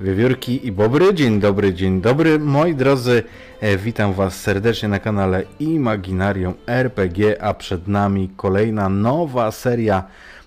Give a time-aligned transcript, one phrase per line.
[0.00, 3.22] Wiewiórki i Bobry, dzień dobry, dzień dobry, moi drodzy,
[3.60, 10.04] e, witam was serdecznie na kanale Imaginarium RPG, a przed nami kolejna nowa seria,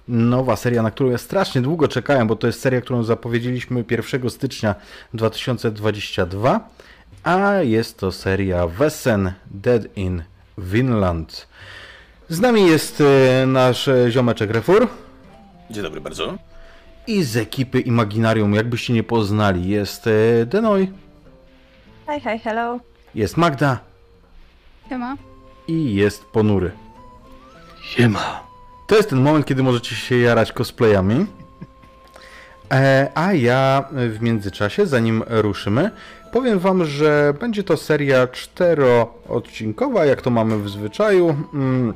[0.08, 4.30] nowa seria, na którą ja strasznie długo czekałem, bo to jest seria, którą zapowiedzieliśmy 1
[4.30, 4.76] stycznia
[5.14, 6.70] 2022,
[7.24, 10.24] a jest to seria Wesen Dead in
[10.58, 11.48] Vinland.
[12.30, 14.88] Z nami jest e, nasz ziomeczek Refur.
[15.70, 16.53] Dzień dobry bardzo.
[17.08, 20.92] I z ekipy Imaginarium, jakbyście nie poznali, jest e, Denoj,
[22.08, 22.80] Hi, hi, hello.
[23.16, 23.80] jest Magda
[24.90, 25.16] Siema.
[25.68, 26.72] i jest Ponury.
[27.82, 28.44] Siema.
[28.88, 31.26] To jest ten moment, kiedy możecie się jarać cosplayami.
[32.72, 35.92] E, a ja w międzyczasie, zanim ruszymy,
[36.32, 41.36] powiem wam, że będzie to seria czteroodcinkowa, jak to mamy w zwyczaju.
[41.54, 41.94] Mm,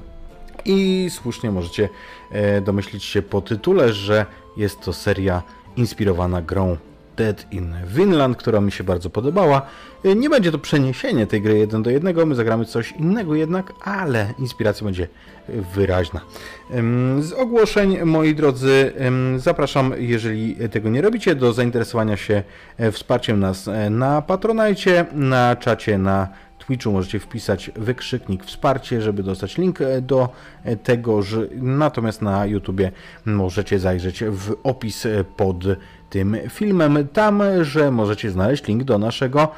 [0.66, 1.90] I słusznie możecie
[2.32, 4.26] e, domyślić się po tytule, że
[4.58, 5.44] jest to seria
[5.76, 6.78] inspirowana grą
[7.18, 9.62] Dead in Vinland, która mi się bardzo podobała.
[10.06, 13.74] E, Nie będzie to przeniesienie tej gry jeden do jednego, my zagramy coś innego jednak,
[13.84, 15.08] ale inspiracja będzie
[15.76, 16.22] wyraźna.
[17.20, 18.94] Z ogłoszeń, moi drodzy,
[19.38, 22.44] zapraszam, jeżeli tego nie robicie, do zainteresowania się
[22.78, 26.28] e, wsparciem nas e, na Patronajcie, na czacie, na
[26.68, 30.30] Twitchu możecie wpisać wykrzyknik wsparcie, żeby dostać link e, do
[30.64, 32.92] e, tego, że natomiast na YouTubie
[33.26, 35.58] możecie zajrzeć w opis e, pod
[36.10, 39.52] tym filmem, tam, że możecie znaleźć link do naszego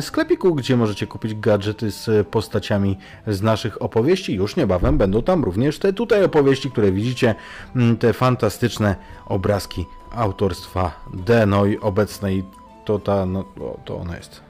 [0.00, 4.34] sklepiku, gdzie możecie kupić gadżety z postaciami z naszych opowieści.
[4.34, 7.34] Już niebawem będą tam również te tutaj opowieści, które widzicie,
[7.98, 12.44] te fantastyczne obrazki autorstwa Denoj obecnej.
[12.84, 13.44] To ta, no,
[13.84, 14.40] to ona jest.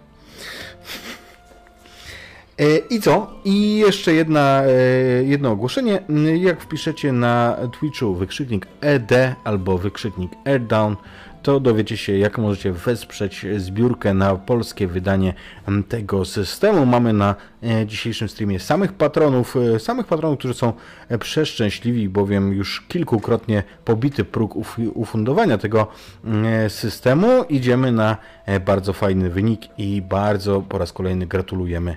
[2.58, 3.30] E, I co?
[3.44, 4.70] I jeszcze jedna, e,
[5.24, 6.02] jedno ogłoszenie.
[6.36, 9.12] Jak wpiszecie na Twitchu wykrzyknik ED
[9.44, 10.96] albo wykrzyknik AirDown,
[11.42, 15.34] to dowiecie się, jak możecie wesprzeć zbiórkę na polskie wydanie
[15.88, 16.86] tego systemu.
[16.86, 20.72] Mamy na e, dzisiejszym streamie samych patronów, samych patronów, którzy są
[21.20, 25.86] przeszczęśliwi, bowiem już kilkukrotnie pobity próg uf- ufundowania tego
[26.68, 27.44] systemu.
[27.48, 28.16] Idziemy na
[28.66, 31.96] bardzo fajny wynik i bardzo po raz kolejny gratulujemy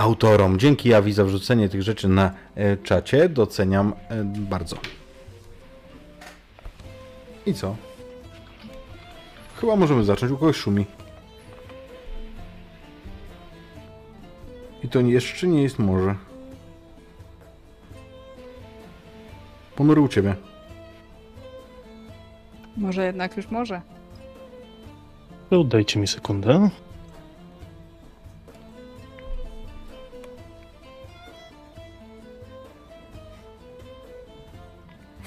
[0.00, 0.58] autorom.
[0.58, 3.28] Dzięki Jawi za wrzucenie tych rzeczy na e, czacie.
[3.28, 4.76] Doceniam e, bardzo.
[7.46, 7.76] I co?
[9.56, 10.32] Chyba możemy zacząć.
[10.32, 10.86] U kogoś szumi.
[14.82, 16.14] I to jeszcze nie jest morze.
[19.76, 20.34] Ponury u ciebie.
[22.76, 23.80] Może jednak już może.
[25.50, 26.70] To dajcie mi sekundę.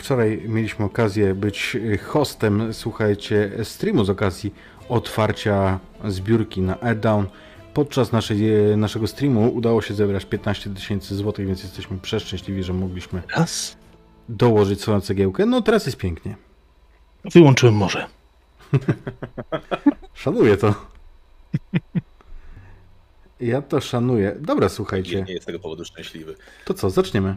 [0.03, 1.77] Wczoraj mieliśmy okazję być
[2.07, 4.53] hostem, słuchajcie, streamu z okazji
[4.89, 7.27] otwarcia zbiórki na Airdown.
[7.73, 8.37] Podczas naszej,
[8.77, 13.77] naszego streamu udało się zebrać 15 tysięcy złotych, więc jesteśmy przeszczęśliwi, że mogliśmy Raz.
[14.29, 15.45] dołożyć swoją cegiełkę.
[15.45, 16.35] No teraz jest pięknie.
[17.33, 18.07] Wyłączyłem morze.
[20.13, 20.75] Szanuję to.
[23.39, 24.35] Ja to szanuję.
[24.39, 25.21] Dobra, Nie, słuchajcie.
[25.23, 26.35] nie jest z tego powodu szczęśliwy.
[26.65, 27.35] To co, zaczniemy.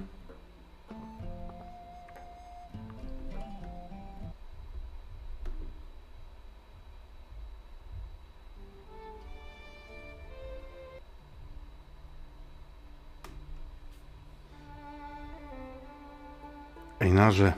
[17.07, 17.53] Ejnarze,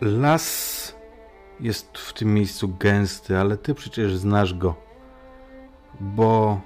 [0.00, 0.94] las
[1.60, 4.74] jest w tym miejscu gęsty, ale ty przecież znasz go,
[6.00, 6.60] bo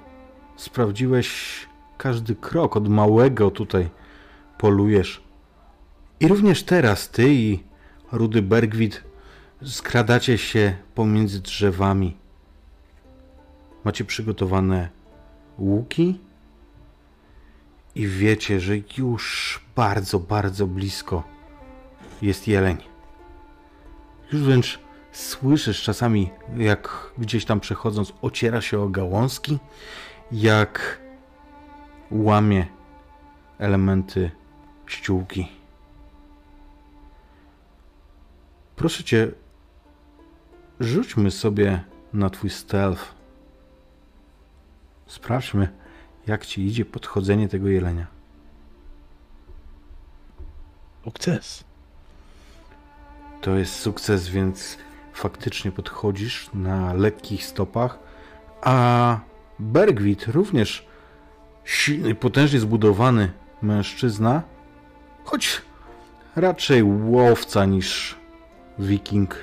[0.55, 1.59] sprawdziłeś
[1.97, 3.89] każdy krok od małego tutaj
[4.57, 5.23] polujesz.
[6.19, 7.63] I również teraz ty i
[8.11, 9.03] Rudy Bergwit
[9.63, 12.17] skradacie się pomiędzy drzewami.
[13.83, 14.89] Macie przygotowane
[15.57, 16.19] łuki
[17.95, 21.23] i wiecie, że już bardzo, bardzo blisko
[22.21, 22.77] jest jeleń.
[24.31, 24.79] Już wręcz
[25.11, 29.59] słyszysz czasami, jak gdzieś tam przechodząc, ociera się o gałązki,
[30.31, 31.01] jak
[32.11, 32.67] łamie
[33.59, 34.31] elementy
[34.87, 35.47] ściółki.
[38.75, 39.31] Proszę cię,
[40.79, 41.83] rzućmy sobie
[42.13, 43.15] na twój stealth.
[45.07, 45.80] Sprawdźmy,
[46.27, 48.07] jak ci idzie podchodzenie tego jelenia.
[51.03, 51.63] Sukces.
[53.41, 54.77] To jest sukces, więc
[55.13, 57.99] faktycznie podchodzisz na lekkich stopach,
[58.61, 59.19] a
[59.59, 60.85] Bergwit również
[61.63, 63.31] silny, potężnie zbudowany
[63.61, 64.43] mężczyzna,
[65.23, 65.61] choć
[66.35, 68.15] raczej łowca niż
[68.79, 69.35] wiking.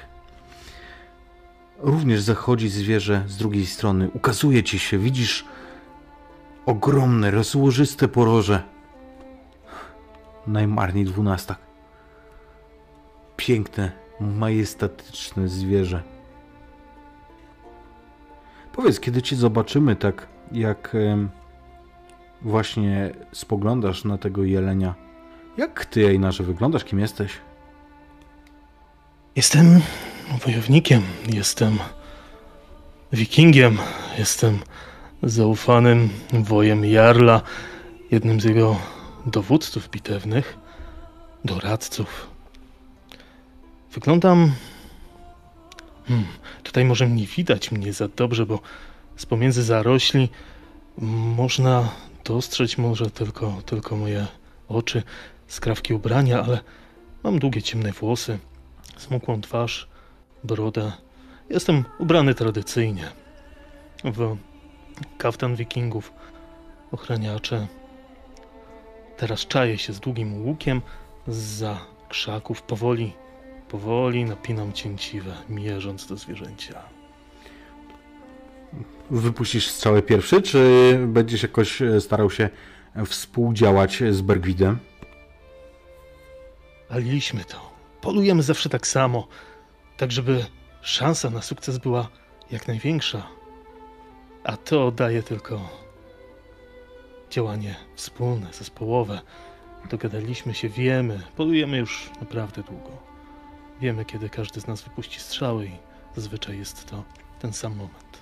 [1.79, 4.11] również zachodzi zwierzę z drugiej strony.
[4.15, 5.45] Ukazuje ci się, widzisz
[6.69, 8.62] ogromne, rozłożyste poroże.
[10.47, 11.59] Najmarniej dwunastak.
[13.37, 16.03] Piękne, majestatyczne zwierzę.
[18.73, 20.97] Powiedz, kiedy cię zobaczymy tak, jak
[22.43, 24.94] właśnie spoglądasz na tego jelenia,
[25.56, 27.32] jak ty, Einarze, wyglądasz, kim jesteś?
[29.37, 29.81] Jestem
[30.47, 31.79] wojownikiem, jestem
[33.12, 33.79] wikingiem,
[34.19, 34.59] jestem
[35.23, 37.43] zaufanym wojem Jarla,
[38.11, 38.76] jednym z jego
[39.26, 40.59] dowódców bitewnych,
[41.44, 42.26] doradców.
[43.93, 44.53] Wyglądam.
[46.06, 46.26] Hmm,
[46.62, 48.61] tutaj może nie widać mnie za dobrze, bo
[49.17, 50.29] z pomiędzy zarośli
[51.37, 51.88] można
[52.25, 54.26] dostrzec może tylko, tylko moje
[54.69, 55.03] oczy,
[55.47, 56.61] skrawki ubrania, ale
[57.25, 58.38] mam długie ciemne włosy,
[58.97, 59.88] smukłą twarz,
[60.44, 60.93] brodę.
[61.50, 63.05] Jestem ubrany tradycyjnie
[64.05, 64.37] w
[65.19, 66.12] kaftan wikingów,
[66.93, 67.67] ochraniacze.
[69.17, 70.83] Teraz czaję się z długim łukiem
[71.27, 71.79] za
[72.09, 72.62] krzaków.
[72.62, 73.12] Powoli,
[73.69, 76.83] powoli napinam cięciwe, mierząc do zwierzęcia.
[79.11, 80.61] Wypuścisz strzałę pierwszy, czy
[81.06, 82.50] będziesz jakoś e, starał się
[83.06, 84.79] współdziałać z Bergwidem?
[86.89, 87.71] Paliliśmy to.
[88.00, 89.29] Polujemy zawsze tak samo,
[89.97, 90.45] tak żeby
[90.81, 92.09] szansa na sukces była
[92.50, 93.38] jak największa.
[94.44, 95.61] A to daje tylko
[97.31, 99.20] działanie wspólne, zespołowe.
[99.90, 102.90] Dogadaliśmy się, wiemy, polujemy już naprawdę długo.
[103.81, 105.79] Wiemy, kiedy każdy z nas wypuści strzały i
[106.17, 107.05] zazwyczaj jest to
[107.40, 108.19] ten sam moment.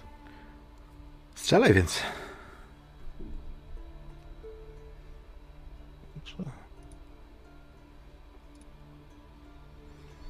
[1.35, 2.03] Strzelaj więc.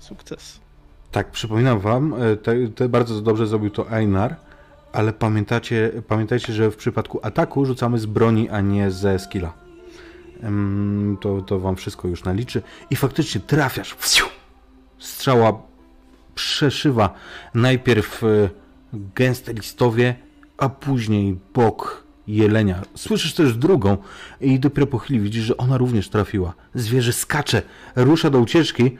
[0.00, 0.60] Sukces.
[1.12, 2.36] Tak, przypominam wam, e,
[2.74, 4.36] te bardzo dobrze zrobił to Einar,
[4.96, 9.52] ale pamiętacie, pamiętajcie, że w przypadku ataku rzucamy z broni, a nie ze skilla.
[11.20, 12.62] To, to wam wszystko już naliczy.
[12.90, 13.96] I faktycznie trafiasz.
[14.98, 15.62] Strzała
[16.34, 17.14] przeszywa
[17.54, 18.48] najpierw e,
[18.92, 20.14] gęste listowie,
[20.58, 22.82] a później bok jelenia.
[22.94, 23.96] Słyszysz też drugą
[24.40, 26.54] i dopiero po chwili widzisz, że ona również trafiła.
[26.74, 27.62] Zwierzę skacze,
[27.96, 28.96] rusza do ucieczki,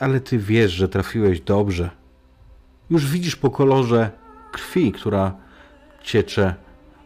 [0.00, 1.90] ale ty wiesz, że trafiłeś dobrze.
[2.90, 5.34] Już widzisz po kolorze krwi, która
[6.02, 6.54] ciecze,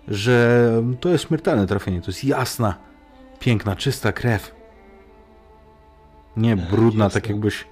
[0.09, 0.71] że
[1.01, 2.01] to jest śmiertelne trafienie.
[2.01, 2.75] To jest jasna,
[3.39, 4.55] piękna, czysta krew.
[6.37, 7.21] Nie brudna, jasne.
[7.21, 7.65] tak jakbyś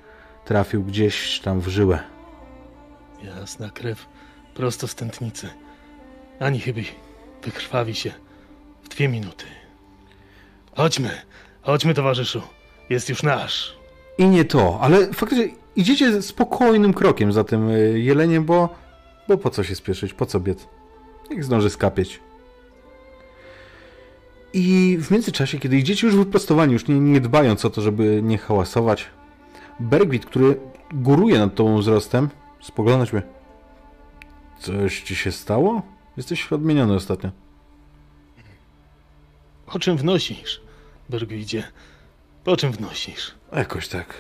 [0.45, 1.99] trafił gdzieś tam w żyłę.
[3.23, 4.07] Jasna krew,
[4.55, 5.49] prosto z tętnicy.
[6.41, 6.81] Ani chyba
[7.45, 8.13] wykrwawi się
[8.83, 9.45] w dwie minuty.
[10.77, 11.11] Chodźmy,
[11.63, 12.43] chodźmy, towarzyszu.
[12.91, 13.79] Jest już nasz.
[14.19, 18.69] I nie to, ale faktycznie idziecie spokojnym krokiem za tym y, jeleniem, bo,
[19.29, 20.69] bo po co się spieszyć, po co biec?
[21.31, 22.21] Jak zdąży skapieć.
[24.53, 28.39] I w międzyczasie, kiedy idziecie już wyprostowani, już nie, nie dbając o to, żeby nie
[28.39, 29.07] hałasować,
[29.81, 30.61] Bergwit, który
[30.95, 32.29] góruje nad tobą wzrostem,
[32.61, 33.23] spogląda ciebie.
[34.61, 35.83] Coś ci się stało?
[36.17, 37.31] Jesteś odmieniony ostatnio.
[39.67, 40.61] O czym wnosisz,
[41.11, 41.65] Bergwidzie?
[42.45, 43.35] O czym wnosisz?
[43.53, 44.15] Jakoś tak.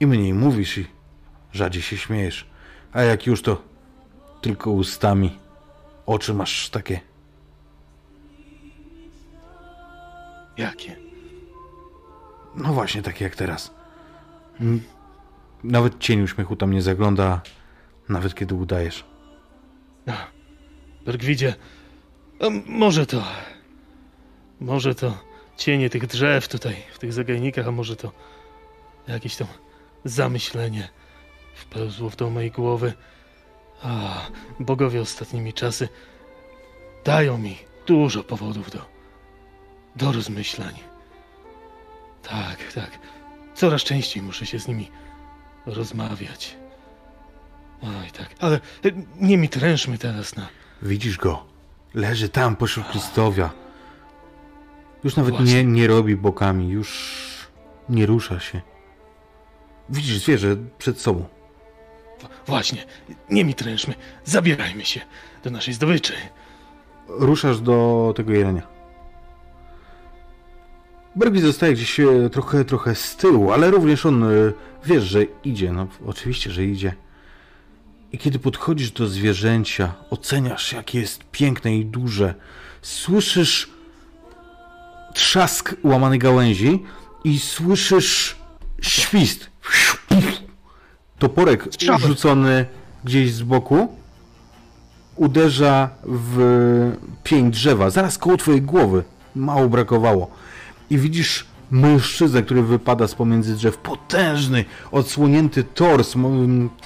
[0.00, 0.86] I mniej mówisz i
[1.52, 2.46] rzadziej się śmiejesz.
[2.92, 3.62] A jak już to
[4.40, 5.38] tylko ustami.
[6.06, 7.00] Oczy masz takie.
[10.56, 10.96] Jakie?
[12.54, 13.74] No właśnie takie jak teraz.
[14.60, 14.82] Mm,
[15.64, 17.40] Nawet cień uśmiechu tam nie zagląda,
[18.08, 19.04] nawet kiedy udajesz.
[21.04, 21.54] Bergwidzie,
[22.66, 23.22] może to...
[24.60, 25.18] Może to
[25.56, 28.12] cienie tych drzew tutaj, w tych zagajnikach, a może to
[29.08, 29.48] jakieś tam
[30.04, 30.88] zamyślenie
[31.54, 32.92] wpełzło w do mojej głowy.
[33.82, 34.20] A,
[34.60, 35.88] bogowie ostatnimi czasy
[37.04, 37.56] dają mi
[37.86, 38.78] dużo powodów do,
[39.96, 40.74] do rozmyślań.
[42.22, 42.98] Tak, tak.
[43.54, 44.90] Coraz częściej muszę się z nimi
[45.66, 46.56] rozmawiać.
[47.82, 48.28] Oj, tak.
[48.40, 48.60] Ale
[49.20, 50.48] nie mi trężmy teraz na...
[50.82, 51.44] Widzisz go?
[51.94, 53.50] Leży tam pośród listowia.
[55.04, 55.54] Już nawet Właśnie.
[55.54, 57.16] nie, nie robi bokami, już
[57.88, 58.60] nie rusza się.
[59.88, 61.24] Widzisz zwierzę przed sobą.
[62.46, 62.84] Właśnie,
[63.30, 63.94] nie mi trężmy.
[64.24, 65.00] Zabierajmy się
[65.44, 66.12] do naszej zdobyczy.
[67.08, 68.62] ruszasz do tego jelenia.
[71.16, 74.26] Bergi zostaje gdzieś e, trochę, trochę z tyłu, ale również on e,
[74.84, 75.72] wiesz, że idzie.
[75.72, 76.94] No, oczywiście, że idzie.
[78.12, 82.34] I kiedy podchodzisz do zwierzęcia, oceniasz, jakie jest piękne i duże.
[82.82, 83.70] Słyszysz
[85.14, 86.82] trzask łamanej gałęzi
[87.24, 88.36] i słyszysz
[88.80, 89.50] świst.
[91.18, 91.98] Toporek Strzały.
[91.98, 92.66] rzucony
[93.04, 93.88] gdzieś z boku
[95.16, 96.92] uderza w
[97.24, 99.04] pień drzewa, zaraz koło twojej głowy.
[99.34, 100.30] Mało brakowało.
[100.90, 103.76] I widzisz mężczyznę, który wypada z pomiędzy drzew.
[103.78, 106.14] Potężny, odsłonięty tors,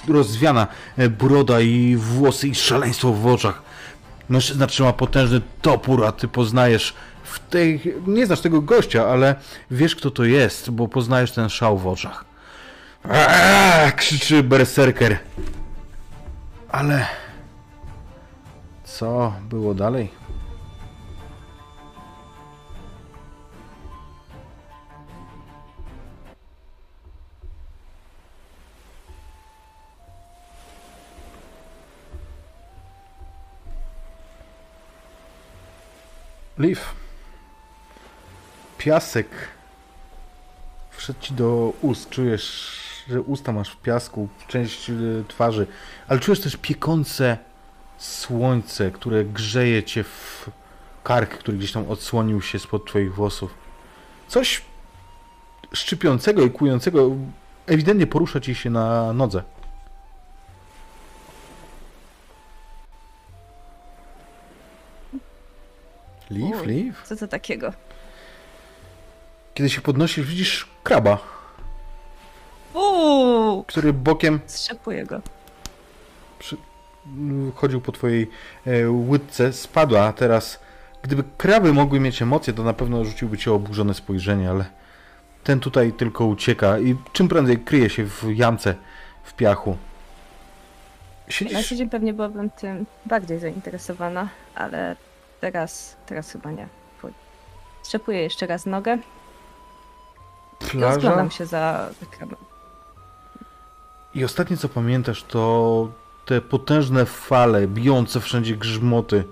[0.07, 3.61] rozwiana e, broda i włosy i szaleństwo w oczach.
[4.29, 7.81] Mężczyzna trzyma potężny topór, a ty poznajesz w tej...
[8.07, 9.35] Nie znasz tego gościa, ale
[9.71, 12.30] wiesz kto to jest, bo poznajesz ten szał w oczach.
[13.95, 15.19] Krzyczy berserker.
[16.69, 17.05] Ale...
[18.83, 20.21] Co było dalej?
[36.57, 36.81] Liv.
[38.77, 39.27] Piasek.
[40.91, 42.09] Wszedł ci do ust.
[42.09, 42.77] Czujesz,
[43.11, 45.67] że usta masz w piasku, część y, twarzy,
[46.07, 47.37] ale czujesz też piekące
[47.97, 50.49] słońce, które grzeje cię w
[51.03, 53.53] kark, który gdzieś tam odsłonił się spod twoich włosów.
[54.27, 54.61] Coś
[55.73, 57.11] szczypiącego i kłującego
[57.67, 59.43] ewidentnie porusza ci się na nodze.
[66.29, 66.67] Liv, Uj.
[66.67, 66.95] Liv.
[67.05, 67.73] Co to takiego?
[69.53, 71.40] Kiedy się podnosisz, widzisz kraba,
[72.73, 73.63] Uuu!
[73.63, 75.21] który bokiem Strzepuję go.
[76.39, 76.57] przy...
[77.55, 78.29] chodził po twojej
[78.65, 80.59] e, łydce, spadła, a teraz
[81.01, 84.65] gdyby kraby mogły mieć emocje, to na pewno rzuciłby cię oburzone spojrzenie, ale
[85.43, 88.75] ten tutaj tylko ucieka i czym prędzej kryje się w jamce,
[89.23, 89.77] w piachu.
[91.27, 94.95] Na Siedzisz, co dzień pewnie byłabym tym bardziej zainteresowana, ale
[95.41, 96.67] teraz, teraz chyba nie.
[97.83, 98.97] Strzepuję jeszcze raz nogę
[100.69, 102.50] plaża rozglądam się za ekranem.
[104.15, 105.87] I ostatnie co pamiętasz to
[106.25, 109.23] te potężne fale, bijące wszędzie grzmoty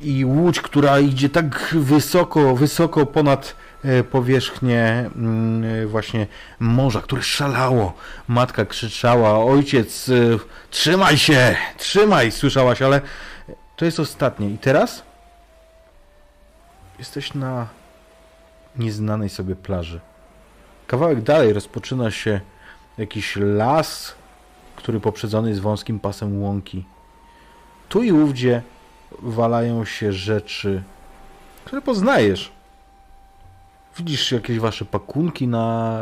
[0.00, 6.26] i łódź, która idzie tak wysoko, wysoko ponad e, powierzchnię mm, e, właśnie
[6.60, 7.92] morza, które szalało.
[8.28, 10.12] Matka krzyczała, ojciec, e,
[10.70, 13.00] trzymaj się, trzymaj, słyszałaś, ale
[13.76, 14.50] to jest ostatnie.
[14.50, 15.02] I teraz
[16.98, 17.66] jesteś na
[18.76, 20.00] nieznanej sobie plaży.
[20.86, 22.40] Kawałek dalej rozpoczyna się
[22.98, 24.14] jakiś las,
[24.76, 26.84] który poprzedzony jest wąskim pasem łąki.
[27.88, 28.62] Tu i ówdzie
[29.22, 30.82] walają się rzeczy,
[31.64, 32.52] które poznajesz.
[33.96, 36.00] Widzisz jakieś wasze pakunki na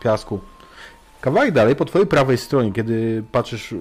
[0.00, 0.40] piasku.
[1.20, 3.74] Kawałek dalej, po twojej prawej stronie, kiedy patrzysz,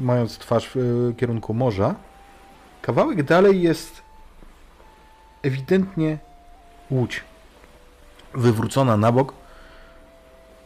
[0.00, 1.94] mając twarz w e, kierunku morza,
[2.82, 4.02] kawałek dalej jest
[5.42, 6.18] ewidentnie
[6.90, 7.24] łódź.
[8.34, 9.32] Wywrócona na bok.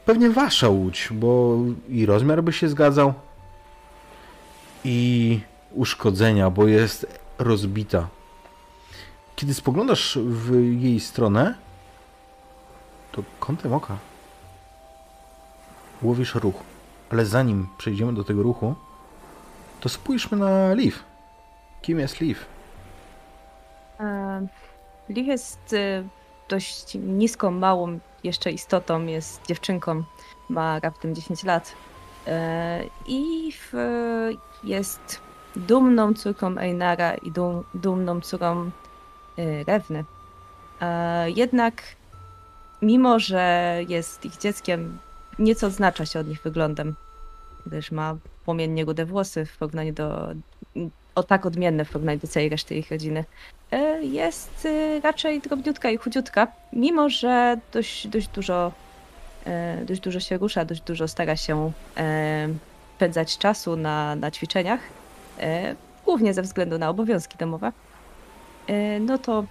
[0.05, 1.57] Pewnie wasza łódź, bo
[1.89, 3.15] i rozmiar by się zgadzał,
[4.85, 5.41] i
[5.75, 8.09] uszkodzenia, bo jest rozbita.
[9.37, 11.55] Kiedy spoglądasz w jej stronę,
[13.13, 13.97] to kątem oka
[16.03, 16.55] łowisz ruch.
[17.11, 18.75] Ale zanim przejdziemy do tego ruchu,
[19.81, 20.97] to spójrzmy na Liv.
[21.83, 22.41] Kim jest Liv?
[24.01, 24.47] E,
[25.09, 26.05] Liv jest e,
[26.49, 30.05] dość niską, małą jeszcze istotą, jest dziewczynką,
[30.49, 31.75] ma raptem 10 lat.
[32.27, 33.53] E, I
[34.65, 35.21] jest
[35.57, 38.71] dumną córką Einara i dum, dumną córą
[39.39, 40.05] e, Rewny.
[40.81, 41.83] E, Jednak
[42.83, 44.99] mimo, że jest ich dzieckiem,
[45.39, 46.95] nieco odznacza się od nich wyglądem,
[47.67, 50.29] gdyż ma płomiennie rude włosy w porównaniu do
[51.15, 53.25] o tak odmienne w porównaniu do całej reszty ich rodziny.
[53.73, 58.73] E, Jest e, raczej drobniutka i chudziutka, mimo że dość, dość dużo
[59.47, 61.73] e, dość dużo się rusza, dość dużo stara się
[62.97, 64.81] spędzać czasu na, na ćwiczeniach,
[66.05, 67.73] głównie ze względu na obowiązki domowe,
[69.01, 69.45] no to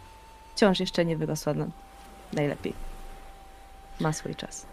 [0.56, 1.54] wciąż jeszcze nie wyrosła
[2.34, 2.74] najlepiej.
[4.00, 4.66] Ma swój czas.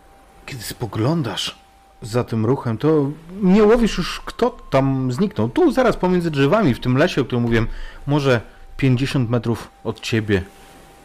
[0.47, 1.59] Kiedy spoglądasz
[2.03, 3.11] za tym ruchem, to
[3.43, 5.49] nie łowisz już kto tam zniknął.
[5.49, 7.67] Tu zaraz pomiędzy drzewami, w tym lesie, o którym mówiłem,
[8.07, 8.41] może
[8.77, 10.43] 50 metrów od ciebie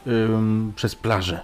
[0.07, 1.39] ym, przez plażę.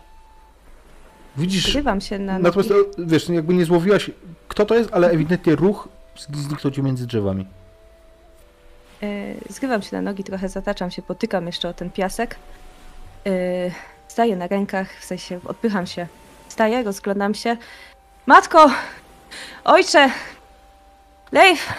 [1.37, 4.11] Widzisz, Zrywam się na natomiast e, wiesz, jakby nie złowiłaś
[4.47, 5.89] kto to jest, ale ewidentnie ruch
[6.33, 7.45] zniknął ci między drzewami.
[9.03, 12.35] E, Zgrywam się na nogi, trochę zataczam się, potykam jeszcze o ten piasek.
[13.25, 13.31] E,
[14.07, 16.07] Staję na rękach, w sensie odpycham się.
[16.47, 17.57] Staję, rozglądam się.
[18.25, 18.71] Matko!
[19.63, 20.09] Ojcze!
[21.31, 21.73] Leif!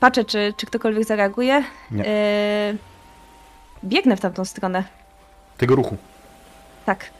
[0.00, 1.64] Patrzę, czy, czy ktokolwiek zareaguje.
[1.90, 2.06] Nie.
[2.06, 2.74] E,
[3.84, 4.84] Biegnę w tamtą stronę.
[5.58, 5.96] Tego ruchu.
[6.86, 7.10] Tak.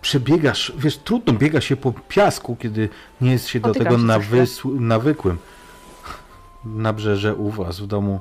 [0.00, 2.88] przebiegasz, wiesz, trudno biega się po piasku, kiedy
[3.20, 5.38] nie jest się do Potykam tego się nawysł, nawykłym.
[6.64, 8.20] Nabrzeże u was w domu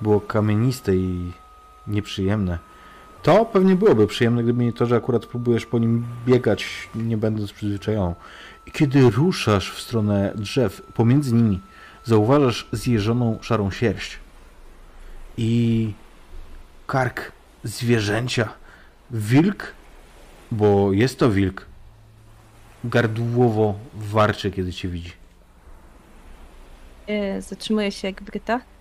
[0.00, 1.32] było kamieniste i
[1.86, 2.58] nieprzyjemne.
[3.22, 7.52] To pewnie byłoby przyjemne, gdyby nie to, że akurat próbujesz po nim biegać, nie będąc
[7.52, 8.14] przyzwyczajoną.
[8.66, 11.60] I kiedy ruszasz w stronę drzew, pomiędzy nimi
[12.04, 14.18] zauważasz zjeżoną szarą sierść
[15.36, 15.92] i
[16.86, 17.32] kark
[17.64, 18.48] zwierzęcia.
[19.10, 19.74] Wilk,
[20.50, 21.66] bo jest to wilk,
[22.84, 25.12] gardłowo warczy, kiedy cię widzi.
[27.06, 28.22] E, Zatrzymuję się jak.
[28.48, 28.71] E,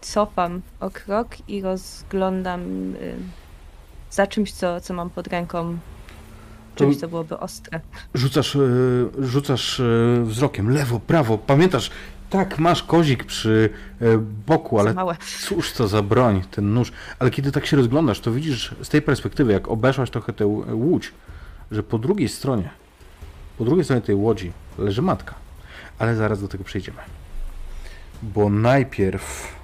[0.00, 2.96] Cofam o krok i rozglądam e,
[4.10, 5.78] za czymś, co, co mam pod ręką.
[6.74, 7.80] Czymś, co byłoby ostre.
[8.14, 8.60] Rzucasz, e,
[9.18, 9.82] rzucasz
[10.22, 11.38] wzrokiem lewo, prawo.
[11.38, 11.90] Pamiętasz,
[12.30, 13.70] tak, masz kozik przy
[14.46, 14.94] boku, ale
[15.40, 16.92] cóż to za broń, ten nóż.
[17.18, 21.12] Ale kiedy tak się rozglądasz, to widzisz z tej perspektywy, jak obeszłaś trochę tę łódź,
[21.70, 22.70] że po drugiej stronie,
[23.58, 25.34] po drugiej stronie tej łodzi leży matka.
[25.98, 26.98] Ale zaraz do tego przejdziemy.
[28.22, 29.56] Bo najpierw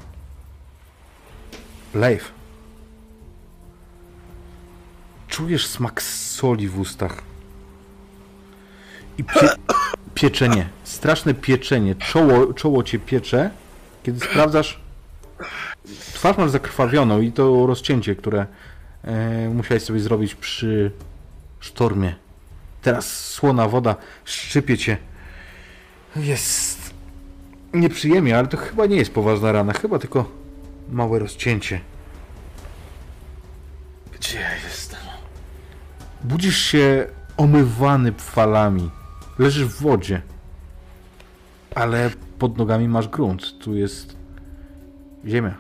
[1.94, 2.32] Leif.
[5.28, 7.22] Czujesz smak soli w ustach.
[9.18, 9.48] I pie
[10.14, 10.68] pieczenie.
[10.84, 11.94] Straszne pieczenie.
[11.94, 13.50] Czoło, czoło cię piecze,
[14.02, 14.80] kiedy sprawdzasz.
[16.12, 18.46] Twarz masz zakrwawioną i to rozcięcie, które
[19.04, 20.90] e, musiałeś sobie zrobić przy
[21.60, 22.14] sztormie.
[22.82, 24.98] Teraz słona woda szczypie cię.
[26.16, 26.75] Jest
[27.80, 29.72] nieprzyjemnie, ale to chyba nie jest poważna rana.
[29.72, 30.30] Chyba tylko
[30.90, 31.80] małe rozcięcie.
[34.12, 35.00] Gdzie ja jestem?
[36.24, 37.06] Budzisz się
[37.36, 38.90] omywany falami.
[39.38, 40.22] Leżysz w wodzie.
[41.74, 43.58] Ale pod nogami masz grunt.
[43.58, 44.16] Tu jest
[45.26, 45.54] ziemia.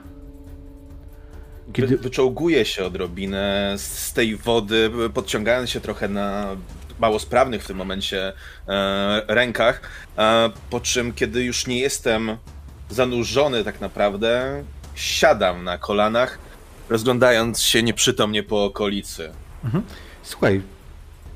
[1.72, 6.46] Kiedy- Wy, wyczołguję się odrobinę z tej wody, podciągając się trochę na
[6.98, 8.32] mało sprawnych w tym momencie
[8.68, 9.80] e, rękach,
[10.18, 12.36] e, po czym kiedy już nie jestem
[12.90, 14.62] zanurzony tak naprawdę,
[14.94, 16.38] siadam na kolanach,
[16.88, 19.32] rozglądając się nieprzytomnie po okolicy.
[20.22, 20.62] Słuchaj,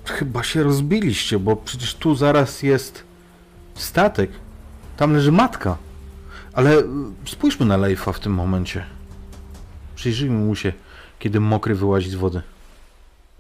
[0.04, 3.04] chyba się rozbiliście, bo przecież tu zaraz jest
[3.74, 4.30] statek.
[4.96, 5.76] Tam leży matka.
[6.52, 6.84] Ale y,
[7.26, 8.84] spójrzmy na Leifa w tym momencie.
[9.94, 10.72] Przyjrzyjmy mu się,
[11.18, 12.42] kiedy mokry wyłazi z wody.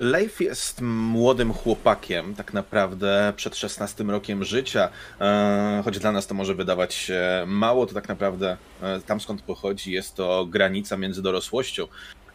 [0.00, 4.88] Leif jest młodym chłopakiem, tak naprawdę przed 16 rokiem życia.
[5.20, 9.42] E, choć dla nas to może wydawać się mało, to tak naprawdę e, tam skąd
[9.42, 11.86] pochodzi jest to granica między dorosłością.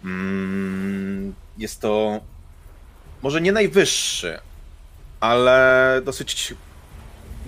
[0.04, 2.20] Mm, jest to
[3.22, 4.40] może nie najwyższy,
[5.20, 6.54] ale dosyć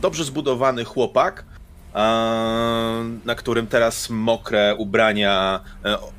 [0.01, 1.43] dobrze zbudowany chłopak,
[1.95, 1.97] e,
[3.25, 5.59] na którym teraz mokre ubrania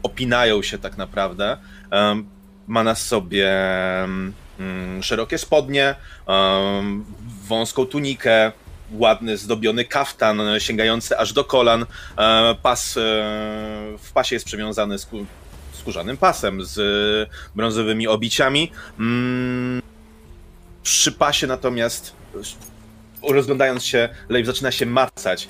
[0.03, 1.59] opinają się tak naprawdę.
[2.69, 3.49] Ma na sobie
[4.05, 4.33] mm,
[5.03, 5.95] szerokie spodnie,
[7.49, 8.53] wąską tunikę,
[8.93, 11.87] ładny, zdobiony kaftan sięgający aż do kolan.
[12.19, 13.01] E, Pas e,
[13.99, 15.25] w pasie jest przywiązany skó-
[15.73, 16.79] skórzanym pasem z
[17.55, 18.73] brązowymi obiciami.
[18.99, 19.83] Mm,
[20.83, 22.13] Przy pasie natomiast
[23.29, 25.49] rozglądając się, Leif zaczyna się macać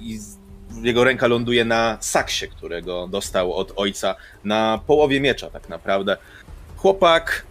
[0.00, 0.20] i
[0.82, 6.16] jego ręka ląduje na saksie, którego dostał od ojca na połowie miecza tak naprawdę.
[6.76, 7.46] Chłopak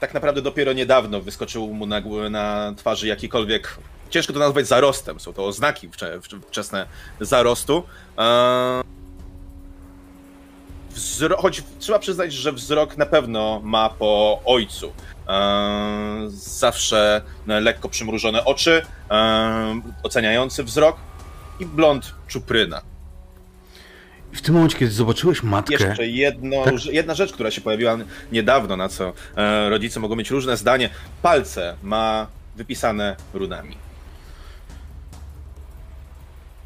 [0.00, 2.00] tak naprawdę dopiero niedawno wyskoczył mu na,
[2.30, 3.76] na twarzy jakikolwiek,
[4.10, 6.86] ciężko to nazwać zarostem, są to oznaki wcze, wcze- wczesne
[7.20, 7.82] zarostu.
[8.18, 8.82] Eee,
[10.94, 14.92] Wzro- choć trzeba przyznać, że wzrok na pewno ma po ojcu.
[15.28, 20.96] Eee, zawsze lekko przymrużone oczy, eee, oceniający wzrok
[21.60, 22.80] i blond czupryna.
[24.32, 26.84] I w tym momencie, kiedy zobaczyłeś matkę, Jeszcze jedno, Tak.
[26.84, 27.96] jedna rzecz, która się pojawiła
[28.32, 30.90] niedawno, na co e, rodzice mogą mieć różne zdanie.
[31.22, 33.76] Palce ma wypisane runami.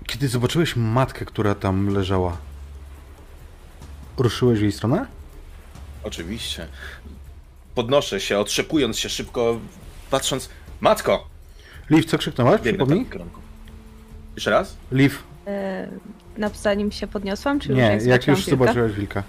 [0.06, 2.36] kiedy zobaczyłeś matkę, która tam leżała,
[4.18, 5.06] ruszyłeś w jej stronę?
[6.04, 6.68] Oczywiście.
[7.74, 9.60] Podnoszę się, otrzepując się szybko,
[10.10, 10.48] patrząc.
[10.80, 11.26] Matko!
[11.90, 12.20] Liv, co w
[12.60, 13.06] Przypomnij?
[13.06, 13.40] kierunku.
[14.36, 14.76] Jeszcze raz?
[14.92, 15.14] Liv,
[15.46, 15.88] E,
[16.54, 18.58] zanim się podniosłam, czy już nie, jak jak zobaczyłam już wilka?
[18.64, 19.22] zobaczyłaś wilka.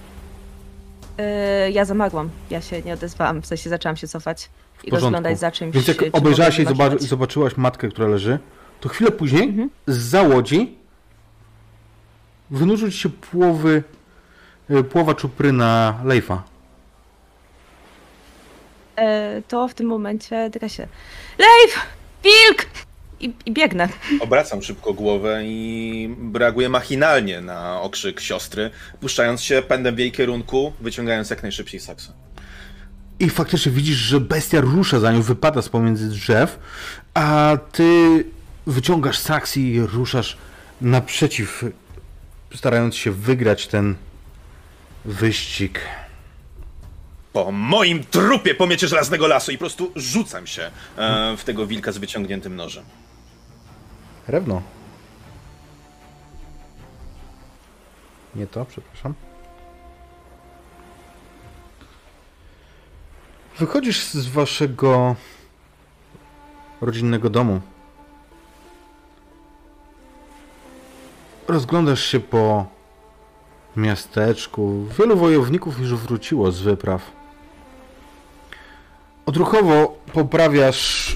[1.17, 2.29] E, ja zamagłam.
[2.49, 4.49] Ja się nie odezwałam, w sensie zaczęłam się cofać
[4.83, 5.73] i rozglądać za czymś.
[5.73, 7.09] Więc jak czy obejrzałaś i zobaczy, zobaczyć.
[7.09, 8.39] zobaczyłaś matkę, która leży,
[8.81, 9.69] to chwilę później Mhm.
[9.87, 10.75] z łodzi
[12.51, 13.83] wynurzył ci się płowy,
[14.71, 16.43] y, płowa czupryna Leifa.
[18.95, 20.87] E, to w tym momencie dyga się.
[21.39, 21.79] Leif!
[22.23, 22.65] Wilk!
[23.23, 23.89] I, I biegnę.
[24.19, 28.69] Obracam szybko głowę i reaguję machinalnie na okrzyk siostry,
[29.01, 32.13] puszczając się pędem w jej kierunku, wyciągając jak najszybciej saksę.
[33.19, 36.59] i faktycznie widzisz, że bestia rusza za nią, wypada z pomiędzy drzew,
[37.13, 38.23] a ty
[38.67, 40.37] wyciągasz saks i ruszasz
[40.81, 41.63] naprzeciw,
[42.55, 43.95] starając się wygrać ten
[45.05, 45.79] wyścig.
[47.33, 51.67] Po moim trupie po miecie żelaznego lasu i po prostu rzucam się e, w tego
[51.67, 52.83] wilka z wyciągniętym nożem.
[54.27, 54.61] Rewno.
[58.35, 59.13] Nie to, przepraszam.
[63.59, 65.15] Wychodzisz z waszego
[66.81, 67.61] rodzinnego domu.
[71.47, 72.65] Rozglądasz się po
[73.77, 74.85] miasteczku.
[74.99, 77.01] Wielu wojowników już wróciło z wypraw.
[79.25, 81.15] Odruchowo poprawiasz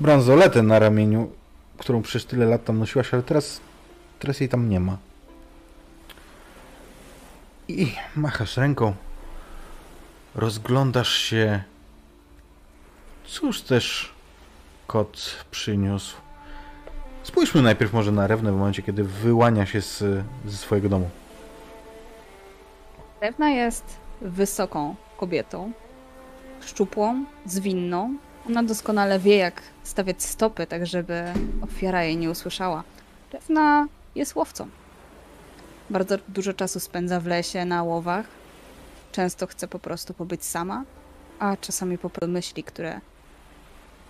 [0.00, 1.30] bransoletę na ramieniu,
[1.78, 3.60] którą przez tyle lat tam nosiłaś, ale teraz,
[4.18, 4.98] teraz jej tam nie ma.
[7.68, 8.94] I machasz ręką.
[10.34, 11.62] Rozglądasz się.
[13.24, 14.12] Cóż też
[14.86, 16.16] kot przyniósł.
[17.22, 19.98] Spójrzmy najpierw może na Rewnę w momencie, kiedy wyłania się z,
[20.46, 21.10] ze swojego domu.
[23.20, 23.84] Rewna jest
[24.20, 25.72] wysoką kobietą,
[26.60, 28.16] szczupłą, zwinną.
[28.46, 31.24] Ona doskonale wie, jak stawiać stopy, tak żeby
[31.62, 32.84] ofiara jej nie usłyszała.
[33.32, 34.68] Rewna jest łowcą.
[35.90, 38.26] Bardzo dużo czasu spędza w lesie, na łowach.
[39.12, 40.84] Często chce po prostu pobyć sama,
[41.38, 43.00] a czasami po myśli, które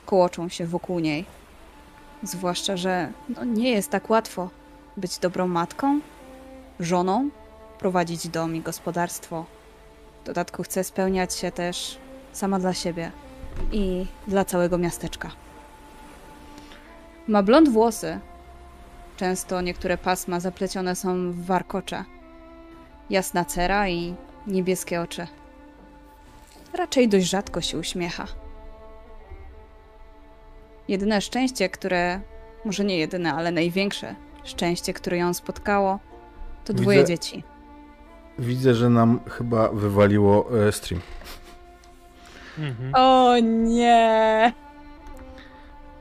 [0.06, 1.24] kołoczą się wokół niej.
[2.22, 4.50] Zwłaszcza, że no, nie jest tak łatwo
[4.96, 6.00] być dobrą matką,
[6.80, 7.30] żoną,
[7.78, 9.44] prowadzić dom i gospodarstwo.
[10.22, 11.98] W dodatku chce spełniać się też
[12.32, 13.12] sama dla siebie
[13.72, 15.30] i dla całego miasteczka.
[17.28, 18.18] Ma blond włosy.
[19.16, 22.04] Często niektóre pasma zaplecione są w warkocze.
[23.10, 24.14] Jasna cera i
[24.46, 25.26] niebieskie oczy.
[26.72, 28.26] Raczej dość rzadko się uśmiecha.
[30.88, 32.20] Jedyne szczęście, które,
[32.64, 34.14] może nie jedyne, ale największe
[34.44, 35.98] szczęście, które ją spotkało,
[36.64, 37.42] to dwoje Widzę- dzieci.
[38.38, 41.02] Widzę, że nam chyba wywaliło e, stream.
[42.58, 42.92] Mhm.
[42.94, 44.52] O nie!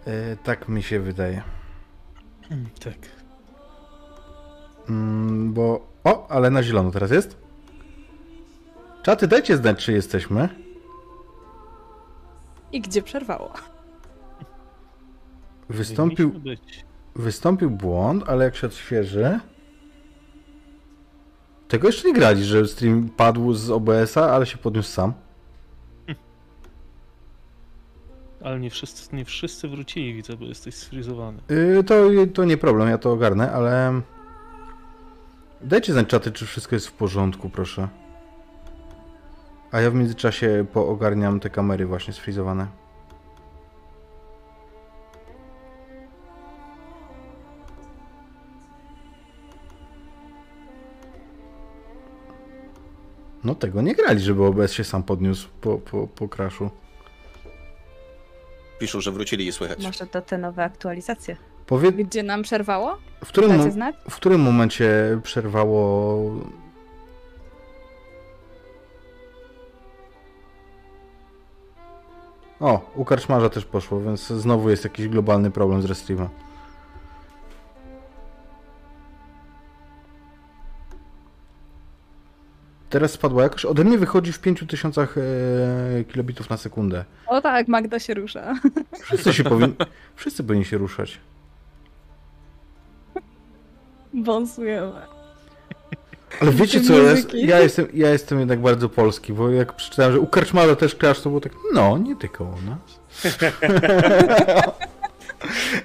[0.07, 1.43] E, tak mi się wydaje.
[2.51, 2.95] Mm, Tak.
[4.89, 5.87] Mm, bo.
[6.03, 7.37] O, ale na zielono teraz jest.
[9.03, 10.49] Czaty, dajcie znać, czy jesteśmy.
[12.71, 13.53] I gdzie przerwało?
[15.69, 16.31] Wystąpił,
[17.15, 19.39] wystąpił błąd, ale jak się odświeży.
[21.67, 25.13] Tego jeszcze nie grali, że stream padł z OBS-a, ale się podniósł sam.
[28.43, 31.39] Ale nie wszyscy, nie wszyscy wrócili, widzę, bo jesteś sfrizowany.
[31.49, 31.95] Yy, to,
[32.33, 34.01] to nie problem, ja to ogarnę, ale.
[35.61, 37.87] Dajcie znać czaty, czy wszystko jest w porządku, proszę.
[39.71, 42.67] A ja w międzyczasie poogarniam te kamery właśnie sfrizowane.
[53.43, 56.69] No tego nie grali, żeby OBS się sam podniósł po, po, po crashu.
[58.79, 59.83] Piszą, że wrócili i słychać.
[59.83, 61.37] Może to te nowe aktualizacje.
[61.65, 61.91] Powie...
[61.91, 62.97] Gdzie nam przerwało?
[63.25, 63.95] W którym, mo- znać?
[64.09, 66.31] w którym momencie przerwało
[72.59, 76.29] O, u karczmarza też poszło, więc znowu jest jakiś globalny problem z restreamem.
[82.93, 83.65] Teraz spadła jakoś.
[83.65, 85.07] Ode mnie wychodzi w 5000 e,
[86.03, 87.05] kilobitów na sekundę.
[87.27, 88.53] O tak, Magda się rusza.
[89.01, 89.73] Wszyscy się powin...
[90.15, 91.19] Wszyscy powinni się ruszać.
[94.13, 95.01] Wąsujemy.
[96.41, 96.93] Ale wiecie co,
[97.33, 101.21] ja, jestem, ja jestem jednak bardzo polski, bo jak przeczytałem, że u Karczmara też crash,
[101.21, 102.99] to było tak, no, nie ty koło nas.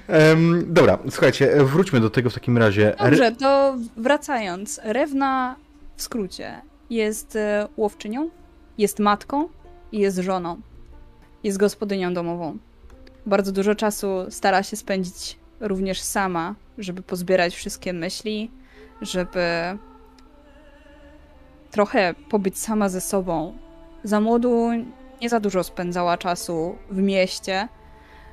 [0.07, 2.95] Em, dobra, słuchajcie, wróćmy do tego w takim razie.
[2.99, 4.81] Dobrze, to wracając.
[4.83, 5.55] Rewna
[5.97, 8.29] w skrócie jest e, łowczynią,
[8.77, 9.49] jest matką
[9.91, 10.61] i jest żoną.
[11.43, 12.57] Jest gospodynią domową.
[13.25, 18.51] Bardzo dużo czasu stara się spędzić również sama, żeby pozbierać wszystkie myśli,
[19.01, 19.45] żeby
[21.71, 23.57] trochę pobyć sama ze sobą.
[24.03, 24.69] Za młodu
[25.21, 27.67] nie za dużo spędzała czasu w mieście.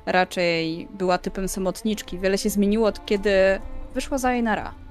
[0.05, 2.19] Raczej była typem samotniczki.
[2.19, 3.31] Wiele się zmieniło od kiedy
[3.93, 4.86] wyszła za Einara.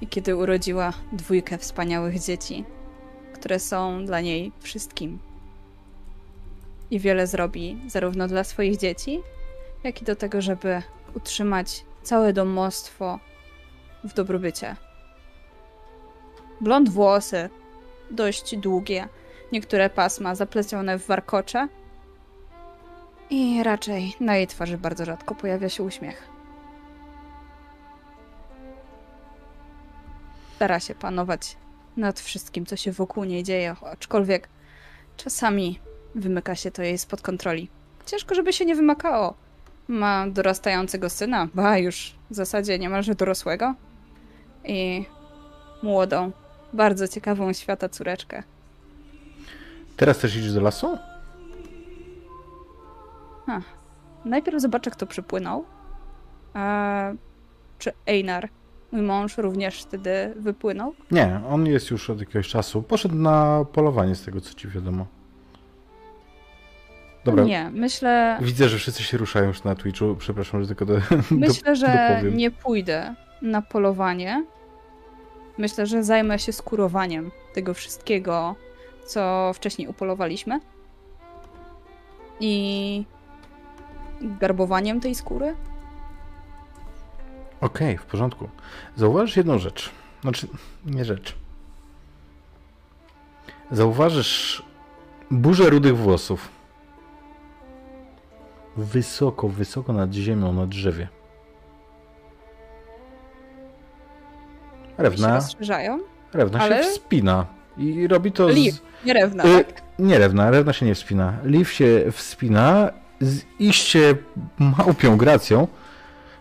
[0.00, 2.64] I kiedy urodziła dwójkę wspaniałych dzieci,
[3.34, 5.18] które są dla niej wszystkim.
[6.90, 9.20] I wiele zrobi zarówno dla swoich dzieci,
[9.84, 10.82] jak i do tego, żeby
[11.14, 13.18] utrzymać całe domostwo
[14.04, 14.76] w dobrobycie.
[16.60, 17.48] Blond włosy,
[18.10, 19.08] dość długie,
[19.52, 21.68] niektóre pasma zaplecione w warkocze.
[23.30, 26.29] I raczej na jej twarzy bardzo rzadko pojawia się uśmiech.
[30.60, 31.56] Stara się panować
[31.96, 34.48] nad wszystkim, co się wokół niej dzieje, aczkolwiek
[35.16, 35.80] czasami
[36.14, 37.68] wymyka się to jej spod kontroli.
[38.06, 39.34] Ciężko, żeby się nie wymakało.
[39.88, 43.74] Ma dorastającego syna, ba już w zasadzie niemalże dorosłego.
[44.64, 45.04] I
[45.82, 46.32] młodą,
[46.72, 48.42] bardzo ciekawą świata córeczkę.
[49.96, 50.98] Teraz też idziesz do lasu?
[53.46, 53.62] Ha.
[54.24, 55.64] Najpierw zobaczę, kto przypłynął.
[56.54, 57.12] A,
[57.78, 58.48] czy Einar,
[58.92, 60.94] mój mąż, również wtedy wypłynął?
[61.10, 62.82] Nie, on jest już od jakiegoś czasu.
[62.82, 65.06] Poszedł na polowanie, z tego co ci wiadomo.
[67.24, 67.44] Dobra.
[67.44, 70.16] Nie, myślę, Widzę, że wszyscy się ruszają już na Twitchu.
[70.18, 70.94] Przepraszam, że tylko do,
[71.30, 72.36] myślę, do, że dopowiem.
[72.36, 74.44] nie pójdę na polowanie.
[75.58, 78.54] Myślę, że zajmę się skurowaniem tego wszystkiego,
[79.06, 80.60] co wcześniej upolowaliśmy.
[82.40, 83.04] I
[84.20, 85.54] garbowaniem tej skóry.
[87.60, 88.48] Okej, w porządku.
[88.96, 89.90] Zauważysz jedną rzecz.
[90.22, 90.48] Znaczy,
[90.86, 91.34] nie rzecz.
[93.70, 94.62] Zauważysz
[95.30, 96.48] burzę rudych włosów.
[98.76, 101.08] Wysoko, wysoko nad ziemią, na drzewie.
[104.96, 105.98] Się Rewna, rozszerzają.
[106.32, 107.46] Rewna ale- się wspina
[107.76, 108.56] i robi to z...
[108.56, 109.82] Liv, nie rewna, Y, tak?
[109.98, 111.32] Nie Rewna, Rewna się nie wspina.
[111.44, 114.14] Liv się wspina z iście
[114.58, 115.68] małpią gracją,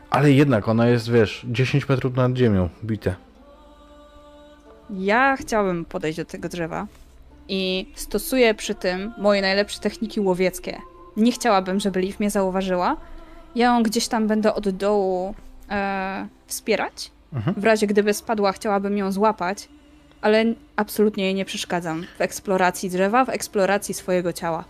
[0.09, 3.15] ale jednak ona jest, wiesz, 10 metrów nad ziemią, bite.
[4.89, 6.87] Ja chciałabym podejść do tego drzewa
[7.47, 10.81] i stosuję przy tym moje najlepsze techniki łowieckie.
[11.17, 12.97] Nie chciałabym, żeby Liv mnie zauważyła.
[13.55, 15.35] Ja ją gdzieś tam będę od dołu
[15.69, 17.11] e, wspierać.
[17.33, 17.61] Mhm.
[17.61, 19.69] W razie gdyby spadła, chciałabym ją złapać,
[20.21, 20.45] ale
[20.75, 24.63] absolutnie jej nie przeszkadzam w eksploracji drzewa, w eksploracji swojego ciała.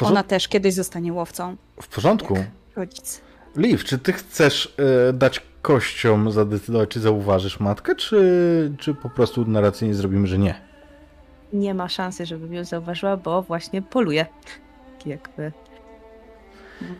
[0.00, 1.56] Ona też kiedyś zostanie łowcą.
[1.82, 2.44] w porządku.
[2.76, 3.20] Rodzic.
[3.56, 4.74] Liv, czy ty chcesz
[5.08, 10.54] e, dać kościom zadecydować, czy zauważysz matkę, czy, czy po prostu narracyjnie zrobimy, że nie?
[11.52, 14.26] Nie ma szansy, żebym ją zauważyła, bo właśnie poluje.
[15.06, 15.52] Jakby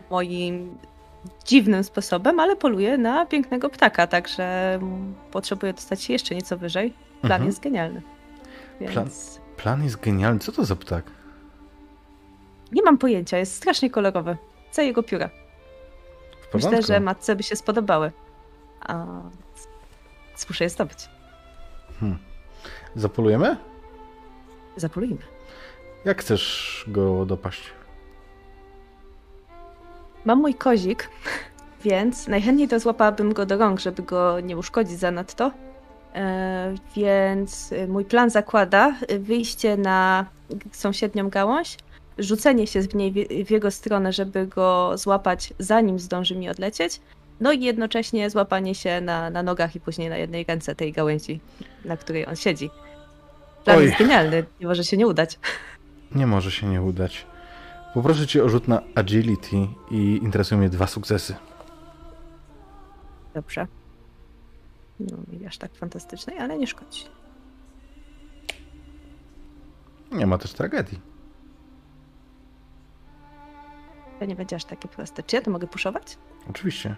[0.09, 0.77] moim
[1.45, 4.79] dziwnym sposobem, ale poluje na pięknego ptaka, także
[5.31, 6.93] potrzebuję dostać się jeszcze nieco wyżej.
[7.21, 7.45] Plan Mhm.
[7.47, 8.01] jest genialny.
[8.81, 9.09] Więc Plan-
[9.57, 10.39] Plan jest genialny.
[10.39, 11.03] Co to za ptak?
[12.71, 14.37] nie mam pojęcia, jest strasznie kolorowy.
[14.71, 15.29] Chcę jego pióra.
[16.53, 18.11] Myślę, że matce by się spodobały.
[18.81, 19.05] A
[20.49, 21.09] muszę je zdobyć.
[22.95, 23.57] Zapolujemy?
[24.77, 25.17] Zapolujmy.
[26.05, 27.61] Jak chcesz go dopaść?
[30.25, 31.09] Mam mój kozik,
[31.85, 35.51] więc najchętniej to złapałabym go do rąk, żeby go nie uszkodzić zanadto.
[36.15, 40.25] E, więc mój plan zakłada wyjście na
[40.71, 41.77] sąsiednią gałąź,
[42.17, 46.99] rzucenie się w niej w- jego stronę, żeby go złapać zanim zdąży mi odlecieć,
[47.39, 51.39] no i jednocześnie złapanie się na, na nogach i później na jednej ręce tej gałęzi,
[51.85, 52.69] na której on siedzi.
[53.63, 53.85] Plan Oj.
[53.85, 55.39] jest genialny, nie może się nie udać.
[56.15, 57.25] Nie może się nie udać.
[57.93, 59.55] Poproszę cię o rzut na agility
[59.91, 61.35] i interesują mnie dwa sukcesy.
[63.33, 63.67] Dobrze.
[64.99, 67.03] No i aż tak fantastycznej, ale nie szkodzi.
[70.11, 70.99] Nie ma też tragedii.
[74.23, 75.23] To nie będzie aż takie proste.
[75.23, 76.17] Czy ja to mogę puszować?
[76.49, 76.95] Oczywiście.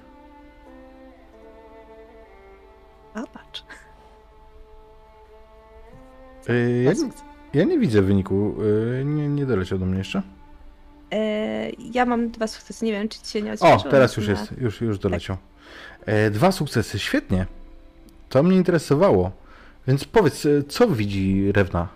[3.13, 3.63] A patrz.
[6.47, 7.09] Yy, ja, nie,
[7.53, 8.55] ja nie widzę wyniku.
[8.97, 10.21] Yy, nie, nie doleciał do mnie jeszcze.
[11.11, 14.31] E, ja mam dwa sukcesy, nie wiem czy ci się nie O, teraz już na-
[14.31, 14.57] jest.
[14.57, 15.38] Już, już doleciał.
[16.05, 16.99] E, dwa sukcesy.
[16.99, 17.45] Świetnie.
[18.29, 19.31] To mnie interesowało.
[19.88, 21.88] Więc powiedz, e, co widzi Rewna?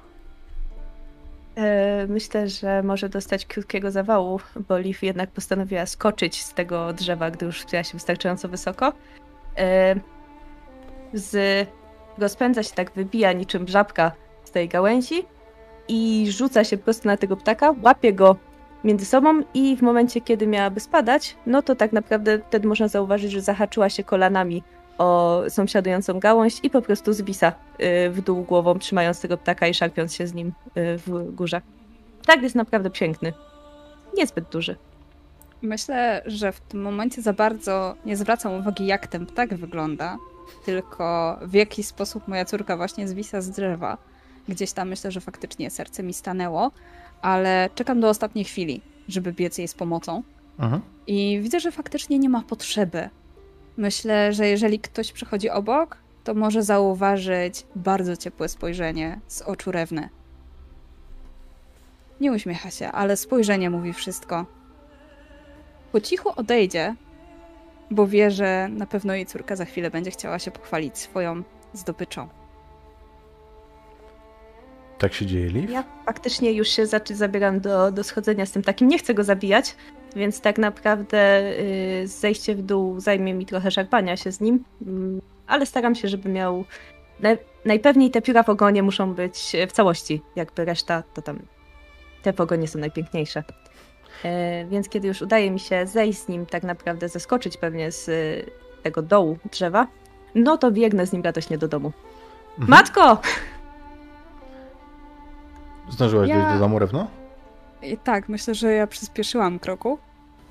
[1.59, 7.31] E, myślę, że może dostać krótkiego zawału, bo Liv jednak postanowiła skoczyć z tego drzewa,
[7.31, 8.93] gdy już wspięła się wystarczająco wysoko.
[9.57, 9.95] E,
[11.13, 11.67] z...
[12.17, 14.11] Rozpędza się tak, wybija niczym żabka
[14.43, 15.25] z tej gałęzi
[15.87, 18.35] i rzuca się prosto na tego ptaka, łapie go
[18.83, 23.31] między sobą i w momencie, kiedy miałaby spadać, no to tak naprawdę wtedy można zauważyć,
[23.31, 24.63] że zahaczyła się kolanami
[24.99, 29.73] o sąsiadującą gałąź i po prostu zwisa y, w dół głową, trzymając tego ptaka i
[29.73, 30.51] szarpiąc się z nim y,
[30.97, 31.62] w górze.
[32.25, 33.33] Tak jest naprawdę piękny.
[34.17, 34.75] Niezbyt duży.
[35.62, 40.17] Myślę, że w tym momencie za bardzo nie zwracam uwagi, jak ten ptak wygląda,
[40.65, 43.97] tylko w jaki sposób moja córka właśnie zwisa z drzewa.
[44.49, 46.71] Gdzieś tam myślę, że faktycznie serce mi stanęło,
[47.21, 50.23] ale czekam do ostatniej chwili, żeby biec jej z pomocą.
[50.59, 50.81] Mhm.
[51.07, 53.09] I widzę, że faktycznie nie ma potrzeby.
[53.79, 60.09] Myślę, że jeżeli ktoś przychodzi obok, to może zauważyć bardzo ciepłe spojrzenie z oczu rewny.
[62.21, 64.45] Nie uśmiecha się, ale spojrzenie mówi wszystko.
[65.91, 66.95] Po cichu odejdzie,
[67.91, 72.27] bo wie, że na pewno jej córka za chwilę będzie chciała się pochwalić swoją zdobyczą.
[74.97, 75.73] Tak się dzieje, Liv?
[75.73, 78.87] Ja faktycznie już się zaczy- zabieram do, do schodzenia z tym takim.
[78.87, 79.75] Nie chcę go zabijać,
[80.15, 85.21] więc tak naprawdę y, zejście w dół zajmie mi trochę szarpania się z nim, mm,
[85.47, 86.65] ale staram się, żeby miał.
[87.19, 87.29] Na,
[87.65, 91.39] najpewniej te pióra w ogonie muszą być w całości, jakby reszta to tam.
[92.23, 93.43] Te w ogonie są najpiękniejsze.
[94.25, 98.09] E, więc kiedy już udaje mi się zejść z nim, tak naprawdę zeskoczyć pewnie z
[98.09, 98.51] y,
[98.83, 99.87] tego dołu drzewa,
[100.35, 101.91] no to biegnę z nim radośnie do domu.
[102.49, 102.69] Mhm.
[102.69, 103.21] Matko!
[105.89, 107.07] Zdążyłaś Ja- dojść do domu, Rewno?
[107.81, 109.99] I tak, myślę, że ja przyspieszyłam kroku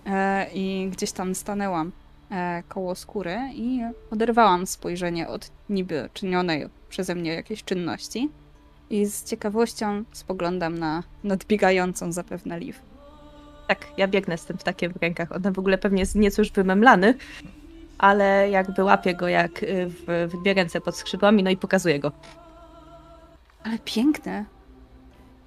[0.07, 1.93] e, i gdzieś tam stanęłam
[2.31, 8.29] e, koło skóry i oderwałam spojrzenie od niby czynionej przeze mnie jakiejś czynności
[8.91, 12.79] i z ciekawością spoglądam na nadbiegającą zapewne Liv.
[13.69, 15.33] Tak, ja biegnę z tym ptakiem w rękach.
[15.33, 17.15] On w ogóle pewnie jest nieco już wymemlany,
[17.99, 22.01] ale jakby łapię go jak y, w, w dwie ręce pod skrzydłami, no i pokazuję
[22.01, 22.13] go.
[23.65, 24.45] Ale piękny.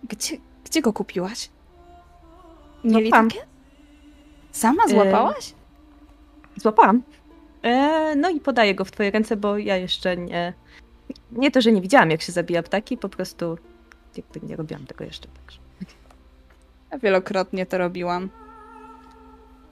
[0.04, 1.50] Gdzie, gdzie go kupiłaś?
[2.84, 3.30] No Mieli tam.
[3.30, 3.46] takie?
[4.52, 5.54] Sama złapałaś?
[6.56, 7.04] Złapałam.
[7.64, 10.54] E, no i podaję go w twoje ręce, bo ja jeszcze nie...
[11.32, 13.58] Nie to, że nie widziałam, jak się zabija ptaki, po prostu
[14.18, 15.28] jakby nie robiłam tego jeszcze.
[15.28, 15.60] Także.
[16.92, 18.30] Ja wielokrotnie to robiłam.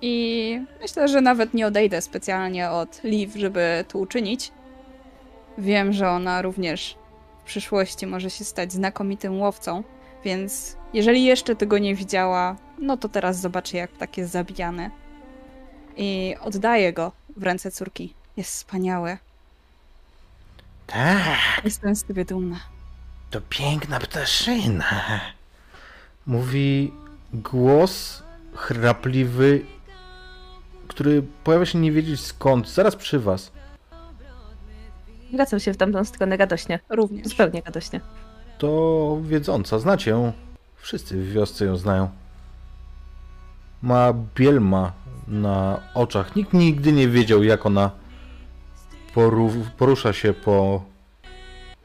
[0.02, 4.52] I myślę, że nawet nie odejdę specjalnie od Liv, żeby to uczynić.
[5.58, 6.98] Wiem, że ona również
[7.40, 9.84] w przyszłości może się stać znakomitym łowcą,
[10.24, 14.92] więc jeżeli jeszcze tego nie widziała, no to teraz zobaczy, jak tak jest zabijany.
[15.98, 18.14] I oddaję go w ręce córki.
[18.38, 19.18] Jest wspaniały.
[20.88, 21.26] Tak,
[21.64, 22.60] Jestem z ciebie dumna.
[23.30, 24.86] to piękna ptaszyna.
[26.28, 26.94] Mówi
[27.34, 28.24] głos
[28.56, 29.66] chrapliwy,
[30.88, 33.52] który pojawia się nie wiedzieć skąd, zaraz przy was.
[35.34, 36.80] Wracam się w tamtą stronę radośnie.
[36.90, 37.28] Również.
[37.28, 38.02] Zupełnie radośnie.
[38.58, 40.34] To wiedząca, znacie ją.
[40.82, 42.10] Wszyscy w wiosce ją znają.
[43.82, 44.92] Ma bielma
[45.28, 46.36] na oczach.
[46.36, 47.92] Nikt nigdy nie wiedział, jak ona
[49.16, 50.84] poru- porusza się po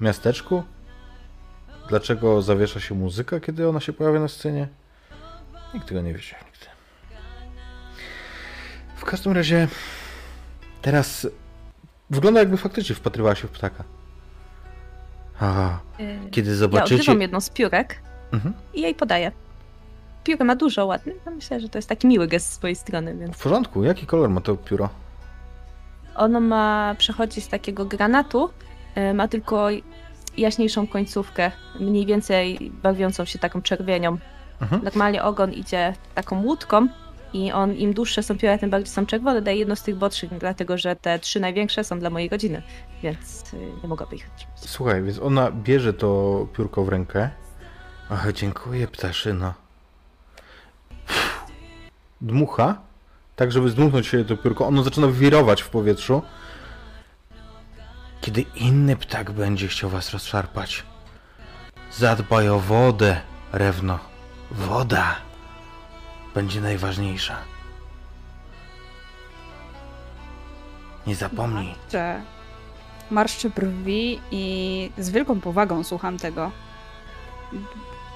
[0.01, 0.65] miasteczku.
[1.89, 4.69] Dlaczego zawiesza się muzyka, kiedy ona się pojawia na scenie?
[5.75, 6.67] Nikt tego nie wiedział nigdy.
[8.97, 9.69] W każdym razie
[10.83, 11.27] teraz
[12.11, 13.85] wygląda jakby faktycznie wpatrywała się w ptaka.
[15.41, 16.95] Aha, E, kiedy Ja zobaczycie...
[16.95, 18.01] odrywam jedną z piórek
[18.35, 18.55] Mhm.
[18.75, 19.33] i jej podaję.
[20.25, 21.15] Piórę ma dużo ładny.
[21.27, 24.07] No myślę, że to jest taki miły gest z twojej strony, więc W porządku, jaki
[24.07, 24.89] kolor ma to pióro?
[26.15, 28.51] ono ma, przechodzi z takiego granatu,
[28.95, 29.69] e, ma tylko
[30.37, 34.19] jaśniejszą końcówkę, mniej więcej bawiącą się taką czerwienią.
[34.63, 34.85] Mhm.
[34.85, 36.89] Normalnie ogon idzie taką łódką
[37.33, 39.43] i on, im dłuższe są pióra, tym bardziej są czerwone.
[39.43, 42.63] Daję jedno z tych botszych, dlatego że te trzy największe są dla mojej rodziny,
[43.03, 44.31] więc y, nie mogłaby ich.
[44.55, 47.31] Słuchaj, więc ona bierze to piórko w rękę.
[48.15, 49.55] Ach, dziękuję, ptaszyno.
[52.21, 52.77] Dmucha,
[53.37, 54.67] tak żeby zdmuchnąć się to piórko.
[54.67, 56.23] Ono zaczyna wirować w powietrzu.
[58.21, 60.83] Kiedy inny ptak będzie chciał was rozszarpać,
[61.93, 63.21] zadbaj o wodę,
[63.53, 63.99] Rewno.
[64.51, 65.17] Woda
[66.35, 67.37] będzie najważniejsza.
[71.07, 71.69] Nie zapomnij.
[71.69, 72.23] Marszczę,
[73.11, 76.51] marszczę brwi i z wielką powagą słucham tego.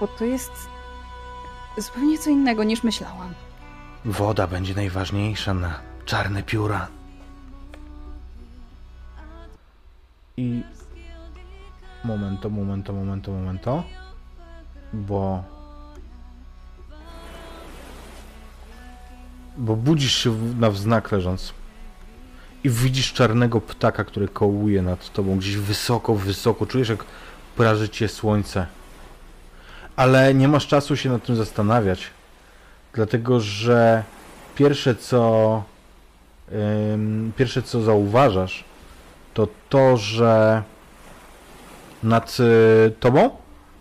[0.00, 0.52] Bo to jest
[1.78, 3.34] zupełnie co innego niż myślałam.
[4.04, 6.88] Woda będzie najważniejsza na czarne pióra.
[10.36, 10.62] I
[12.04, 13.82] momento, momento, momento, momento.
[14.92, 15.44] Bo
[19.56, 21.52] bo budzisz się na wznak leżąc
[22.64, 26.66] i widzisz czarnego ptaka, który kołuje nad tobą gdzieś wysoko, wysoko.
[26.66, 27.04] Czujesz jak
[27.56, 28.66] praży cię słońce.
[29.98, 32.10] Ale nie masz czasu się nad tym zastanawiać.
[32.92, 34.02] Dlatego, że
[34.56, 35.62] pierwsze co
[36.92, 38.64] ym, pierwsze co zauważasz,
[39.34, 40.62] to to, że
[42.02, 43.30] nad y, tobą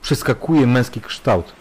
[0.02, 1.54] przeskakuje męski kształt.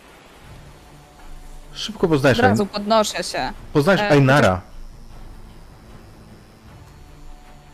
[1.73, 3.53] Szybko poznajesz, Od razu podnoszę się.
[3.73, 4.61] poznajesz e, Ainara,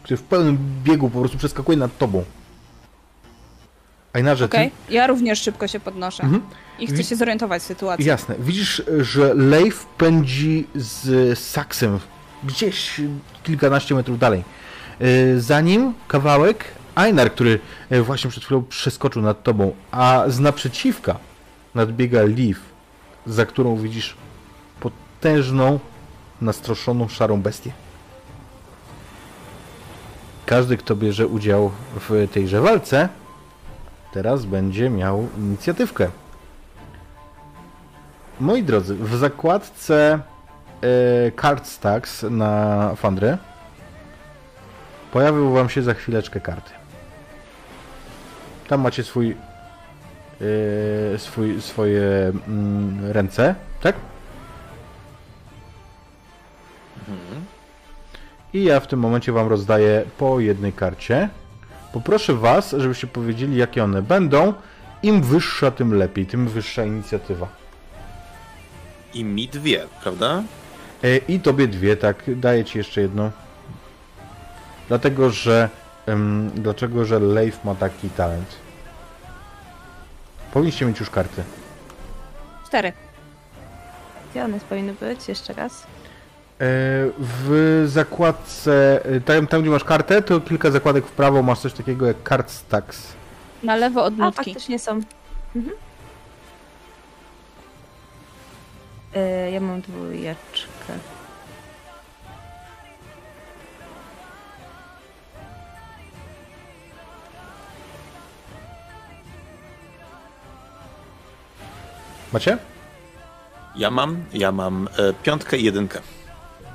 [0.02, 2.24] który w pełnym biegu po prostu przeskakuje nad tobą.
[4.12, 4.94] Ainarze, Okej, ty...
[4.94, 6.22] ja również szybko się podnoszę.
[6.22, 6.42] Mhm.
[6.78, 8.06] I chcę się zorientować w sytuacji.
[8.06, 8.34] Jasne.
[8.38, 11.98] Widzisz, że Leif pędzi z Saksem
[12.44, 13.00] gdzieś
[13.42, 14.44] kilkanaście metrów dalej.
[15.00, 16.64] Yy, Za nim kawałek
[16.96, 17.58] Einar, który
[17.90, 21.16] e, właśnie przed chwilą przeskoczył nad tobą, a z naprzeciwka
[21.74, 22.72] nadbiega Leaf
[23.26, 24.16] za którą widzisz
[24.80, 25.78] potężną,
[26.40, 27.72] nastroszoną, szarą bestię.
[30.46, 33.08] Każdy, kto bierze udział w tejże walce,
[34.12, 36.08] teraz będzie miał inicjatywkę.
[38.40, 40.18] Moi drodzy, w zakładce
[40.82, 43.38] e, Card Stacks na Fandry
[45.12, 46.70] pojawią Wam się za chwileczkę karty.
[48.68, 49.36] Tam macie swój,
[50.40, 53.94] e, swój swoje mm, ręce, tak?
[58.54, 61.28] I ja w tym momencie Wam rozdaję po jednej karcie.
[61.92, 64.54] Poproszę Was, żebyście powiedzieli, jakie one będą.
[65.02, 67.48] Im wyższa, tym lepiej, tym wyższa inicjatywa.
[69.14, 70.42] I mi dwie, prawda?
[71.04, 73.30] E, I tobie dwie, tak, daję ci jeszcze jedno.
[74.88, 75.68] Dlatego, że.
[76.06, 78.56] em, dlaczego, że Leif ma taki talent.
[80.52, 81.42] Powinniście mieć już karty.
[82.66, 82.92] Cztery.
[84.30, 85.28] Gdzie one powinny być?
[85.28, 85.86] Jeszcze raz.
[86.62, 86.64] E,
[87.18, 89.00] w zakładce.
[89.04, 92.16] e, Tam, tam, gdzie masz kartę, to kilka zakładek w prawo masz coś takiego jak
[92.28, 93.12] card stacks.
[93.62, 95.00] Na lewo od A, faktycznie są.
[95.56, 95.76] Mhm.
[99.14, 100.92] E, ja mam dwójeczkę.
[112.32, 112.58] Macie?
[113.76, 116.00] Ja mam, ja mam e, piątkę i jedynkę.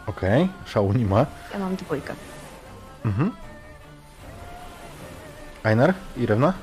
[0.08, 1.26] Okej, szału nie ma.
[1.54, 2.14] Ja mam dwójkę.
[3.06, 3.32] Mhm.
[5.64, 6.54] Einar i Rewna?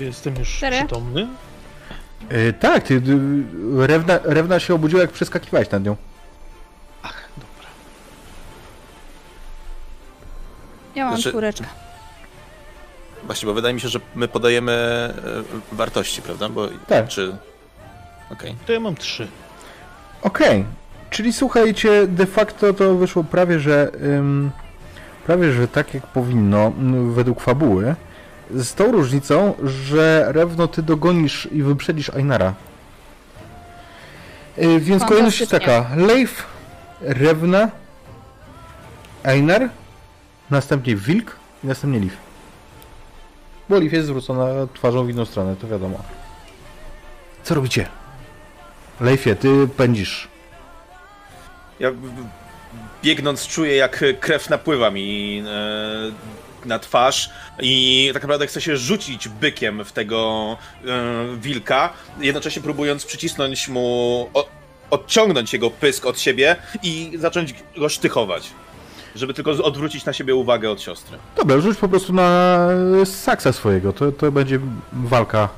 [0.00, 0.76] Jestem już Cztery.
[0.78, 1.28] przytomny.
[2.28, 3.18] E, tak, ty, ty,
[3.86, 5.96] Rewna, Rewna się obudziła jak przeskakiwałeś nad nią.
[7.02, 7.68] Ach, dobra.
[10.94, 11.66] Ja mam Znaczy- czwóreczkę.
[13.24, 14.72] Właśnie, bo wydaje mi się, że my podajemy
[15.72, 16.48] e, wartości, prawda?
[16.48, 17.08] Bo, Tak.
[17.08, 17.36] Czy...
[18.30, 18.56] Okej.
[18.66, 19.28] To ja mam trzy.
[20.22, 20.64] Okej,
[21.14, 24.50] czyli słuchajcie, de facto to wyszło prawie, że ym,
[25.26, 27.94] prawie, że tak jak powinno m, według fabuły,
[28.50, 32.54] z tą różnicą, że Rewno ty dogonisz i wyprzedzisz Ainara.
[34.56, 36.46] Yy, więc kolejność jest taka, Leif,
[37.00, 37.68] Rewna,
[39.24, 39.68] Einar,
[40.50, 42.16] następnie Wilk i następnie Leaf.
[43.68, 46.02] Bo Leaf jest zwrócona twarzą w inną stronę, to wiadomo.
[47.42, 47.88] Co robicie?
[49.00, 50.33] Leifie, ty pędzisz.
[51.84, 51.90] Ja
[53.02, 57.30] biegnąc czuję, jak krew napływa mi e, na twarz
[57.60, 60.56] i tak naprawdę chcę się rzucić bykiem w tego
[60.86, 64.30] e, wilka, jednocześnie próbując przycisnąć mu,
[64.90, 68.50] odciągnąć jego pysk od siebie i zacząć go sztychować.
[69.14, 71.18] Żeby tylko odwrócić na siebie uwagę od siostry.
[71.36, 72.58] Dobra, rzuć po prostu na
[73.02, 73.92] e, saksa swojego.
[73.92, 74.58] To, to będzie
[74.92, 75.48] walka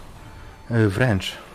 [0.70, 1.45] wręcz.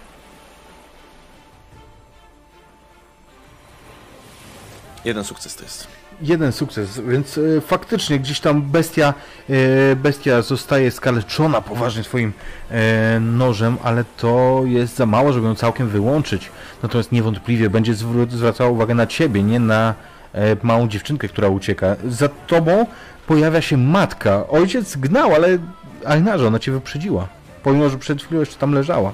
[5.06, 5.88] Jeden sukces to jest.
[6.22, 9.14] Jeden sukces, więc e, faktycznie gdzieś tam bestia,
[9.49, 12.34] e, bestia zostaje skaleczona poważnie swoim
[12.72, 16.52] e, nożem, ale to jest za mało, żeby ją całkiem wyłączyć.
[16.84, 17.93] Natomiast niewątpliwie będzie
[18.30, 19.93] zwracała uwagę na ciebie, nie na
[20.34, 21.95] e, małą dziewczynkę, która ucieka.
[22.08, 22.86] Za tobą
[23.28, 24.47] pojawia się matka.
[24.47, 25.58] Ojciec gnał, ale
[26.06, 27.28] Ainarze, ona cię wyprzedziła.
[27.64, 29.12] Pomimo, że przed chwilą jeszcze tam leżała.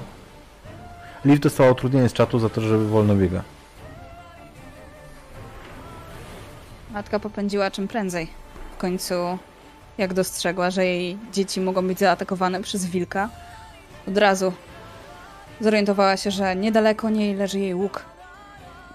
[1.24, 3.42] Liv dostała utrudnienie z czatu za to, że wolno biega.
[6.98, 8.28] Matka popędziła czym prędzej.
[8.76, 9.14] W końcu,
[9.98, 13.28] jak dostrzegła, że jej dzieci mogą być zaatakowane przez wilka,
[14.08, 14.52] od razu
[15.60, 18.04] zorientowała się, że niedaleko niej leży jej łuk.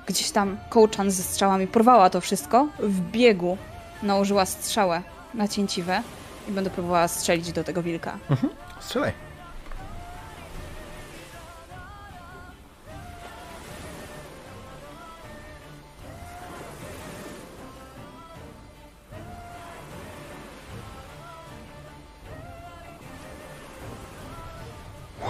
[0.05, 2.67] Gdzieś tam kołczan ze strzałami porwała to wszystko.
[2.79, 3.57] W biegu
[4.03, 5.01] nałożyła strzałę
[5.33, 6.01] na cięciwę
[6.49, 8.17] i będę próbowała strzelić do tego wilka.
[8.79, 9.13] Strzelaj.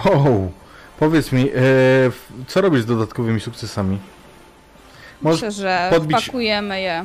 [0.04, 0.52] Wow,
[0.98, 1.52] powiedz mi, e,
[2.46, 3.98] co robisz z dodatkowymi sukcesami?
[5.22, 7.04] Możesz Myślę, że podbić- wpakujemy je.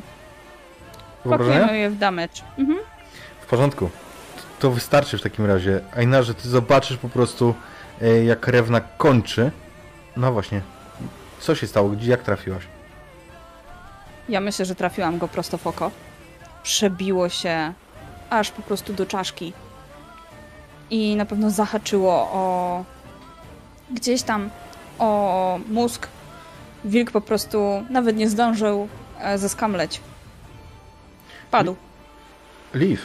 [1.26, 2.42] Wpakujemy je w damage.
[2.58, 2.80] Mhm.
[3.42, 3.90] W porządku.
[4.60, 5.80] To wystarczy w takim razie.
[5.96, 7.56] Ainarze, ty zobaczysz po prostu,
[8.02, 9.52] e, jak Rewna kończy.
[10.18, 10.62] No właśnie.
[11.40, 11.90] Co się stało?
[11.90, 12.64] Gdzie, jak trafiłaś?
[14.30, 15.92] Ja myślę, że trafiłam go prosto w oko.
[16.64, 17.74] Przebiło się
[18.30, 19.54] aż po prostu do czaszki.
[20.90, 22.86] I na pewno zahaczyło o
[23.92, 24.50] gdzieś tam
[25.00, 26.08] o mózg.
[26.86, 28.88] Wilk po prostu nawet nie zdążył
[29.20, 30.02] e, zeskamleć.
[31.52, 31.76] Padł.
[32.74, 33.02] Liv,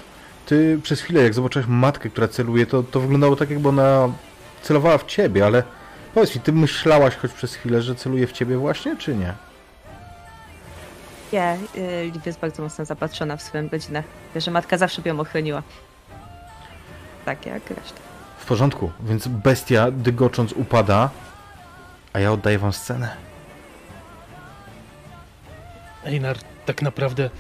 [0.47, 4.09] ty przez chwilę, jak zobaczyłeś matkę, która celuje, to, to wyglądało tak, jakby ona
[4.63, 5.63] celowała w ciebie, ale
[6.15, 9.35] Powiedz mi, ty myślałaś choć przez chwilę, że celuje w ciebie właśnie, czy nie?
[11.33, 14.03] Nie, y, Liv jest bardzo mocno zapatrzona w swoją godzinę.
[14.35, 15.63] Wie, że matka zawsze by ją ochroniła.
[17.25, 18.01] Tak jak reszta.
[18.39, 21.11] W porządku, więc bestia dygocząc upada,
[22.13, 23.17] a ja oddaję wam scenę.
[26.05, 27.31] Einar tak naprawdę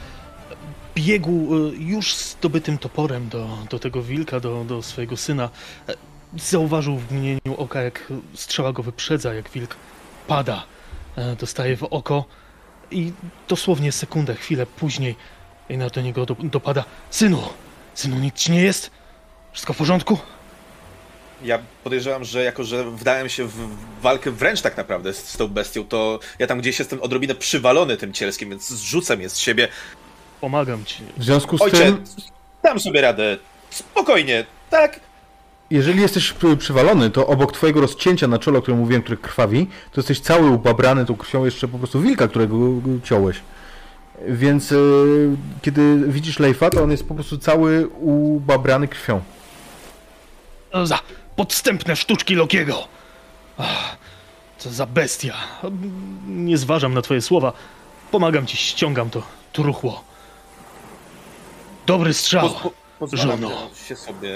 [0.94, 5.50] biegł y, już zdobytym toporem do, do tego wilka, do, do swojego syna.
[5.88, 5.94] E,
[6.38, 9.76] Zauważył w mgnieniu oka, jak strzała go wyprzedza, jak wilk
[10.28, 10.62] pada,
[11.16, 12.24] e, dostaje w oko
[12.90, 13.12] i
[13.48, 15.16] dosłownie sekundę, chwilę później
[15.70, 16.84] Einar do niego do, dopada.
[17.10, 17.42] Synu,
[17.94, 18.90] synu, nic ci nie jest?
[19.54, 20.18] Wszystko w porządku?
[21.44, 23.54] Ja podejrzewam, że jako, że wdałem się w
[24.02, 27.96] walkę wręcz tak naprawdę z, z tą bestią, to ja tam gdzieś jestem odrobinę przywalony
[27.96, 29.68] tym cielskiem, więc zrzucam je z siebie.
[30.40, 31.02] Pomagam ci.
[31.16, 32.04] W związku z Ojcze, tym,
[32.62, 33.38] dam sobie radę.
[33.70, 35.00] Spokojnie, tak?
[35.70, 39.66] jeżeli jesteś przy- przywalony, to obok twojego rozcięcia na czole, o którym mówiłem, które krwawi,
[39.92, 42.56] to jesteś cały ubabrany tą krwią jeszcze po prostu wilka, którego
[43.04, 43.40] ciąłeś.
[44.28, 49.20] Więc y, kiedy widzisz Leifa, to on jest po prostu cały ubabrany krwią.
[50.82, 50.98] Za
[51.36, 52.88] podstępne sztuczki Lokiego.
[53.58, 53.96] Ach,
[54.58, 55.34] co za bestia.
[56.26, 57.52] Nie zważam na twoje słowa.
[58.10, 59.22] Pomagam ci, ściągam to
[59.52, 60.04] truchło.
[61.86, 62.50] Dobry strzał.
[62.50, 63.50] Po- po- Żono.
[63.88, 64.30] się sobie,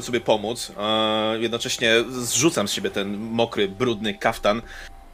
[0.00, 0.72] sobie pomóc.
[0.78, 1.08] a
[1.38, 4.62] jednocześnie zrzucam z siebie ten mokry, brudny kaftan,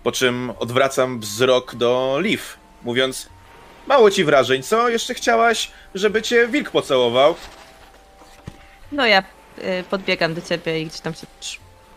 [0.03, 2.43] po czym odwracam wzrok do Liv,
[2.85, 3.29] mówiąc
[3.87, 4.89] Mało ci wrażeń, co?
[4.89, 7.35] Jeszcze chciałaś, żeby cię wilk pocałował?
[8.93, 9.23] No ja
[9.91, 11.27] podbiegam do ciebie i gdzieś tam się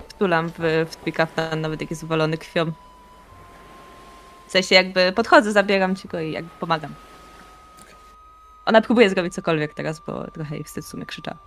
[0.08, 2.72] wtulam w, w twój kaftan, nawet jak jest uwalony krwią.
[4.48, 6.94] W sensie jakby podchodzę, zabieram ci go i jakby pomagam.
[8.66, 11.38] Ona próbuje zrobić cokolwiek teraz, bo trochę jej wstyd w sumie krzyczała.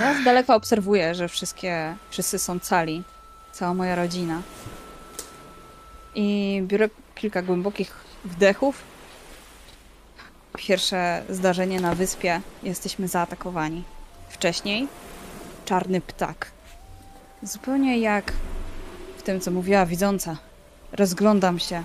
[0.00, 3.02] Ja z daleka obserwuję, że wszystkie, wszyscy są cali.
[3.52, 4.42] Cała moja rodzina.
[6.14, 8.82] I biorę kilka głębokich wdechów.
[10.56, 12.40] Pierwsze zdarzenie na wyspie.
[12.62, 13.84] Jesteśmy zaatakowani.
[14.30, 14.88] Wcześniej
[15.64, 16.50] czarny ptak.
[17.42, 18.32] Zupełnie jak
[19.16, 20.36] w tym, co mówiła widząca.
[20.92, 21.84] Rozglądam się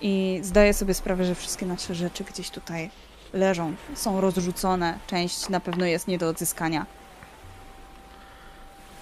[0.00, 2.90] i zdaję sobie sprawę, że wszystkie nasze rzeczy gdzieś tutaj
[3.32, 4.98] leżą, są rozrzucone.
[5.06, 6.86] Część na pewno jest nie do odzyskania.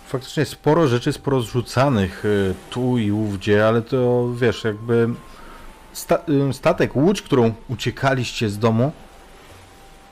[0.09, 5.09] Faktycznie sporo rzeczy jest porozrzucanych y, tu i ówdzie, ale to wiesz, jakby
[5.92, 6.18] sta
[6.51, 8.92] y, statek, łódź, którą uciekaliście z domu,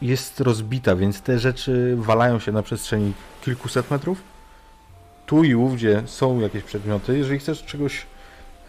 [0.02, 3.12] jest rozbita, więc te rzeczy walają się na przestrzeni
[3.44, 4.22] kilkuset metrów.
[5.26, 7.18] Tu i ówdzie są jakieś przedmioty.
[7.18, 8.06] Jeżeli chcesz czegoś,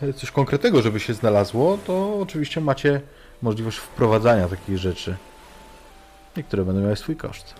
[0.01, 3.01] e, coś konkretnego, żeby się znalazło, to oczywiście macie
[3.41, 5.15] możliwość wprowadzania takich rzeczy.
[6.37, 7.53] Niektóre będą miały swój koszt.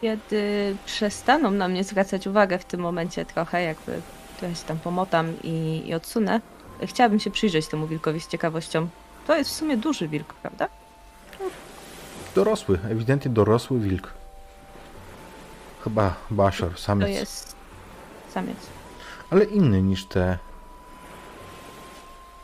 [0.00, 4.00] Kiedy przestaną na mnie zwracać uwagę w tym momencie trochę, jakby
[4.38, 6.40] trochę się tam pomotam i, i odsunę,
[6.82, 8.88] chciałabym się przyjrzeć temu wilkowi z ciekawością.
[9.26, 10.68] To jest w sumie duży wilk, prawda?
[12.34, 14.12] Dorosły, ewidentnie dorosły wilk.
[15.84, 17.08] Chyba Bashar, To samiec.
[17.08, 17.56] jest
[18.34, 18.56] samiec.
[19.30, 20.38] Ale inny niż te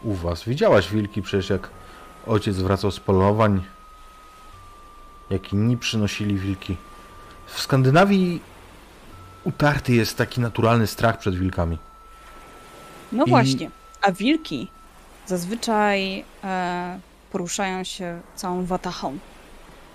[0.02, 0.44] u was.
[0.44, 1.70] Widziałaś wilki przecież jak
[2.26, 3.64] ojciec wracał z polowań.
[5.30, 6.76] Jak inni przynosili wilki.
[7.46, 8.40] W Skandynawii
[9.44, 11.78] utarty jest taki naturalny strach przed wilkami.
[13.12, 13.70] No I- właśnie.
[14.02, 14.68] A wilki
[15.26, 16.98] zazwyczaj e,
[17.32, 19.18] poruszają się całą watachą.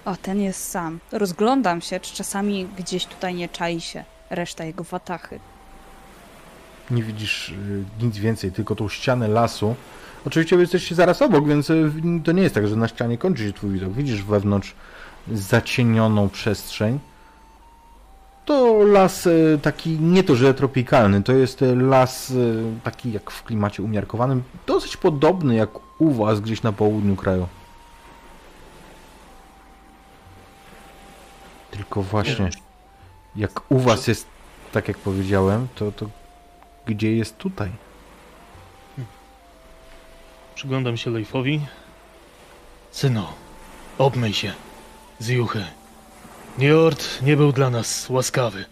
[0.06, 1.00] O, ten jest sam.
[1.12, 5.40] Rozglądam się, czy czasami gdzieś tutaj nie czai się reszta jego watachy.
[6.92, 9.76] Nie widzisz y, nic więcej, tylko tą ścianę lasu.
[10.26, 11.92] Oczywiście jesteście zaraz obok, więc y,
[12.24, 13.94] to nie jest tak, że na ścianie kończy się twój widok.
[13.94, 14.76] Widzisz wewnątrz
[15.32, 17.00] zacienioną przestrzeń.
[18.48, 23.32] To las y, taki nie to, że tropikalny, to jest y, las y, taki jak
[23.32, 25.70] w klimacie umiarkowanym, dosyć podobny jak
[26.02, 27.48] u was gdzieś na południu kraju.
[31.72, 32.50] Tylko właśnie,
[33.36, 34.28] jak u was jest
[34.72, 36.06] tak jak powiedziałem, to, to
[36.86, 37.72] gdzie jest tutaj?
[40.56, 41.62] Przyglądam się Leifowi.
[42.92, 43.24] Synu,
[43.98, 44.54] obmyj się
[45.20, 45.77] z juchy.
[46.58, 48.66] Njord nie był dla nas łaskawy.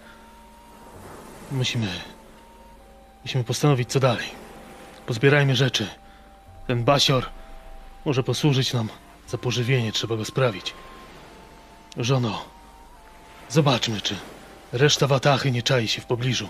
[1.51, 1.87] Musimy...
[3.23, 4.27] Musimy postanowić, co dalej.
[5.05, 5.87] Pozbierajmy rzeczy.
[6.67, 7.25] Ten basior
[8.05, 8.89] może posłużyć nam
[9.27, 10.73] za pożywienie, trzeba go sprawić.
[11.97, 12.45] Żono,
[13.49, 14.15] zobaczmy, czy
[14.71, 16.49] reszta watachy nie czai się w pobliżu.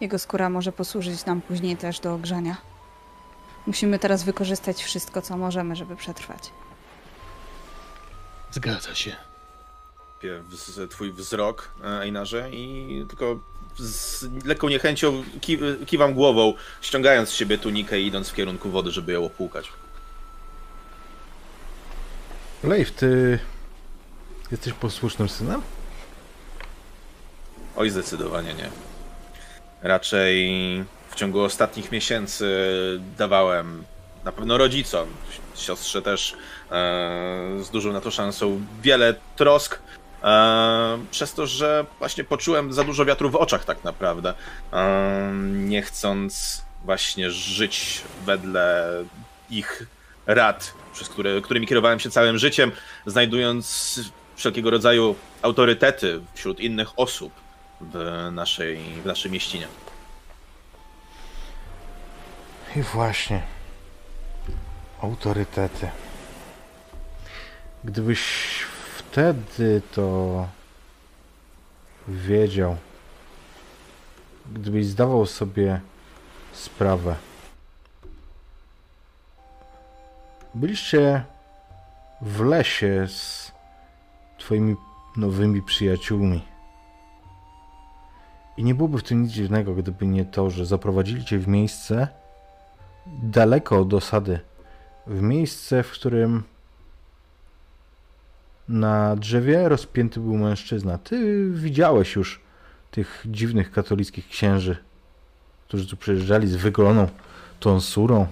[0.00, 2.56] Jego skóra może posłużyć nam później też do ogrzania.
[3.66, 6.50] Musimy teraz wykorzystać wszystko, co możemy, żeby przetrwać.
[8.52, 9.16] Zgadza się.
[10.90, 13.40] twój wzrok, e, Einarze, i tylko
[13.78, 18.90] z lekką niechęcią ki kiwam głową, ściągając z siebie tunikę i idąc w kierunku wody,
[18.90, 19.72] żeby ją opłukać.
[22.64, 23.38] Leif, ty
[24.50, 25.62] jesteś posłusznym synem?
[27.76, 28.70] Oj, zdecydowanie nie.
[29.82, 30.50] Raczej
[31.10, 32.46] w ciągu ostatnich miesięcy
[33.18, 33.84] dawałem
[34.24, 35.08] na pewno rodzicom,
[35.60, 36.36] siostrze też e,
[37.60, 39.78] z dużą na to szansą, wiele trosk.
[40.22, 44.34] E, przez to, że właśnie poczułem za dużo wiatru w oczach, tak naprawdę.
[44.72, 48.90] E, nie chcąc właśnie żyć wedle
[49.50, 49.86] ich
[50.26, 52.72] rad, przez które, którymi kierowałem się całym życiem,
[53.06, 54.00] znajdując
[54.36, 57.32] wszelkiego rodzaju autorytety wśród innych osób
[57.80, 59.68] w naszej, w naszej mieścinie.
[62.76, 63.42] I właśnie.
[65.02, 65.90] Autorytety.
[67.84, 68.22] Gdybyś
[68.96, 70.46] wtedy to
[72.08, 72.76] wiedział,
[74.52, 75.80] gdybyś zdawał sobie
[76.52, 77.16] sprawę.
[80.54, 81.24] Byliście
[82.22, 83.52] w lesie z
[84.38, 84.76] twoimi
[85.16, 86.42] nowymi przyjaciółmi.
[88.56, 92.08] I nie byłoby w tym nic dziwnego, gdyby nie to, że zaprowadzili cię w miejsce
[93.06, 94.49] daleko od osady.
[95.06, 96.42] W miejsce, w którym
[98.68, 100.98] na drzewie rozpięty był mężczyzna.
[100.98, 102.40] Ty widziałeś już
[102.90, 104.76] tych dziwnych katolickich księży,
[105.68, 107.08] którzy tu przyjeżdżali z wygoloną
[107.60, 108.26] tonsurą.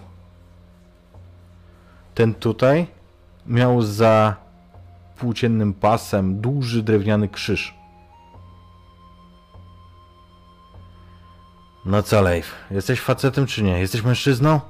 [2.15, 2.87] Ten tutaj
[3.47, 4.37] miał za
[5.17, 7.75] płóciennym pasem duży drewniany krzyż.
[11.85, 12.55] No co, Leif?
[12.71, 13.81] Jesteś facetem czy nie?
[13.81, 14.61] Jesteś mężczyzną?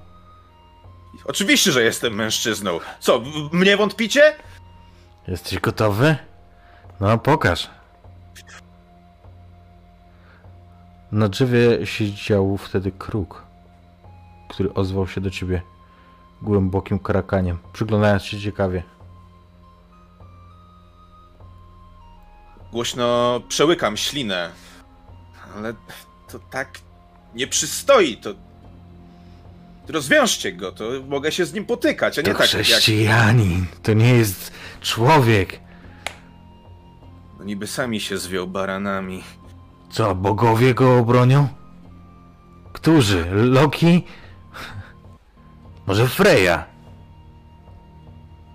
[1.29, 2.81] Oczywiście, że jestem mężczyzną.
[3.01, 3.23] Co,
[3.53, 4.35] mnie wątpicie?
[5.29, 6.17] Jesteś gotowy?
[7.01, 7.71] No, pokaż.
[11.13, 13.43] Na drzewie siedział wtedy kruk,
[14.49, 15.63] który ozwał się do ciebie
[16.43, 18.83] głębokim karakaniem, przyglądając się ciekawie.
[22.73, 24.51] Głośno przełykam ślinę.
[25.57, 25.75] Ale
[26.29, 26.79] to tak
[27.35, 28.48] nie przystoi, to...
[29.89, 32.49] Rozwiążcie go, to mogę się z nim potykać, a nie To tak jak...
[32.49, 35.61] chrześcijanin, to nie jest człowiek.
[37.39, 39.23] No niby sami się zwiął baranami.
[39.91, 41.49] Co, bogowie go obronią?
[42.73, 43.27] Którzy?
[43.33, 44.05] Loki?
[45.87, 46.65] Może Freya?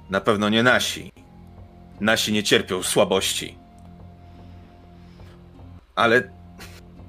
[0.09, 1.11] Na pewno nie nasi.
[2.01, 3.57] Nasi nie cierpią słabości.
[5.95, 6.23] Ale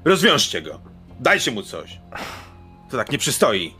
[0.04, 0.80] rozwiążcie go.
[1.20, 2.00] Dajcie mu coś.
[2.90, 3.74] To tak nie przystoi.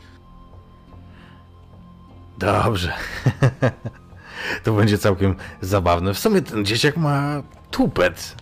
[2.39, 2.93] Dobrze.
[4.65, 6.15] to będzie całkiem zabawne.
[6.15, 8.37] W sumie ten dzieciak ma tupet.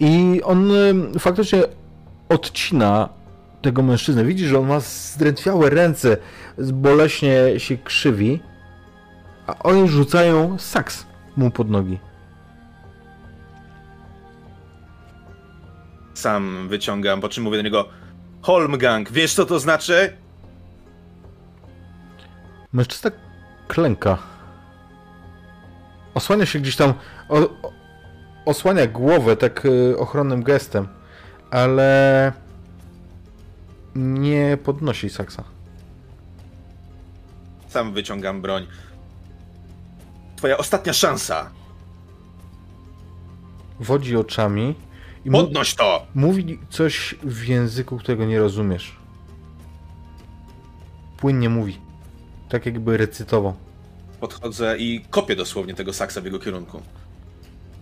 [0.00, 0.72] I on
[1.18, 1.62] faktycznie
[2.28, 3.08] odcina
[3.62, 4.24] tego mężczyznę.
[4.24, 6.16] Widzi, że on ma zdrętwiałe ręce,
[6.58, 8.40] boleśnie się krzywi,
[9.46, 11.06] a oni rzucają saks
[11.36, 11.98] mu pod nogi.
[16.14, 17.88] Sam wyciągam, po czym mówię do niego
[18.42, 20.16] Holmgang, wiesz co to znaczy?
[22.72, 23.10] Mężczyzna
[23.68, 24.18] klęka.
[26.14, 26.94] Osłania się gdzieś tam.
[27.28, 27.72] O, o,
[28.46, 30.88] osłania głowę tak y, ochronnym gestem,
[31.50, 32.32] ale
[33.94, 35.44] nie podnosi saksa.
[37.68, 38.66] Sam wyciągam broń.
[40.36, 41.50] Twoja ostatnia szansa.
[43.80, 44.74] Wodzi oczami
[45.24, 46.06] i Podnoś to!
[46.14, 48.96] mówi coś w języku, którego nie rozumiesz.
[51.16, 51.78] Płynnie mówi.
[52.50, 53.54] Tak jakby recytował.
[54.20, 56.82] Podchodzę i kopię dosłownie tego saksa w jego kierunku.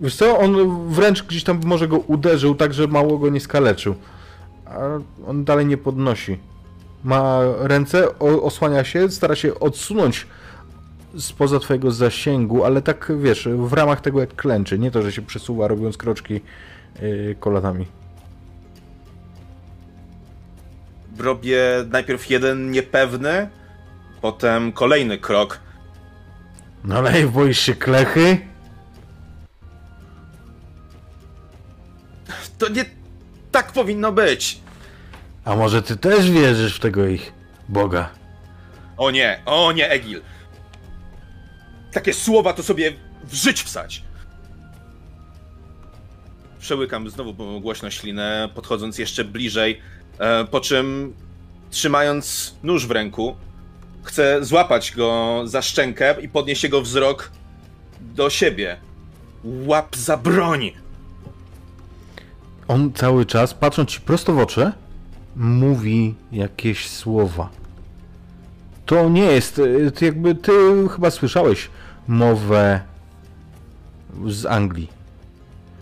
[0.01, 3.95] Wiesz co, on wręcz gdzieś tam może go uderzył, tak że mało go nie skaleczył.
[4.67, 4.79] A
[5.27, 6.39] on dalej nie podnosi.
[7.05, 10.27] Ma ręce, osłania się, stara się odsunąć
[11.19, 14.79] spoza twojego zasięgu, ale tak wiesz, w ramach tego jak klęczy.
[14.79, 16.41] Nie to, że się przesuwa robiąc kroczki
[17.03, 17.87] yy, kolanami.
[21.19, 23.49] Robię najpierw jeden niepewny,
[24.21, 25.61] potem kolejny krok.
[26.85, 27.03] No
[27.33, 28.39] boisz się klechy?
[32.59, 32.85] To nie
[33.53, 34.61] tak powinno być.
[35.45, 37.33] A może ty też wierzysz w tego ich
[37.69, 38.11] Boga?
[38.97, 40.21] O nie, o nie, Egil.
[41.93, 42.93] Takie słowa to sobie
[43.25, 44.03] w żyć wsać.
[46.61, 49.81] Przełykam znowu głośno ślinę, podchodząc jeszcze bliżej,
[50.19, 51.15] e, po czym
[51.71, 53.37] trzymając nóż w ręku,
[54.09, 57.31] chcę złapać go za szczękę i podnieść jego wzrok
[58.01, 58.77] do siebie.
[59.45, 60.71] Łap za broń!
[62.69, 64.73] On cały czas, patrząc ci prosto w oczy,
[65.37, 67.49] mówi jakieś słowa.
[68.87, 70.53] To nie jest, y, ty jakby ty
[70.95, 71.71] chyba słyszałeś
[72.09, 72.81] mowę
[74.27, 74.89] z Anglii.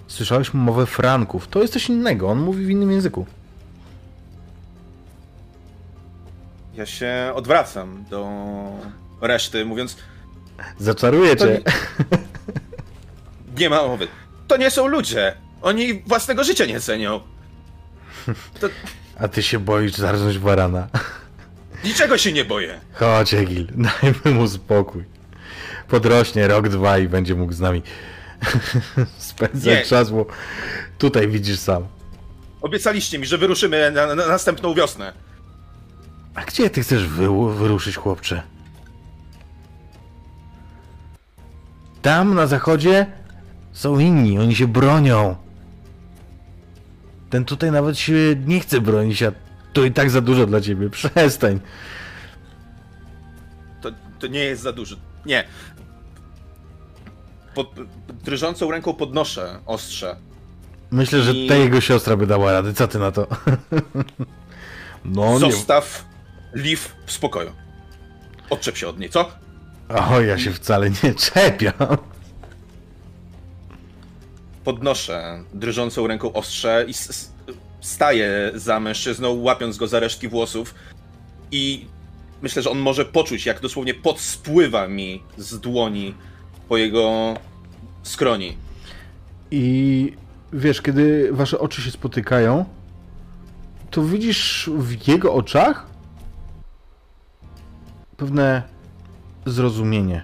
[0.07, 1.49] Słyszałeś mowę Franków.
[1.49, 3.27] To jest coś innego, on mówi w innym języku.
[6.77, 8.29] Ja się odwracam do
[9.21, 9.97] reszty, mówiąc,
[10.79, 11.61] Zaczaruję cię.
[13.59, 14.09] nie ma mowy.
[14.49, 15.35] To nie są ludzie!
[15.63, 17.21] Oni własnego życia nie cenią.
[18.61, 18.69] To
[19.19, 20.89] A ty się boisz zarznąć barana.
[21.85, 22.81] niczego się nie boję.
[22.93, 23.67] Chodź, Egil,
[24.03, 25.05] dajmy mu spokój.
[25.89, 27.83] Podrośnie rok, dwa i będzie mógł z nami
[29.19, 29.85] spędzać Nie.
[29.85, 30.27] czas, bo
[30.99, 31.87] tutaj widzisz sam.
[32.63, 35.13] Obiecaliście mi, że wyruszymy na, na następną wiosnę.
[36.37, 38.43] A gdzie ty chcesz wy, wyruszyć, chłopcze?
[42.03, 43.07] Tam na zachodzie
[43.73, 45.37] są inni, oni się bronią.
[47.31, 48.13] Ten tutaj nawet się
[48.47, 49.33] nie chce bronić, a
[49.73, 50.91] to i tak za dużo dla ciebie.
[50.91, 51.61] Przestań.
[53.81, 54.97] To, to nie jest za dużo.
[55.27, 55.45] Nie.
[57.55, 57.75] Pod,
[58.25, 60.17] drżącą ręką podnoszę ostrze.
[60.91, 62.75] Myślę, że I- ta jego siostra by dała rady.
[62.75, 63.27] Co ty na to?
[65.05, 65.39] No nie.
[65.39, 66.05] Zostaw
[66.55, 67.53] Liv w spokoju.
[68.51, 69.31] Odczep się od niej, co?
[69.89, 71.97] O, ja się wcale nie czepiam.
[74.65, 76.95] Podnoszę drżącą ręką ostrze i
[77.81, 80.75] staję za mężczyzną, łapiąc go za resztki włosów.
[81.53, 81.87] I
[82.43, 86.15] myślę, że on może poczuć, jak dosłownie pot spływa mi z dłoni
[86.69, 87.35] po jego
[88.03, 88.57] skroni.
[89.51, 90.13] I
[90.53, 92.65] wiesz, kiedy wasze oczy się spotykają,
[93.91, 95.87] to widzisz w jego oczach
[98.17, 98.63] pewne
[99.47, 100.23] zrozumienie.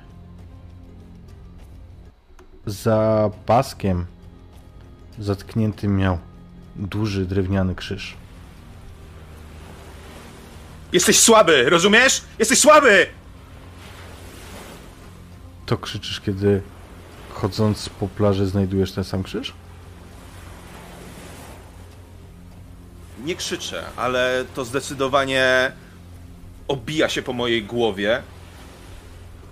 [2.66, 4.07] Za paskiem
[5.18, 6.18] zatkniętym miał
[6.76, 8.16] duży drewniany krzyż.
[10.93, 12.22] Jesteś słaby, rozumiesz?
[12.38, 13.07] Jesteś słaby!
[15.66, 16.62] To krzyczysz, kiedy
[17.30, 19.53] chodząc po plaży znajdujesz ten sam krzyż?
[23.24, 25.72] Nie krzyczę, ale to zdecydowanie
[26.73, 28.23] obija się po mojej głowie,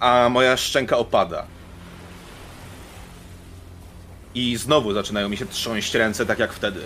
[0.01, 1.47] a moja szczęka opada.
[4.35, 6.81] I znowu zaczynają mi się trząść ręce, tak jak wtedy.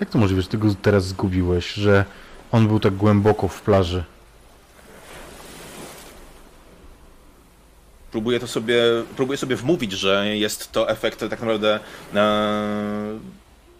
[0.00, 2.04] Jak to możliwe, że ty go teraz zgubiłeś, że
[2.52, 4.04] on był tak głęboko w plaży?
[8.10, 8.82] Próbuję to sobie,
[9.16, 11.80] próbuję sobie wmówić, że jest to efekt tak naprawdę
[12.14, 13.18] e,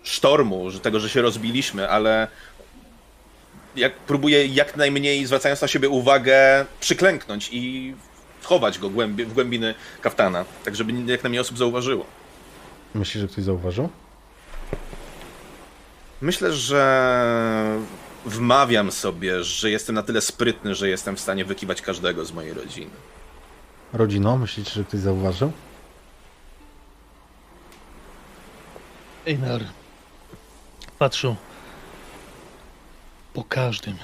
[0.03, 2.29] sztormu, że tego, że się rozbiliśmy, ale
[3.77, 7.95] jak próbuję jak najmniej, zwracając na siebie uwagę, przyklęknąć i
[8.41, 12.07] wchować go głębi, w głębiny kaftana, tak żeby jak najmniej osób zauważyło.
[12.95, 13.89] Myślisz, że ktoś zauważył?
[16.21, 17.79] Myślę, że
[18.25, 22.53] wmawiam sobie, że jestem na tyle sprytny, że jestem w stanie wykiwać każdego z mojej
[22.53, 22.91] rodziny.
[23.93, 25.53] Rodzino, myślicie, że ktoś zauważył?
[29.27, 29.61] Einar
[30.99, 31.37] patrzył
[33.37, 33.97] po każdym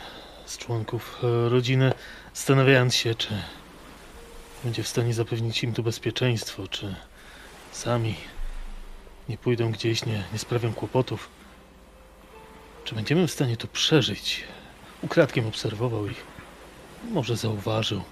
[0.47, 1.93] z członków e, rodziny,
[2.35, 3.28] zastanawiając się, czy
[4.64, 6.95] będzie w stanie zapewnić im tu bezpieczeństwo, czy
[7.72, 8.14] sami
[9.28, 11.28] nie pójdą gdzieś, nie, nie sprawią kłopotów.
[12.85, 14.45] Czy będziemy w stanie tu przeżyć?
[15.03, 16.24] Ukradkiem obserwował ich.
[17.11, 18.03] Może zauważył,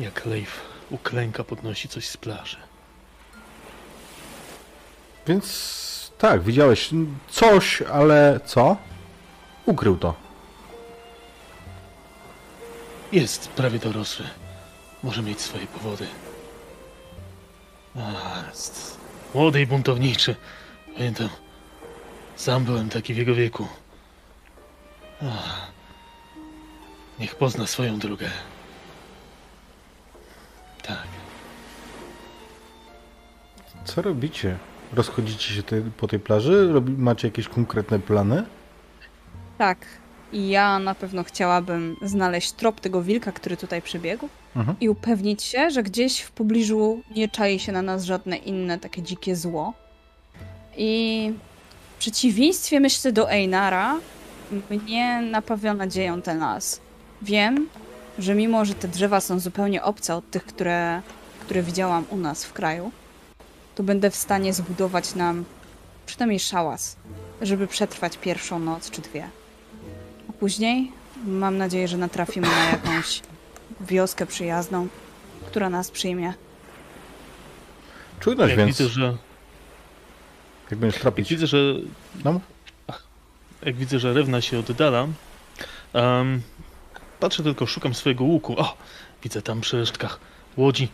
[0.00, 0.60] jak Leif
[0.90, 2.56] uklęka, podnosi coś z plaży.
[5.26, 6.90] Więc tak, widziałeś
[7.28, 8.76] coś, ale co?
[9.66, 10.14] Ukrył to.
[13.12, 14.26] Jest prawie dorosły.
[15.02, 16.06] Może mieć swoje powody.
[17.96, 18.98] A, jest
[19.34, 20.36] młody i buntowniczy.
[20.94, 21.28] Pamiętam.
[22.36, 23.68] Sam byłem taki w jego wieku.
[25.22, 25.70] Ach,
[27.18, 28.30] niech pozna swoją drogę.
[30.82, 31.06] Tak.
[33.84, 34.56] Co robicie?
[34.92, 36.72] Rozchodzicie się te, po tej plaży?
[36.72, 38.44] Robi, macie jakieś konkretne plany?
[39.58, 39.78] Tak.
[40.32, 44.76] I ja na pewno chciałabym znaleźć trop tego wilka, który tutaj przybiegł Mhm.
[44.80, 49.02] i upewnić się, że gdzieś w pobliżu nie czai się na nas żadne inne takie
[49.02, 49.72] dzikie zło.
[50.76, 51.32] I
[51.96, 53.96] w przeciwieństwie myślę do Einara,
[54.70, 56.80] mnie napawia nadzieją ten las.
[57.22, 57.68] Wiem,
[58.18, 61.02] że mimo, że te drzewa są zupełnie obce od tych, które,
[61.40, 62.90] które widziałam u nas w kraju,
[63.74, 65.44] to będę w stanie zbudować nam
[66.06, 66.96] przynajmniej szałas,
[67.42, 69.28] żeby przetrwać pierwszą noc czy dwie.
[70.40, 70.92] Później
[71.26, 73.22] mam nadzieję, że natrafimy na jakąś
[73.80, 74.88] wioskę przyjazną,
[75.46, 76.34] która nas przyjmie.
[78.20, 79.16] Czujność, Jak więc widzę, że,
[80.70, 81.28] jak będziesz jak trapić.
[81.30, 81.58] widzę, że
[82.24, 82.40] No,
[83.62, 85.06] jak widzę, że Rewna się oddala,
[85.92, 86.42] em,
[87.20, 88.60] patrzę tylko, szukam swojego łuku.
[88.60, 88.76] O,
[89.22, 90.20] widzę tam przy resztkach
[90.56, 90.88] łodzi.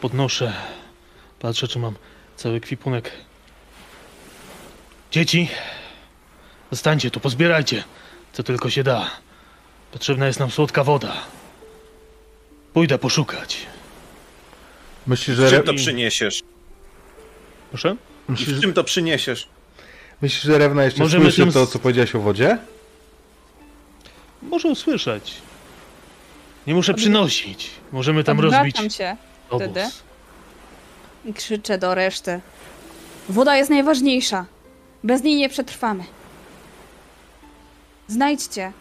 [0.00, 0.52] Podnoszę,
[1.40, 1.94] patrzę, czy mam
[2.36, 3.10] cały ekwipunek.
[5.10, 5.48] Dzieci,
[6.70, 7.84] zostańcie tu, pozbierajcie,
[8.38, 9.10] co tylko się da.
[9.92, 11.12] Potrzebna jest nam słodka woda.
[12.72, 13.66] Pójdę poszukać.
[15.06, 15.64] myślisz, że, Czym re...
[15.64, 16.42] to przyniesiesz?
[17.70, 17.96] Proszę?
[18.28, 19.48] I myślisz, w czym to przyniesiesz?
[20.22, 22.58] myślisz, że Rewna jeszcze Możemy słyszy tym to, co powiedziałeś o wodzie?
[24.42, 25.34] Może usłyszeć.
[26.66, 27.70] Nie muszę przynosić.
[27.92, 29.16] Możemy tam rozbić się
[29.50, 29.68] obóz.
[29.70, 29.86] wtedy.
[31.24, 32.40] i krzyczę do reszty.
[33.28, 34.46] Woda jest najważniejsza.
[35.04, 36.04] Bez niej nie przetrwamy.
[38.08, 38.72] Znajdźcie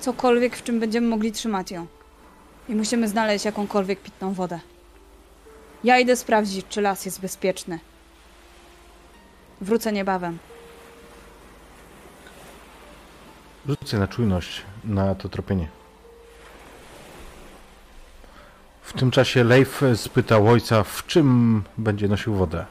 [0.00, 1.86] cokolwiek, w czym będziemy mogli trzymać ją.
[2.68, 4.60] I musimy znaleźć jakąkolwiek pitną wodę.
[5.84, 7.78] Ja idę sprawdzić, czy las jest bezpieczny.
[9.60, 10.38] Wrócę niebawem.
[13.68, 15.68] Rzucę na czujność, na to tropienie.
[18.82, 22.66] W tym czasie Leif spytał ojca, w czym będzie nosił wodę.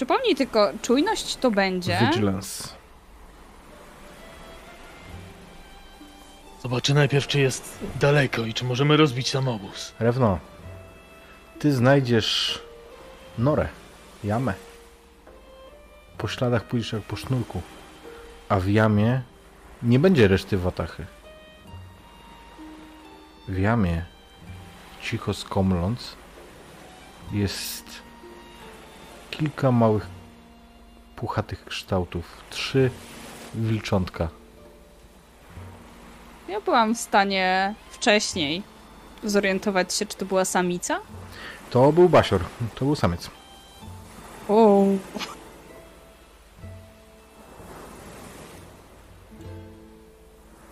[0.00, 1.98] Przypomnij tylko, czujność to będzie.
[2.00, 2.68] Vigilance.
[6.62, 9.92] Zobaczę najpierw, czy jest daleko i czy możemy rozbić sam obóz.
[9.98, 10.38] Rewno,
[11.58, 12.62] ty znajdziesz
[13.38, 13.68] norę,
[14.24, 14.54] jamę.
[16.18, 17.62] Po śladach pójdziesz jak po sznurku,
[18.48, 19.22] a w jamie
[19.82, 21.06] nie będzie reszty watachy.
[23.48, 24.04] W jamie,
[25.02, 26.16] cicho skomląc,
[27.32, 27.99] jest
[29.40, 30.06] kilka małych,
[31.16, 32.24] puchatych kształtów.
[32.50, 32.90] Trzy
[33.54, 34.28] wilczątka.
[36.48, 38.62] Ja byłam w stanie wcześniej
[39.24, 41.00] zorientować się, czy to była samica.
[41.70, 42.40] To był basior,
[42.74, 43.30] to był samiec.
[44.48, 44.84] O.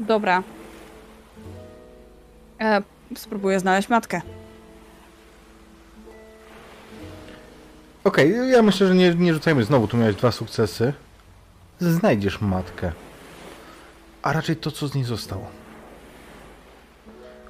[0.00, 0.42] Dobra.
[2.60, 2.82] E,
[3.16, 4.38] spróbuję znaleźć matkę.
[8.09, 9.88] Okej, ja myślę, że nie, nie rzucajmy znowu.
[9.88, 10.92] Tu miałeś dwa sukcesy.
[11.80, 12.92] Znajdziesz matkę.
[14.22, 15.46] A raczej to, co z niej zostało.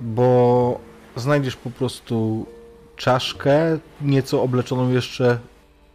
[0.00, 0.80] Bo
[1.16, 2.46] znajdziesz po prostu
[2.96, 5.38] czaszkę, nieco obleczoną jeszcze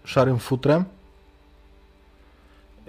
[0.04, 0.86] szarym futrem.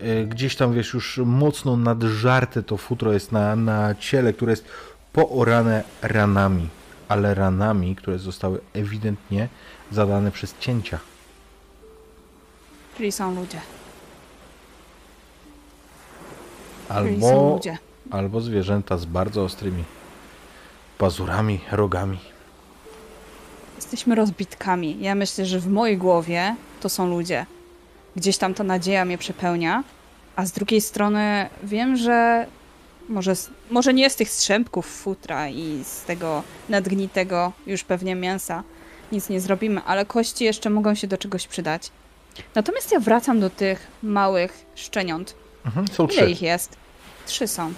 [0.02, 4.64] Y, Gdzieś tam, wiesz, już mocno nadżarte to futro jest na, na ciele, które jest
[5.12, 6.68] poorane ranami.
[7.08, 9.48] Ale ranami, które zostały ewidentnie
[9.90, 10.98] zadane przez cięcia.
[12.96, 13.60] Czyli są ludzie.
[16.88, 17.78] Czyli są Albo, ludzie.
[18.10, 19.84] albo zwierzęta z bardzo ostrymi
[20.98, 22.18] pazurami, rogami.
[23.76, 24.96] Jesteśmy rozbitkami.
[25.00, 27.46] Ja myślę, że w mojej głowie to są ludzie.
[28.16, 29.84] Gdzieś tam ta nadzieja mnie przepełnia,
[30.36, 32.46] a z drugiej strony wiem, że
[33.08, 38.62] może, z- może nie z tych strzępków futra i z tego nadgnitego już pewnie mięsa
[39.12, 41.90] nic nie zrobimy, ale kości jeszcze mogą się do czegoś przydać.
[42.54, 45.34] Natomiast ja wracam do tych małych szczeniąt.
[45.66, 46.30] Mhm, są Ile trzy.
[46.30, 46.76] ich jest?
[47.26, 47.72] Trzy są.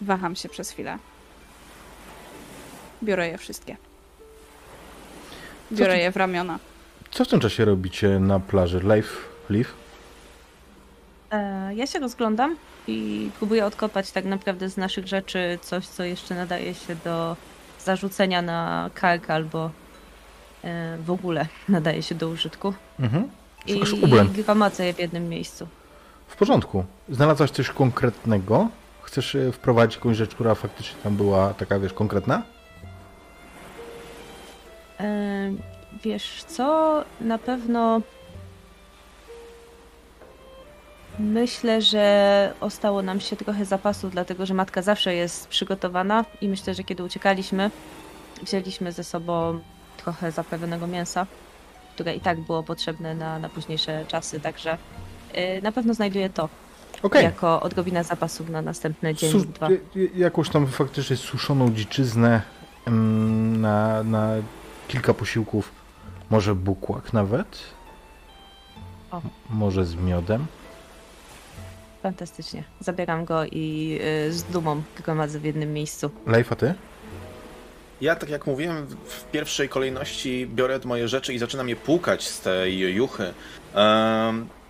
[0.00, 0.98] Waham się przez chwilę.
[3.02, 3.76] Biorę je wszystkie.
[5.72, 6.58] Biorę ty- je w ramiona.
[7.10, 8.80] Co w tym czasie robicie na plaży?
[8.80, 9.28] Live?
[9.50, 9.74] Live?
[11.74, 16.74] Ja się rozglądam i próbuję odkopać tak naprawdę z naszych rzeczy coś, co jeszcze nadaje
[16.74, 17.36] się do
[17.84, 19.70] zarzucenia na kark albo
[21.04, 22.74] w ogóle nadaje się do użytku.
[23.00, 23.28] Mhm.
[23.66, 23.80] I
[24.44, 25.68] gromadzę je w jednym miejscu.
[26.28, 26.84] W porządku.
[27.08, 28.68] Znalazłaś coś konkretnego?
[29.02, 32.42] Chcesz e, wprowadzić jakąś rzecz, która faktycznie tam była taka, wiesz, konkretna?
[35.00, 35.52] E,
[36.02, 38.00] Wiesz co, na pewno
[41.18, 46.74] myślę, że ostało nam się trochę zapasów, dlatego że matka zawsze jest przygotowana i myślę,
[46.74, 47.70] że kiedy uciekaliśmy,
[48.42, 49.60] wzięliśmy ze sobą
[50.06, 51.26] trochę zaprawionego mięsa,
[51.94, 54.78] które i tak było potrzebne na, na późniejsze czasy, także
[55.32, 56.48] e, na pewno znajduję to
[57.02, 57.24] Okej.
[57.24, 59.70] jako odrobinę zapasów na następny dzień Su- dwa.
[59.70, 62.42] j- j- jakąś tam faktycznie suszoną dziczyznę
[62.86, 64.28] mm, na, na
[64.88, 65.70] kilka posiłków.
[66.30, 67.58] Może bukłak nawet?
[69.10, 69.20] O.
[69.50, 70.46] Może z miodem?
[72.02, 72.64] Fantastycznie.
[72.80, 73.98] Zabieram go i
[74.28, 76.10] y, z dumą gromadzę w jednym miejscu.
[76.26, 76.74] Live, a ty?
[78.00, 82.40] Ja, tak jak mówiłem, w- pierwszej kolejności biorę moje rzeczy i zaczynam je płukać z
[82.40, 83.34] tej juchy.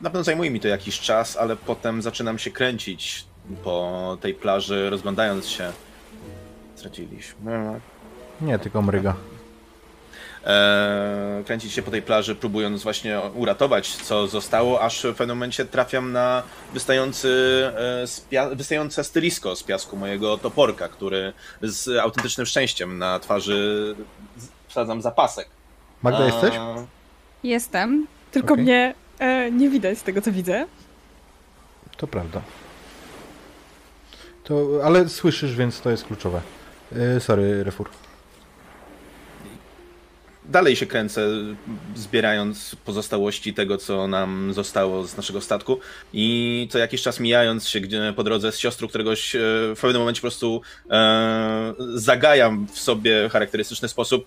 [0.01, 3.25] Na pewno zajmuje mi to jakiś czas, ale potem zaczynam się kręcić
[3.65, 5.73] po tej plaży, rozglądając się.
[6.75, 7.81] Straciliśmy.
[8.41, 9.15] Nie, tylko mryga.
[10.47, 15.65] Eee, kręcić się po tej plaży, próbując właśnie uratować, co zostało, aż w pewnym momencie
[15.65, 16.43] trafiam na
[16.75, 17.29] wystający,
[18.33, 21.33] e, wystające stylisko z piasku mojego toporka, który
[21.63, 23.95] z autentycznym szczęściem na twarzy
[24.69, 25.49] wsadzam zapasek.
[26.03, 26.55] Magda, jesteś?
[27.43, 28.65] Jestem, tylko Okej.
[28.65, 30.67] mnie e, nie widać z tego, co widzę.
[31.97, 32.41] To prawda.
[34.45, 36.41] To, ale słyszysz, więc to jest kluczowe.
[36.93, 37.89] Yy, sorry, Refur.
[40.49, 41.29] Dalej się kręcę,
[41.95, 45.79] zbierając pozostałości tego, co nam zostało z naszego statku.
[46.13, 49.39] I co jakiś czas mijając się gdzie, po drodze z siostrą któregoś e,
[49.77, 54.27] w pewnym momencie po prostu e, zagajam w sobie charakterystyczny sposób.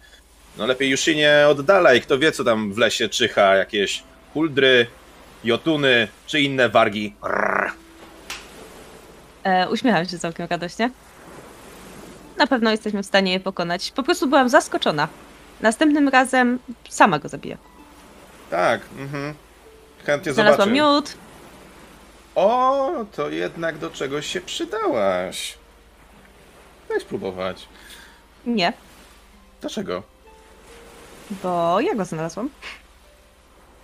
[0.58, 4.04] No lepiej już się nie oddalaj, kto wie, co tam w lesie czyha, jakieś
[4.34, 4.88] huldry,
[5.44, 7.16] jotuny czy inne wargi.
[7.24, 7.72] Rrr.
[9.44, 10.92] E, uśmiecham się całkiem radośnie.
[12.38, 13.92] Na pewno jesteśmy w stanie je pokonać.
[13.92, 15.08] Po prostu byłam zaskoczona.
[15.62, 17.58] Następnym razem sama go zabiję.
[18.50, 19.34] Tak, mhm.
[20.06, 20.72] Chętnie Znalazłam zobaczę.
[20.72, 21.14] miód.
[22.36, 25.58] O, to jednak do czegoś się przydałaś.
[26.90, 27.68] Daj spróbować.
[28.46, 28.74] Nie,
[29.62, 30.04] Dlaczego?
[31.44, 32.50] bo ja go znalazłam.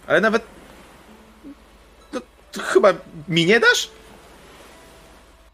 [0.07, 0.43] Ale nawet.
[2.13, 2.21] No,
[2.51, 2.93] to chyba
[3.27, 3.89] mi nie dasz?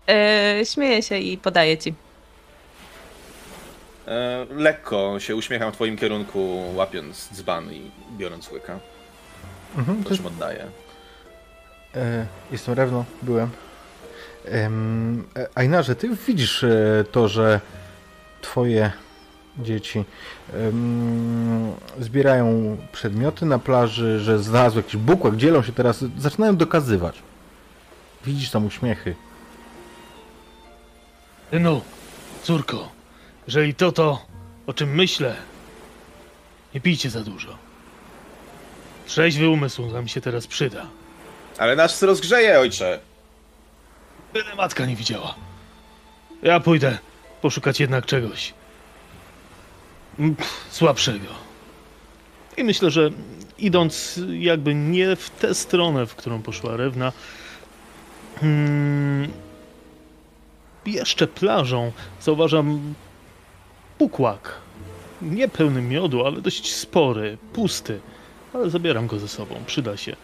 [0.09, 1.93] E, śmieję się i podaję ci.
[4.08, 8.80] E, lekko się uśmiecham w twoim kierunku, łapiąc dzban i biorąc łyka.
[9.78, 10.68] Mhm, to, czym oddaję.
[11.95, 13.49] e, jestem Rewno, byłem.
[14.45, 17.62] Em, e, Ainarze, ty widzisz e, to, że
[18.41, 18.91] twoje
[19.60, 20.06] dzieci
[21.99, 27.22] zbierają przedmioty na plaży, że znalazły jakiś bukłak, dzielą się teraz, zaczynają dokazywać.
[28.26, 29.16] Widzisz tam uśmiechy.
[31.52, 31.82] No,
[32.43, 32.89] córko,
[33.48, 34.26] jeżeli to to,
[34.68, 35.36] o czym myślę,
[36.74, 37.58] nie pijcie za dużo.
[39.06, 40.88] Trzeźwy umysł nam się teraz przyda.
[41.58, 43.00] Ale nasz rozgrzeje, ojcze!
[44.34, 45.36] Byle matka nie widziała.
[46.44, 46.98] Ja pójdę
[47.42, 48.54] poszukać jednak czegoś
[50.20, 50.36] mm,
[50.70, 51.28] słabszego.
[52.58, 53.10] I myślę, że
[53.58, 57.12] idąc jakby nie w tę stronę, w którą poszła Rewna,
[58.42, 59.32] mm,
[60.86, 62.94] jeszcze plażą zauważam
[64.02, 64.54] pukłak.
[65.22, 67.99] Nie pełny miodu, ale dość spory, pusty.
[68.54, 70.16] Ale zabieram go ze sobą, przyda się.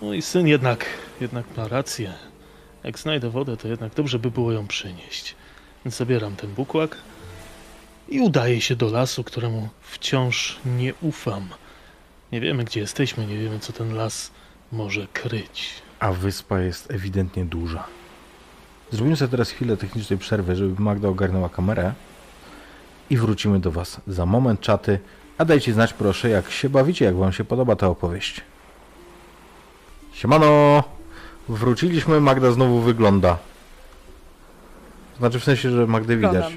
[0.00, 0.86] Mój syn jednak,
[1.20, 2.12] jednak ma rację.
[2.84, 5.34] Jak znajdę wodę, to jednak dobrze by było ją przynieść.
[5.84, 6.96] Więc zabieram ten bukłak
[8.08, 11.48] i udaję się do lasu, któremu wciąż nie ufam.
[12.32, 14.30] Nie wiemy, gdzie jesteśmy, nie wiemy, co ten las
[14.72, 15.70] może kryć.
[16.00, 17.84] A wyspa jest ewidentnie duża.
[18.92, 21.92] Zrobimy sobie teraz chwilę technicznej przerwy, żeby Magda ogarnęła kamerę.
[23.10, 24.98] I wrócimy do Was za moment, czaty.
[25.38, 28.40] A dajcie znać proszę, jak się bawicie, jak Wam się podoba ta opowieść.
[30.12, 30.82] Siemano!
[31.48, 33.38] Wróciliśmy, Magda znowu wygląda.
[35.18, 36.56] Znaczy w sensie, że Magdę widać.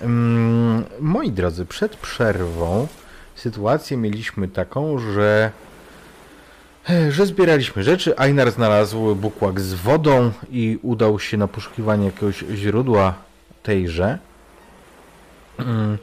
[0.00, 2.86] Mm, moi drodzy, przed przerwą
[3.34, 5.50] sytuację mieliśmy taką, że
[6.90, 8.18] e, że zbieraliśmy rzeczy.
[8.18, 13.14] Einar znalazł bukłak z wodą i udał się na poszukiwanie jakiegoś źródła
[13.62, 14.18] tejże.
[15.60, 15.98] Mm,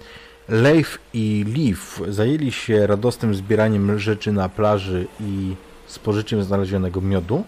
[0.49, 5.55] Leif i Liv zajęli się radosnym zbieraniem rzeczy na plaży i
[5.87, 7.43] spożyciem znalezionego miodu,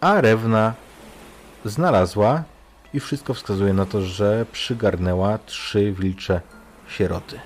[0.00, 0.74] a Rewna
[1.64, 2.42] znalazła
[2.94, 6.40] i wszystko wskazuje na to, że przygarnęła trzy wilcze
[6.88, 7.40] sieroty.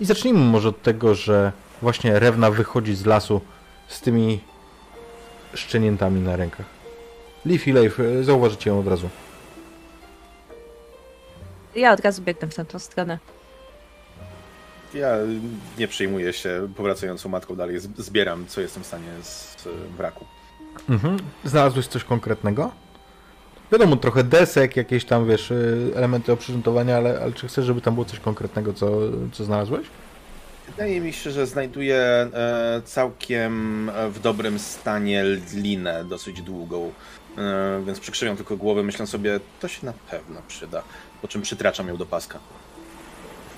[0.00, 3.40] I zacznijmy może od tego, że właśnie Rewna wychodzi z lasu
[3.88, 4.40] z tymi
[5.54, 6.66] szczeniętami na rękach.
[7.46, 9.08] Leaf i Leif, e, zauważycie ją od razu.
[11.76, 13.18] Ja od razu biegnę w tamtą stronę.
[14.94, 15.16] Ja
[15.78, 17.76] nie przejmuję się powracającą matką dalej.
[17.98, 20.24] Zbieram, co jestem w stanie z wraku.
[20.88, 21.16] Mhm.
[21.44, 22.72] Znalazłeś coś konkretnego?
[23.72, 27.94] Wiadomo, trochę desek, jakieś tam, wiesz, y, elementy oprzyrządowania, ale, ale czy chcesz, żeby tam
[27.94, 28.90] było coś konkretnego, co,
[29.32, 29.86] co znalazłeś?
[30.66, 36.92] Wydaje mi się, że znajduję e, całkiem w dobrym stanie linę, dosyć długą.
[37.38, 40.82] E, więc przykrzywiam tylko głowę, myślę sobie, to się na pewno przyda.
[41.24, 42.38] Po czym przytraczam ją do paska.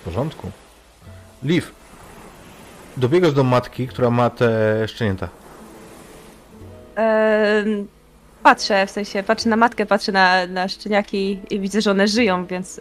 [0.01, 0.51] W porządku.
[1.43, 1.67] Liv,
[2.97, 4.49] dobiegasz do matki, która ma te
[4.89, 5.29] szczenięta.
[6.95, 7.87] Em,
[8.43, 12.47] patrzę, w sensie patrzę na matkę, patrzę na, na szczeniaki i widzę, że one żyją,
[12.47, 12.81] więc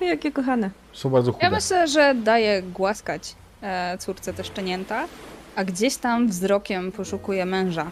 [0.00, 0.70] jakie kochane.
[0.92, 1.44] Są bardzo chude.
[1.44, 5.04] Ja myślę, że daję głaskać e, córce te szczenięta,
[5.56, 7.90] a gdzieś tam wzrokiem poszukuję męża,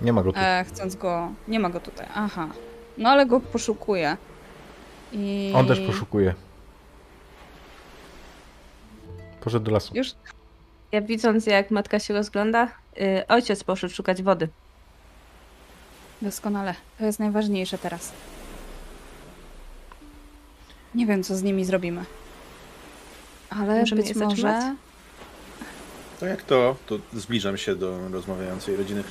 [0.00, 0.38] Nie ma go tu.
[0.38, 1.28] e, chcąc go...
[1.48, 2.48] Nie ma go tutaj, aha.
[2.98, 4.16] No ale go poszukuje.
[5.12, 5.52] I...
[5.56, 6.34] On też poszukuje.
[9.40, 9.96] Poszedł do lasu.
[9.96, 10.08] Już
[10.92, 12.68] Ja widząc, jak matka się rozgląda,
[13.00, 14.48] y, ojciec poszedł szukać wody.
[16.22, 16.74] doskonale.
[16.98, 18.12] To jest najważniejsze teraz.
[20.94, 22.04] Nie wiem, co z nimi zrobimy.
[23.50, 24.28] Ale Możemy być może...
[24.28, 24.76] zatrzymać?
[26.20, 26.76] To jak to?
[26.86, 29.04] To zbliżam się do rozmawiającej rodziny.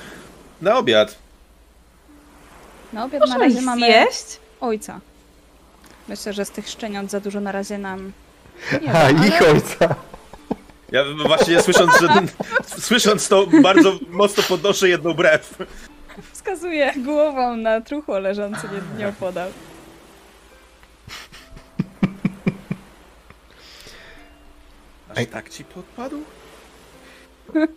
[0.62, 1.18] Na obiad.
[2.92, 4.40] Na obiad na Możemy razie ich mamy zjeść?
[4.60, 5.00] ojca.
[6.10, 8.12] Myślę, że z tych szczeniąt za dużo na razie nam
[8.82, 9.94] nie A, da, ich ale ojca.
[10.92, 12.08] Ja właśnie słysząc, że
[12.88, 15.58] słysząc to bardzo mocno podnoszę jedną brew.
[16.32, 19.50] wskazuję głową na truchło leżące nie- nieopodal.
[25.10, 25.26] Aż Ej.
[25.26, 26.22] tak ci podpadł?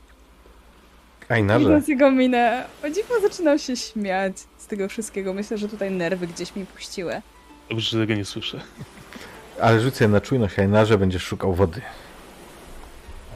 [1.30, 1.60] Ajnarze.
[1.66, 5.34] Widząc jego minę, o dziwo zaczynał się śmiać z tego wszystkiego.
[5.34, 7.22] Myślę, że tutaj nerwy gdzieś mi puściły.
[7.70, 8.60] Dobrze, że tego nie słyszę.
[9.62, 11.82] Ale rzucę na czujność, Ajnarze będziesz szukał wody.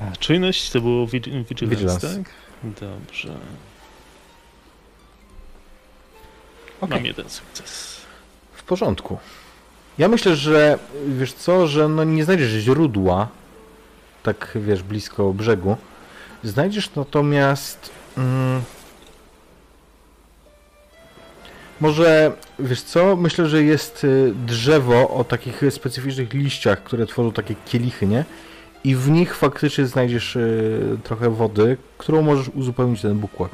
[0.01, 2.15] A, czujność to było vig- vigilance, Vigilance.
[2.17, 2.29] tak?
[2.63, 3.37] Dobrze.
[6.81, 6.97] Okej.
[6.97, 8.01] Mam jeden sukces.
[8.53, 9.17] W porządku.
[9.97, 13.27] Ja myślę, że wiesz co, że no nie znajdziesz źródła
[14.23, 15.77] tak wiesz blisko brzegu.
[16.43, 18.61] Znajdziesz natomiast mm,
[21.79, 27.55] może wiesz co, myślę, że jest y, drzewo o takich specyficznych liściach, które tworzą takie
[27.65, 28.25] kielichy, nie?
[28.83, 33.51] I w nich faktycznie znajdziesz y, trochę wody, którą możesz uzupełnić ten bukłak.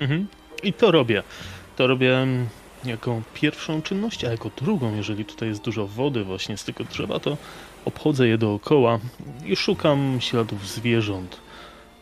[0.00, 0.26] Mhm.
[0.62, 1.22] I to robię.
[1.76, 2.46] To robię mm,
[2.84, 7.20] jako pierwszą czynność, a jako drugą, jeżeli tutaj jest dużo wody właśnie z tego drzewa,
[7.20, 7.36] to
[7.84, 8.98] obchodzę je dookoła
[9.44, 11.36] i szukam śladów zwierząt.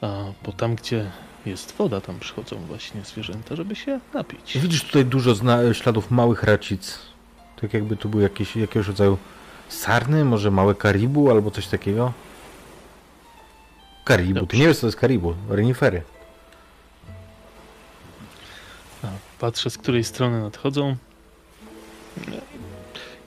[0.01, 1.11] A, bo tam, gdzie
[1.47, 4.59] jest woda, tam przychodzą właśnie zwierzęta, żeby się napić.
[4.59, 5.35] Widzisz tutaj dużo
[5.73, 6.99] śladów małych racic.
[7.61, 9.19] Tak jakby tu były jakieś, jakiegoś rodzaju
[9.69, 12.13] sarny, może małe karibu albo coś takiego.
[14.05, 14.59] Karibu, ty Dobrze.
[14.59, 16.03] nie wiesz co to jest karibu, renifery.
[19.05, 19.07] A,
[19.39, 20.97] patrzę, z której strony nadchodzą.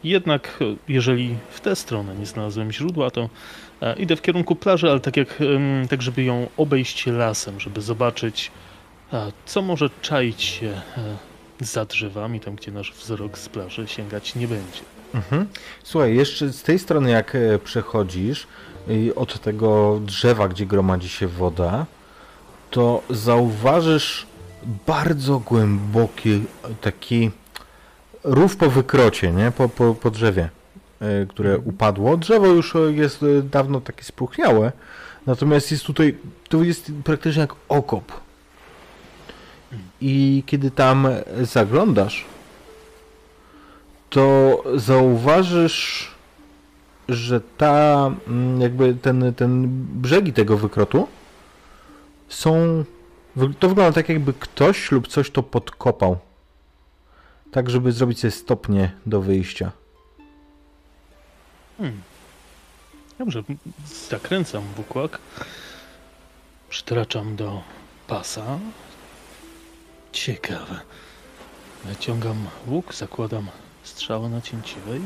[0.03, 3.29] Jednak, e, jeżeli w tę stronę nie znalazłem źródła, to
[3.97, 5.39] idę w kierunku plaży, ale tak jak,
[5.89, 8.51] tak żeby ją obejść lasem, żeby zobaczyć,
[9.13, 10.81] e, co może czaić się e,
[11.59, 14.81] za drzewami, tam gdzie nasz wzrok z plaży sięgać nie będzie.
[15.13, 15.47] Mhm.
[15.83, 18.47] Słuchaj, jeszcze z tej strony jak e, przechodzisz
[19.15, 21.85] od tego drzewa, gdzie gromadzi się woda,
[22.71, 24.27] to zauważysz
[24.87, 26.41] bardzo głęboki e,
[26.81, 27.31] taki
[28.23, 29.51] rów po wykrocie, nie?
[29.51, 30.49] Po, po, po drzewie, e,
[31.29, 32.17] które upadło.
[32.17, 34.71] Drzewo już e, jest e, dawno takie spróchniałe,
[35.25, 36.17] natomiast jest tutaj,
[36.49, 38.11] to jest praktycznie jak okop.
[40.01, 42.25] I kiedy tam e, zaglądasz,
[44.09, 46.11] to zauważysz,
[47.09, 49.67] że ta, mm, jakby ten, ten
[50.01, 51.07] brzegi tego wykrotu
[52.29, 52.83] są,
[53.59, 56.17] to wygląda tak jakby ktoś lub coś to podkopał.
[57.51, 59.71] Tak, żeby zrobić sobie stopnie do wyjścia.
[61.81, 62.01] Hmm.
[63.19, 63.43] Dobrze,
[64.09, 65.19] zakręcam bukłak.
[66.69, 67.61] Przytraczam do
[68.07, 68.59] pasa.
[70.11, 70.79] Ciekawe.
[71.85, 73.47] Naciągam łuk, zakładam
[73.83, 75.01] strzałę nacięciwe i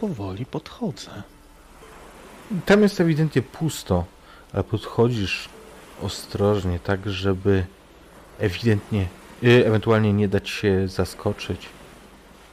[0.00, 1.22] powoli podchodzę.
[2.66, 4.04] Tam jest ewidentnie pusto,
[4.52, 5.48] ale podchodzisz
[6.02, 7.66] ostrożnie, tak żeby
[8.38, 9.08] ewidentnie,
[9.44, 11.68] y, ewentualnie nie dać się zaskoczyć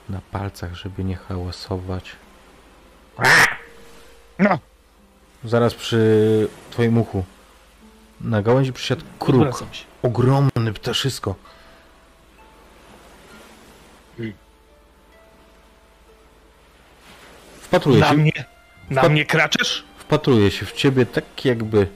[0.09, 2.15] na palcach, żeby nie hałasować.
[4.39, 4.59] No,
[5.43, 7.23] Zaraz przy twoim uchu
[8.21, 9.63] na gałęzi przysiadł kruk.
[10.03, 11.35] Ogromny ptaszysko.
[17.61, 18.31] Wpatruje Na się, mnie,
[18.89, 19.83] na mnie kraczesz?
[19.97, 21.87] wpatruje się w ciebie tak jakby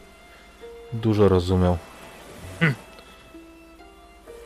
[0.94, 1.78] dużo rozumiał.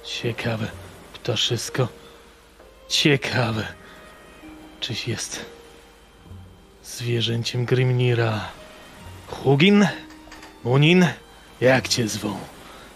[0.03, 0.67] Ciekawe,
[1.13, 1.87] ptaszysko.
[2.89, 3.67] Ciekawe.
[4.79, 5.45] Czyś jest
[6.87, 8.41] zwierzęciem Grimnira.
[9.27, 9.87] Hugin?
[10.63, 11.05] Munin?
[11.61, 12.37] Jak cię zwą?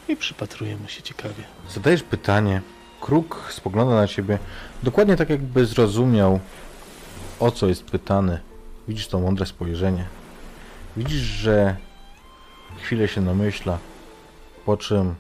[0.07, 1.43] I przypatruje mu się ciekawie.
[1.69, 2.61] Zadajesz pytanie.
[3.01, 4.39] Kruk spogląda na ciebie
[4.83, 6.39] dokładnie tak, jakby zrozumiał,
[7.39, 8.39] o co jest pytane.
[8.87, 10.05] Widzisz to mądre spojrzenie.
[10.97, 11.75] Widzisz, że
[12.81, 13.77] chwilę się namyśla,
[14.65, 15.15] po czym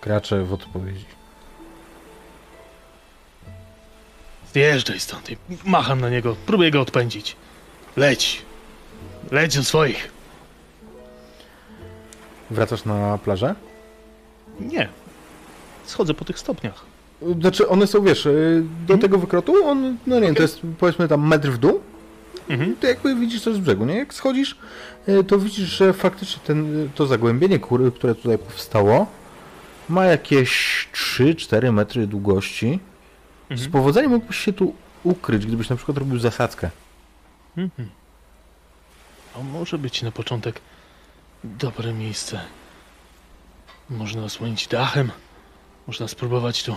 [0.00, 1.17] kracze w odpowiedzi.
[4.58, 6.36] Zjeżdżaj stąd i macham na niego.
[6.46, 7.36] Próbuję go odpędzić.
[7.96, 8.42] Leć.
[9.30, 10.10] Leć do swoich.
[12.50, 13.54] Wracasz na plażę?
[14.60, 14.88] Nie.
[15.86, 16.84] Schodzę po tych stopniach.
[17.40, 21.08] Znaczy one są, wiesz, y, do tego wykrotu, on, no nie wiem, to jest powiedzmy
[21.08, 21.80] tam metr w dół.
[22.48, 22.76] Mhm.
[22.76, 23.96] Ty jakby widzisz to z brzegu, nie?
[23.96, 24.58] Jak schodzisz,
[25.08, 29.06] y, to widzisz, że faktycznie ten, y, to zagłębienie które tutaj powstało,
[29.88, 32.80] ma jakieś 3-4 metry długości.
[33.48, 33.70] Z Mhm.
[33.70, 36.70] powodzeniem mógłbyś się tu ukryć, gdybyś na przykład robił zasadzkę.
[37.56, 37.90] Mhm.
[39.34, 40.60] To może być na początek
[41.44, 42.40] dobre miejsce.
[43.90, 45.12] Można osłonić dachem.
[45.86, 46.76] Można spróbować tu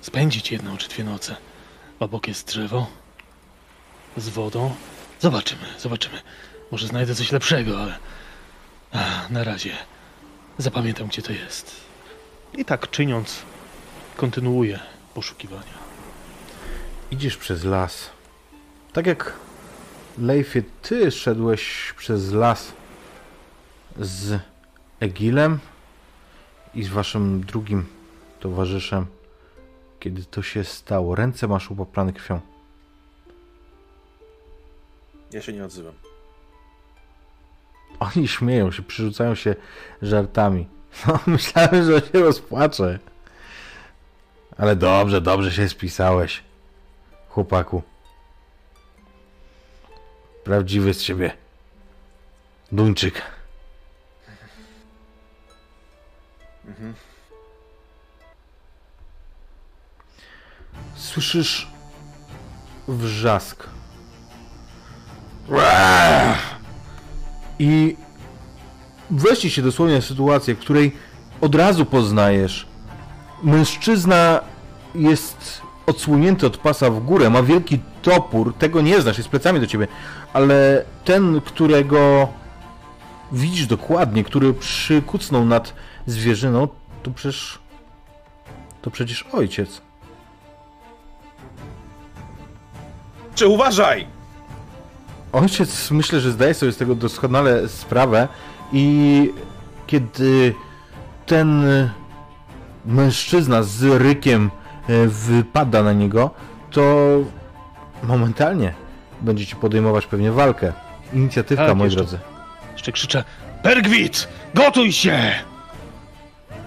[0.00, 1.36] spędzić jedną czy dwie noce.
[2.00, 2.86] Obok jest drzewo
[4.16, 4.74] z wodą.
[5.20, 6.22] Zobaczymy, zobaczymy.
[6.72, 7.98] Może znajdę coś lepszego, ale
[9.30, 9.76] na razie
[10.58, 11.87] zapamiętam, gdzie to jest.
[12.54, 13.42] I tak czyniąc,
[14.16, 14.80] kontynuuję
[15.14, 15.78] poszukiwania.
[17.10, 18.10] Idziesz przez las.
[18.92, 19.32] Tak jak
[20.18, 22.72] Leifie, ty szedłeś przez las
[24.00, 24.40] z
[25.00, 25.58] Egilem
[26.74, 27.86] i z waszym drugim
[28.40, 29.06] towarzyszem,
[30.00, 31.14] kiedy to się stało.
[31.14, 32.40] Ręce masz upaplane krwią.
[35.32, 35.94] Ja się nie odzywam.
[38.00, 39.54] Oni śmieją się, przyrzucają się
[40.02, 40.68] żartami.
[41.06, 42.98] No, myślałem, że się rozpłaczę.
[44.58, 46.42] Ale dobrze, dobrze się spisałeś,
[47.28, 47.82] chłopaku.
[50.44, 51.32] Prawdziwy z ciebie.
[52.72, 53.22] Duńczyk.
[56.66, 56.94] Mhm.
[60.96, 61.68] Słyszysz
[62.88, 63.68] wrzask.
[67.58, 67.96] I
[69.10, 70.96] weźcie się dosłownie w sytuację, w której
[71.40, 72.66] od razu poznajesz.
[73.42, 74.40] Mężczyzna
[74.94, 79.66] jest odsłonięty od pasa w górę, ma wielki topór, tego nie znasz, jest plecami do
[79.66, 79.88] ciebie,
[80.32, 82.28] ale ten, którego
[83.32, 85.74] widzisz dokładnie, który przykucnął nad
[86.06, 86.68] zwierzyną,
[87.02, 87.58] to przecież
[88.82, 89.80] to przecież ojciec.
[93.34, 94.06] Czy uważaj!
[95.32, 98.28] Ojciec myślę, że zdaje sobie z tego doskonale sprawę
[98.72, 99.32] i
[99.86, 100.54] kiedy
[101.26, 101.64] ten
[102.86, 104.50] mężczyzna z rykiem
[104.88, 106.30] e, wypada na niego,
[106.70, 107.06] to
[108.02, 108.74] momentalnie
[109.20, 110.72] będziecie podejmować pewnie walkę.
[111.12, 111.96] Inicjatywka, Tak, moi jeszcze.
[112.00, 112.18] drodzy.
[112.72, 113.24] Jeszcze krzyczę:
[113.62, 114.28] Bergwit!
[114.54, 115.18] Gotuj się!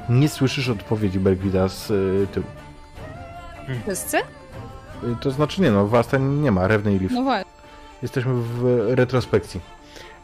[0.09, 2.45] Nie słyszysz odpowiedzi Bergwida z y, tyłu.
[3.83, 4.17] Wszyscy?
[5.21, 7.11] To znaczy nie no, was tam nie ma, Rewny i Leaf.
[7.11, 7.51] No właśnie.
[8.01, 9.61] Jesteśmy w retrospekcji.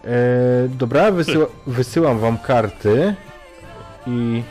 [0.07, 3.15] E, dobra, wysyła, wysyłam wam karty
[4.07, 4.43] i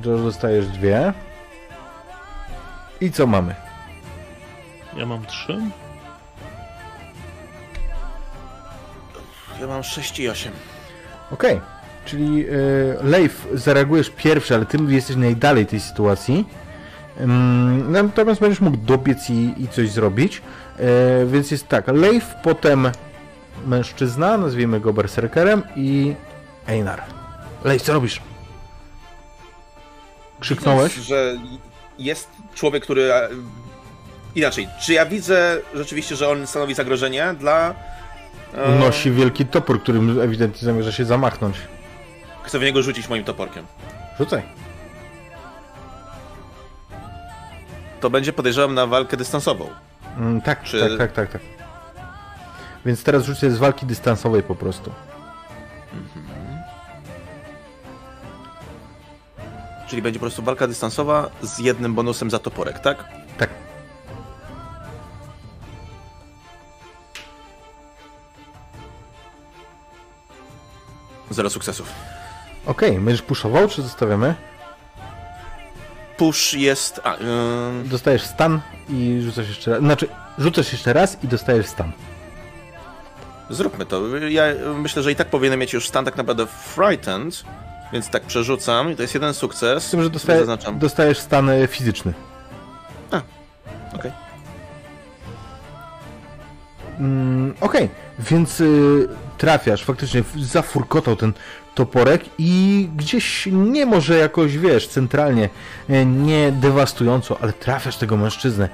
[0.00, 1.12] George dostajesz dwie.
[3.00, 3.54] I co mamy?
[4.96, 5.58] Ja mam trzy.
[9.60, 10.52] Ja mam 6 i 8.
[11.30, 11.60] Okej,
[12.04, 16.46] czyli e, Leif zareagujesz pierwszy, ale ty jesteś najdalej tej sytuacji.
[17.20, 20.42] Ym, Natomiast będziesz mógł dobiec i, i coś zrobić.
[20.78, 22.88] E, więc jest tak, Leif, potem
[23.66, 26.14] mężczyzna, nazwijmy go berserkerem i
[26.66, 27.02] Einar.
[27.64, 28.20] Leif, co robisz?
[30.40, 30.88] Krzyknąłeś?
[30.92, 31.34] Widząc, że
[31.98, 33.12] jest człowiek, który.
[33.12, 33.28] e,
[34.34, 37.74] Inaczej, czy ja widzę rzeczywiście, że on stanowi zagrożenie dla.
[38.54, 41.56] e, Nosi wielki topór, którym ewidentnie zamierza się zamachnąć.
[42.42, 43.66] Chcę w niego rzucić moim toporkiem.
[44.18, 44.42] Rzucaj.
[48.00, 49.68] To będzie podejrzewam na walkę dystansową.
[50.18, 51.42] Mm, tak, Czy- tak, tak, tak, tak.
[52.86, 54.92] Więc teraz rzucę z walki dystansowej po prostu.
[59.88, 63.04] Czyli będzie po prostu walka dystansowa z jednym bonusem za toporek, tak?
[63.38, 63.50] Tak.
[71.30, 71.92] Zero sukcesów.
[72.66, 74.34] Okej, będziesz puszował, czy zostawiamy?
[76.16, 77.00] Push jest.
[77.04, 79.80] A, yy, Dostajesz stan i rzucasz jeszcze raz.
[79.80, 81.92] Znaczy, rzucasz jeszcze raz i dostajesz stan.
[83.50, 84.18] Zróbmy to.
[84.18, 84.44] Ja
[84.74, 87.44] myślę, że i tak powinienem mieć już stan tak naprawdę frightened,
[87.92, 89.84] więc tak przerzucam i to jest jeden sukces.
[89.84, 92.12] Z tym, że dostaje, dostajesz stan e, fizyczny.
[93.94, 94.12] Okej.
[96.98, 97.88] Mm, Okej,
[98.18, 99.08] więc y,
[99.38, 101.32] trafiasz, faktycznie zafurkotał ten
[101.74, 105.48] toporek i gdzieś nie może jakoś, wiesz, centralnie,
[105.88, 108.68] e, nie dewastująco, ale trafiasz tego mężczyznę.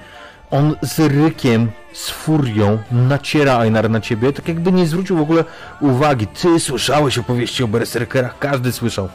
[0.50, 5.44] On z rykiem, z furią naciera Einar na ciebie, tak jakby nie zwrócił w ogóle
[5.80, 6.26] uwagi.
[6.26, 9.08] Ty słyszałeś opowieści o berserkerach, każdy słyszał.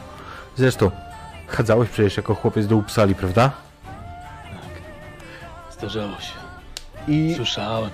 [0.56, 0.90] Zresztą,
[1.46, 3.50] chadzałeś przecież jako chłopiec do Upsali, prawda?
[5.72, 6.32] Zdarzało się.
[7.08, 7.90] I Słyszałem.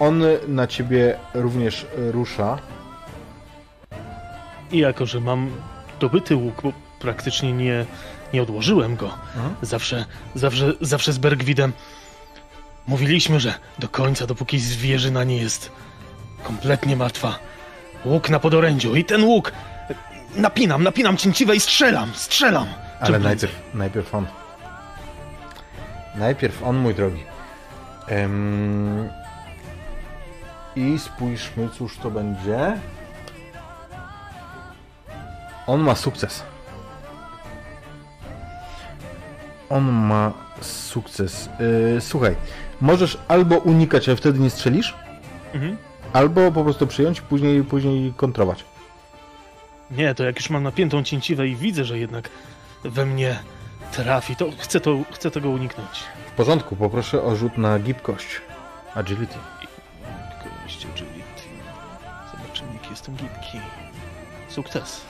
[0.00, 2.58] on na ciebie również rusza.
[4.72, 5.50] I jako, że mam
[6.00, 7.84] dobyty łuk, bo praktycznie nie,
[8.32, 9.14] nie odłożyłem go.
[9.62, 11.72] Zawsze, zawsze, zawsze z Bergwidem
[12.86, 15.70] mówiliśmy, że do końca, dopóki zwierzyna nie jest
[16.42, 17.38] kompletnie martwa.
[18.04, 19.52] Łuk na podorędziu i ten łuk
[20.36, 22.66] napinam, napinam cięciwe i strzelam, strzelam.
[23.00, 24.26] Ale najpierw, najpierw on.
[26.16, 27.24] Najpierw on, mój drogi.
[28.06, 29.08] Em,
[30.76, 32.78] I spójrzmy, cóż to będzie.
[35.66, 36.42] On ma sukces.
[39.70, 41.48] On ma sukces.
[41.94, 42.36] Yy, słuchaj,
[42.80, 44.94] możesz albo unikać, ale wtedy nie strzelisz,
[45.54, 45.76] Mhm.
[46.12, 48.64] albo po prostu przyjąć, później, później kontrować.
[49.90, 52.28] Nie, to jak już mam napiętą cięciwę i widzę, że jednak
[52.84, 53.38] we mnie
[53.92, 55.88] trafi, to chcę, to, chcę tego uniknąć.
[56.32, 58.26] W porządku, poproszę o rzut na gibkość.
[58.94, 59.34] Agility.
[60.64, 61.42] Kość, agility.
[62.32, 63.60] Zobaczymy, jaki jestem gibki.
[64.48, 65.00] Sukces.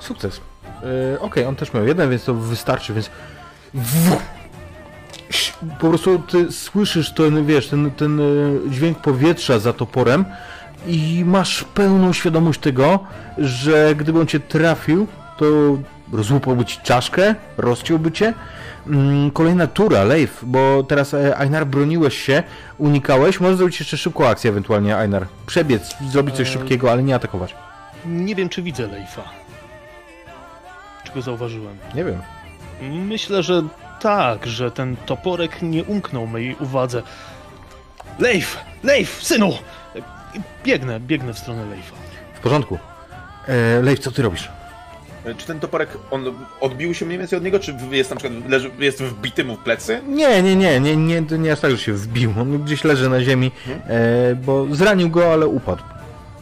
[0.00, 0.40] Sukces.
[1.12, 3.10] Yy, Okej, on też miał jeden, więc to wystarczy, więc.
[5.80, 10.24] Po prostu ty słyszysz ten, wiesz, ten, ten y, dźwięk powietrza za toporem
[10.86, 12.98] i masz pełną świadomość tego,
[13.38, 15.06] że gdyby on cię trafił,
[15.38, 15.44] to
[16.12, 18.34] rozłupałby ci czaszkę, rozciąłby cię.
[18.86, 22.42] Mm, Kolejna tura, Leif, bo teraz e, Einar broniłeś się,
[22.78, 23.40] unikałeś.
[23.40, 25.26] Możesz zrobić jeszcze szybką akcję ewentualnie, Einar.
[25.46, 26.52] Przebiec, zrobić coś Eee.
[26.52, 27.54] szybkiego, ale nie atakować.
[28.06, 29.22] Nie wiem, czy widzę Leifa.
[31.04, 31.76] Czy go zauważyłem?
[31.94, 32.20] Nie wiem.
[32.90, 33.62] Myślę, że
[34.00, 37.02] tak, że ten toporek nie umknął mojej uwadze.
[38.18, 38.56] Leif!
[38.82, 39.52] Leif, synu!
[40.64, 41.94] Biegnę, biegnę w stronę Leifa.
[42.34, 42.78] W porządku.
[43.48, 44.48] E, Leif, co ty robisz?
[45.24, 46.24] E, Czy ten toporek, on
[46.60, 49.58] odbił się mniej więcej od niego, czy jest na przykład, leży, jest wbity mu w
[49.58, 50.00] plecy?
[50.08, 52.34] Nie, nie, nie, nie, nie, to nie aż tak, że się wbił.
[52.40, 53.50] On gdzieś leży na ziemi,
[53.88, 55.82] e, bo zranił go, ale upadł.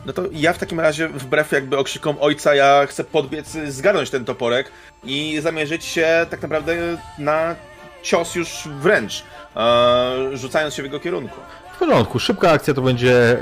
[0.06, 4.24] No to ja w takim razie, wbrew jakby okrzykom ojca, ja chcę podbiec, zgarnąć ten
[4.24, 4.70] toporek
[5.04, 6.76] i zamierzyć się tak naprawdę
[7.18, 7.56] na
[8.02, 9.24] cios już wręcz,
[9.56, 11.40] e, rzucając się w jego kierunku.
[11.74, 13.38] W porządku, szybka akcja to będzie,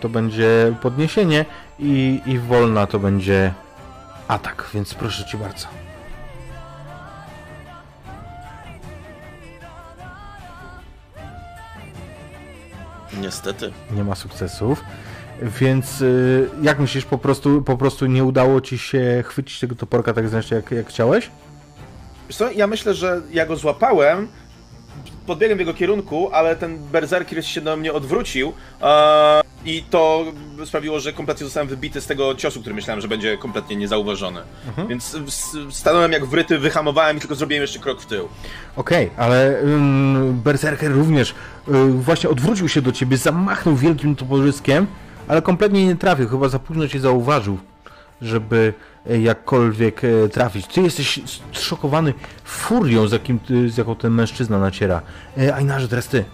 [0.00, 1.44] to będzie podniesienie
[1.78, 3.52] i, i wolna to będzie
[4.28, 5.66] atak, więc proszę cię bardzo.
[13.20, 13.72] Niestety.
[13.90, 14.84] Nie ma sukcesów.
[15.60, 20.12] Więc y, jak myślisz, po prostu, po prostu nie udało ci się chwycić tego toporka
[20.12, 21.30] tak zresztą jak, jak chciałeś?
[22.28, 24.28] Co, ja myślę, że ja go złapałem,
[25.26, 28.52] podbiegłem w jego kierunku, ale ten berserker się do mnie odwrócił
[28.82, 30.24] e, i to
[30.64, 34.40] sprawiło, że kompletnie zostałem wybity z tego ciosu, który myślałem, że będzie kompletnie niezauważony.
[34.88, 38.28] Więc s- stanąłem jak wryty, wyhamowałem i tylko zrobiłem jeszcze krok w tył.
[38.76, 44.86] Okej, ale ym, Berserker również y, właśnie odwrócił się do ciebie, zamachnął wielkim toporzyskiem,
[45.30, 47.58] ale kompletnie nie trafił, chyba za późno cię zauważył,
[48.22, 48.74] żeby
[49.10, 50.66] y, jakkolwiek y, trafić.
[50.66, 51.20] Ty jesteś
[51.52, 55.02] zszokowany furią, z, jakim, ty- z jaką ten mężczyzna naciera.
[55.54, 56.24] Ajnarze, teraz ty.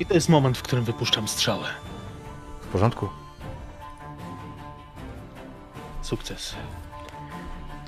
[0.00, 1.68] I to jest moment, w którym wypuszczam strzałę.
[2.62, 3.08] W porządku?
[6.02, 6.54] Sukces.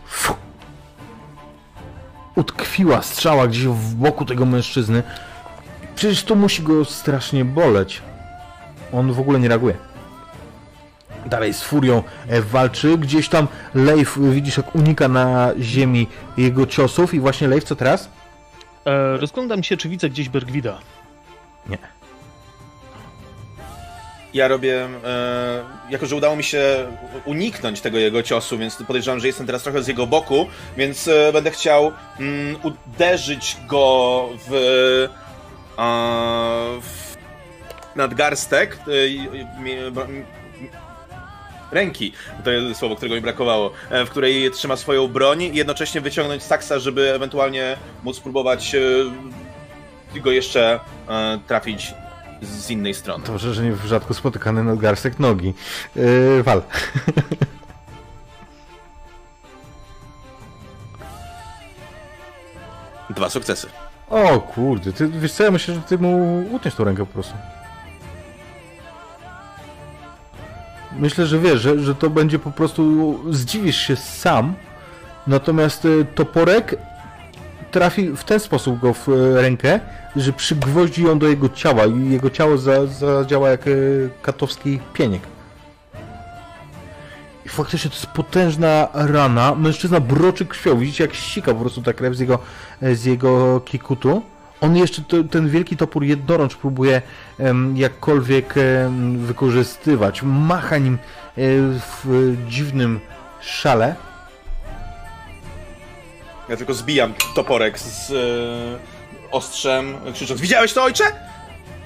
[0.07, 0.35] Fu.
[2.37, 5.03] Utkwiła strzała gdzieś w boku tego mężczyzny.
[5.95, 8.03] Przecież to musi go strasznie boleć.
[8.93, 9.88] On w ogóle nie reaguje.
[11.29, 12.99] Dalej z furią e, walczy.
[12.99, 16.07] Gdzieś tam Leif, widzisz jak unika na ziemi
[16.37, 18.09] jego ciosów i właśnie Leif co teraz?
[18.87, 20.79] E, rozglądam się, czy widzę gdzieś Bergwida.
[21.69, 21.79] Nie.
[24.35, 26.87] Ja robię, e, jako że udało mi się
[27.25, 30.47] uniknąć tego jego ciosu, więc podejrzewam, że jestem teraz trochę z jego boku,
[30.77, 34.53] więc e, będę chciał mm, uderzyć go w,
[35.79, 35.89] e,
[36.81, 37.17] w
[37.97, 38.79] nadgarstek
[41.71, 42.13] ręki,
[42.45, 46.43] to jest słowo, którego mi brakowało, e, w której trzyma swoją broń i jednocześnie wyciągnąć
[46.43, 51.95] saksa, żeby ewentualnie móc spróbować e, go jeszcze e, trafić
[52.43, 53.25] z innej strony.
[53.25, 55.55] To że nie w rzadko spotykany nadgarstek nogi.
[55.97, 56.63] Yy, wal.
[63.11, 63.67] Dwa sukcesy.
[64.11, 67.35] O kurde, ty wiesz co, ja myślę, że ty mu utniesz tą rękę po prostu.
[70.97, 74.55] Myślę, że wiesz, że, że to będzie po prostu, zdziwisz się sam,
[75.27, 76.79] natomiast y, toporek
[77.71, 79.81] trafi w ten sposób go w y, rękę,
[80.17, 85.23] że przygwoździ ją do jego ciała i jego ciało za, zadziała jak y, katowski pieniek.
[87.47, 89.55] I faktycznie to jest potężna rana.
[89.55, 90.79] Mężczyzna broczy krwią.
[90.79, 92.39] Widzicie, jak ścika po prostu ta krew z jego,
[92.83, 94.23] z jego kikutu.
[94.61, 97.03] On jeszcze to, ten wielki topór jednorącz próbuje
[97.39, 100.23] em, jakkolwiek em, wykorzystywać.
[100.23, 100.99] Macha nim e,
[102.05, 103.01] w dziwnym
[103.41, 103.95] szale.
[106.49, 108.15] Ja tylko zbijam toporek z e,
[109.31, 111.05] ostrzem, krzycząc Widziałeś to, ojcze?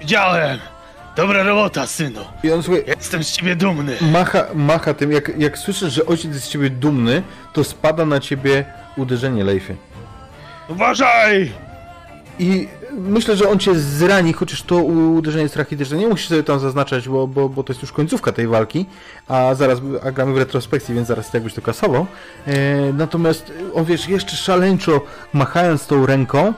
[0.01, 0.59] Widziałem!
[1.17, 2.21] Dobra robota, synu!
[2.43, 3.97] I on słuchaj, Jestem z ciebie dumny!
[4.01, 7.23] macha, macha tym, jak, jak słyszysz, że ojciec jest z ciebie dumny,
[7.53, 8.65] to spada na ciebie
[8.97, 9.77] uderzenie Leify.
[10.69, 11.53] Uważaj!
[12.39, 15.97] I myślę, że on cię zrani, chociaż to uderzenie jest rachityczne.
[15.97, 18.87] Nie musisz sobie tam zaznaczać, bo, bo, bo to jest już końcówka tej walki,
[19.29, 22.07] a zaraz a gramy w retrospekcji, więc zaraz jakbyś to kasował.
[22.47, 25.01] E, natomiast on wiesz, jeszcze szaleńczo
[25.33, 26.55] machając tą ręką,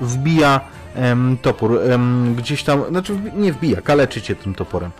[0.00, 0.60] wbija
[0.94, 1.80] em, topór.
[1.90, 4.90] Em, gdzieś tam, znaczy nie wbija, kaleczy cię tym toporem.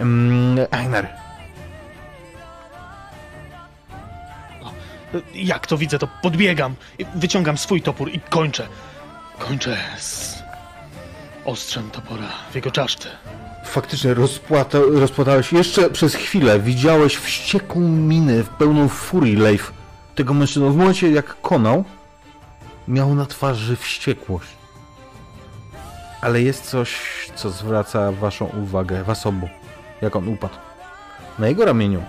[0.00, 1.08] Em, Einar,
[5.34, 6.74] Jak to widzę, to podbiegam,
[7.14, 8.66] wyciągam swój topór i kończę.
[9.40, 10.38] Kończę z
[11.44, 13.08] ostrzem topora w jego czaszce.
[13.64, 16.60] faktycznie rozpłata, rozpłatałeś jeszcze przez chwilę.
[16.60, 19.72] Widziałeś wściekłą minę, pełną furii Leif
[20.14, 20.70] tego mężczyzny.
[20.70, 21.84] W momencie jak konał,
[22.88, 24.48] miał na twarzy wściekłość.
[26.20, 26.96] Ale jest coś,
[27.34, 29.48] co zwraca waszą uwagę, was obu,
[30.02, 30.54] jak on upadł.
[31.38, 32.02] Na jego ramieniu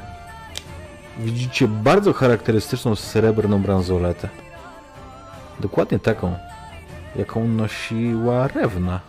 [1.19, 4.29] widzicie bardzo charakterystyczną srebrną bransoletę.
[5.59, 6.37] Dokładnie taką,
[7.15, 8.99] jaką nosiła Rewna.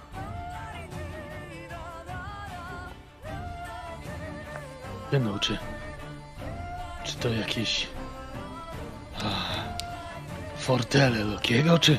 [5.11, 5.59] Synu, czy...
[7.05, 7.87] Czy to jakieś...
[10.59, 11.99] Fortele Lokiego, czy...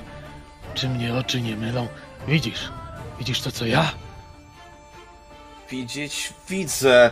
[0.74, 1.88] Czy mnie oczy nie mylą?
[2.28, 2.72] Widzisz?
[3.20, 3.92] Widzisz to, co ja?
[5.70, 7.12] Widzieć, widzę.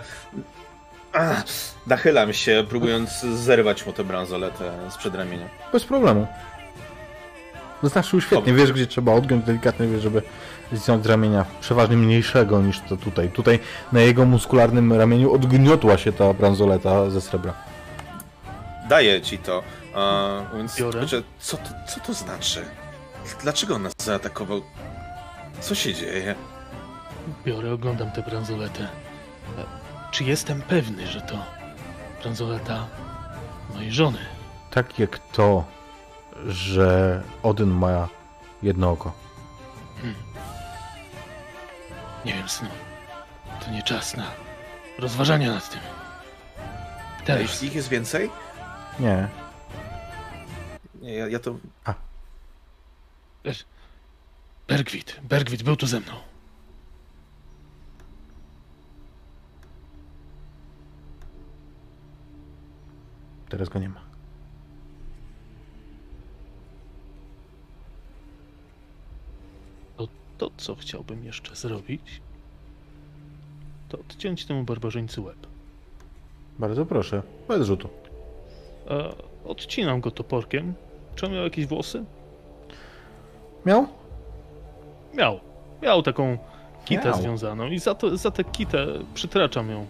[1.14, 1.44] Ach,
[1.88, 5.50] nachylam się, próbując zerwać mu tę bransoletę z przedramienia.
[5.74, 6.28] Bez problemu.
[7.84, 10.22] Zaznaczył świetnie, wiesz gdzie trzeba odgiąć delikatnie, wiesz, żeby
[10.72, 13.30] zdjąć z ramienia przeważnie mniejszego niż to tutaj.
[13.30, 13.60] Tutaj
[13.92, 17.54] na jego muskularnym ramieniu odgniotła się ta bransoleta ze srebra.
[18.90, 19.64] Daję ci to.
[19.96, 21.06] A, więc Biorę.
[21.40, 22.66] co, to, co to znaczy?
[23.42, 24.62] Dlaczego on nas zaatakował?
[25.60, 26.36] Co się dzieje?
[27.46, 28.84] Biorę, oglądam tę bransoletę.
[28.84, 29.64] E,
[30.12, 31.36] Czy jestem pewny, że to
[32.24, 32.88] bransoleta
[33.76, 34.18] mojej żony?
[34.72, 35.64] Tak jak to,
[36.48, 38.08] że Odyn ma
[38.64, 39.12] jedno oko.
[42.26, 42.70] Nie wiem, synu.
[43.66, 44.32] To nie czas na
[45.00, 45.80] rozważania nad tym.
[47.22, 47.42] A Teraz.
[47.42, 48.30] jeśli ich jest więcej?
[49.00, 49.28] Nie.
[51.02, 51.56] Nie, ja, ja to...
[54.68, 55.20] Bergwit.
[55.24, 56.14] Bergwit był tu ze mną.
[63.50, 64.11] Teraz go nie ma.
[70.42, 72.22] To, co chciałbym jeszcze zrobić,
[73.90, 75.48] to odciąć temu barbarzyńcy łeb.
[76.60, 77.90] Bardzo proszę, bez rzutu.
[78.90, 79.14] E,
[79.46, 80.74] odcinam go toporkiem.
[81.16, 82.04] Czy on miał jakieś włosy?
[83.66, 83.88] Miał?
[85.14, 85.40] Miał.
[85.82, 86.38] Miał taką
[86.86, 87.22] kitę Miał.
[87.22, 89.86] związaną i za, to, za tę kitę przytraczam ją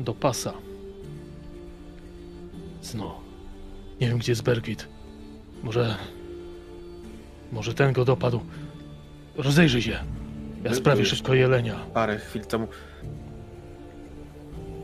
[0.00, 0.52] do pasa.
[2.82, 3.20] Zno.
[4.00, 4.88] Nie wiem, gdzie jest Bergwit.
[5.62, 5.96] Może...
[7.52, 8.40] Może ten go dopadł.
[9.36, 9.98] Rozejrzyj się.
[10.64, 11.74] Ja sprawię szybko jelenia.
[11.94, 12.68] parę chwil temu.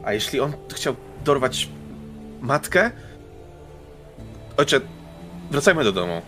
[0.05, 1.69] A jeśli on chciał dorwać
[2.41, 2.91] matkę?
[4.57, 4.81] Ojcze,
[5.51, 6.23] wracajmy do domu.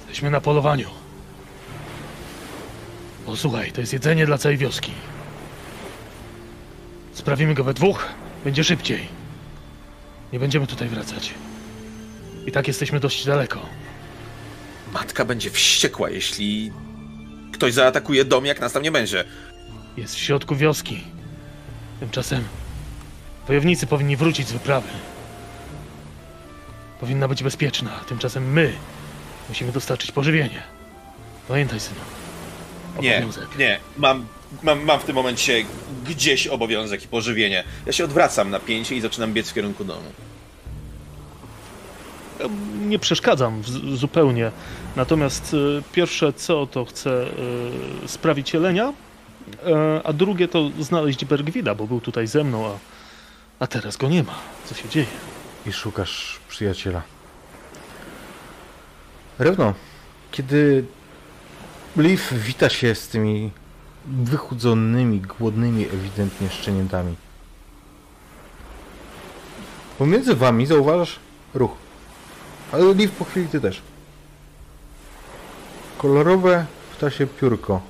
[0.00, 0.88] Jesteśmy na polowaniu.
[3.26, 4.92] Posłuchaj, to jest jedzenie dla całej wioski.
[7.12, 8.08] Sprawimy go we dwóch,
[8.44, 9.08] będzie szybciej.
[10.32, 11.34] Nie będziemy tutaj wracać.
[12.46, 13.60] I tak jesteśmy dość daleko.
[14.92, 16.72] Matka będzie wściekła, jeśli
[17.52, 19.24] ktoś zaatakuje dom, jak nas tam nie będzie.
[19.96, 21.04] Jest w środku wioski.
[22.00, 22.44] Tymczasem
[23.48, 24.88] wojownicy powinni wrócić z wyprawy.
[27.00, 27.90] Powinna być bezpieczna.
[28.08, 28.72] Tymczasem my
[29.48, 30.62] musimy dostarczyć pożywienie.
[31.48, 32.00] Pamiętaj, synu.
[33.00, 33.58] Nie, Obowiązek.
[33.58, 34.26] nie, mam,
[34.62, 35.64] mam, mam w tym momencie
[36.06, 37.64] gdzieś obowiązek i pożywienie.
[37.86, 40.12] Ja się odwracam na pięcie i zaczynam biec w kierunku domu.
[42.86, 43.62] Nie przeszkadzam
[43.94, 44.50] zupełnie.
[44.96, 47.10] Natomiast e, pierwsze co to chcę
[48.04, 48.92] e, sprawić jelenia,
[49.66, 52.78] e, a drugie to znaleźć Bergwida, bo był tutaj ze mną, a,
[53.58, 54.34] a teraz go nie ma.
[54.64, 55.06] Co się dzieje?
[55.66, 57.02] I szukasz przyjaciela.
[59.38, 59.74] Rewno,
[60.30, 60.84] kiedy
[61.96, 63.50] Leaf wita się z tymi
[64.06, 67.14] wychudzonymi, głodnymi ewidentnie szczeniętami,
[69.98, 71.18] pomiędzy wami zauważasz
[71.54, 71.87] ruch.
[72.72, 73.82] Ale Leaf po chwili ty też.
[75.98, 76.66] Kolorowe
[76.96, 77.80] ptasie piórko.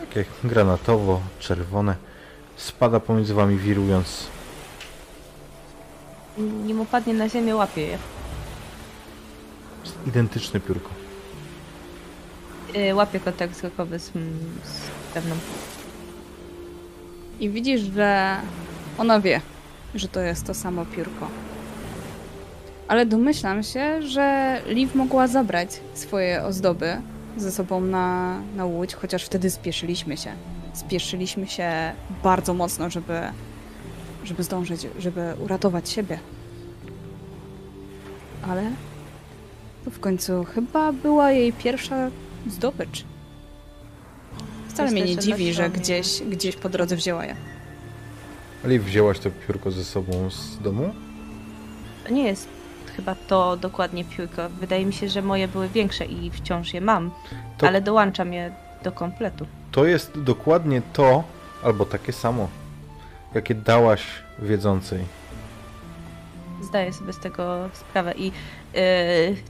[0.00, 1.94] Takie granatowo-czerwone.
[2.56, 4.26] Spada pomiędzy wami wirując
[6.40, 7.98] nim upadnie na ziemię, łapie je.
[10.06, 10.90] Identyczne piórko.
[12.76, 14.04] Y, Łapie kontakt wzrokowy z,
[14.64, 14.80] z
[15.14, 15.34] pewną.
[17.40, 18.36] I widzisz, że
[18.98, 19.40] ona wie,
[19.94, 21.28] że to jest to samo piórko.
[22.90, 26.96] Ale domyślam się, że Liv mogła zabrać swoje ozdoby
[27.36, 30.32] ze sobą na, na łódź, chociaż wtedy spieszyliśmy się.
[30.72, 31.92] Spieszyliśmy się
[32.22, 33.20] bardzo mocno, żeby,
[34.24, 36.18] żeby zdążyć, żeby uratować siebie.
[38.48, 38.62] Ale
[39.84, 42.10] to w końcu chyba była jej pierwsza
[42.46, 43.04] zdobycz.
[44.68, 47.36] Wcale mnie nie dziwi, że gdzieś, gdzieś po drodze wzięła je.
[48.64, 50.94] Ale wzięłaś to piórko ze sobą z domu?
[52.04, 52.59] To nie jest
[53.00, 54.48] chyba to dokładnie piórko.
[54.48, 57.10] Wydaje mi się, że moje były większe i wciąż je mam,
[57.58, 58.52] To- ale dołączam je
[58.82, 59.46] do kompletu.
[59.72, 61.24] To jest dokładnie to,
[61.64, 62.48] albo takie samo,
[63.34, 64.02] jakie dałaś
[64.38, 65.04] wiedzącej.
[66.62, 68.14] Zdaję sobie z tego sprawę.
[68.16, 68.32] I yy,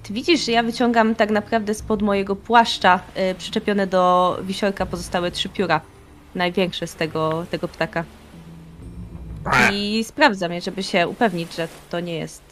[0.02, 5.30] ty widzisz, że ja wyciągam tak naprawdę spod mojego płaszcza yy, przyczepione do wisiorka pozostałe
[5.30, 5.80] trzy pióra.
[6.34, 8.04] Największe z tego, tego ptaka.
[9.72, 12.49] I sprawdzam je, żeby się upewnić, że to nie jest.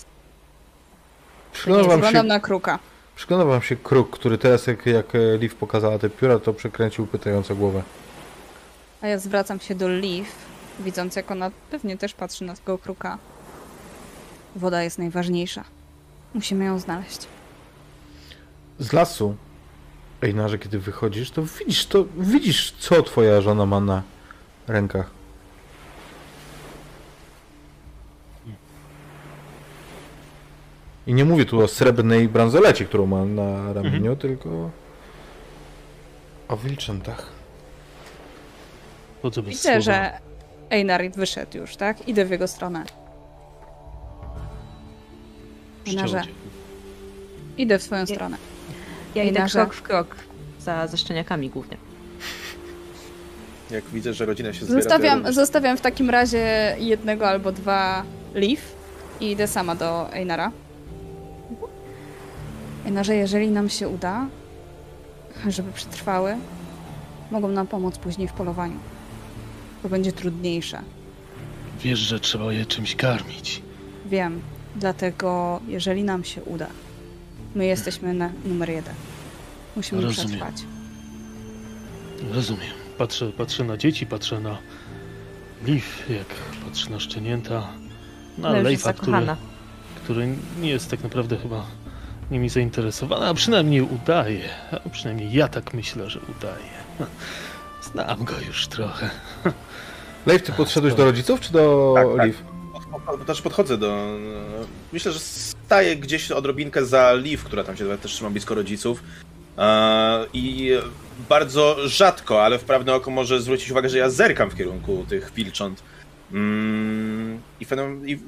[1.52, 2.78] Przygląda wam, Wyglądam się, na kruka.
[3.16, 7.06] przygląda wam się kruk, który teraz, jak, jak e, Liv pokazała te pióra, to przekręcił
[7.06, 7.82] pytająco głowę.
[9.02, 10.28] A ja zwracam się do Liv,
[10.80, 13.18] widząc jak ona pewnie też patrzy na tego kruka.
[14.56, 15.64] Woda jest najważniejsza.
[16.34, 17.18] Musimy ją znaleźć.
[18.78, 19.36] Z lasu,
[20.22, 24.02] Ejnarze, kiedy wychodzisz, to widzisz, to widzisz, co twoja żona ma na
[24.66, 25.10] rękach.
[31.08, 34.70] I nie mówię tu o srebrnej bransolecie, którą ma na ramieniu, tylko
[36.48, 37.32] o wilczętach.
[39.44, 39.80] Widzę, słowa.
[39.80, 40.12] że
[40.70, 42.08] Einar wyszedł już, tak?
[42.08, 42.84] Idę w jego stronę.
[45.86, 46.34] Einarze, Szczodzie.
[47.58, 48.06] idę w twoją Nie.
[48.14, 48.36] stronę.
[49.14, 49.58] Ja idę Einarze.
[49.58, 50.16] krok w krok
[50.60, 51.76] za, za szczeniakami głównie.
[53.70, 58.02] Jak widzę, że rodzina się zbiera, ja Zostawiam, zostawiam w takim razie jednego albo dwa
[58.34, 58.62] Liv
[59.20, 60.52] i idę sama do Einara.
[62.88, 64.26] Einarze, jeżeli nam się uda,
[65.48, 66.36] żeby przetrwały,
[67.30, 68.76] mogą nam pomóc później w polowaniu.
[69.82, 70.82] To będzie trudniejsze.
[71.82, 73.62] Wiesz, że trzeba je czymś karmić.
[74.06, 74.40] Wiem,
[74.76, 76.66] dlatego jeżeli nam się uda,
[77.54, 78.94] my jesteśmy na numer jeden.
[79.76, 80.28] Musimy Rozumiem.
[80.28, 80.54] przetrwać.
[82.32, 82.72] Rozumiem.
[82.98, 84.58] Patrzę, patrzę na dzieci, patrzę na
[85.64, 86.26] Liv, jak
[86.64, 87.68] patrzę na szczenięta,
[88.38, 89.26] na No Leifa, który,
[89.96, 91.66] który nie jest tak naprawdę chyba
[92.30, 94.48] nimi zainteresowany, a przynajmniej udaje.
[94.84, 96.78] A przynajmniej ja tak myślę, że udaje.
[97.92, 99.10] Znam go już trochę.
[100.26, 102.26] Leif, ty podszedłeś do rodziców, czy do Tak, tak.
[102.26, 102.38] Liv?
[102.72, 104.16] Pod- pod- Znaczy podchodzę do...
[104.92, 109.02] Myślę, że staję gdzieś odrobinkę za Liv, która tam się też trzyma blisko rodziców.
[109.58, 110.72] E, I
[111.28, 115.32] bardzo rzadko, ale w prawne oko może zwrócić uwagę, że ja zerkam w kierunku tych
[115.34, 115.82] wilcząt.
[116.32, 118.18] Mm, I,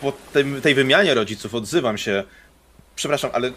[0.00, 2.24] po tym, tej wymianie rodziców odzywam się.
[2.96, 3.52] Przepraszam, ale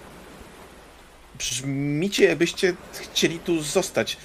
[1.38, 4.18] brzmicie, jakbyście chcieli tu zostać.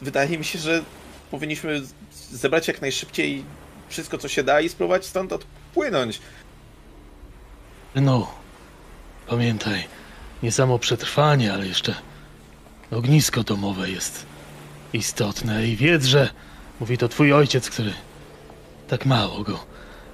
[0.00, 0.82] Wydaje mi się, że
[1.30, 1.82] powinniśmy
[2.30, 3.44] zebrać jak najszybciej
[3.88, 6.20] wszystko, co się da i spróbować stąd odpłynąć.
[7.94, 8.34] No,
[9.26, 9.84] pamiętaj,
[10.42, 11.94] nie samo przetrwanie, ale jeszcze
[12.90, 14.26] ognisko domowe jest
[14.92, 16.30] istotne i wiedz, że
[16.80, 17.92] mówi to twój ojciec, który
[18.88, 19.64] tak mało go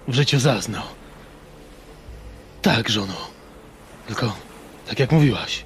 [0.09, 0.85] w życiu zaznał.
[2.62, 3.38] Tak, żono.
[4.09, 4.36] Tylko,
[4.89, 5.64] tak jak mówiłaś,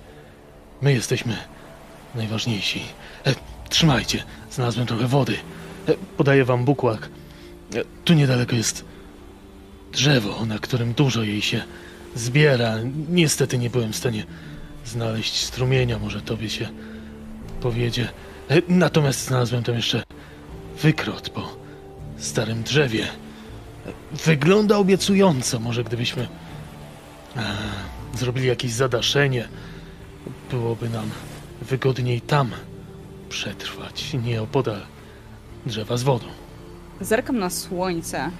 [0.82, 1.36] my jesteśmy
[2.14, 2.82] najważniejsi.
[3.26, 3.34] E,
[3.68, 5.36] trzymajcie, znalazłem trochę wody.
[5.88, 7.08] E, podaję wam bukłak.
[7.74, 8.84] E, tu niedaleko jest
[9.92, 11.62] drzewo, na którym dużo jej się
[12.14, 12.74] zbiera.
[13.08, 14.24] Niestety nie byłem w stanie
[14.86, 16.68] znaleźć strumienia, może tobie się
[17.60, 18.08] powiedzie.
[18.50, 20.02] E, Natomiast znalazłem tam jeszcze
[20.82, 21.56] wykrot po
[22.18, 23.04] starym drzewie.
[23.04, 23.92] E,
[24.24, 26.28] Wygląda obiecująco, może gdybyśmy
[27.36, 27.42] e,
[28.14, 29.48] zrobili jakieś zadaszenie,
[30.50, 31.10] byłoby nam
[31.62, 32.50] wygodniej tam
[33.28, 34.80] przetrwać, nie opodal
[35.66, 36.26] drzewa z wodą.
[37.00, 38.30] Zerkam na słońce.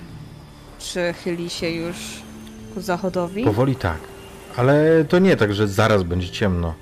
[0.78, 1.96] Czy chyli się już
[2.74, 3.44] ku zachodowi?
[3.44, 3.98] Powoli tak.
[4.56, 6.74] Ale to nie tak, że zaraz będzie ciemno.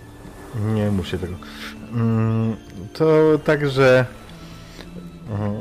[0.74, 1.34] Nie muszę tego.
[1.92, 2.56] Mm,
[2.94, 3.06] To
[3.44, 4.06] tak, że.
[5.30, 5.54] mm,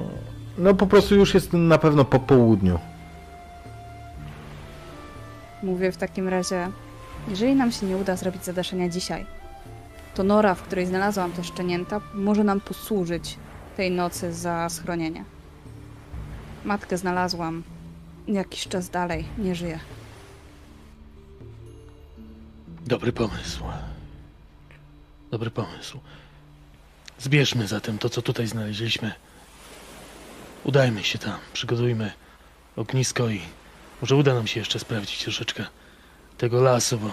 [0.57, 2.79] No po prostu już jest na pewno po południu.
[5.63, 6.67] Mówię w takim razie,
[7.27, 9.25] jeżeli nam się nie uda zrobić zadaszenia dzisiaj,
[10.15, 13.37] to nora, w której znalazłam te szczenięta, może nam posłużyć
[13.77, 15.23] tej nocy za schronienie.
[16.65, 17.63] Matkę znalazłam
[18.27, 19.79] jakiś czas dalej nie żyje.
[22.85, 23.63] Dobry pomysł.
[25.31, 25.99] Dobry pomysł.
[27.19, 29.11] Zbierzmy zatem to, co tutaj znaleźliśmy.
[30.63, 32.11] Udajmy się tam, przygotujmy
[32.75, 33.41] ognisko i
[34.01, 35.65] może uda nam się jeszcze sprawdzić troszeczkę
[36.39, 37.09] tego lasu, bo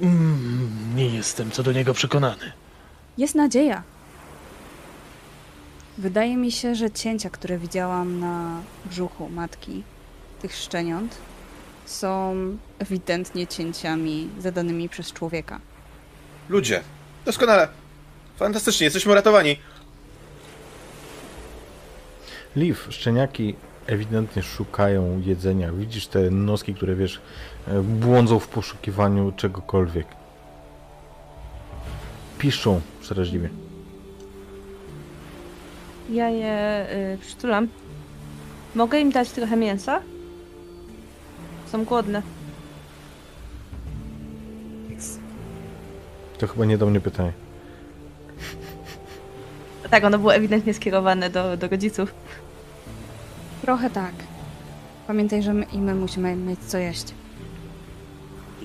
[0.00, 2.52] mm, nie jestem co do niego przekonany.
[3.18, 3.82] Jest nadzieja.
[5.98, 9.82] Wydaje mi się, że cięcia, które widziałam na brzuchu matki
[10.42, 11.18] tych szczeniąt,
[11.86, 12.36] są
[12.78, 15.60] ewidentnie cięciami zadanymi przez człowieka.
[16.48, 16.80] Ludzie,
[17.24, 17.68] doskonale.
[18.36, 19.58] Fantastycznie, jesteśmy uratowani.
[22.56, 23.54] Liv, szczeniaki
[23.88, 25.72] ewidentnie szukają jedzenia.
[25.72, 27.20] Widzisz te noski, które wiesz,
[27.84, 30.06] błądzą w poszukiwaniu czegokolwiek.
[32.38, 33.48] Piszczą przeraźliwie.
[36.10, 37.68] Ja je y, przytulam.
[38.74, 40.00] Mogę im dać trochę mięsa?
[41.72, 42.22] Są głodne.
[46.38, 47.32] To chyba nie do mnie pytanie.
[49.90, 52.14] Tak, ono było ewidentnie skierowane do, do rodziców.
[53.68, 54.12] Trochę tak.
[55.06, 57.04] Pamiętaj, że my i my musimy mieć co jeść.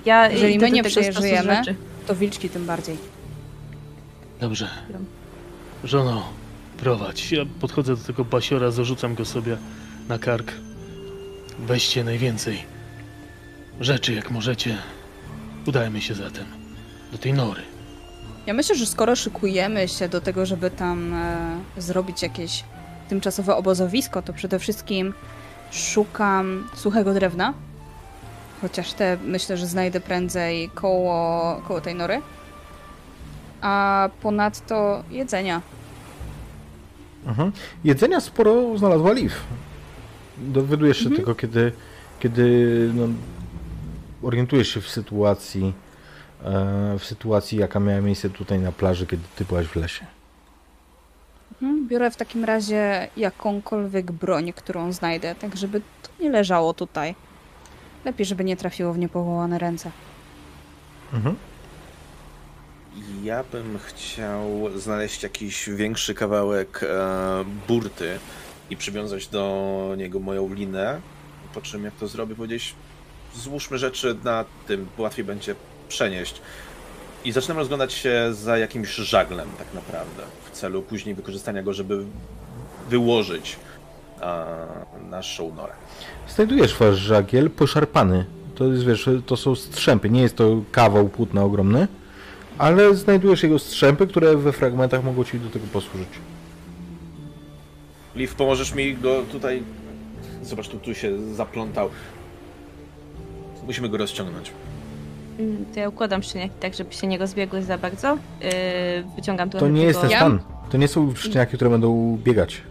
[0.04, 1.62] Ja Jeżeli my nie przeżyjemy.
[2.06, 2.96] To wilczki tym bardziej.
[4.40, 4.68] Dobrze.
[5.84, 6.28] Żono,
[6.76, 7.32] prowadź.
[7.32, 9.56] Ja podchodzę do tego basiora, zarzucam go sobie
[10.08, 10.52] na kark.
[11.58, 12.58] Weźcie najwięcej
[13.80, 14.78] rzeczy, jak możecie.
[15.66, 16.46] Udajmy się zatem
[17.12, 17.62] do tej nory.
[18.46, 22.64] Ja myślę, że skoro szykujemy się do tego, żeby tam e, zrobić jakieś
[23.08, 25.14] tymczasowe obozowisko, to przede wszystkim
[25.70, 27.54] szukam suchego drewna.
[28.62, 32.22] Chociaż te myślę, że znajdę prędzej koło, koło tej nory.
[33.60, 35.60] A ponadto jedzenia.
[37.26, 37.52] Mhm.
[37.84, 39.34] Jedzenia sporo znalazła Liv.
[40.38, 41.16] Dowiadujesz się Mhm.
[41.16, 41.72] tylko, kiedy,
[42.20, 43.08] kiedy no,
[44.22, 45.72] orientujesz się w sytuacji,
[46.44, 50.06] e, w sytuacji, jaka miała miejsce tutaj na plaży, kiedy ty byłaś w lesie.
[51.62, 57.14] Mhm, Biorę w takim razie jakąkolwiek broń, którą znajdę, tak żeby to nie leżało tutaj.
[58.04, 59.90] Lepiej, żeby nie trafiło w niepowołane ręce.
[61.12, 61.36] Mhm.
[63.22, 68.18] Ja bym chciał znaleźć jakiś większy kawałek e, burty
[68.70, 71.00] i przywiązać do niego moją linę.
[71.54, 72.74] Po czym, jak to zrobię, powiedzieć,
[73.34, 75.54] złóżmy rzeczy na tym, bo łatwiej będzie
[75.88, 76.40] przenieść.
[77.24, 80.22] I zaczynam rozglądać się za jakimś żaglem, tak naprawdę,
[80.54, 82.04] celu później wykorzystania go, żeby
[82.90, 83.56] wyłożyć
[85.10, 85.72] naszą norę.
[86.28, 88.26] Znajdujesz wasz żagiel poszarpany.
[88.54, 90.10] To jest, wiesz, to są strzępy.
[90.10, 91.88] Nie jest to kawał płótna ogromny,
[92.58, 96.08] ale znajdujesz jego strzępy, które we fragmentach mogą ci do tego posłużyć.
[98.16, 99.62] Liv, pomożesz mi go tutaj.
[100.42, 101.90] Zobacz, tu, tu się zaplątał.
[103.66, 104.50] Musimy go rozciągnąć.
[105.38, 108.14] Mm, To ja układam szczeniaki tak, żeby się nie rozbiegły za bardzo.
[108.40, 108.50] Yy,
[109.16, 110.20] wyciągam trochę To nie jest ten tego...
[110.20, 110.40] Stan.
[110.70, 112.62] To nie są szczeniaki, które będą biegać.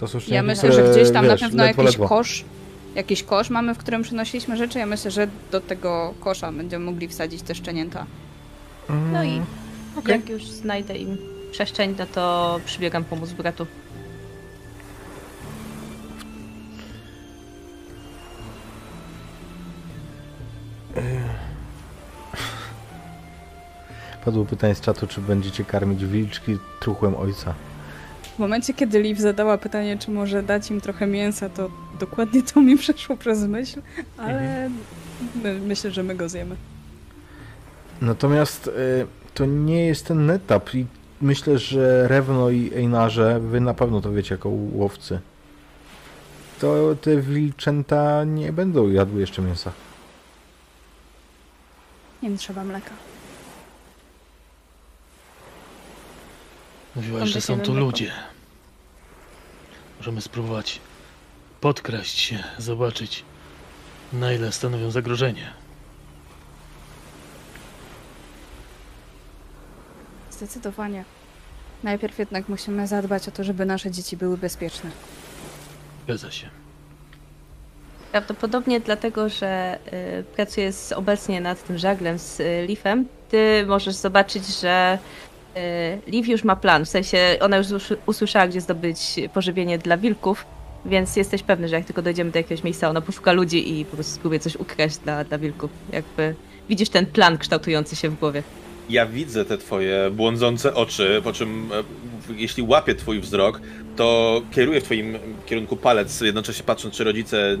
[0.00, 2.08] To są szczeniaki, Ja myślę, które, że gdzieś tam wiesz, na pewno ledwo, jakiś ledwo.
[2.16, 2.44] kosz,
[2.94, 4.78] jakiś kosz mamy, w którym przynosiliśmy rzeczy.
[4.78, 8.06] Ja myślę, że do tego kosza będziemy mogli wsadzić te szczenięta.
[9.12, 9.40] No i
[9.98, 10.12] Okej.
[10.16, 11.18] jak już znajdę im
[11.52, 13.66] przestrzeń, no to przybiegam pomóc bratu.
[24.24, 27.54] Padło pytanie z czatu, czy będziecie karmić wilczki truchłem ojca.
[28.36, 31.70] W momencie, kiedy Liv zadała pytanie, czy może dać im trochę mięsa, to
[32.00, 33.82] dokładnie to mi przeszło przez myśl,
[34.18, 34.70] ale
[35.42, 36.56] my, myślę, że my go zjemy.
[38.00, 38.70] Natomiast y,
[39.34, 40.86] to nie jest ten etap i
[41.20, 45.20] myślę, że Rewno i Einarze, wy na pewno to wiecie jako łowcy.
[46.60, 49.72] To te wilczęta nie będą jadły jeszcze mięsa.
[52.22, 52.90] Nie trzeba mleka.
[56.96, 58.12] Mówiłaś, że są tu ludzie.
[59.98, 60.80] Możemy spróbować
[61.60, 63.24] podkraść się, zobaczyć
[64.12, 65.52] na ile stanowią zagrożenie.
[70.30, 71.04] Zdecydowanie.
[71.82, 74.90] Najpierw jednak musimy zadbać o to, żeby nasze dzieci były bezpieczne.
[76.04, 76.50] Zgadza się.
[78.10, 79.78] Prawdopodobnie dlatego, że
[80.20, 83.06] y, pracuję z, obecnie nad tym żaglem z y, Leafem.
[83.28, 84.98] Ty możesz zobaczyć, że
[85.56, 86.84] y, Leaf już ma plan.
[86.84, 89.00] W sensie ona już usły- usłyszała, gdzie zdobyć
[89.34, 90.44] pożywienie dla wilków,
[90.86, 93.94] więc jesteś pewny, że jak tylko dojdziemy do jakiegoś miejsca, ona poszuka ludzi i po
[93.96, 95.70] prostu spróbuje coś ukraść dla, dla wilków.
[95.92, 96.34] Jakby
[96.68, 98.42] widzisz ten plan kształtujący się w głowie.
[98.90, 101.82] Ja widzę te twoje błądzące oczy, po czym e,
[102.36, 103.60] jeśli łapie twój wzrok,
[103.96, 107.56] to kieruje w twoim kierunku palec, jednocześnie patrząc, czy rodzice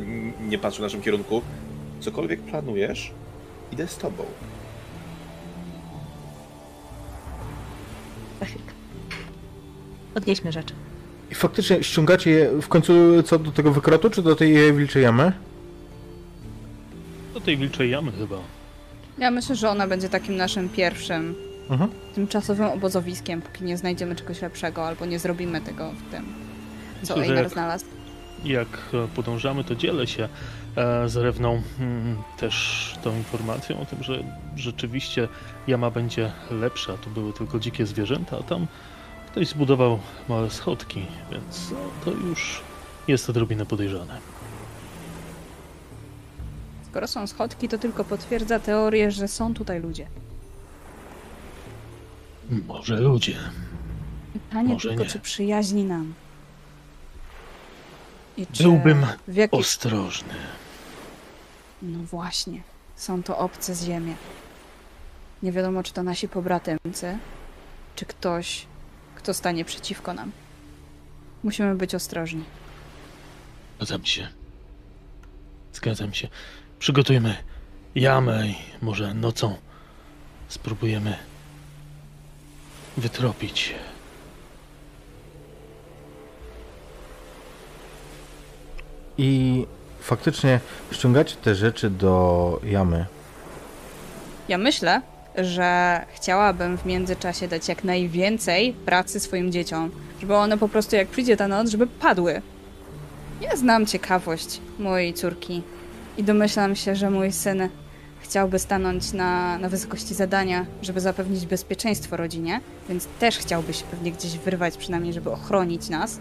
[0.48, 1.42] nie patrzą w naszym kierunku.
[2.00, 3.10] Cokolwiek planujesz,
[3.72, 4.24] idę z tobą.
[10.14, 10.74] Odnieśmy rzeczy.
[11.30, 12.92] I faktycznie ściągacie je w końcu
[13.22, 15.32] co do tego wykrotu, czy do tej wilczej jamy?
[17.34, 18.36] Do tej wilczej jamy chyba.
[19.18, 21.34] Ja myślę, że ona będzie takim naszym pierwszym
[21.70, 21.90] Mhm.
[22.14, 26.24] tymczasowym obozowiskiem, póki nie znajdziemy czegoś lepszego albo nie zrobimy tego w tym,
[27.02, 27.84] co Myślę, Einar jak- znalazł.
[28.44, 30.28] Jak e, podążamy, to dzielę się
[30.76, 34.24] e, z Rewną mm, też tą informacją o tym, że
[34.56, 35.28] rzeczywiście
[35.66, 36.92] jama będzie lepsza.
[36.96, 38.66] Tu były tylko dzikie zwierzęta, a tam
[39.30, 39.98] ktoś zbudował
[40.28, 42.62] małe schodki, więc no, to już
[43.08, 44.18] jest odrobinę podejrzane.
[46.90, 50.06] Skoro są schodki, to tylko potwierdza teorię, że są tutaj ludzie.
[52.66, 53.36] Może ludzie.
[54.32, 55.10] Pytanie Może tylko, nie.
[55.10, 56.14] czy przyjaźni nam.
[58.36, 59.60] I czy Byłbym jakiś...
[59.60, 60.34] Ostrożny.
[61.82, 62.62] No właśnie,
[62.96, 64.14] są to obce z ziemi.
[65.42, 67.18] Nie wiadomo, czy to nasi pobratymcy,
[67.96, 68.66] czy ktoś,
[69.20, 70.32] kto stanie przeciwko nam.
[71.42, 72.44] Musimy być ostrożni.
[73.76, 74.28] Zgadzam się.
[75.72, 76.28] Zgadzam się.
[76.78, 77.36] Przygotujmy
[77.94, 79.56] jamę i może nocą
[80.48, 81.16] spróbujemy
[82.96, 83.74] wytropić.
[89.18, 89.66] I
[90.00, 90.60] faktycznie
[90.92, 93.06] ściągacie te rzeczy do jamy.
[94.48, 95.02] Ja myślę,
[95.44, 99.90] że chciałabym w międzyczasie dać jak najwięcej pracy swoim dzieciom,
[100.20, 102.42] żeby one po prostu jak przyjdzie ta noc, żeby padły.
[103.40, 105.62] Ja znam ciekawość mojej córki
[106.18, 107.68] i domyślam się, że mój syn
[108.20, 114.12] chciałby stanąć na, na wysokości zadania, żeby zapewnić bezpieczeństwo rodzinie, więc też chciałby się pewnie
[114.12, 116.20] gdzieś wyrwać, przynajmniej żeby ochronić nas.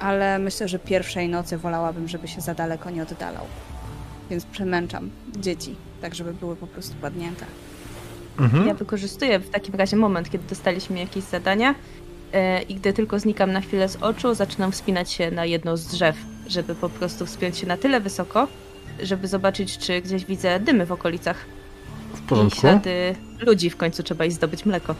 [0.00, 3.44] Ale myślę, że pierwszej nocy wolałabym, żeby się za daleko nie oddalał.
[4.30, 7.46] Więc przemęczam dzieci, tak żeby były po prostu padnięte.
[8.38, 8.66] Mhm.
[8.68, 11.74] Ja wykorzystuję w takim razie moment, kiedy dostaliśmy jakieś zadania
[12.32, 15.86] e, i gdy tylko znikam na chwilę z oczu, zaczynam wspinać się na jedno z
[15.86, 16.16] drzew,
[16.48, 18.48] żeby po prostu wspiąć się na tyle wysoko,
[19.02, 21.36] żeby zobaczyć, czy gdzieś widzę dymy w okolicach
[22.14, 22.60] W i porządku.
[22.60, 23.70] ślady ludzi.
[23.70, 24.94] W końcu trzeba iść zdobyć mleko.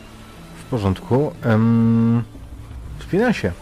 [0.58, 1.32] W porządku.
[1.46, 2.22] Um,
[2.98, 3.52] wspina się.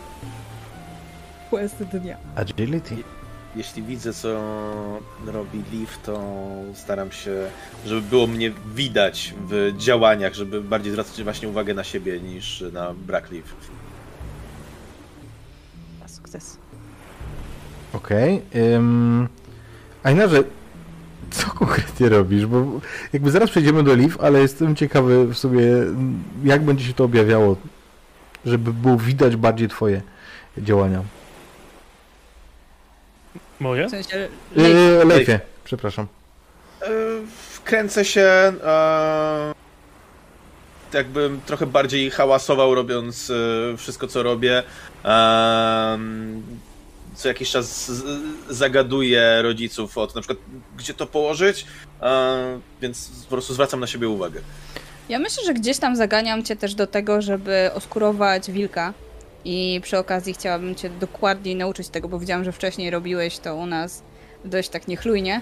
[1.51, 2.17] Quest dnia.
[2.37, 2.97] Agility.
[3.57, 4.41] Jeśli widzę, co
[5.27, 6.23] robi Leaf, to
[6.75, 7.51] staram się,
[7.87, 12.95] żeby było mnie widać w działaniach, żeby bardziej zwracać właśnie uwagę na siebie niż na
[12.95, 13.55] brak Leaf.
[16.01, 16.59] Na sukces.
[17.93, 18.43] Okej.
[18.51, 19.29] Okay.
[20.03, 20.45] Einarze,
[21.31, 22.47] co konkretnie robisz?
[22.47, 22.81] Bo
[23.13, 25.63] jakby zaraz przejdziemy do Liv, ale jestem ciekawy w sobie,
[26.45, 27.57] jak będzie się to objawiało,
[28.47, 30.03] żeby było widać bardziej twoje
[30.59, 31.03] działania.
[33.63, 33.87] Moje?
[33.87, 36.07] W sensie Yy, Leifie, przepraszam.
[36.83, 36.87] E,
[37.51, 38.21] Wkręcę się,
[38.65, 39.53] e,
[40.95, 44.63] jakbym trochę bardziej hałasował, robiąc e, wszystko, co robię.
[45.05, 45.99] E,
[47.15, 48.05] Co jakiś czas z-
[48.57, 50.39] zagaduję rodziców o to, na przykład,
[50.77, 51.67] gdzie to położyć,
[52.03, 54.41] e, więc po prostu zwracam na siebie uwagę.
[55.09, 58.93] Ja myślę, że gdzieś tam zaganiam cię też do tego, żeby oskurować wilka.
[59.45, 63.67] I przy okazji chciałabym cię dokładniej nauczyć tego, bo widziałam, że wcześniej robiłeś to u
[63.67, 64.03] nas
[64.45, 65.41] dość tak niechlujnie.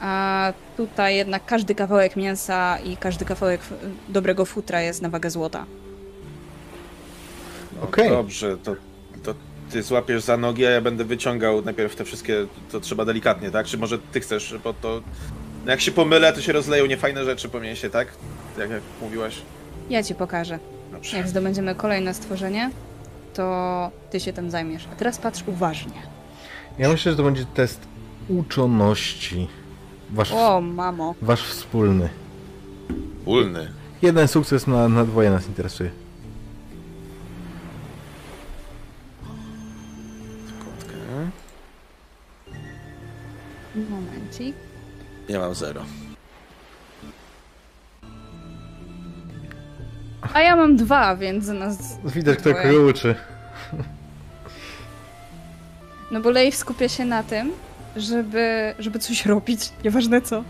[0.00, 3.60] A tutaj jednak każdy kawałek mięsa i każdy kawałek
[4.08, 5.66] dobrego futra jest na wagę złota.
[7.76, 8.10] No, Okej.
[8.10, 8.76] Dobrze, to,
[9.22, 9.34] to
[9.70, 13.66] ty złapiesz za nogi, a ja będę wyciągał najpierw te wszystkie, to trzeba delikatnie, tak?
[13.66, 15.02] Czy może ty chcesz, bo to...
[15.64, 18.08] no Jak się pomylę, to się rozleją niefajne rzeczy po mięsie, tak?
[18.58, 19.42] Jak, jak mówiłaś?
[19.90, 20.58] Ja ci pokażę.
[20.92, 21.16] Dobrze.
[21.16, 22.70] Jak zdobędziemy kolejne stworzenie,
[23.34, 24.88] to ty się tym zajmiesz.
[24.92, 26.02] A teraz patrz uważnie.
[26.78, 27.80] Ja myślę, że to będzie test
[28.28, 29.48] uczoności.
[30.10, 31.14] Wasz, O, mamo.
[31.22, 32.08] wasz wspólny.
[33.24, 33.70] Ulny.
[34.02, 35.90] Jeden sukces na, na dwoje nas interesuje.
[40.64, 40.96] Kotkę.
[43.90, 44.56] Momencik.
[45.28, 45.82] Ja mam zero.
[50.32, 53.14] A ja mam dwa, więc nas Widać, kto kogo uczy.
[56.10, 57.52] No bo Leif skupia się na tym,
[57.96, 60.44] żeby, żeby coś robić, nieważne co.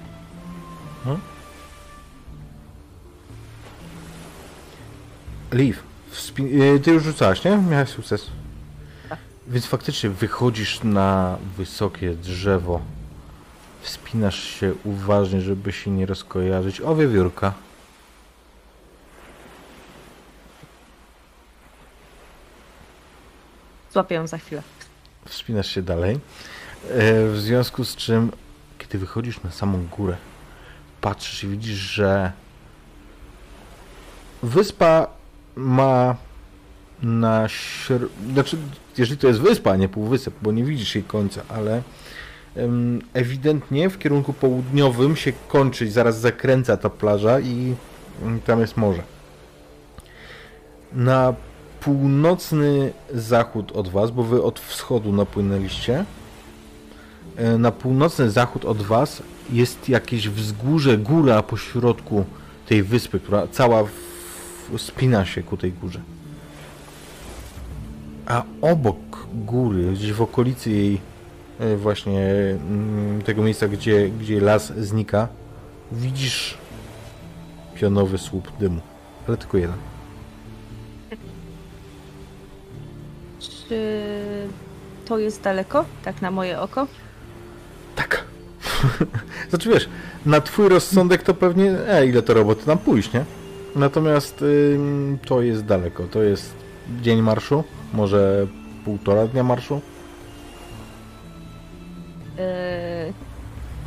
[5.52, 5.78] Liv,
[6.12, 7.56] wspin- e, ty już rzucałaś, nie?
[7.56, 8.26] Miałeś sukces.
[9.48, 12.80] Więc faktycznie wychodzisz na wysokie drzewo.
[13.82, 16.80] Wspinasz się uważnie, żeby się nie rozkojarzyć.
[16.80, 17.52] O, wiewiórka.
[23.94, 24.62] Złapię ją za chwilę.
[25.28, 26.14] Wspinasz się dalej.
[26.90, 28.32] E, W związku z czym,
[28.78, 30.16] kiedy wychodzisz na samą górę,
[31.00, 32.32] patrzysz i widzisz, że
[34.42, 35.06] wyspa
[35.56, 36.16] ma
[37.02, 38.08] na śr...
[38.32, 38.56] Znaczy,
[38.98, 41.82] jeżeli to jest wyspa, a nie półwysep, bo nie widzisz jej końca, ale
[43.14, 47.74] ewidentnie w kierunku południowym się kończy, zaraz zakręca ta plaża i
[48.22, 49.02] mm, tam jest morze.
[50.92, 51.34] Na
[51.84, 56.04] północny zachód od was, bo wy od wschodu napłynęliście.
[57.36, 62.24] e, Na północny zachód od was jest jakieś wzgórze, góra po środku
[62.66, 63.84] tej wyspy, która cała
[64.76, 66.00] spina się ku tej górze.
[68.26, 71.00] A obok góry, gdzieś w okolicy jej
[71.60, 72.20] e, właśnie
[72.68, 75.28] mm, tego miejsca, gdzie, gdzie las znika,
[75.92, 76.58] widzisz
[77.74, 78.80] pionowy słup dymu.
[79.28, 79.93] Ale tylko jeden.
[83.74, 84.48] Czy
[85.04, 85.84] to jest daleko?
[86.04, 86.86] Tak na moje oko?
[87.96, 88.24] Tak.
[89.50, 89.88] znaczy wiesz,
[90.26, 93.24] na twój rozsądek to pewnie, e, ile to roboty tam pójść, nie?
[93.76, 96.54] Natomiast ym, to jest daleko, to jest
[97.02, 98.46] dzień marszu, może
[98.84, 99.80] półtora dnia marszu.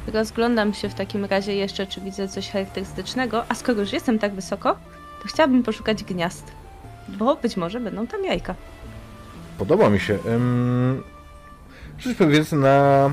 [0.08, 4.20] Yy, rozglądam się w takim razie jeszcze, czy widzę coś charakterystycznego, a skoro już jestem
[4.20, 4.76] tak wysoko,
[5.22, 6.52] to chciałabym poszukać gniazd,
[7.08, 8.56] bo być może będą tam jajka.
[9.58, 10.20] Podoba mi się.
[10.26, 11.04] Ym,
[12.00, 13.12] rzuć powiedz na...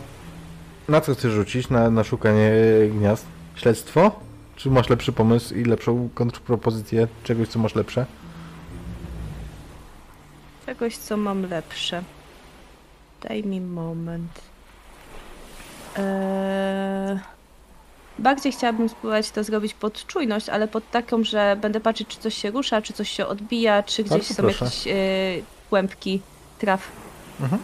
[0.89, 1.71] Na co chcesz rzucić?
[1.71, 2.53] Na, na szukanie
[2.91, 3.27] gniazd?
[3.55, 4.21] Śledztwo?
[4.57, 8.07] Czy masz lepszy pomysł i lepszą kontrpropozycję czegoś, co masz lepsze?
[10.66, 12.03] Czegoś, co mam lepsze.
[13.23, 14.41] Daj mi moment.
[15.99, 17.19] Eee...
[18.19, 22.35] Bardziej chciałabym spróbować to zrobić pod czujność, ale pod taką, że będę patrzeć, czy coś
[22.35, 24.65] się rusza, czy coś się odbija, czy gdzieś Bardzo są proszę.
[24.65, 24.93] jakieś e,
[25.71, 26.21] kłębki
[26.65, 26.81] traw.
[27.41, 27.62] Mhm.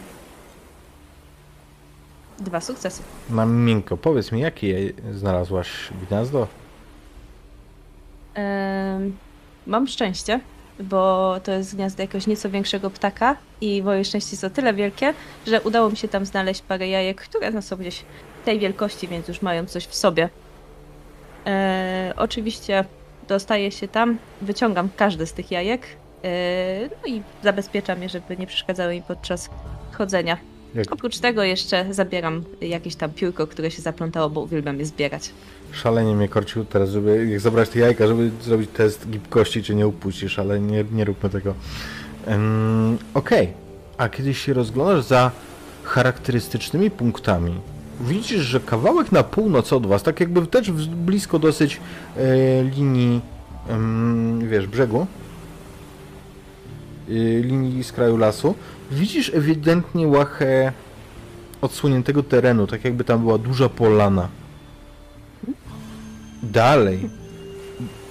[2.38, 3.02] Dwa sukcesy.
[3.30, 3.96] Na miękko.
[3.96, 5.68] Powiedz mi, jakie znalazłaś
[6.08, 6.46] gniazdo?
[8.34, 9.16] Em,
[9.66, 10.40] mam szczęście,
[10.80, 15.14] bo to jest gniazdo jakiegoś nieco większego ptaka i moje szczęście jest o tyle wielkie,
[15.46, 18.04] że udało mi się tam znaleźć parę jajek, które no, są gdzieś
[18.44, 20.28] tej wielkości, więc już mają coś w sobie.
[21.46, 22.84] E, oczywiście
[23.28, 25.86] dostaję się tam, wyciągam każde z tych jajek
[26.90, 29.50] no i zabezpieczam je, żeby nie przeszkadzały mi podczas
[29.92, 30.36] chodzenia.
[30.74, 35.30] Jak Oprócz tego jeszcze zabieram jakieś tam piórko, które się zaplątało, bo uwielbiam je zbierać.
[35.72, 39.86] Szalenie mnie korcił teraz, żeby jak zabrać te jajka, żeby zrobić test gibkości, czy nie
[39.86, 41.54] upuścisz, ale nie, nie róbmy tego.
[42.26, 43.52] Um, Okej,
[43.98, 45.30] a kiedy się rozglądasz za
[45.84, 47.60] charakterystycznymi punktami,
[48.00, 51.80] widzisz, że kawałek na północ od was, tak jakby też blisko dosyć
[52.16, 53.20] e, linii,
[54.38, 55.19] wiesz, brzegu, e,
[57.42, 58.54] linii z kraju lasu,
[58.90, 60.72] widzisz ewidentnie łachę
[61.60, 64.28] odsłoniętego terenu, tak jakby tam była duża polana.
[66.42, 67.10] Dalej,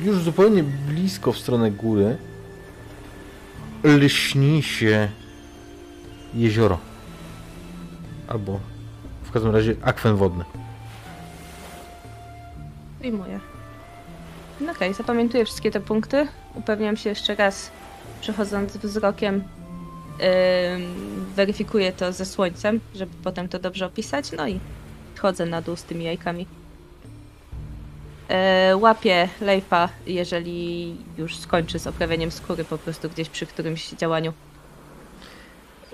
[0.02, 2.18] już zupełnie blisko w stronę góry,
[3.84, 5.10] lśni się
[6.34, 6.78] jezioro.
[8.28, 8.60] Albo
[9.24, 10.44] w każdym razie akwen wodny.
[13.02, 13.40] Wyjmuję.
[14.62, 16.28] No okej, zapamiętuję wszystkie te punkty.
[16.56, 17.72] Upewniam się jeszcze raz,
[18.22, 19.44] przechodząc wzrokiem, ym,
[21.36, 24.32] weryfikuję to ze słońcem, żeby potem to dobrze opisać.
[24.32, 24.60] No i
[25.18, 26.46] chodzę na dół z tymi jajkami.
[28.30, 34.34] E, łapię Leifa, jeżeli już skończy z oprawianiem skóry po prostu gdzieś przy którymś działaniu.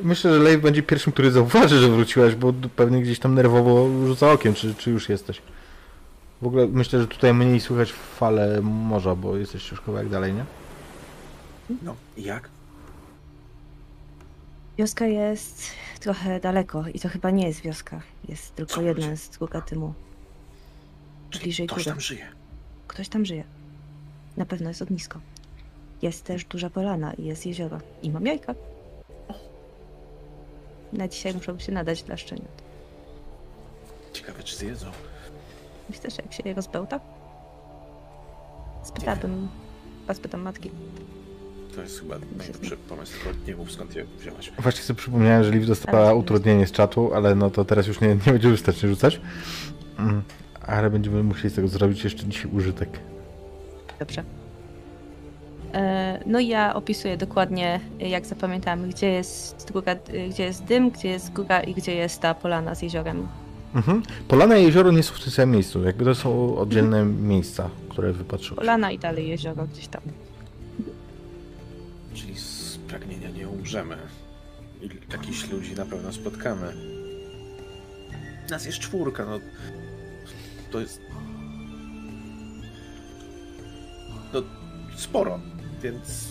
[0.04, 4.32] Myślę, że Leif będzie pierwszym, który zauważy, że wróciłaś, bo pewnie gdzieś tam nerwowo rzuca
[4.32, 5.42] okiem, czy, czy już jesteś.
[6.42, 10.46] W ogóle myślę, że tutaj mniej słychać fale morza, bo jesteś już kawałek dalej, nie?
[11.82, 12.50] No, i jak?
[14.78, 15.64] Wioska jest
[16.00, 18.02] trochę daleko i to chyba nie jest wioska.
[18.30, 19.18] Jest tylko Co jedna chodzi?
[19.18, 19.94] z druga tymu.
[21.32, 21.92] Bliżej Ktoś góry.
[21.92, 22.28] tam żyje.
[22.88, 23.44] Ktoś tam żyje.
[24.38, 25.20] Na pewno jest ognisko.
[26.02, 27.80] Jest też duża polana i jest jezioro.
[28.02, 28.56] I mam jajka.
[30.94, 32.62] Na dzisiaj muszą się nadać dla szczeniąt.
[34.14, 34.92] Ciekawe, czy zjedzą.
[35.90, 37.00] Myślę, że jak się je rozbełta?
[38.84, 39.48] Spytałabym...
[40.02, 40.72] Chyba spytam matki.
[41.76, 44.52] To jest chyba najlepszy pomysł, tylko nie mów skąd je wzięłaś.
[44.60, 48.08] Właśnie sobie przypomniałem, że Liv dostała utrudnienie z czatu, ale no to teraz już nie,
[48.08, 49.22] nie będziemy wystarcznie rzucać.
[50.00, 50.22] Mm,
[50.62, 52.90] Ale będziemy musieli z tego zrobić jeszcze dzisiaj użytek.
[54.00, 54.24] Dobrze.
[55.74, 59.96] E, No i ja opisuję dokładnie, jak zapamiętałam, gdzie jest druga,
[60.30, 63.28] gdzie jest dym, gdzie jest góra i gdzie jest ta polana z jeziorem.
[63.76, 64.04] Mhm.
[64.28, 68.14] Polana i jezioro nie są w tym samym miejscu, jakby to są oddzielne miejsca, które
[68.14, 68.60] wypatrzyłeś.
[68.60, 70.02] Polana i dalej jezioro gdzieś tam.
[72.88, 73.98] Pragnienia nie umrzemy.
[74.82, 76.74] i jakichś ludzi na pewno spotkamy.
[78.50, 79.40] Nas jest czwórka, no.
[80.72, 81.02] To jest.
[84.34, 84.42] No,
[84.98, 85.40] sporo,
[85.84, 86.28] więc.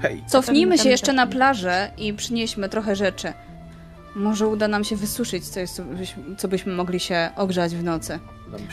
[0.00, 3.32] Hej, Cofnijmy się Tam- jeszcze tam- na plażę i przynieśmy trochę rzeczy.
[4.16, 8.18] Może uda nam się wysuszyć coś, co byśmy, co byśmy mogli się ogrzać w nocy.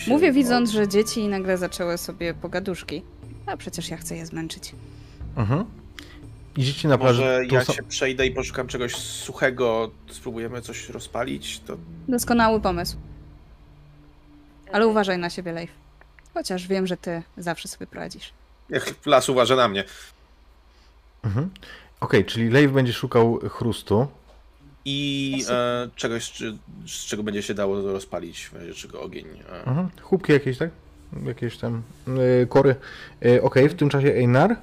[0.07, 3.01] Mówię widząc, że dzieci nagle zaczęły sobie pogaduszki.
[3.45, 4.75] A przecież ja chcę je zmęczyć.
[5.35, 5.65] Mhm.
[6.57, 7.21] Idziecie na plażę.
[7.21, 11.77] Może ja się przejdę i poszukam czegoś suchego, spróbujemy coś rozpalić, to
[12.07, 12.97] Doskonały pomysł.
[14.71, 15.71] Ale uważaj na siebie, Leif.
[16.33, 18.33] Chociaż wiem, że ty zawsze sobie poradzisz.
[18.69, 19.83] niech las uważa na mnie.
[21.23, 21.49] Mhm.
[21.99, 24.07] Okej, czyli Leif będzie szukał chrustu.
[24.85, 26.55] I e, czegoś, z,
[26.91, 29.25] z czego będzie się dało rozpalić, w razie czego ogień.
[29.51, 29.89] E, Mhm.
[30.01, 30.69] Chłupki jakieś, tak?
[31.25, 31.81] Jakieś tam
[32.43, 32.75] y, kory.
[33.25, 34.55] Y, Okej, w tym czasie Einar.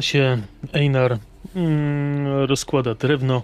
[0.00, 0.42] Się
[0.72, 1.18] Einar
[1.56, 3.42] mm, rozkłada drewno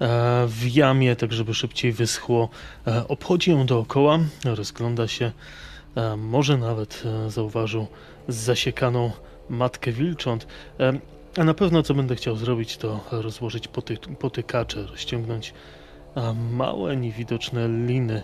[0.00, 2.48] e, w jamie, tak żeby szybciej wyschło.
[2.86, 5.32] E, obchodzi ją dookoła, rozgląda się.
[5.94, 7.86] E, może nawet e, zauważył
[8.28, 9.10] zasiekaną
[9.48, 10.46] matkę wilcząt.
[10.80, 10.92] E,
[11.36, 15.54] a na pewno co będę chciał zrobić, to rozłożyć poty, potykacze, rozciągnąć
[16.16, 18.22] e, małe, niewidoczne liny.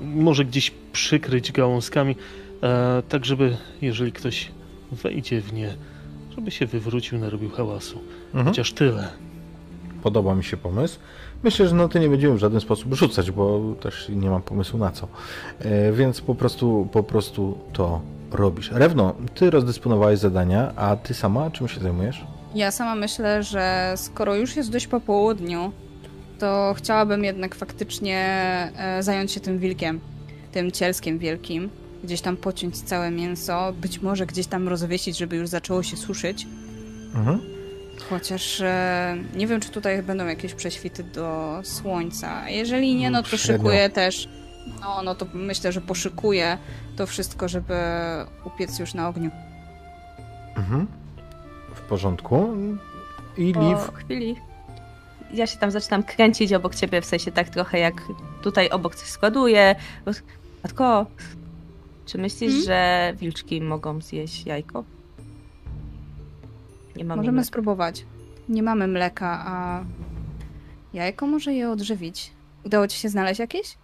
[0.00, 2.16] Może gdzieś przykryć gałązkami,
[3.08, 4.50] tak żeby jeżeli ktoś
[4.92, 5.76] wejdzie w nie,
[6.36, 7.98] żeby się wywrócił, narobił hałasu.
[8.26, 8.46] Mhm.
[8.46, 9.08] Chociaż tyle.
[10.02, 10.98] Podoba mi się pomysł.
[11.42, 14.78] Myślę, że no to nie będziemy w żaden sposób rzucać, bo też nie mam pomysłu
[14.78, 15.08] na co.
[15.58, 18.00] E, więc po prostu, po prostu to
[18.32, 18.70] robisz.
[18.72, 22.24] Rewno, ty rozdysponowałeś zadania, a ty sama czym się zajmujesz?
[22.54, 25.72] Ja sama myślę, że skoro już jest dość po południu,
[26.38, 28.18] to chciałabym jednak faktycznie
[28.76, 30.00] e, zająć się tym wilkiem,
[30.52, 31.70] tym cielskiem wielkim.
[32.04, 36.46] Gdzieś tam pociąć całe mięso, być może gdzieś tam rozwiesić, żeby już zaczęło się suszyć.
[37.14, 37.40] Mhm.
[38.10, 42.48] Chociaż e, nie wiem, czy tutaj będą jakieś prześwity do słońca.
[42.50, 43.56] Jeżeli nie, no to Średnio.
[43.56, 44.28] szykuję też.
[44.80, 46.58] No, no to myślę, że poszykuję
[46.96, 47.74] to wszystko, żeby
[48.44, 49.30] upiec już na ogniu.
[50.56, 50.86] Mhm.
[51.74, 52.54] W porządku.
[53.36, 53.80] I Po Liv.
[53.94, 54.36] chwili
[55.34, 57.94] ja się tam zaczynam kręcić obok ciebie, w sensie tak trochę jak
[58.42, 59.74] tutaj obok coś składuję.
[60.62, 61.06] Matko,
[62.06, 62.64] czy myślisz, Hmm?
[62.66, 64.84] że wilczki mogą zjeść jajko?
[66.96, 67.46] Nie mamy Możemy mleka.
[67.48, 68.04] spróbować.
[68.48, 69.84] Nie mamy mleka, a
[70.92, 72.30] jajko może je odżywić.
[72.64, 73.76] Udało ci się znaleźć jakieś?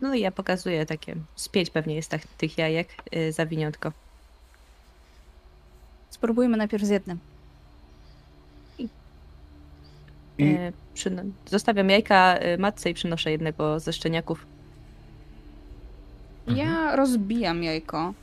[0.00, 3.92] No i ja pokazuję takie, z pięć pewnie jest tak, tych jajek, yy, zawiniątko.
[6.10, 7.18] Spróbujmy najpierw z jednym.
[8.78, 8.88] I
[10.38, 14.46] Yy, przyno- zostawiam jajka y, matce i przynoszę jednego ze szczeniaków.
[16.46, 18.14] Ja rozbijam jajko.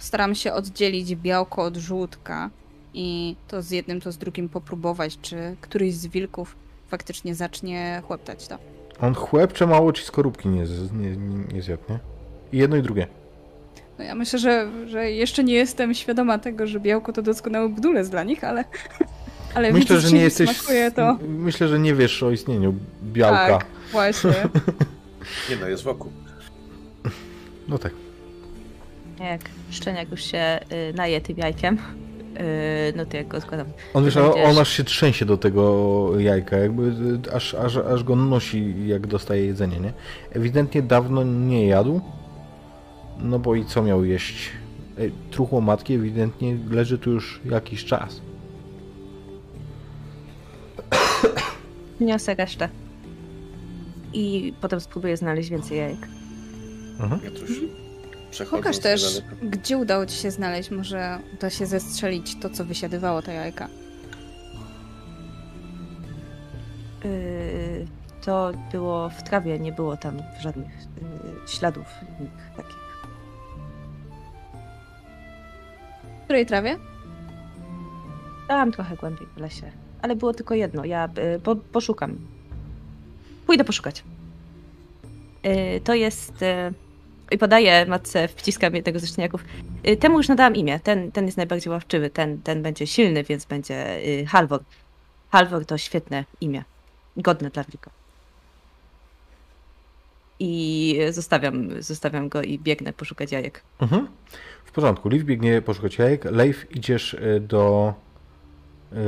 [0.00, 2.50] Staram się oddzielić białko od żółtka
[2.94, 6.56] i to z jednym, to z drugim popróbować, czy któryś z wilków
[6.88, 8.58] faktycznie zacznie chłeptać to.
[9.00, 11.16] on chłepcze mało ci skorupki nie, nie,
[11.54, 11.98] nie, zjadł, nie?
[12.52, 13.06] I jedno i drugie.
[13.98, 18.08] No ja myślę, że, że jeszcze nie jestem świadoma tego, że białko to doskonały budulec
[18.08, 18.64] dla nich, ale,
[19.54, 20.56] ale Myślę, widząc, że nie jesteś.
[20.56, 21.18] smakuje to...
[21.28, 23.58] Myślę, że nie wiesz o istnieniu białka.
[23.58, 24.30] Tak, właśnie.
[25.50, 26.12] Nie no, jest wokół.
[27.68, 27.92] No tak.
[29.20, 29.40] Jak
[29.70, 33.66] szczeniak już się y, naje tym jajkiem, y, no to jak go składam.
[33.94, 36.82] On wiesz, Będziesz- on aż się trzęsie do tego jajka, jakby
[37.28, 39.92] y, aż, aż, aż go nosi, jak dostaje jedzenie, nie?
[40.32, 42.00] Ewidentnie dawno nie jadł.
[43.18, 44.50] No bo i co miał jeść?
[44.98, 48.20] Ej, Truchło matki ewidentnie leży tu już jakiś czas.
[52.00, 52.68] Niosę resztę.
[54.12, 56.08] I potem spróbuję znaleźć więcej jajek.
[57.00, 57.20] Mhm.
[57.24, 57.30] Ja
[58.30, 58.62] przechodzę.
[58.62, 60.70] Pokaż też, gdzie udało ci się znaleźć.
[60.70, 63.68] Może uda się zestrzelić to, co wysiadywało te jajka.
[67.04, 67.86] Y,
[68.24, 70.70] to było w trawie, nie było tam żadnych
[71.46, 71.86] y, śladów
[72.56, 72.78] takich.
[76.20, 76.76] W której trawie?
[78.48, 79.72] Tam trochę głębiej w lesie.
[80.02, 80.84] Ale było tylko jedno.
[80.84, 82.18] Ja y, po, poszukam.
[83.46, 84.04] Pójdę poszukać.
[85.84, 86.44] To jest.
[87.30, 89.44] I podaję matce, wciskam jednego ze szczeniaków.
[89.88, 90.80] Y, temu już nadałam imię.
[90.80, 92.10] Ten, ten jest najbardziej ławczywy.
[92.10, 94.60] Ten, ten będzie silny, więc będzie y, Halvor.
[95.30, 96.64] Halvor to świetne imię.
[97.16, 97.90] Godne dla wilka.
[100.40, 103.62] I zostawiam, zostawiam go i biegnę poszukać jajek.
[103.80, 104.08] Mhm.
[104.64, 105.08] W porządku.
[105.08, 106.24] Liv biegnie poszukać jajek.
[106.24, 107.94] Leif idziesz y, do...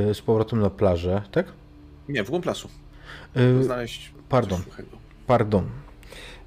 [0.09, 1.45] y, z powrotem na plażę, tak?
[2.09, 2.69] Nie, w głąb lasu.
[3.37, 4.61] Y, Znaleźć pardon.
[5.27, 5.69] Pardon.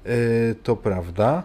[0.05, 1.43] Y, to prawda.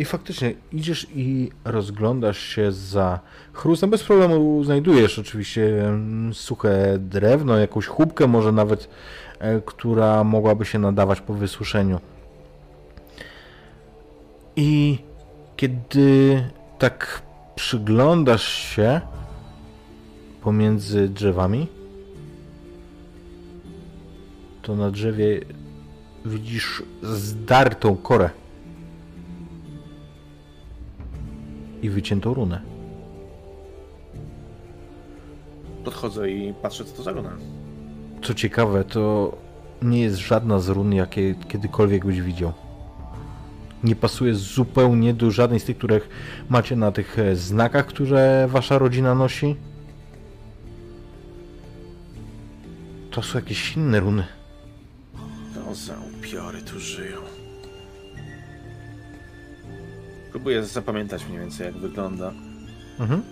[0.00, 3.20] I faktycznie idziesz i rozglądasz się za
[3.52, 3.90] chrustem.
[3.90, 5.92] Bez problemu znajdujesz oczywiście
[6.32, 8.88] suche drewno, jakąś chłupkę może nawet,
[9.38, 12.00] e, która mogłaby się nadawać po wysuszeniu.
[14.56, 14.98] I
[15.56, 16.42] kiedy
[16.78, 17.22] tak
[17.54, 19.00] przyglądasz się
[20.42, 21.66] pomiędzy drzewami,
[24.62, 25.40] to na drzewie
[26.24, 28.39] widzisz zdartą korę
[31.82, 32.60] i wyciętą runę.
[35.84, 37.30] Podchodzę i patrzę, co to za runa.
[38.22, 39.32] Co ciekawe, to
[39.82, 42.52] nie jest żadna z run, jakie kiedykolwiek byś widział.
[43.84, 46.08] Nie pasuje zupełnie do żadnej z tych, których
[46.48, 49.56] macie na tych e, znakach, które wasza rodzina nosi.
[53.10, 54.26] To są jakieś inne runy.
[55.54, 57.19] To za upiory tu żyją.
[60.30, 62.32] Próbuję zapamiętać mniej więcej, jak wygląda.
[63.00, 63.22] Mhm.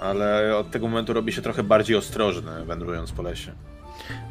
[0.00, 3.52] Ale od tego momentu robi się trochę bardziej ostrożny, wędrując po lesie.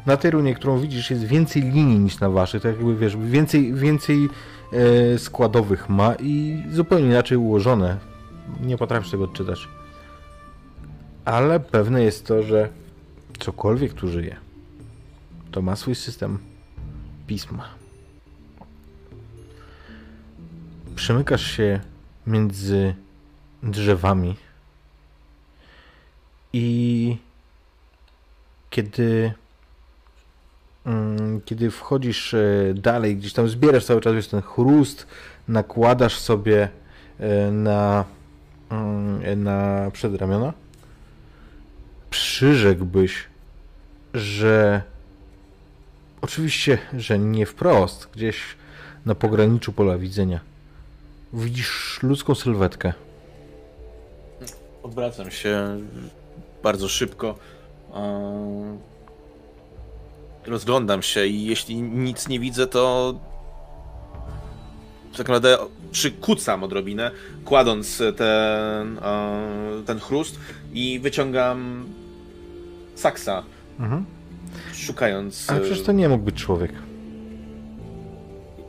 [0.06, 2.62] Na tej runie, którą widzisz, jest więcej linii niż na waszych.
[2.62, 4.28] Tak jakby wiesz, więcej, więcej
[4.72, 7.98] e, składowych ma i zupełnie inaczej ułożone.
[8.60, 9.68] Nie potrafisz tego odczytać.
[11.24, 12.68] Ale pewne jest to, że
[13.38, 14.36] cokolwiek tu żyje,
[15.50, 16.38] to ma swój system
[17.26, 17.75] pisma.
[20.96, 21.80] Przemykasz się
[22.26, 22.94] między
[23.62, 24.36] drzewami
[26.52, 27.16] i
[28.70, 29.32] kiedy
[30.86, 35.06] mm, kiedy wchodzisz e, dalej, gdzieś tam zbierasz cały czas ten chrust,
[35.48, 36.68] nakładasz sobie
[37.18, 38.04] e, na,
[38.70, 40.52] mm, na przedramiona,
[42.10, 43.24] przyrzekłbyś,
[44.14, 44.82] że
[46.20, 48.42] oczywiście, że nie wprost, gdzieś
[49.06, 50.55] na pograniczu pola widzenia
[51.36, 52.92] widzisz ludzką sylwetkę.
[54.82, 55.80] Odwracam się
[56.62, 57.38] bardzo szybko.
[60.46, 63.14] Rozglądam się i jeśli nic nie widzę, to
[65.12, 65.58] tak naprawdę
[65.92, 67.10] przykucam odrobinę,
[67.44, 69.00] kładąc ten,
[69.86, 70.38] ten chrust
[70.72, 71.84] i wyciągam
[72.94, 73.42] saksa,
[73.80, 74.04] Mhm.
[74.74, 75.50] szukając...
[75.50, 76.72] Ale przecież to nie mógł być człowiek.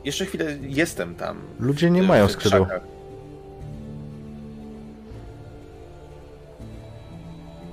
[0.04, 1.40] Jeszcze chwilę jestem tam.
[1.60, 2.66] Ludzie nie w mają skrzydeł.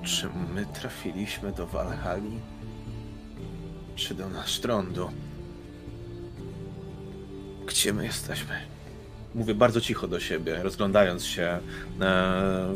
[0.03, 2.39] Czy my trafiliśmy do Walhali?
[3.95, 5.09] Czy do Nasztrądu?
[7.65, 8.55] Gdzie my jesteśmy?
[9.35, 11.59] Mówię bardzo cicho do siebie, rozglądając się
[12.01, 12.75] e,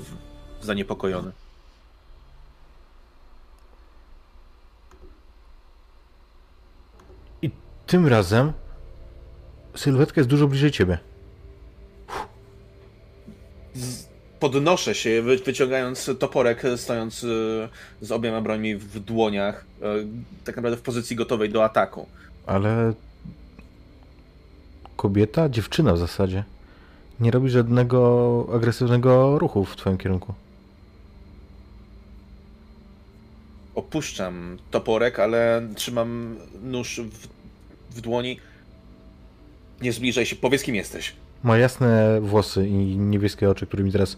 [0.61, 1.31] zaniepokojony.
[7.41, 7.51] I
[7.87, 8.53] tym razem
[9.75, 10.97] sylwetka jest dużo bliżej ciebie.
[14.39, 17.27] Podnoszę się, wy- wyciągając toporek, stojąc e,
[18.01, 19.85] z obiema brońmi w dłoniach, e,
[20.45, 22.07] tak naprawdę w pozycji gotowej do ataku.
[22.45, 22.93] Ale
[24.97, 26.43] kobieta, dziewczyna w zasadzie,
[27.19, 30.33] nie robi żadnego agresywnego ruchu w twoim kierunku.
[33.75, 37.27] Opuszczam toporek, ale trzymam nóż w,
[37.97, 38.39] w dłoni.
[39.81, 41.15] Nie zbliżaj się, powiedz kim jesteś.
[41.43, 44.17] Ma jasne włosy i niebieskie oczy, którymi teraz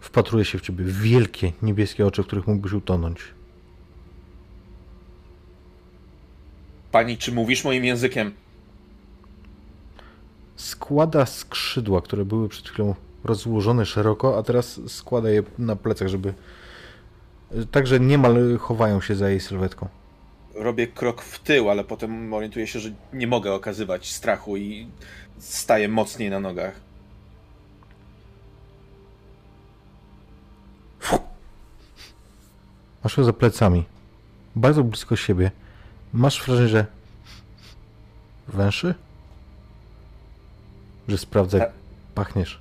[0.00, 0.84] wpatruje się w ciebie.
[0.84, 3.20] Wielkie niebieskie oczy, w których mógłbyś utonąć.
[6.92, 8.32] Pani, czy mówisz moim językiem?
[10.56, 16.34] Składa skrzydła, które były przed chwilą rozłożone szeroko, a teraz składa je na plecach, żeby.
[17.70, 19.88] Także niemal chowają się za jej sylwetką.
[20.56, 24.88] Robię krok w tył, ale potem orientuję się, że nie mogę okazywać strachu i
[25.38, 26.80] staję mocniej na nogach.
[33.04, 33.84] Masz ją za plecami,
[34.56, 35.50] bardzo blisko siebie.
[36.12, 36.86] Masz wrażenie, że
[38.48, 38.94] węszy?
[41.08, 41.72] Że sprawdza, jak
[42.14, 42.60] pachniesz.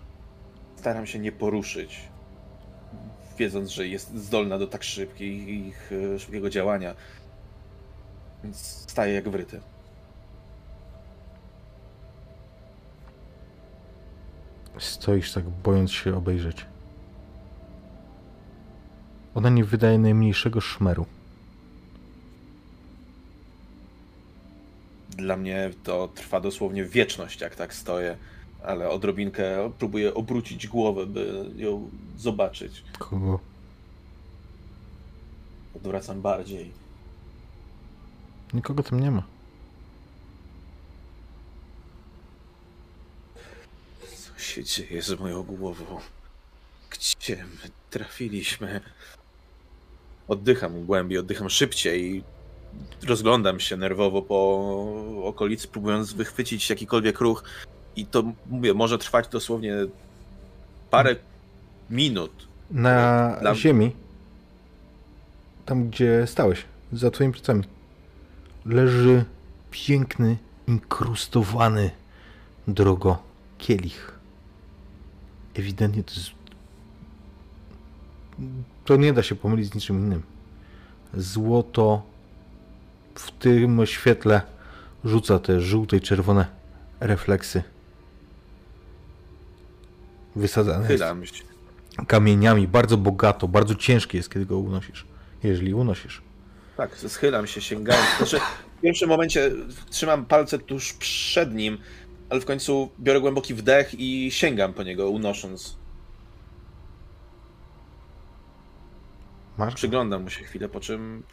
[0.78, 2.02] Staram się nie poruszyć,
[3.38, 6.96] wiedząc, że jest zdolna do tak szybkich, e, szybkiego działania.
[8.46, 9.62] Więc staję jak wryty.
[14.78, 16.66] Stoisz tak, bojąc się obejrzeć.
[19.36, 21.06] Ona nie wydaje najmniejszego szmeru.
[25.10, 28.18] Dla mnie to trwa dosłownie wieczność, jak tak stoję,
[28.64, 32.84] ale odrobinkę próbuję obrócić głowę, by ją zobaczyć.
[33.00, 33.40] Kogo?
[35.76, 36.85] Odwracam bardziej.
[38.54, 39.24] Nikogo tam nie ma.
[44.18, 46.00] Co się dzieje z moją głową?
[46.90, 48.82] Gdzie my trafiliśmy?
[50.28, 52.24] Oddycham głębiej, oddycham szybciej.
[53.08, 54.68] Rozglądam się nerwowo po
[55.24, 57.44] okolicy, próbując wychwycić jakikolwiek ruch.
[57.96, 59.76] I to, mówię, może trwać dosłownie
[60.92, 61.16] parę
[61.90, 62.48] minut.
[62.72, 63.92] Na Dla- ziemi,
[65.66, 67.64] tam gdzie stałeś, za twoimi plecami,
[68.66, 69.26] leży
[69.72, 70.38] piękny,
[70.68, 71.92] inkrustowany
[72.68, 73.24] drogo
[73.58, 74.20] kielich.
[75.56, 76.32] Ewidentnie to jest...
[78.86, 80.24] To nie da się pomylić z niczym innym.
[81.14, 82.02] Złoto
[83.16, 84.42] w tym świetle
[85.04, 86.46] rzuca te żółte i czerwone
[87.00, 87.64] refleksy.
[90.36, 91.24] Wysadzane jest Chylam
[92.08, 95.06] kamieniami, bardzo bogato, bardzo ciężkie jest, kiedy go unosisz.
[95.44, 96.22] Jeżeli unosisz.
[96.78, 98.18] Tak, schylam się, sięgając.
[98.18, 98.40] Znaczy,
[98.78, 99.52] w pierwszym momencie
[99.90, 101.78] trzymam palce tuż przed nim,
[102.30, 105.76] ale w końcu biorę głęboki wdech i sięgam po niego, unosząc.
[109.58, 109.76] Masz go?
[109.76, 111.24] Przyglądam mu się chwilę, po czym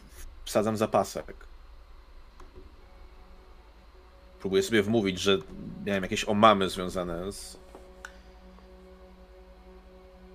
[0.45, 1.35] wsadzam zapasek.
[4.39, 5.37] Próbuję sobie wmówić, że
[5.85, 7.57] miałem jakieś omamy związane z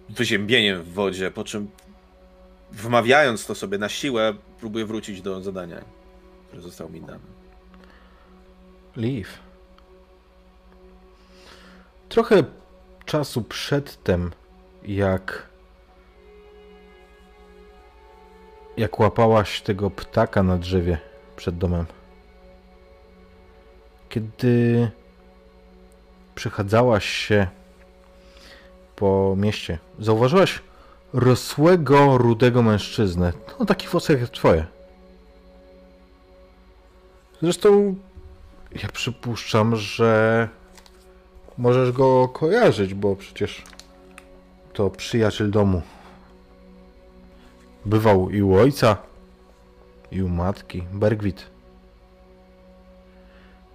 [0.08, 1.70] wyziębieniem w wodzie, po czym
[2.72, 5.84] wmawiając to sobie na siłę, próbuję wrócić do zadania,
[6.46, 7.18] które zostało mi dane.
[8.96, 9.38] Leaf.
[12.08, 12.44] Trochę
[13.04, 14.32] czasu przedtem,
[14.82, 15.48] jak
[18.76, 20.98] jak łapałaś tego ptaka na drzewie
[21.36, 21.86] przed domem.
[24.08, 24.90] Kiedy
[26.34, 27.46] przechadzałaś się
[28.96, 30.60] po mieście, zauważyłaś
[31.12, 33.32] rosłego, rudego mężczyznę.
[33.60, 34.66] No taki włosek jak twoje.
[37.42, 37.94] Zresztą
[38.82, 40.48] ja przypuszczam, że
[41.58, 43.62] możesz go kojarzyć, bo przecież
[44.72, 45.82] to przyjaciel domu.
[47.84, 48.96] Bywał i u ojca,
[50.10, 51.46] i u matki, Bergwit.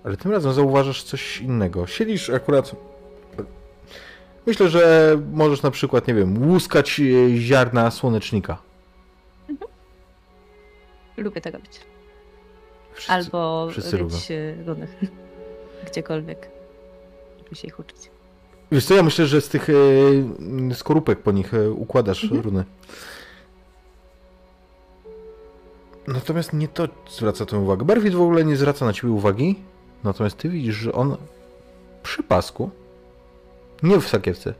[0.03, 1.87] Ale tym razem zauważasz coś innego.
[1.87, 2.75] Siedzisz akurat.
[4.45, 8.57] Myślę, że możesz na przykład, nie wiem, łuskać e, ziarna słonecznika.
[11.17, 11.79] Lubię to robić.
[12.93, 14.87] Wszyscy- Albo wszyscy być e, runy.
[15.91, 16.49] Gdziekolwiek.
[17.43, 17.97] Żeby się ich uczyć.
[18.71, 19.73] Wiesz co, ja myślę, że z tych e,
[20.75, 22.41] skorupek po nich e, układasz Mhm.
[22.41, 22.63] runy.
[26.07, 27.85] Natomiast nie to zwraca tę uwagę.
[27.85, 29.55] Berwit w ogóle nie zwraca na ciebie uwagi,
[30.03, 31.17] natomiast ty widzisz, że on
[32.03, 32.69] przy pasku,
[33.83, 34.53] nie w sakiewce,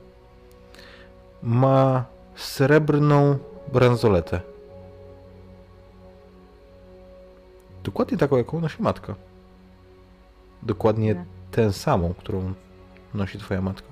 [1.44, 2.06] ma
[2.36, 3.38] srebrną
[3.74, 4.42] bransoletę.
[7.84, 9.16] Dokładnie taką, jaką nosi matka.
[10.64, 11.24] Dokładnie Tak.
[11.52, 12.54] tę samą, którą
[13.14, 13.88] nosi twoja matka.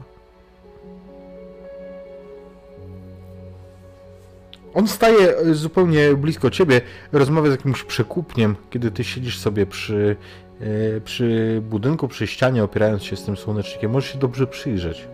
[4.74, 6.82] On staje e, zupełnie blisko ciebie,
[7.12, 10.16] rozmawia z jakimś przekupniem, kiedy ty siedzisz sobie przy,
[10.62, 13.92] e, przy budynku, przy ścianie, opierając się z tym słonecznikiem.
[13.92, 15.08] Możesz się dobrze przyjrzeć.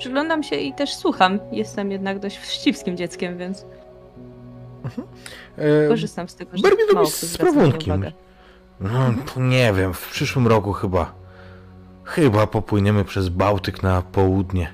[0.00, 1.38] Przyglądam się i też słucham.
[1.52, 3.66] Jestem jednak dość wścibskim dzieckiem, więc
[5.58, 8.04] E, korzystam z tego, że mało robi z prawunkiem.
[8.80, 11.12] No, nie wiem, w przyszłym roku chyba.
[12.04, 14.72] Chyba popłyniemy przez Bałtyk na południe.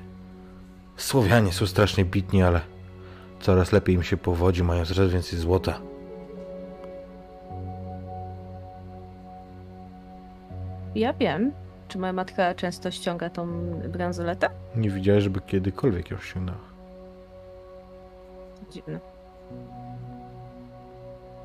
[0.97, 2.61] Słowianie są strasznie bitni, ale
[3.39, 5.79] coraz lepiej im się powodzi, mają coraz więcej złota.
[10.95, 11.51] Ja wiem.
[11.87, 13.47] Czy moja matka często ściąga tą
[13.89, 14.49] bransoletę?
[14.75, 16.57] Nie widziałeś, żeby kiedykolwiek ją ściągnęła.
[18.71, 18.99] Dziwne.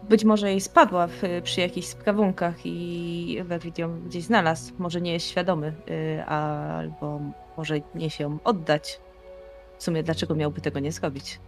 [0.08, 4.72] Być może jej spadła w, przy jakichś sprawunkach i Werwit ją gdzieś znalazł.
[4.78, 5.74] Może nie jest świadomy,
[6.18, 7.20] y, albo
[7.56, 9.00] może niesie ją oddać.
[9.78, 11.38] W sumie dlaczego miałby tego nie zrobić?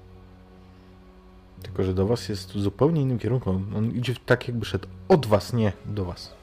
[1.62, 3.50] Tylko, że do was jest w zupełnie innym kierunku.
[3.50, 6.34] On- idzie tak, jakby szedł od was, nie do was.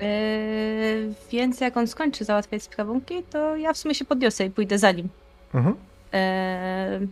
[0.00, 4.78] Yy, więc jak on skończy załatwiać sprawunki, to ja w sumie się podniosę i pójdę
[4.78, 5.08] za nim.
[5.54, 5.76] Mhm.
[6.12, 7.08] Yy,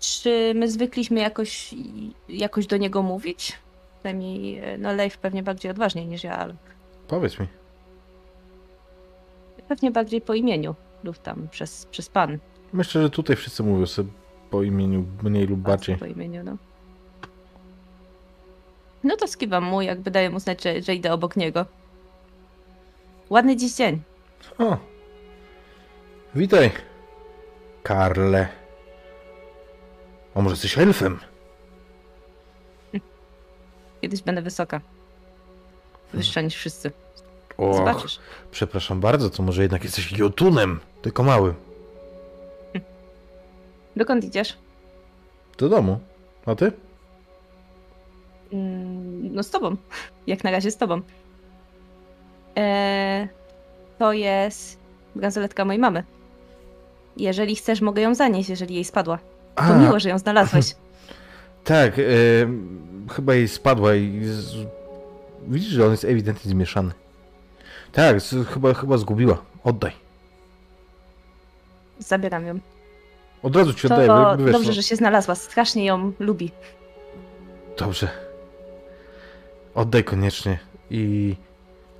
[0.00, 1.74] czy my zwykliśmy jakoś,
[2.28, 3.52] jakoś do niego mówić?
[3.98, 6.54] Przynajmniej, e, no Leif pewnie bardziej odważniej niż ja, ale
[7.08, 7.46] Powiedz mi.
[9.68, 10.74] pewnie bardziej po imieniu
[11.04, 12.38] lub tam przez, przez pan.
[12.72, 14.08] Myślę, że tutaj wszyscy mówią sobie
[14.50, 15.96] po imieniu mniej lub bardziej.
[15.96, 16.56] Po imieniu, no.
[19.06, 21.66] No to skiwam mu, jakby daję mu znać, że, że idę obok niego.
[23.30, 24.02] Ładny dziś dzień.
[24.58, 24.76] O!
[26.34, 26.70] Witaj,
[27.82, 28.48] Karle.
[30.34, 31.18] A może jesteś elfem?
[34.00, 34.80] Kiedyś będę wysoka.
[36.12, 36.90] wyższa niż wszyscy.
[37.56, 38.18] Och, Zobaczysz.
[38.50, 41.54] przepraszam bardzo, to może jednak jesteś jotunem, tylko mały.
[43.96, 44.56] Dokąd idziesz?
[45.58, 46.00] Do domu.
[46.46, 46.72] A ty?
[48.52, 49.76] Mm, No z tobą.
[50.26, 51.00] Jak na razie z tobą.
[52.56, 53.28] Eee,
[53.98, 54.78] to jest
[55.14, 56.04] bransoletka mojej mamy.
[57.16, 59.18] Jeżeli chcesz, mogę ją zanieść, jeżeli jej spadła.
[59.54, 60.74] To A, miło, że ją znalazłeś.
[61.64, 62.02] Tak, e,
[63.12, 64.54] chyba jej spadła i z...
[65.48, 66.92] widzisz, że on jest ewidentnie zmieszany.
[67.92, 69.38] Tak, z, chyba, chyba zgubiła.
[69.64, 69.92] Oddaj.
[71.98, 72.58] Zabieram ją.
[73.42, 74.08] Od razu ci To oddaję.
[74.08, 75.34] bo- bo wiesz, dobrze, no- że się znalazła.
[75.34, 76.50] Strasznie ją lubi.
[77.78, 78.08] Dobrze.
[79.76, 80.58] Oddaj koniecznie
[80.90, 81.34] i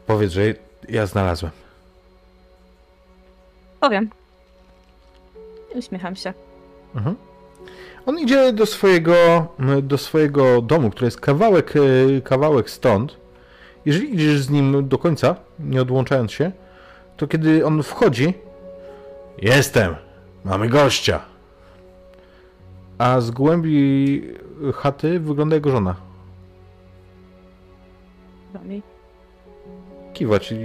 [0.06, 0.42] powiedz, że
[0.88, 1.52] ja znalazłem.
[3.80, 4.10] Powiem.
[5.74, 6.34] Uśmiecham się.
[6.94, 7.16] Mhm.
[8.06, 9.46] On idzie do swojego,
[9.82, 13.16] do swojego domu, który jest kawałek, e, kawałek stąd.
[13.86, 16.52] Jeżeli idziesz z nim do końca, nie odłączając się,
[17.16, 18.34] to kiedy on wchodzi,
[19.38, 19.94] jestem,
[20.44, 21.20] mamy gościa.
[22.98, 24.22] A z głębi
[24.74, 26.05] chaty wygląda jego żona.
[30.14, 30.56] Kiwa ci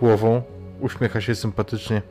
[0.00, 0.42] głową,
[0.80, 2.02] uśmiecha się sympatycznie.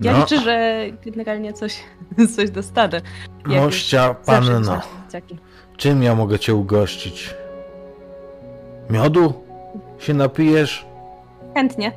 [0.00, 1.76] Ja No, liczę, że generalnie coś,
[2.36, 3.00] coś dostanę.
[3.48, 4.80] Jak mościa panno.
[5.06, 5.38] dzieciaki.
[5.76, 7.34] Czym ja mogę cię ugościć?
[8.90, 9.32] Miodu?
[9.98, 10.86] Się napijesz?
[11.54, 11.92] Chętnie.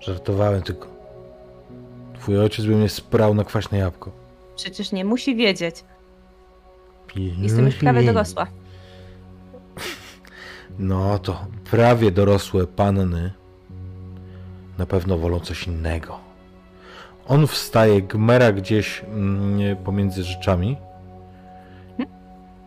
[0.00, 0.88] Żartowałem tylko.
[2.14, 4.10] Twój ojciec by mnie sprał na kwaśne jabłko.
[4.56, 5.84] Przecież nie musi wiedzieć.
[7.38, 8.46] Jestem już prawie dorosła.
[10.78, 13.32] No to prawie dorosłe panny
[14.78, 16.18] na pewno wolą coś innego.
[17.28, 20.76] On wstaje, gmera gdzieś mm, pomiędzy rzeczami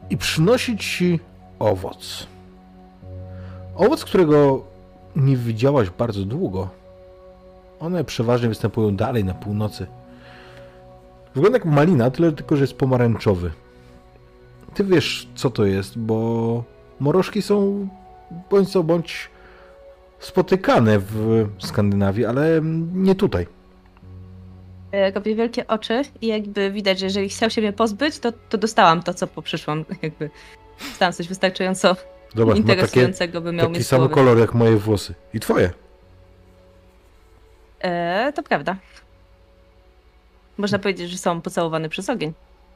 [0.09, 1.19] i przynosi ci
[1.59, 2.27] owoc.
[3.75, 4.63] Owoc, którego
[5.15, 6.69] nie widziałaś bardzo długo.
[7.79, 9.87] One przeważnie występują dalej na północy.
[11.35, 13.51] Wygląda jak malina, tyle tylko, że jest pomarańczowy.
[14.73, 16.63] Ty wiesz, co to jest, bo
[16.99, 17.87] morożki są
[18.49, 19.29] bądź co bądź
[20.19, 22.61] spotykane w Skandynawii, ale
[22.93, 23.47] nie tutaj.
[24.91, 28.57] E, Robię wielkie oczy i jakby widać, że jeżeli chciał się mnie pozbyć, to, to
[28.57, 29.85] dostałam to, co po przyszłam.
[30.01, 30.29] Jakby
[30.89, 31.95] dostałam coś wystarczająco
[32.35, 34.13] Zobacz, ma takie, interesującego, by miał taki sam głowy.
[34.13, 35.13] kolor jak moje włosy.
[35.33, 35.71] I twoje.
[37.81, 38.75] E, to prawda.
[40.57, 42.33] Można powiedzieć, że są pocałowane przez ogień.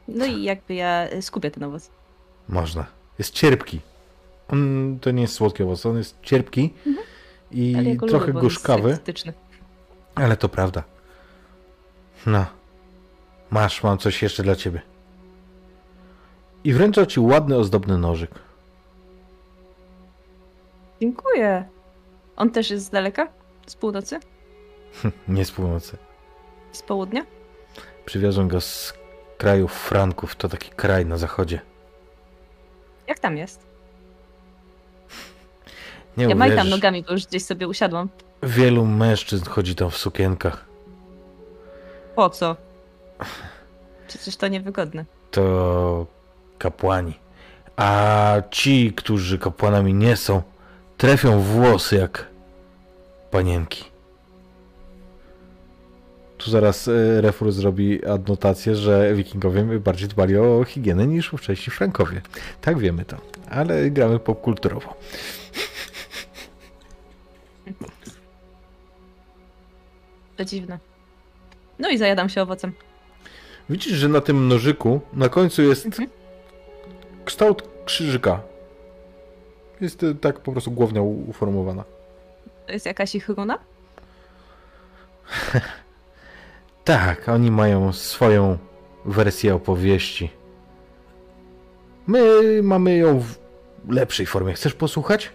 [0.08, 1.90] No i jakby ja e, skupię ten owoc.
[2.50, 2.86] Można.
[3.20, 3.80] Jest cierpki.
[4.48, 6.74] On to nie jest słodki owoc, on jest cierpki
[7.52, 7.86] i Mhm.
[7.88, 8.98] Ja go trochę lubię, gorzkawy,
[10.16, 10.84] ale to prawda.
[12.26, 12.46] No.
[13.50, 14.82] Masz, mam coś jeszcze dla ciebie.
[16.64, 18.32] I wręcza ci ładny, ozdobny nożyk.
[21.02, 21.66] Dziękuję.
[22.36, 23.28] On też jest z daleka?
[23.68, 24.20] Z północy?
[25.28, 25.98] Nie z północy.
[26.72, 27.26] Z południa?
[28.06, 28.94] Przywiozłem go z
[29.38, 31.62] kraju Franków, to taki kraj na zachodzie.
[33.08, 33.66] Jak tam jest?
[36.18, 38.10] Nie Ja majtam uwierzysz, nogami, bo już gdzieś sobie usiadłam.
[38.44, 40.66] wielu mężczyzn chodzi tam w sukienkach.
[42.16, 42.56] Po co?
[44.08, 45.06] Przecież to niewygodne.
[45.32, 46.06] To
[46.58, 47.14] kapłani.
[47.76, 50.42] A ci, którzy kapłanami nie są,
[50.98, 52.28] trefią włosy jak
[53.32, 53.84] panienki.
[56.38, 62.22] Tu zaraz e, Refur zrobi adnotację, że wikingowie bardziej dbali o higienę niż wcześniej Frankowie.
[62.62, 63.18] Tak wiemy to,
[63.50, 64.96] ale gramy popkulturowo.
[70.38, 70.80] To dziwne.
[71.80, 72.72] No i zajadam się owocem.
[73.70, 76.10] Widzisz, że na tym nożyku na końcu jest Mhm.
[77.26, 78.42] kształt krzyżyka.
[79.82, 81.84] Jest e, tak po prostu głownia uformowana.
[82.68, 83.58] To jest jakaś ich runa?
[86.84, 88.58] Tak, oni mają swoją
[89.06, 90.30] wersję opowieści.
[92.08, 92.20] My
[92.64, 93.36] mamy ją w
[93.90, 94.54] lepszej formie.
[94.54, 95.30] Chcesz posłuchać?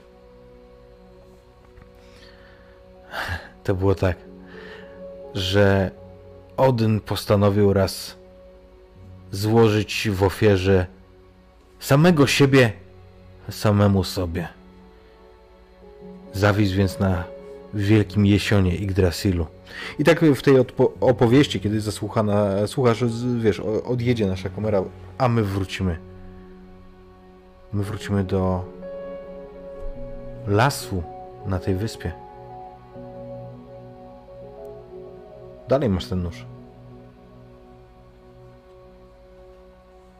[3.65, 4.17] To było tak,
[5.39, 5.91] że
[6.57, 8.17] Odyn postanowił raz
[9.33, 10.87] złożyć w ofierze
[11.81, 12.73] samego siebie
[13.51, 14.49] samemu sobie.
[16.33, 17.25] Zawisł więc na
[17.75, 19.47] wielkim jesionie Yggdrasilu.
[19.99, 20.55] I tak w tej
[21.01, 23.05] opowieści, kiedy zasłuchana, słuchasz,
[23.39, 24.83] wiesz, odjedzie nasza kamera,
[25.19, 25.99] a my wrócimy.
[27.73, 28.65] My wrócimy do
[30.47, 31.03] lasu
[31.47, 32.13] na tej wyspie.
[35.69, 36.47] Dalej masz ten nóż.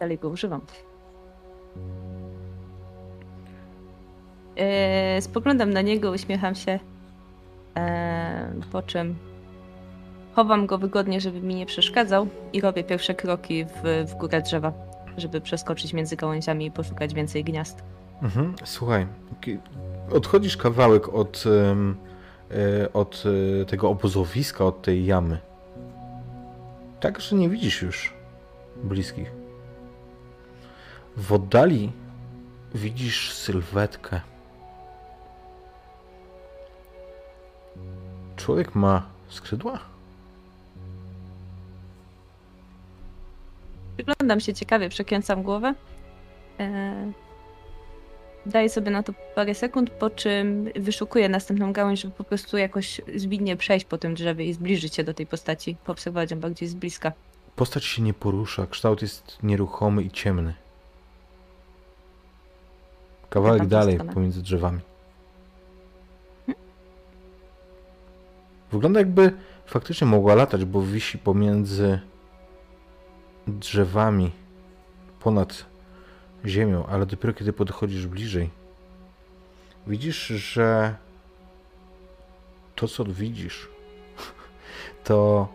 [0.01, 0.61] Dalej go używam.
[4.57, 6.79] E, spoglądam na niego, uśmiecham się,
[7.77, 9.17] e, po czym
[10.33, 14.73] chowam go wygodnie, żeby mi nie przeszkadzał i robię pierwsze kroki w, w górę drzewa,
[15.17, 17.83] żeby przeskoczyć między gałęziami i poszukać więcej gniazd.
[18.23, 18.55] Mhm.
[18.65, 19.07] Słuchaj,
[20.13, 21.77] odchodzisz kawałek od, e,
[22.93, 23.25] od
[23.63, 25.39] e, tego obozowiska, od tej jamy.
[27.01, 28.13] Tak, że nie widzisz już
[28.77, 29.33] bliskich.
[31.17, 31.93] W oddali
[32.75, 34.21] widzisz sylwetkę.
[38.37, 39.79] Człowiek ma skrzydła?
[43.97, 45.75] Przyglądam się ciekawie, przekręcam głowę.
[46.61, 47.13] E,
[48.47, 53.01] daję sobie na to parę sekund, po czym wyszukuję następną gałąź, żeby po prostu jakoś
[53.17, 56.75] zwinnie przejść po tym drzewie i zbliżyć się do tej postaci, poobserwować ją bardziej z
[56.75, 57.13] bliska.
[57.57, 60.55] Postać się nie porusza, kształt jest nieruchomy i ciemny.
[63.31, 64.13] Kawałek dalej, stronę.
[64.13, 64.81] pomiędzy drzewami.
[68.73, 69.33] Wygląda jakby
[69.67, 72.01] faktycznie mogła latać, bo wisi pomiędzy
[73.47, 74.31] drzewami
[75.21, 75.67] ponad
[76.47, 78.51] ziemią, ale dopiero kiedy podchodzisz bliżej,
[79.87, 80.97] widzisz, że
[82.75, 83.69] to, co widzisz,
[85.05, 85.49] to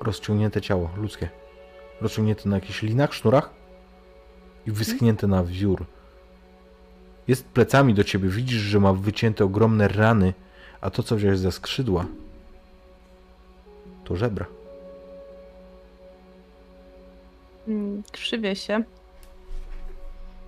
[0.00, 1.28] rozciągnięte ciało ludzkie.
[2.00, 3.50] Rozciągnięte na jakichś linach, sznurach
[4.66, 5.86] i wyschnięte na wiór.
[7.28, 10.34] Jest plecami do ciebie, widzisz, że ma wycięte ogromne rany,
[10.80, 12.06] a to, co wziąłeś za skrzydła,
[14.04, 14.46] to żebra.
[17.68, 18.84] Mm, Krzywię się,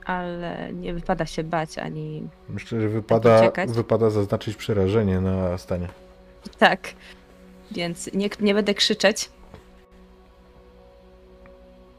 [0.08, 2.28] ale nie wypada się bać ani.
[2.48, 3.70] Myślę, że wypada, uciekać?
[3.70, 5.88] wypada zaznaczyć przerażenie na stanie.
[6.58, 6.94] Tak.
[7.70, 9.30] Więc nie, nie będę krzyczeć.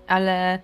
[0.08, 0.60] Ale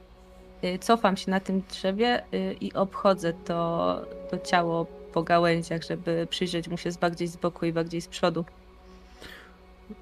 [0.63, 4.01] y, cofam się na tym drzewie y, i obchodzę to,
[4.31, 8.07] to ciało po gałęziach, żeby przyjrzeć mu się z bardziej z boku i bardziej z
[8.07, 8.45] przodu.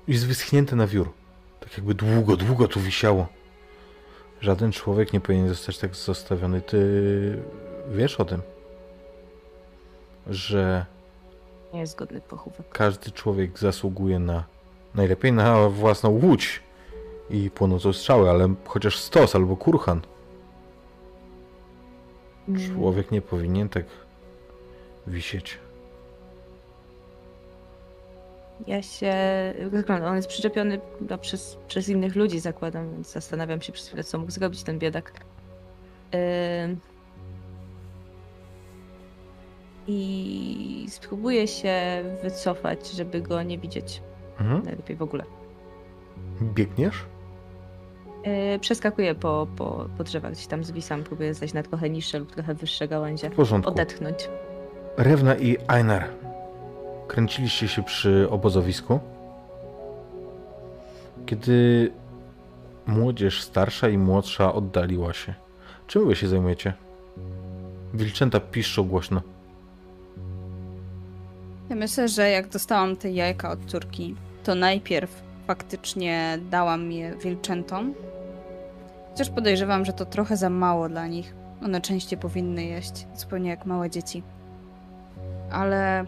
[0.07, 1.13] Jest wyschnięte na wiór.
[1.59, 3.27] Tak jakby długo, długo tu wisiało.
[4.43, 6.61] Żaden człowiek nie powinien zostać tak zostawiony.
[6.61, 6.79] Ty
[7.91, 8.41] wiesz o tym,
[10.27, 10.85] że
[11.73, 12.69] Nie jest godny pochówek.
[12.69, 14.43] każdy człowiek zasługuje na
[14.95, 16.61] najlepiej na własną łódź
[17.29, 20.01] i płonącą strzały, ale chociaż stos albo kurhan.
[22.49, 23.85] Mm, Człowiek nie powinien tak
[25.07, 25.57] wisieć.
[28.67, 29.13] Ja się
[29.71, 30.09] rozglądam.
[30.09, 34.19] On jest przyczepiony chyba przez, przez innych ludzi, zakładam, więc zastanawiam się przez chwilę, co
[34.19, 35.13] mógł zrobić ten biedak.
[39.87, 44.01] I spróbuję się wycofać, żeby go nie widzieć.
[44.39, 44.63] Mhm.
[44.63, 45.23] Najlepiej w ogóle.
[46.41, 47.05] Biegniesz?
[48.25, 52.31] Yy, Przeskakuję po, po, po drzewach, gdzieś tam zwisam, próbuję zejść na trochę niższe lub
[52.31, 53.29] trochę wyższe gałęzie.
[53.29, 53.71] W porządku.
[53.71, 54.29] Odetchnąć.
[54.97, 56.22] Rewna i Einar
[57.07, 58.99] kręciliście się przy obozowisku.
[61.25, 61.91] Kiedy
[62.87, 65.33] młodzież starsza i młodsza oddaliła się.
[65.87, 66.73] Czym wy się zajmujecie?
[67.93, 69.21] Wilczęta piszczą głośno.
[71.69, 77.93] Ja myślę, że jak dostałam te jajka od córki, to najpierw faktycznie dałam je wilczętom.
[79.11, 81.35] Chociaż podejrzewam, że to trochę za mało dla nich.
[81.63, 84.23] One częściej powinny jeść, zupełnie jak małe dzieci.
[85.51, 86.05] Ale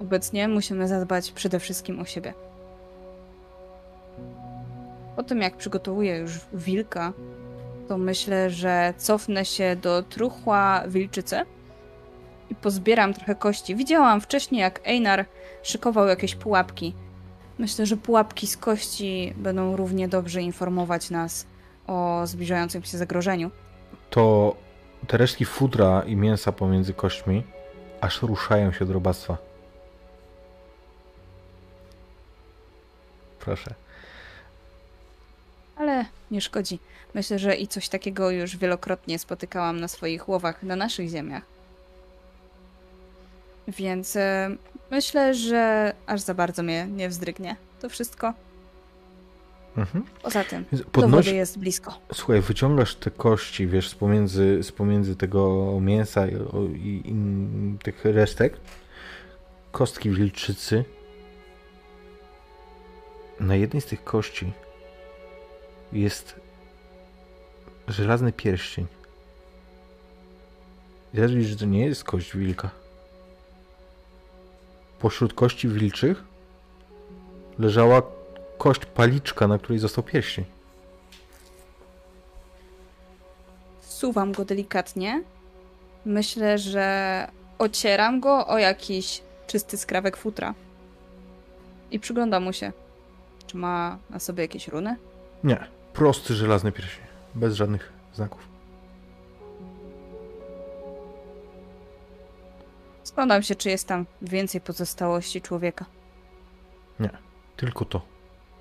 [0.00, 2.34] obecnie musimy zadbać przede wszystkim o siebie.
[5.16, 7.12] Po tym, jak przygotowuję już wilka,
[7.88, 11.42] to myślę, że cofnę się do truchła wilczycy
[12.50, 13.76] i pozbieram trochę kości.
[13.76, 15.24] Widziałam wcześniej, jak Einar
[15.62, 16.94] szykował jakieś pułapki.
[17.58, 21.46] Myślę, że pułapki z kości będą równie dobrze informować nas
[21.86, 23.50] o zbliżającym się zagrożeniu.
[24.10, 24.56] To
[25.06, 27.42] te resztki futra i mięsa pomiędzy kośćmi
[28.00, 29.36] aż ruszają się od robactwa.
[33.44, 33.74] Proszę.
[35.76, 36.78] Ale nie szkodzi.
[37.14, 41.42] Myślę, że i coś takiego już wielokrotnie spotykałam na swoich łowach na naszych ziemiach.
[43.68, 44.56] Więc e,
[44.90, 48.34] myślę, że aż za bardzo mnie nie wzdrygnie to wszystko.
[49.76, 50.04] Mhm.
[50.22, 52.00] Poza tym, do Podnoś, wody jest blisko.
[52.12, 56.34] Słuchaj, wyciągasz te kości, wiesz, z pomiędzy, z pomiędzy tego mięsa i,
[56.74, 57.14] i, i
[57.78, 58.56] tych resztek.
[59.72, 60.84] Kostki wilczycy.
[63.44, 64.52] Na jednej z tych kości
[65.92, 66.40] jest
[67.88, 68.86] żelazny pierścień.
[71.14, 72.70] I że to nie jest kość wilka.
[74.98, 76.24] Pośród kości wilczych
[77.58, 78.02] leżała
[78.58, 80.44] kość paliczka, na której został pierścień.
[83.80, 85.22] Suwam go delikatnie.
[86.04, 90.54] Myślę, że Ocieram go o jakiś czysty skrawek futra.
[91.90, 92.83] I przyglądam mu się.
[93.46, 94.96] Czy ma na sobie jakieś runy?
[95.44, 95.66] Nie.
[95.92, 97.04] Prosty, żelazny pierścień.
[97.34, 98.48] Bez żadnych znaków.
[103.02, 105.84] Składam się, czy jest tam więcej pozostałości człowieka.
[107.56, 108.02] Tylko to.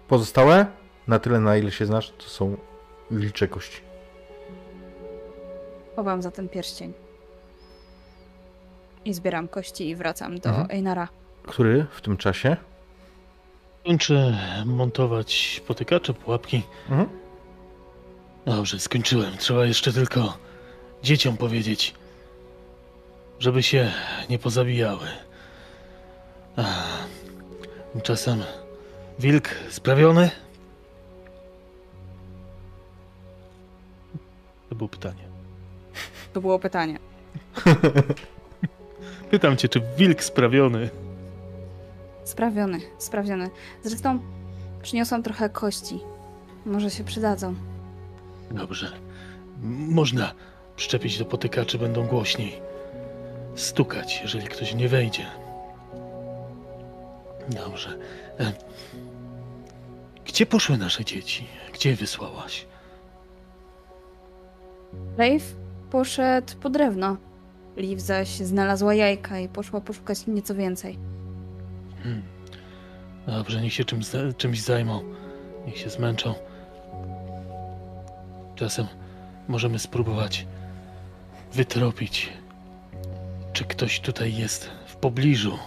[0.07, 0.65] Pozostałe,
[1.07, 2.57] na tyle na ile się znasz, to są
[3.11, 3.81] wilcze kości.
[5.95, 6.93] Chowam za ten pierścień.
[9.05, 10.68] I zbieram kości i wracam do Mhm.
[10.72, 11.07] Einara.
[11.47, 12.57] Który w tym czasie?
[13.85, 16.64] Kończę montować potykacze, pułapki.
[16.89, 17.10] Mhm.
[18.45, 19.38] Dobrze, skończyłem.
[19.38, 20.38] Trzeba jeszcze tylko
[21.03, 21.93] dzieciom powiedzieć,
[23.39, 23.91] żeby się
[24.30, 25.07] nie pozabijały.
[26.57, 27.07] Ach,
[27.93, 28.43] Tymczasem
[29.19, 30.31] wilk sprawiony?
[34.69, 35.23] To było pytanie.
[36.34, 36.99] To było pytanie.
[39.31, 40.89] Pytam cię, czy wilk sprawiony?
[42.24, 43.50] Sprawiony, sprawiony.
[43.84, 44.20] Zresztą
[44.82, 46.00] przyniosłam trochę kości.
[46.66, 47.56] Może się przydadzą.
[48.52, 48.91] Dobrze.
[49.88, 50.34] Można
[50.76, 52.62] przyczepić do potykaczy, będą głośniej.
[53.56, 55.26] Stukać, jeżeli ktoś nie wejdzie.
[57.50, 57.98] Dobrze.
[58.40, 58.54] E,
[60.26, 61.48] Gdzie poszły nasze dzieci?
[61.74, 62.66] Gdzie je wysłałaś?
[65.18, 65.56] Leif
[65.91, 67.18] poszedł po drewno.
[67.78, 70.98] Liv zaś znalazła jajka i poszła poszukać nieco więcej.
[72.04, 72.24] Hmm.
[73.28, 74.06] Dobrze, niech się czymś,
[74.38, 75.04] czymś zajmą.
[75.66, 76.34] Niech się zmęczą.
[78.56, 78.88] Czasem
[79.48, 80.48] możemy spróbować
[81.54, 82.34] wytropić,
[83.54, 85.58] czy ktoś tutaj jest w pobliżu.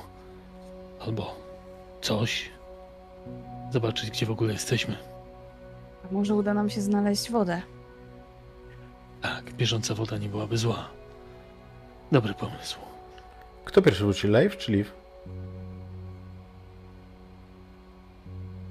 [1.00, 1.34] Albo
[2.00, 2.50] coś.
[3.72, 4.96] Zobaczyć, gdzie w ogóle jesteśmy.
[6.04, 7.62] A może uda nam się znaleźć wodę?
[9.22, 10.88] Tak, bieżąca woda nie byłaby zła.
[12.12, 12.78] Dobry pomysł.
[13.64, 14.90] Kto pierwszy wróci, Leif czy Liv?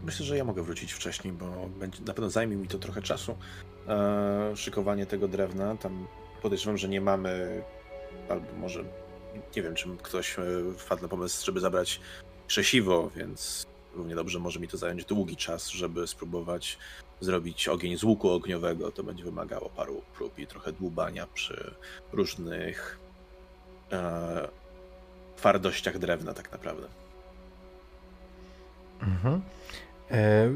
[0.05, 3.37] Myślę, że ja mogę wrócić wcześniej, bo będzie, na pewno zajmie mi to trochę czasu.
[3.87, 5.77] E, szykowanie tego drewna.
[5.77, 6.07] Tam
[6.41, 7.63] podejrzewam, że nie mamy,
[8.29, 8.83] albo może
[9.55, 10.43] nie wiem, czy ktoś e,
[10.77, 12.01] wpadł na pomysł, żeby zabrać
[12.47, 13.65] krzesiwo, więc
[13.95, 16.77] równie dobrze może mi to zająć długi czas, żeby spróbować
[17.19, 18.91] zrobić ogień z łuku ogniowego.
[18.91, 21.75] To będzie wymagało paru prób i trochę dłubania przy
[22.11, 22.99] różnych
[23.91, 24.47] e,
[25.37, 26.87] twardościach drewna, tak naprawdę.
[29.01, 29.41] Mhm.
[30.11, 30.51] E,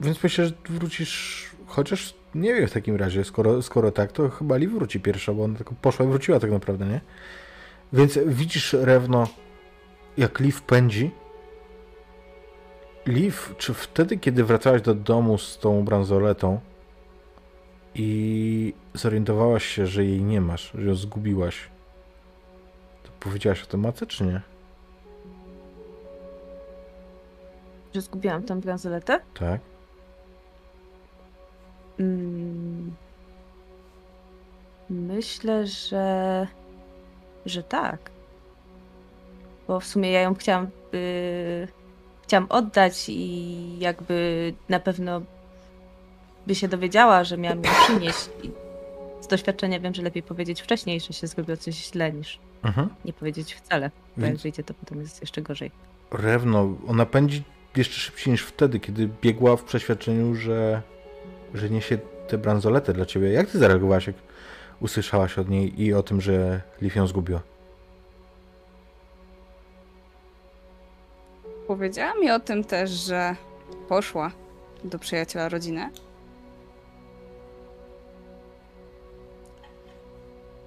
[0.00, 4.56] więc myślę, że wrócisz, chociaż nie wiem w takim razie, skoro, skoro tak, to chyba
[4.56, 7.00] Liv wróci pierwsza, bo ona tylko poszła i wróciła tak naprawdę, nie?
[7.92, 9.28] Więc widzisz Rewno,
[10.16, 11.10] jak Liv pędzi.
[13.06, 16.60] Liv, czy wtedy, kiedy wracałaś do domu z tą bransoletą
[17.94, 21.68] i zorientowałaś się, że jej nie masz, że ją zgubiłaś,
[23.02, 24.40] to powiedziałaś o tym matce, czy nie?
[27.94, 29.20] Że zgubiłam tę bransoletę?
[29.34, 29.60] Tak.
[32.00, 32.94] Mm.
[34.90, 36.46] Myślę, że.
[37.46, 38.10] że tak.
[39.68, 40.66] Bo w sumie ja ją chciałam.
[40.94, 41.68] y,
[42.22, 45.20] chciałam oddać i jakby na pewno
[46.46, 48.30] by się dowiedziała, że miałam ją przynieść.
[48.42, 48.50] I
[49.20, 52.88] z doświadczenia wiem, że lepiej powiedzieć wcześniej, że się zrobiło coś źle, niż Mhm.
[53.04, 53.90] nie powiedzieć wcale.
[54.16, 55.70] Bo Więc- jak wyjdzie, to potem jest jeszcze gorzej.
[56.10, 57.42] Rewno, ona pędzi
[57.78, 60.82] jeszcze szybciej niż wtedy, kiedy biegła w przeświadczeniu, że,
[61.54, 61.98] że niesie
[62.28, 63.32] tę bransoletę dla ciebie.
[63.32, 64.16] Jak ty zareagowałaś, jak
[64.80, 67.40] usłyszałaś od niej i o tym, że Liv ją zgubiła?
[71.66, 73.36] Powiedziała mi o tym też, że
[73.88, 74.32] poszła
[74.84, 75.90] do przyjaciela rodziny.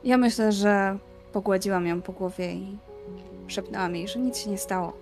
[0.03, 0.97] Ja myślę, że
[1.33, 2.77] pogładziłam ją po głowie i
[3.47, 4.93] szepnęłam jej, że nic się nie stało.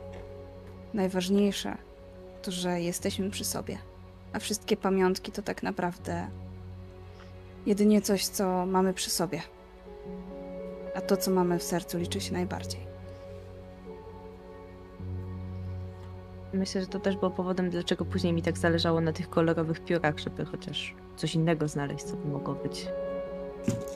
[0.93, 1.88] Najważniejsze
[2.39, 3.77] to, że jesteśmy przy sobie.
[4.33, 6.27] A wszystkie pamiątki to tak naprawdę
[7.65, 9.41] jedynie coś, co mamy przy sobie.
[10.95, 12.89] A to, co mamy w sercu, liczy się najbardziej.
[16.53, 20.19] Myślę, że to też było powodem, dlaczego później mi tak zależało na tych kolorowych piórach,
[20.19, 22.87] żeby chociaż coś innego znaleźć, co by mogło być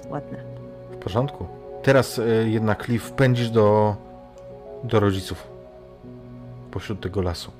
[0.09, 0.43] ładne.
[0.91, 1.47] W porządku.
[1.83, 3.95] Teraz y, jednak Liv pędzisz do,
[4.83, 5.47] do rodziców.
[6.71, 7.51] Pośród tego lasu.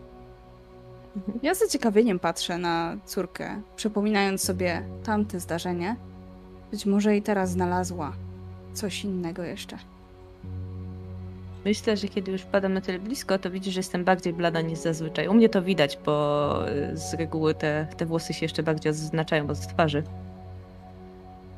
[1.44, 5.96] Ja z zaciekawieniem patrzę na córkę, przypominając sobie tamte zdarzenie.
[6.72, 8.14] Być może i teraz znalazła
[8.74, 9.78] coś innego jeszcze.
[11.66, 14.80] Myślę, że kiedy już wpadam na tyle blisko, to widzisz, że jestem bardziej blada niż
[14.80, 15.28] zazwyczaj.
[15.28, 19.48] U mnie to widać, bo y, z reguły te, te włosy się jeszcze bardziej odznaczają
[19.50, 20.04] od twarzy.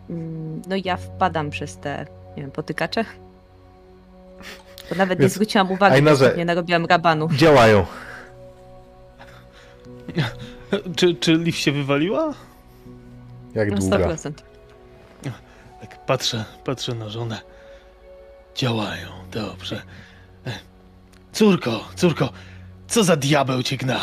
[0.09, 2.05] Mm, No i ja wpadam przez te,
[2.37, 3.05] nie wiem, potykacze
[4.89, 7.33] Bo nawet Więc- nie zwróciłam uwagi, że nie narobiłam rabanów.
[7.33, 7.85] Działają.
[10.95, 12.33] Czy, czy Liv się wywaliła?
[13.55, 13.97] Jak Na długa.
[13.97, 14.31] 100%.
[15.81, 17.41] Tak patrzę, patrzę na żonę.
[18.55, 19.81] Działają, dobrze.
[20.47, 20.51] E,
[21.31, 22.29] Córko, córko,
[22.87, 23.99] co za diabeł cię gna?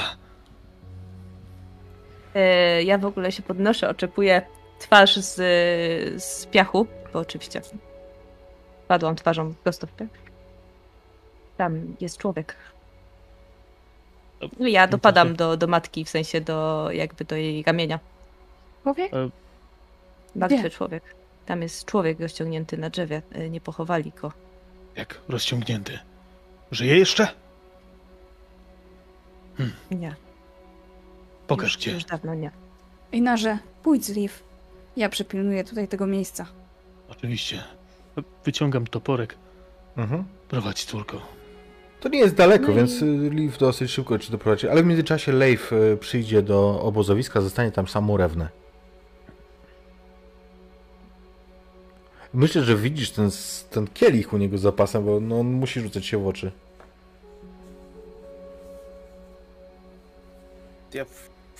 [2.34, 4.42] E, Ja w ogóle się podnoszę, oczekuję
[4.78, 5.34] twarz z,
[6.22, 7.60] z piachu, bo oczywiście
[8.88, 10.08] padłam twarzą prosto w piach.
[11.56, 12.56] Tam jest człowiek.
[14.60, 17.98] No Ja dopadam do, do matki, w sensie do jakby do jej ramienia.
[18.82, 19.12] Człowiek?
[20.36, 20.70] Martwy Gdzie?
[20.70, 21.02] człowiek.
[21.46, 23.22] Tam jest człowiek rozciągnięty na drzewie.
[23.32, 24.32] E, Nie pochowali go.
[24.96, 25.98] Jak rozciągnięty.
[26.70, 27.28] Żyje jeszcze?
[29.90, 30.14] Nie.
[31.46, 31.92] Pokaż już, gdzie.
[31.92, 32.50] Już dawno nie.
[33.12, 34.34] Inarze, pójdź z Liv.
[34.96, 36.46] Ja przypilnuję tutaj tego miejsca.
[37.08, 37.62] Oczywiście.
[38.44, 39.34] Wyciągam toporek.
[39.96, 40.24] Mhm.
[40.48, 41.22] Prowadź, córko.
[42.02, 44.68] To nie jest daleko, No i- więc y, Liv dosyć szybko ci doprowadzi.
[44.68, 48.48] Ale w międzyczasie Leif y, przyjdzie do obozowiska, zostanie tam samorewne.
[52.34, 53.30] Myślę, że widzisz ten,
[53.70, 56.52] ten kielich u niego za pasem, bo no, on musi rzucać się w oczy.
[60.94, 61.04] Ja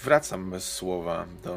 [0.05, 1.57] wracam bez słowa do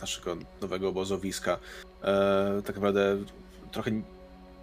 [0.00, 1.58] naszego nowego obozowiska.
[2.04, 3.16] E, tak naprawdę
[3.72, 3.90] trochę,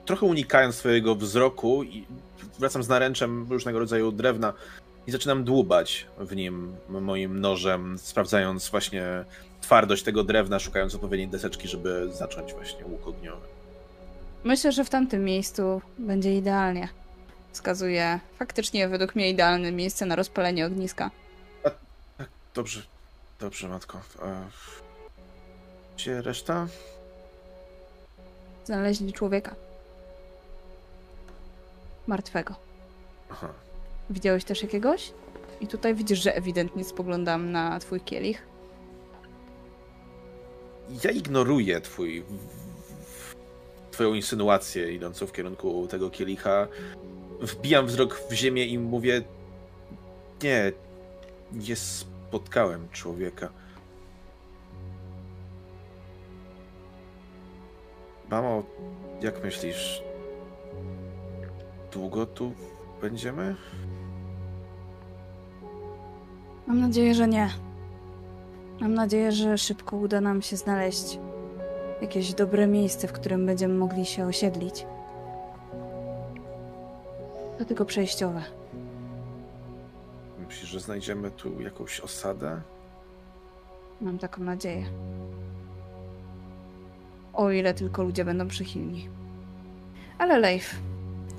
[0.05, 2.05] trochę unikając swojego wzroku i
[2.59, 4.53] wracam z naręczem różnego rodzaju drewna
[5.07, 9.25] i zaczynam dłubać w nim moim nożem, sprawdzając właśnie
[9.61, 13.47] twardość tego drewna, szukając odpowiedniej deseczki, żeby zacząć właśnie łuk ogniowy.
[14.43, 16.89] Myślę, że w tamtym miejscu będzie idealnie.
[17.51, 21.11] Wskazuje faktycznie według mnie idealne miejsce na rozpalenie ogniska.
[22.53, 22.81] Dobrze,
[23.39, 24.01] dobrze, matko.
[24.21, 24.43] E,
[25.95, 26.67] gdzie reszta?
[28.65, 29.55] Znaleźli człowieka.
[32.07, 32.55] Martwego.
[33.29, 33.49] Aha.
[34.09, 35.13] Widziałeś też jakiegoś?
[35.61, 38.47] I tutaj widzisz, że ewidentnie spoglądam na twój kielich.
[41.03, 42.23] Ja ignoruję twój.
[43.91, 46.67] Twoją insynuację idącą w kierunku tego kielicha.
[47.41, 49.21] Wbijam wzrok w ziemię i mówię.
[50.43, 50.71] Nie,
[51.51, 53.49] nie spotkałem człowieka.
[58.29, 58.63] Mamo,
[59.21, 60.03] jak myślisz?
[61.95, 62.51] Długo tu
[63.01, 63.55] będziemy?
[66.67, 67.49] Mam nadzieję, że nie.
[68.81, 71.19] Mam nadzieję, że szybko uda nam się znaleźć
[72.01, 74.85] jakieś dobre miejsce, w którym będziemy mogli się osiedlić.
[77.57, 78.43] To tylko przejściowe.
[80.47, 82.61] Myślisz, że znajdziemy tu jakąś osadę?
[84.01, 84.85] Mam taką nadzieję.
[87.33, 89.09] O ile tylko ludzie będą przychylni.
[90.17, 90.75] Ale Leif,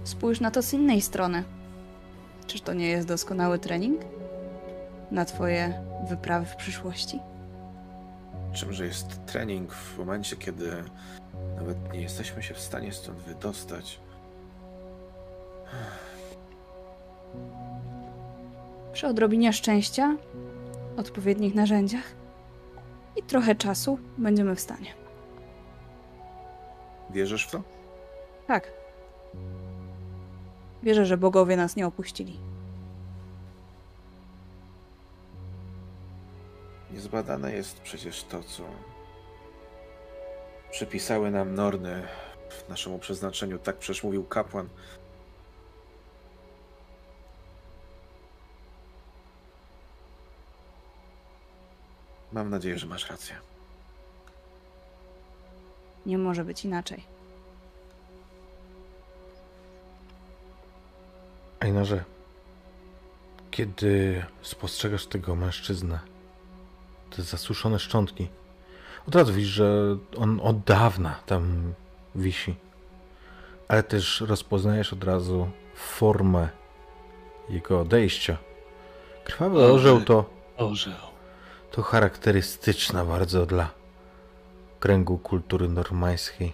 [0.09, 1.45] spójrz na to z innej strony.
[2.47, 4.01] Czyż to nie jest doskonały trening?
[5.11, 7.21] Na twoje wyprawy w przyszłości?
[8.53, 10.85] Czymże jest trening w momencie, kiedy
[11.57, 14.01] nawet nie jesteśmy się w stanie stąd wydostać?
[18.93, 20.17] Przy odrobinie szczęścia,
[20.97, 22.15] odpowiednich narzędziach
[23.17, 24.95] i trochę czasu będziemy w stanie.
[27.11, 27.63] Wierzysz w to?
[28.47, 28.76] Tak.
[30.87, 32.37] Wierzę, że bogowie nas nie opuścili.
[36.91, 38.63] Niezbadane jest przecież to, co
[40.71, 42.03] przypisały nam Norny
[42.51, 43.59] w naszemu przeznaczeniu.
[43.59, 44.69] Tak przecież mówił kapłan.
[52.33, 53.37] Mam nadzieję, że masz rację.
[56.07, 57.16] Nie może być inaczej.
[61.61, 62.05] Ejnarze,
[63.51, 65.99] kiedy spostrzegasz tego mężczyznę,
[67.11, 68.29] te zasuszone szczątki,
[69.09, 71.75] od razu widzisz, że on od dawna tam
[72.15, 72.55] wisi.
[73.69, 76.49] Ale też rozpoznajesz od razu formę
[77.49, 78.37] jego odejścia.
[79.25, 80.93] Krwawy orzeł to, Orzeł.
[81.71, 83.71] to charakterystyczna bardzo dla
[84.81, 86.53] kręgu kultury normańskiej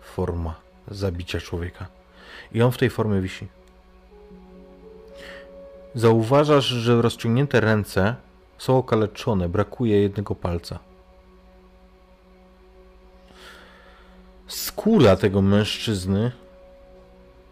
[0.00, 0.54] forma
[0.88, 1.86] zabicia człowieka.
[2.52, 3.48] I on w tej formie wisi.
[5.98, 8.14] Zauważasz, że rozciągnięte ręce
[8.58, 10.78] są okaleczone, brakuje jednego palca.
[14.46, 16.32] Skóra tego mężczyzny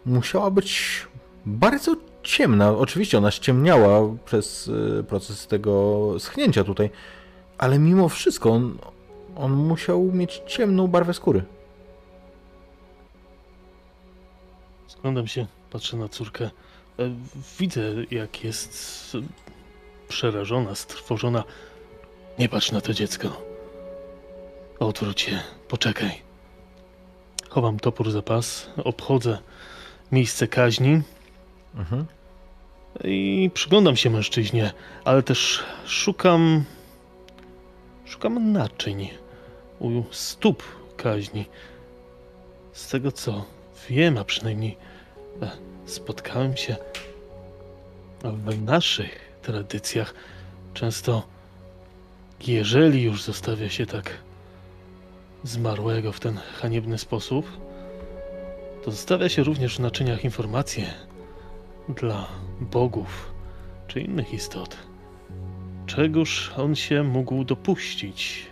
[0.05, 1.07] musiała być
[1.47, 2.71] bardzo ciemna.
[2.71, 6.91] Oczywiście ona ściemniała przez y, proces tego schnięcia tutaj,
[7.59, 8.79] ale mimo wszystko on,
[9.37, 11.45] on musiał mieć ciemną barwę skóry.
[14.99, 16.51] Oglądam się, patrzę na córkę.
[17.59, 19.17] Widzę, jak jest
[20.09, 21.45] przerażona, strwożona.
[22.39, 23.43] Nie patrz na to dziecko.
[24.79, 26.23] Odwróć się, poczekaj.
[27.49, 29.39] Chowam topór za pas, obchodzę
[30.13, 31.03] miejsce kaźni
[31.77, 32.07] Mhm.
[33.05, 34.73] i przyglądam się mężczyźnie,
[35.05, 36.65] ale też szukam.
[38.05, 39.09] Szukam naczyń
[39.79, 40.63] u stóp
[40.97, 41.47] kaźni.
[42.73, 43.45] Z tego co
[43.89, 44.77] wiem, a przynajmniej
[45.43, 45.51] e,
[45.87, 46.77] spotkałem się
[48.23, 50.15] w naszych tradycjach,
[50.75, 51.23] często
[52.47, 54.11] jeżeli już zostawia się tak
[55.45, 57.47] zmarłego w ten haniebny sposób,
[58.85, 60.87] to zostawia się również w naczyniach informacje
[61.89, 62.29] dla
[62.61, 63.33] bogów
[63.89, 64.77] czy innych istot.
[65.87, 68.47] Czegoż on się mógł dopuścić,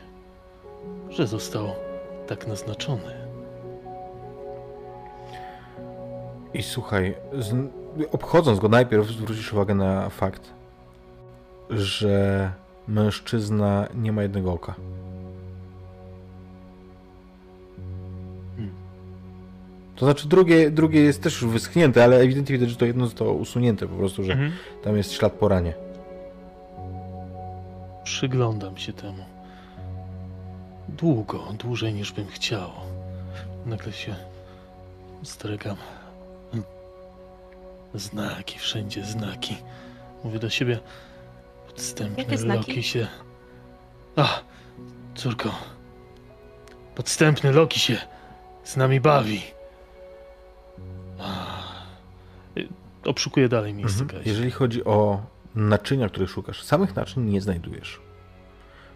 [1.10, 1.72] że został
[2.26, 3.23] tak naznaczony?
[6.54, 7.54] I słuchaj, z,
[8.12, 10.50] obchodząc go najpierw zwrócisz uwagę na fakt,
[11.70, 12.52] że
[12.88, 14.74] mężczyzna nie ma jednego oka.
[18.56, 18.74] Hmm.
[19.96, 23.32] To znaczy drugie, drugie jest też już wyschnięte, ale ewidentnie widać, że to jedno zostało
[23.32, 24.52] usunięte po prostu, że Mhm.
[24.84, 25.74] tam jest ślad po ranie.
[28.04, 29.24] Przyglądam się temu.
[30.88, 32.70] Długo, dłużej niż bym chciał.
[33.66, 34.14] Nagle się
[35.22, 35.76] strygam.
[37.94, 39.56] Znaki, wszędzie znaki.
[40.24, 40.78] Mówię do siebie.
[41.66, 42.70] Podstępny Jakie znaki?
[42.70, 43.06] Loki się.
[44.16, 44.40] A,
[45.14, 45.50] córko.
[46.94, 47.96] Podstępny Loki się
[48.64, 49.42] z nami bawi.
[51.18, 51.58] A,
[52.56, 52.68] y,
[53.04, 54.02] obszukuję dalej miejsce.
[54.02, 54.22] Mhm.
[54.26, 55.22] Jeżeli chodzi o
[55.54, 58.00] naczynia, których szukasz, samych naczyń nie znajdujesz.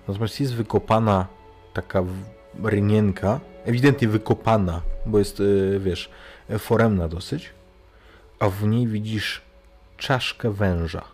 [0.08, 1.26] Natomiast jest wykopana
[1.74, 2.02] taka
[2.64, 6.10] rynienka, ewidentnie wykopana, bo jest, y, wiesz,
[6.58, 7.57] foremna dosyć,
[8.38, 9.42] a w niej widzisz
[9.96, 11.04] czaszkę węża.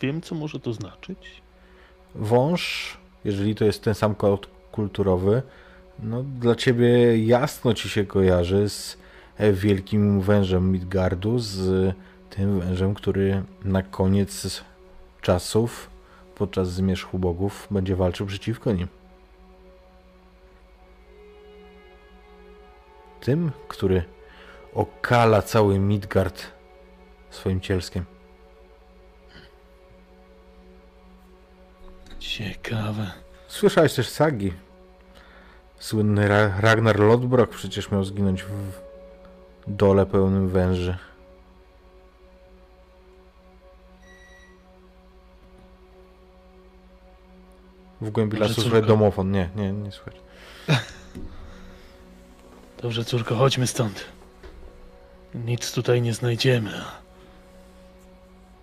[0.00, 1.42] Wiem, co może to znaczyć.
[2.14, 5.42] Wąż, jeżeli to jest ten sam kod kulturowy,
[5.98, 8.98] no dla ciebie jasno ci się kojarzy z
[9.52, 11.94] wielkim wężem Midgardu, z
[12.30, 14.64] tym wężem, który na koniec
[15.20, 15.90] czasów,
[16.34, 18.88] podczas zmierzchu bogów, będzie walczył przeciwko nim.
[23.24, 24.04] Tym, który
[24.74, 26.46] okala cały Midgard
[27.30, 28.04] swoim cielskiem.
[32.18, 33.10] Ciekawe.
[33.48, 34.52] Słyszałeś też sagi.
[35.78, 38.80] Słynny Ra Ragnar Lodbrok przecież miał zginąć w
[39.66, 40.96] dole pełnym węży.
[48.00, 49.30] W głębi lasu słychać domofon.
[49.30, 50.20] Nie, nie, nie słychać.
[52.84, 54.04] Dobrze, córko, chodźmy stąd.
[55.34, 56.70] Nic tutaj nie znajdziemy.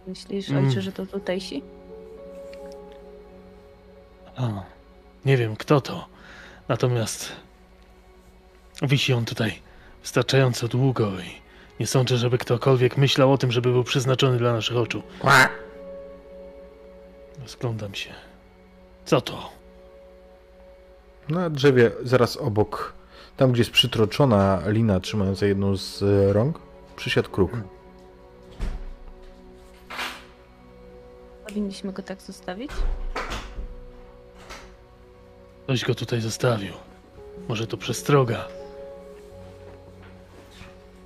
[0.08, 0.68] Myślisz, Mm.
[0.68, 1.64] ojcze, że to tutejsi?
[4.36, 4.50] A,
[5.26, 6.08] nie wiem, kto to.
[6.68, 7.32] Natomiast
[8.82, 9.60] wisi on tutaj
[10.02, 11.42] wystarczająco długo i
[11.80, 15.04] nie sądzę, żeby ktokolwiek myślał o tym, żeby był przeznaczony dla naszych oczu.
[17.42, 18.14] Rozglądam się.
[19.06, 19.50] Co to?
[21.30, 22.94] Na drzewie zaraz obok,
[23.38, 26.60] tam gdzie jest przytroczona lina trzymająca jedną z e, rąk,
[26.96, 27.52] przysiadł kruk.
[31.48, 32.72] Powinniśmy go tak zostawić?
[35.64, 36.74] Ktoś go tutaj zostawił.
[37.50, 38.48] Może to przestroga.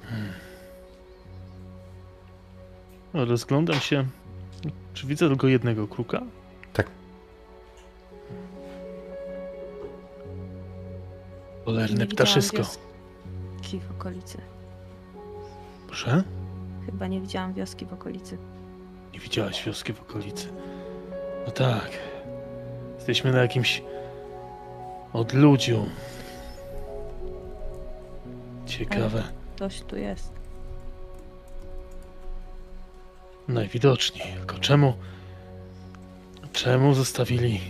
[0.03, 0.33] Hmm.
[3.13, 4.05] Rozglądam się.
[4.93, 6.21] Czy widzę tylko jednego kruka?
[11.67, 12.57] Widziałam ptaszysko.
[12.57, 14.37] Wioski w okolicy.
[15.87, 16.23] Proszę?
[16.85, 18.37] Chyba nie widziałam wioski w okolicy.
[19.13, 20.47] Nie widziałaś wioski w okolicy.
[21.45, 21.89] No tak.
[22.95, 23.81] Jesteśmy na jakimś
[25.13, 25.85] odludziu.
[28.65, 29.23] Ciekawe.
[29.55, 30.33] Ktoś tu jest.
[33.47, 34.33] Najwidoczniej.
[34.33, 34.93] Tylko czemu...
[36.53, 37.61] Czemu zostawili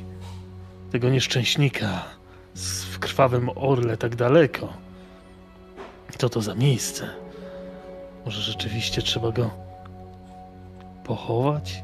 [0.92, 2.04] tego nieszczęśnika
[2.54, 4.74] z, krwawym orle tak daleko?
[6.18, 7.10] Co to za miejsce?
[8.26, 9.50] Może rzeczywiście trzeba go
[11.04, 11.84] pochować?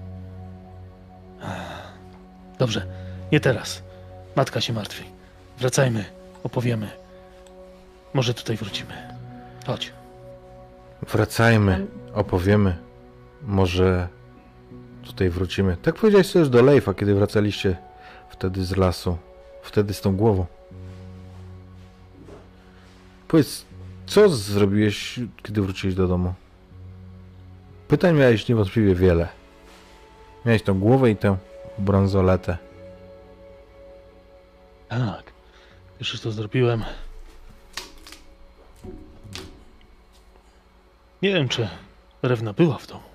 [2.60, 2.86] Dobrze,
[3.32, 3.84] nie teraz.
[4.36, 5.04] Matka się martwi.
[5.60, 6.06] Wracajmy,
[6.44, 6.90] opowiemy.
[8.14, 8.94] Może tutaj wrócimy.
[9.68, 9.94] Chodź.
[11.02, 12.78] Wracajmy, opowiemy.
[13.42, 14.08] Może
[15.04, 15.78] tutaj wrócimy.
[15.78, 17.78] Tak powiedziałeś też do Leifa, kiedy wracaliście
[18.30, 19.18] wtedy z lasu.
[19.64, 20.46] Wtedy z tą głową.
[23.32, 23.66] Powiedz,
[24.06, 26.34] co zrobiłeś, kiedy wróciłeś do domu?
[27.88, 29.28] Pytań miałeś niewątpliwie wiele.
[30.46, 31.38] Miałeś tą głowę i tę
[31.78, 32.58] bransoletę.
[34.90, 35.24] Tak.
[36.00, 36.84] Już to zrobiłem.
[41.22, 41.70] Nie wiem, czy
[42.22, 43.10] Rewna była w domu,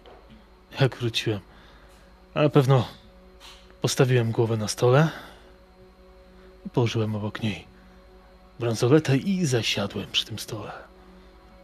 [0.80, 1.40] jak wróciłem.
[2.34, 2.88] Ale na pewno
[3.80, 5.08] postawiłem głowę na stole
[6.66, 7.75] i położyłem obok niej
[8.60, 10.72] bransoletę i zasiadłem przy tym stole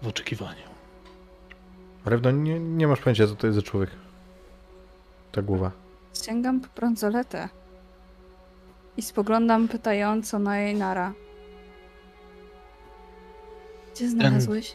[0.02, 0.72] w oczekiwaniu.
[2.04, 3.90] Rewno, nie, nie masz pojęcia, co to jest za człowiek.
[5.32, 5.70] Ta głowa.
[6.24, 7.48] Sięgam po bransoletę
[8.96, 11.12] i spoglądam pytająco na jej nara.
[13.94, 14.74] Gdzie znalazłeś?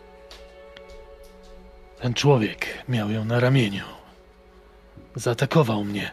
[2.01, 3.83] Ten człowiek miał ją na ramieniu.
[5.15, 6.11] Zaatakował mnie.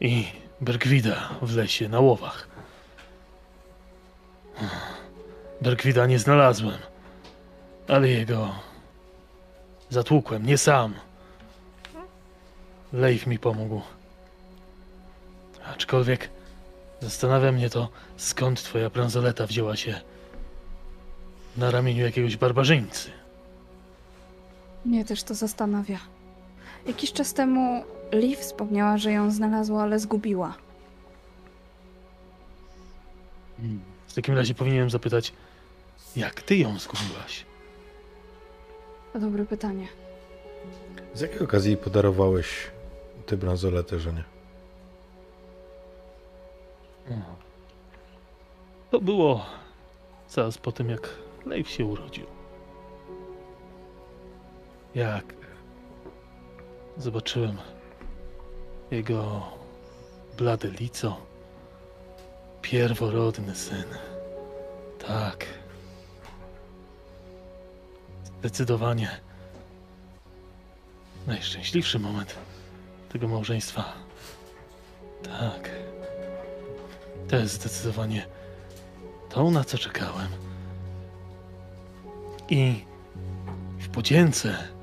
[0.00, 0.26] I
[0.60, 2.53] Bergwida w lesie na łowach.
[5.60, 6.78] Bergwida nie znalazłem,
[7.88, 8.54] ale jego
[9.90, 10.94] zatłukłem, nie sam.
[12.92, 13.80] Leif mi pomógł.
[15.66, 16.30] Aczkolwiek
[17.00, 20.00] zastanawia mnie to, skąd twoja bransoleta wzięła się
[21.56, 23.10] na ramieniu jakiegoś barbarzyńcy.
[24.84, 25.98] Mnie też to zastanawia.
[26.86, 30.54] Jakiś czas temu Liv wspomniała, że ją znalazła, ale zgubiła.
[34.14, 35.32] W takim razie powinienem zapytać,
[36.16, 37.44] jak ty ją zgubiłaś?
[39.12, 39.88] To dobre pytanie.
[41.14, 42.70] Z jakiej okazji podarowałeś
[43.26, 44.24] tę bransoletę żonie?
[48.90, 49.46] To było
[50.28, 51.08] zaraz po tym, jak
[51.46, 52.26] Leif się urodził.
[54.94, 55.24] Jak
[56.96, 57.58] zobaczyłem
[58.90, 59.42] jego
[60.38, 61.16] blade lico,
[62.64, 63.84] pierworodny syn.
[65.06, 65.46] Tak.
[68.38, 69.10] Zdecydowanie
[71.26, 72.34] najszczęśliwszy moment
[73.12, 73.92] tego małżeństwa.
[75.22, 75.70] Tak.
[77.28, 78.26] To jest zdecydowanie
[79.30, 80.28] to, na co czekałem.
[82.48, 82.84] I
[83.78, 84.74] w podzięce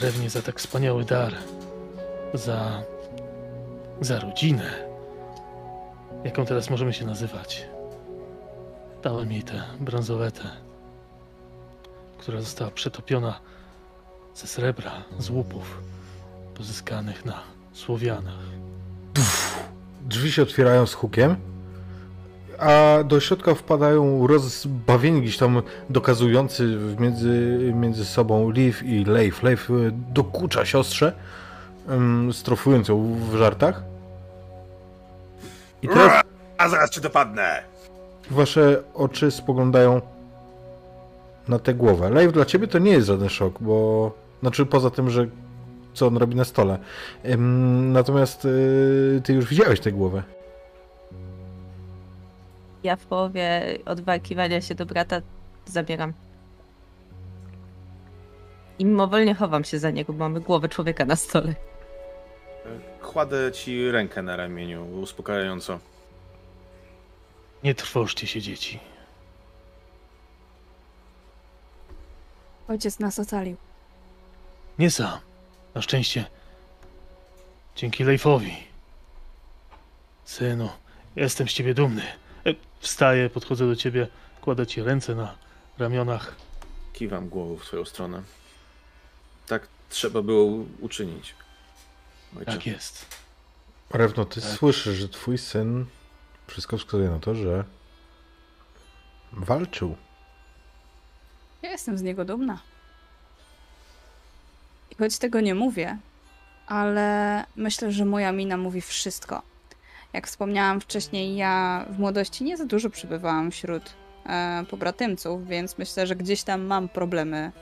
[0.00, 1.34] Rewnie za tak wspaniały dar,
[2.34, 2.82] za,
[4.00, 4.89] za rodzinę,
[6.24, 7.66] jaką teraz możemy się nazywać.
[9.02, 10.42] Dałem jej tę bransoletę,
[12.18, 13.40] która została przetopiona
[14.34, 15.78] ze srebra, z łupów
[16.54, 17.40] pozyskanych na
[17.72, 18.44] Słowianach.
[20.08, 21.36] Drzwi się otwierają z hukiem,
[22.58, 29.42] a do środka wpadają rozbawieni gdzieś tam dokazujący między, między sobą Liv i Leif.
[29.42, 31.12] Leif y, dokucza siostrze,
[32.32, 33.89] strofując ją w żartach.
[35.82, 36.22] I teraz
[36.58, 37.62] A zaraz cię dopadnę!
[38.30, 40.00] wasze oczy spoglądają
[41.48, 42.10] na tę głowę.
[42.10, 44.12] Leif, dla ciebie to nie jest żaden szok, bo...
[44.40, 45.26] Znaczy poza tym, że
[45.94, 46.78] co on robi na stole.
[47.24, 50.22] Ym, natomiast y, ty już widziałeś tę głowę.
[52.82, 55.20] Ja w połowie odwalkiwania się do brata
[55.66, 56.12] zabieram.
[58.78, 61.54] I mimowolnie chowam się za niego, bo mamy głowę człowieka na stole.
[63.02, 65.78] Kładę ci rękę na ramieniu, uspokajająco.
[67.64, 68.80] Nie trwożcie się, dzieci.
[72.68, 73.56] Ojciec nas ocalił.
[74.78, 75.18] Nie sam.
[75.74, 76.24] Na szczęście.
[77.76, 78.56] Dzięki Leifowi.
[80.24, 80.68] Synu,
[81.16, 82.02] jestem z ciebie dumny.
[82.46, 84.08] E, Wstaję, podchodzę do ciebie,
[84.40, 85.34] kładę ci ręce na
[85.78, 86.34] ramionach.
[86.92, 88.22] Kiwam głową w twoją stronę.
[89.46, 91.34] Tak trzeba było uczynić.
[92.38, 92.52] Ojcze.
[92.52, 93.06] Tak jest.
[93.90, 94.50] Rewno, ty Tak.
[94.50, 95.86] słyszysz, że twój syn
[96.46, 97.64] wszystko wskazuje na to, że
[99.32, 99.96] walczył.
[101.62, 102.58] Ja jestem z niego dumna.
[104.90, 105.98] I choć tego nie mówię,
[106.66, 109.42] ale myślę, że moja mina mówi wszystko.
[110.12, 113.82] Jak wspomniałam wcześniej, ja w młodości nie za dużo przebywałam wśród
[114.26, 117.52] e, pobratymców, więc myślę, że gdzieś tam mam problemy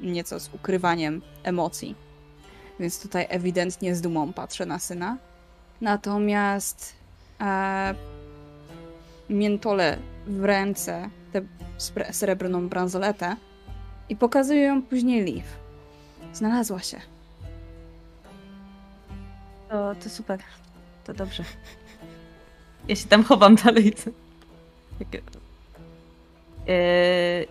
[0.00, 1.94] nieco z ukrywaniem emocji.
[2.80, 5.16] Więc tutaj ewidentnie z dumą patrzę na syna.
[5.80, 6.92] Natomiast
[7.40, 7.94] e,
[9.30, 11.42] miętole w ręce, tę
[12.12, 13.36] srebrną bransoletę
[14.08, 15.46] i pokazuję ją później Liv.
[16.32, 17.00] Znalazła się.
[19.68, 20.40] To, to super.
[21.04, 21.44] To dobrze.
[22.88, 23.94] Ja się tam chowam dalej.
[25.00, 25.14] Yy,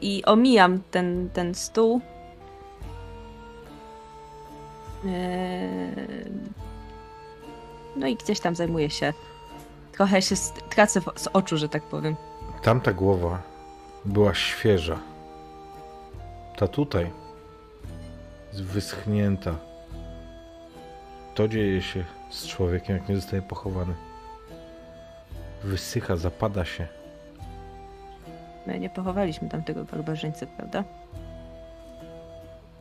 [0.01, 2.01] I omijam ten, ten stół.
[5.05, 6.25] Yy,
[7.95, 9.13] No i gdzieś tam zajmuję się.
[9.91, 10.35] Trochę się
[10.69, 12.15] tracę z oczu, że tak powiem.
[12.61, 13.41] Tamta głowa
[14.05, 14.99] była świeża.
[16.57, 17.11] Ta tutaj
[18.53, 19.55] wyschnięta.
[21.35, 23.93] To dzieje się z człowiekiem, jak nie zostaje pochowany.
[25.63, 26.87] Wysycha, zapada się.
[28.67, 30.83] My nie pochowaliśmy tamtego barbarzyńcy, prawda?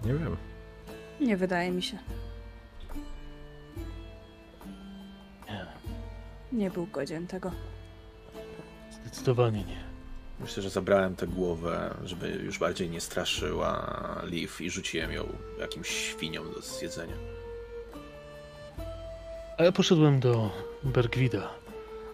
[0.05, 0.37] Nie wiem.
[1.25, 1.99] Nie wydaje mi się.
[5.49, 5.67] Nie,
[6.53, 7.51] Nie był godzien tego.
[8.91, 9.85] zdecydowanie nie.
[10.41, 15.29] Myślę, że zabrałem tę głowę, żeby już bardziej nie straszyła Liv i rzuciłem ją
[15.61, 17.15] jakimś świniom do zjedzenia.
[19.59, 20.51] A ja poszedłem do
[20.83, 21.51] Bergwida,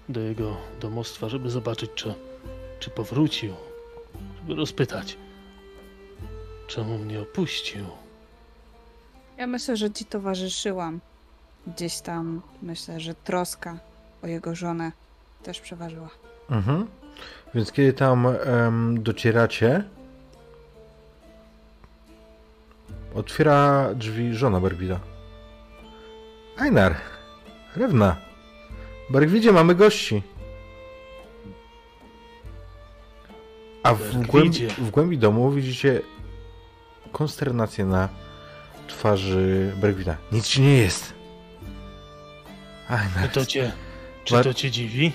[0.09, 2.15] do jego domostwa, żeby zobaczyć, czy,
[2.81, 3.55] czy powrócił,
[4.41, 5.17] żeby rozpytać,
[6.67, 7.87] czemu mnie opuścił.
[9.41, 11.01] Ja myślę, że ci towarzyszyłam.
[11.67, 13.79] Gdzieś tam myślę, że troska
[14.23, 14.93] o jego żonę
[15.43, 16.09] też przeważyła.
[16.51, 16.87] Mhm.
[17.55, 19.85] Więc kiedy tam em, docieracie,
[23.15, 25.01] otwiera drzwi żona Bergwida.
[26.59, 26.95] Einar,
[27.77, 28.17] Rewna,
[29.11, 30.23] Bergwidzie mamy gości.
[33.83, 36.03] A w głębi, w głębi domu widzicie
[37.13, 38.09] konsternację na
[38.91, 40.17] twarzy Bergwida.
[40.33, 41.15] Nic ci nie jest.
[42.89, 43.73] Czy Einar, to cię,
[44.25, 45.13] czy Bar- to cię dziwi?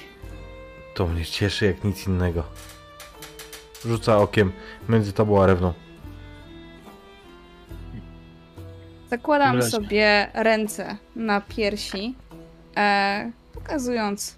[0.93, 2.43] To mnie cieszy jak nic innego.
[3.85, 4.51] Rzuca okiem
[4.89, 5.73] między tobą a Rewną.
[9.09, 12.15] Zakładam sobie ręce na piersi,
[12.77, 14.37] e, pokazując,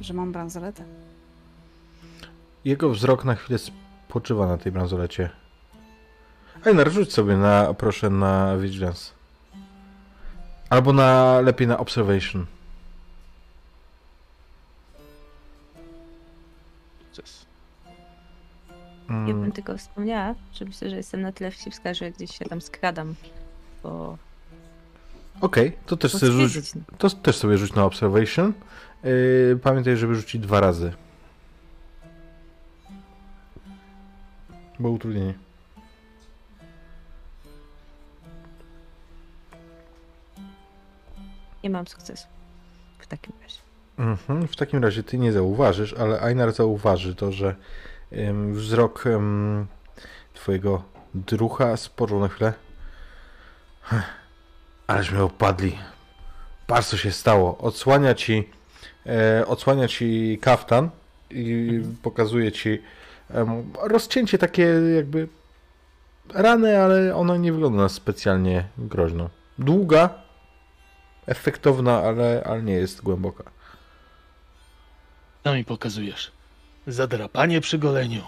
[0.00, 0.84] że mam bransoletę.
[2.64, 5.30] Jego wzrok na chwilę spoczywa na tej bransolecie.
[6.64, 9.12] Einar, rzuć sobie na, proszę, na Vigilance.
[10.70, 12.46] Albo na, lepiej na Observation.
[16.98, 17.46] Sukces.
[19.08, 22.44] Ja Mm, bym tylko wspomniała, że myślę, że jestem na tyle wścibska, że gdzieś się
[22.44, 23.14] tam skradam,
[23.82, 24.18] bo
[25.40, 28.52] Okej, to też sobie rzuć, to też sobie rzuć na Observation.
[29.04, 30.92] Yy, pamiętaj, żeby rzucić dwa razy.
[34.78, 35.43] Bo utrudnienie.
[41.64, 42.26] Nie mam sukcesu.
[42.98, 43.58] W takim razie.
[43.98, 47.54] Mhm, w takim razie ty nie zauważysz, ale Einar zauważy to, że
[48.12, 49.66] ym, wzrok ym,
[50.34, 50.82] twojego
[51.14, 52.52] drucha spoczął na chwilę.
[54.86, 55.78] Ależ mnie opadli.
[56.66, 57.58] Patrz co się stało.
[57.58, 58.48] Odsłania ci,
[59.06, 60.90] e, odsłania ci kaftan
[61.30, 62.82] i pokazuje ci
[63.30, 64.62] em, rozcięcie takie
[64.96, 65.28] jakby
[66.34, 69.28] rany, ale ona nie wygląda specjalnie groźną.
[69.58, 70.23] Długa,
[71.26, 73.44] efektowna, ale, ale nie jest głęboka.
[75.44, 76.32] Co mi pokazujesz?
[76.86, 78.22] Zadrapanie przy goleniu.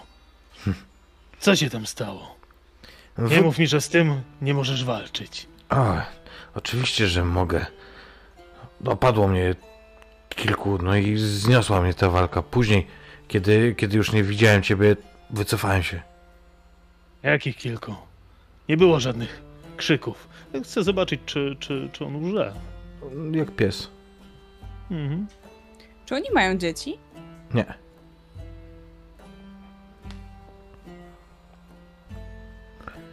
[1.39, 2.35] Co się tam stało?
[3.17, 5.47] Nie mów mi, że z tym nie możesz walczyć.
[5.69, 6.01] O,
[6.55, 7.65] oczywiście, że mogę.
[8.81, 9.55] Dopadło mnie
[10.29, 12.41] kilku, no i zniosła mnie ta walka.
[12.41, 12.87] Później,
[13.27, 14.95] kiedy, kiedy już nie widziałem ciebie,
[15.29, 16.01] wycofałem się.
[17.23, 17.95] Jakich kilku?
[18.69, 19.41] Nie było żadnych
[19.77, 20.27] krzyków.
[20.63, 22.53] Chcę zobaczyć, czy, czy, czy on łże.
[23.31, 23.89] Jak pies.
[24.91, 25.27] Mhm.
[26.05, 26.97] Czy oni mają dzieci?
[27.53, 27.73] Nie.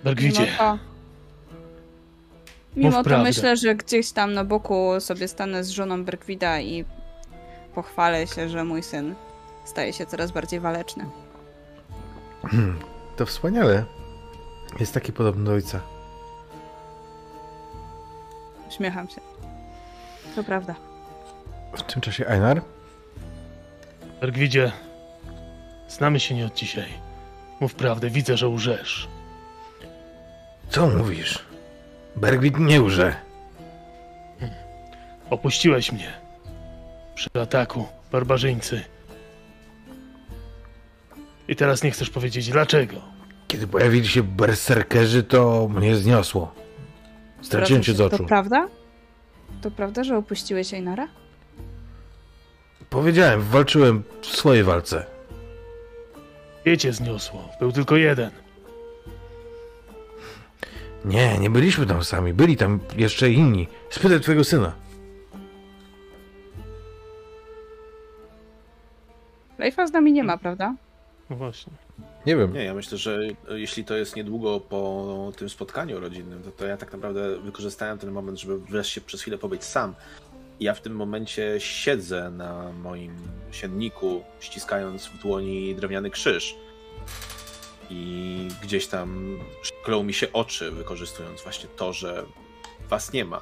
[0.05, 0.79] Bergwidzie, Mimo to,
[2.77, 3.25] mimo to prawdę.
[3.25, 6.85] myślę, że gdzieś tam na boku sobie stanę z żoną Berkwida i
[7.75, 9.15] pochwalę się, że mój syn
[9.65, 11.07] staje się coraz bardziej waleczny.
[13.17, 13.85] To wspaniale.
[14.81, 15.81] Jest taki podobny do ojca.
[18.69, 19.21] Uśmiecham się.
[20.35, 20.75] To prawda.
[21.77, 22.63] W tym czasie Einar?
[24.21, 24.73] Bergwidzie,
[25.89, 26.89] znamy się nie od dzisiaj.
[27.61, 29.09] Mów prawdę, widzę, że łżesz.
[30.69, 31.39] Co mówisz?
[32.17, 33.15] Bergwit nie łże.
[35.31, 36.13] Opuściłeś mnie.
[37.15, 38.83] Przy ataku, barbarzyńcy.
[41.49, 42.97] I teraz nie chcesz powiedzieć dlaczego.
[43.49, 46.55] Kiedy pojawili się berserkerzy, to mnie zniosło.
[47.43, 48.25] Straciłem cię z To oczu.
[48.27, 48.69] prawda?
[49.62, 51.08] To prawda, że opuściłeś Einara?
[52.91, 55.07] Powiedziałem, walczyłem w swojej walce.
[56.65, 57.49] Wiecie zniosło.
[57.60, 58.31] Był tylko jeden.
[61.05, 62.33] Nie, nie byliśmy tam sami.
[62.33, 63.68] Byli tam jeszcze inni.
[63.91, 64.73] Spytaj twojego syna.
[69.58, 70.74] Leifa z nami nie ma, prawda?
[71.31, 71.73] No właśnie.
[72.27, 72.53] Nie wiem.
[72.53, 76.77] Nie, ja myślę, że jeśli to jest niedługo po tym spotkaniu rodzinnym, to, to ja
[76.77, 79.94] tak naprawdę wykorzystałem ten moment, żeby wreszcie przez chwilę pobyć sam.
[80.61, 83.17] Ja w tym momencie siedzę na moim
[83.51, 86.57] sienniku, ściskając w dłoni drewniany krzyż.
[87.91, 92.25] i gdzieś tam szklą mi się oczy, wykorzystując właśnie to, że
[92.89, 93.41] was nie ma.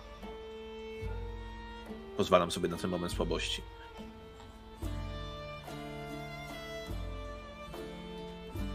[2.17, 3.63] Pozwalam sobie na ten moment słabości.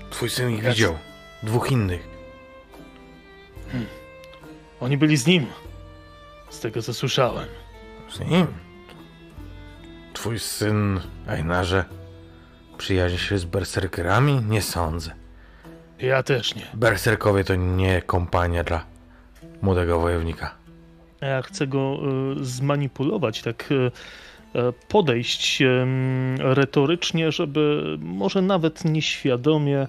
[0.09, 0.97] Twój syn ich widział.
[1.43, 2.07] Dwóch innych.
[4.79, 5.45] Oni byli z nim.
[6.49, 7.47] Z tego co słyszałem.
[8.09, 8.47] Z nim?
[10.13, 11.85] Twój syn, Einarze,
[12.77, 14.41] przyjaźni się z berserkerami?
[14.49, 15.11] Nie sądzę.
[15.99, 16.67] Ja też nie.
[16.73, 18.85] Berserkowie to nie kompania dla
[19.61, 20.55] młodego wojownika.
[21.21, 23.91] Ja chcę go e, zmanipulować, tak e,
[24.87, 29.87] podejść em, retorycznie, żeby może nawet nieświadomie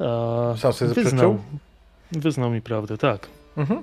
[0.00, 1.38] e, Sam sobie wyznał,
[2.12, 3.28] wyznał mi prawdę, tak.
[3.56, 3.82] Mhm.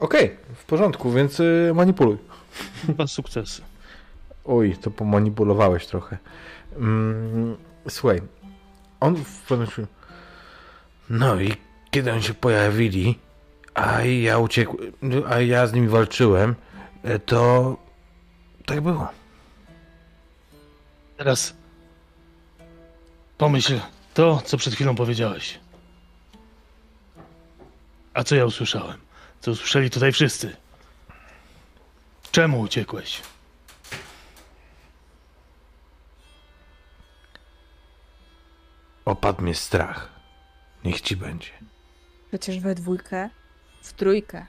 [0.00, 2.16] Okej, w porządku, więc y, manipuluj.
[2.88, 3.62] Dwa sukcesy.
[4.44, 6.18] Oj, to pomanipulowałeś trochę.
[6.76, 7.56] Mm,
[7.88, 8.20] słuchaj,
[9.00, 9.68] on w pewnym
[11.10, 11.52] No i
[11.90, 13.18] kiedy oni się pojawili,
[13.74, 14.92] a ja uciekłem,
[15.28, 16.54] a ja z nimi walczyłem,
[17.02, 17.76] e, to
[18.70, 19.08] tak było.
[21.16, 21.54] Teraz
[23.38, 23.80] pomyśl
[24.14, 25.58] to, co przed chwilą powiedziałeś.
[28.14, 29.00] A co ja usłyszałem?
[29.40, 30.56] Co usłyszeli tutaj wszyscy?
[32.32, 33.22] Czemu uciekłeś?
[39.04, 40.08] Opadł mnie strach.
[40.84, 41.50] Niech ci będzie.
[42.28, 43.30] Przecież we dwójkę,
[43.82, 44.46] w trójkę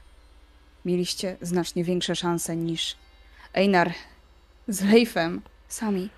[0.85, 2.95] mieliście znacznie większe szanse niż
[3.53, 3.91] Einar
[4.72, 6.09] z Leifem sami.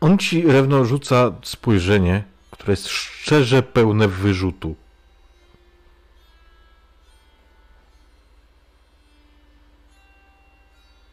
[0.00, 4.74] On ci rewno rzuca spojrzenie, które jest szczerze pełne wyrzutu.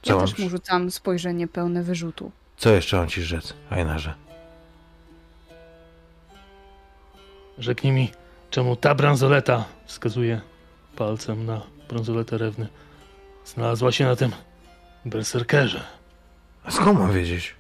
[0.02, 2.32] Co, Ja też mu rzucam spojrzenie pełne wyrzutu.
[2.58, 4.14] co jeszcze mam ci rzec, Einarze?
[7.58, 8.12] Rzeknij mi,
[8.50, 10.42] czemu ta bransoleta, wskazuje
[10.96, 12.68] palcem na bransoletę rewny,
[13.46, 14.32] znalazła się na tym
[15.06, 15.84] berserkerze.
[16.66, 17.56] A skąd mam wiedzieć?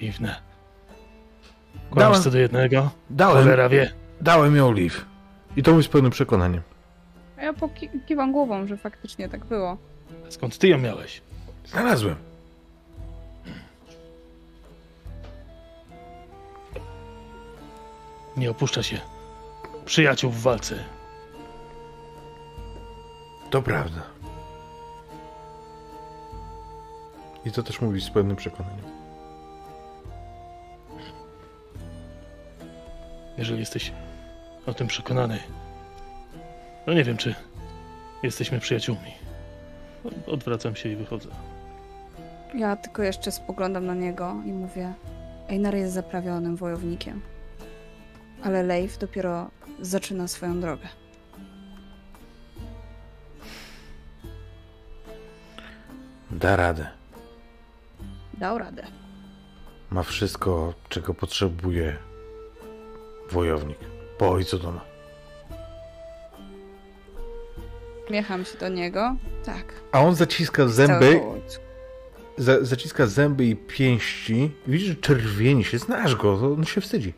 [0.00, 0.34] Dziwne.
[1.90, 2.90] Kłamiesz Dałem- co do jednego?
[3.10, 3.92] Dałem, Cholera wie.
[4.20, 4.94] dałem ją Liv.
[5.56, 6.62] I to mój z pełnym przekonaniem.
[7.38, 9.76] A ja pokiwam głową, że faktycznie tak było.
[10.28, 11.22] Skąd ty ją miałeś?
[11.66, 12.16] Znalazłem.
[18.36, 19.00] Nie opuszcza się
[19.84, 20.84] przyjaciół w walce.
[23.50, 24.02] To prawda.
[27.44, 28.84] I to też mówi z pełnym przekonaniem.
[33.38, 33.92] Jeżeli jesteś
[34.66, 35.38] o tym przekonany,
[36.86, 37.34] no nie wiem, czy
[38.22, 39.14] jesteśmy przyjaciółmi.
[40.26, 41.28] Odwracam się i wychodzę.
[42.54, 44.92] Ja tylko jeszcze spoglądam na niego i mówię:
[45.48, 47.20] Einar jest zaprawionym wojownikiem.
[48.44, 50.88] Ale Leif dopiero zaczyna swoją drogę.
[56.30, 56.88] Da radę.
[58.34, 58.86] Dał radę.
[59.90, 61.96] Ma wszystko, czego potrzebuje
[63.30, 63.78] wojownik.
[64.18, 64.80] Po ojcu doma.
[68.10, 69.16] Miecham się do niego.
[69.44, 69.64] Tak.
[69.92, 71.20] A on zaciska zęby,
[72.38, 74.50] za, zaciska zęby i pięści.
[74.66, 75.78] Widzisz, że czerwieni się.
[75.78, 77.12] Znasz go, to on się wstydzi.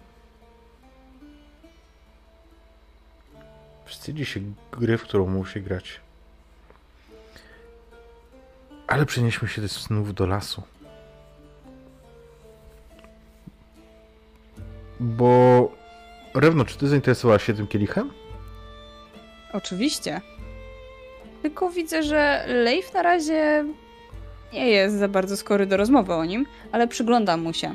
[3.84, 4.40] Wstydzi się
[4.72, 6.00] gry, w którą musi grać.
[8.90, 10.62] Ale przenieśmy się znów do lasu.
[15.00, 15.72] Bo...
[16.34, 18.10] Rewno, czy ty zainteresowałaś się tym kielichem?
[19.52, 20.20] Oczywiście.
[21.42, 23.64] Tylko widzę, że Leif na razie
[24.52, 27.74] nie jest za bardzo skory do rozmowy o nim, ale przyglądam mu się.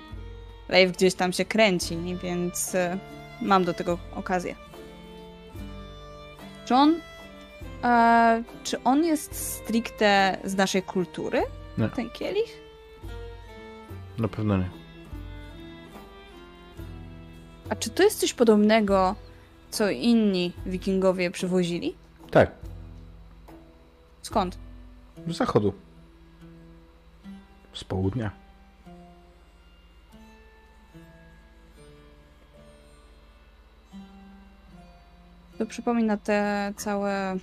[0.69, 2.97] Leif gdzieś tam się kręci, więc e,
[3.41, 4.55] mam do tego okazję.
[6.65, 6.95] Czy on.
[7.85, 11.43] E, czy on jest stricte z naszej kultury?
[11.77, 11.89] Nie.
[11.89, 12.61] Ten kielich?
[14.17, 14.69] Na pewno nie.
[17.69, 19.15] A czy to jest coś podobnego,
[19.69, 21.95] co inni wikingowie przywozili?
[22.31, 22.51] Tak,
[24.21, 24.57] Skąd?
[25.27, 25.73] z zachodu.
[27.73, 28.31] Z południa.
[35.57, 37.37] To przypomina te całe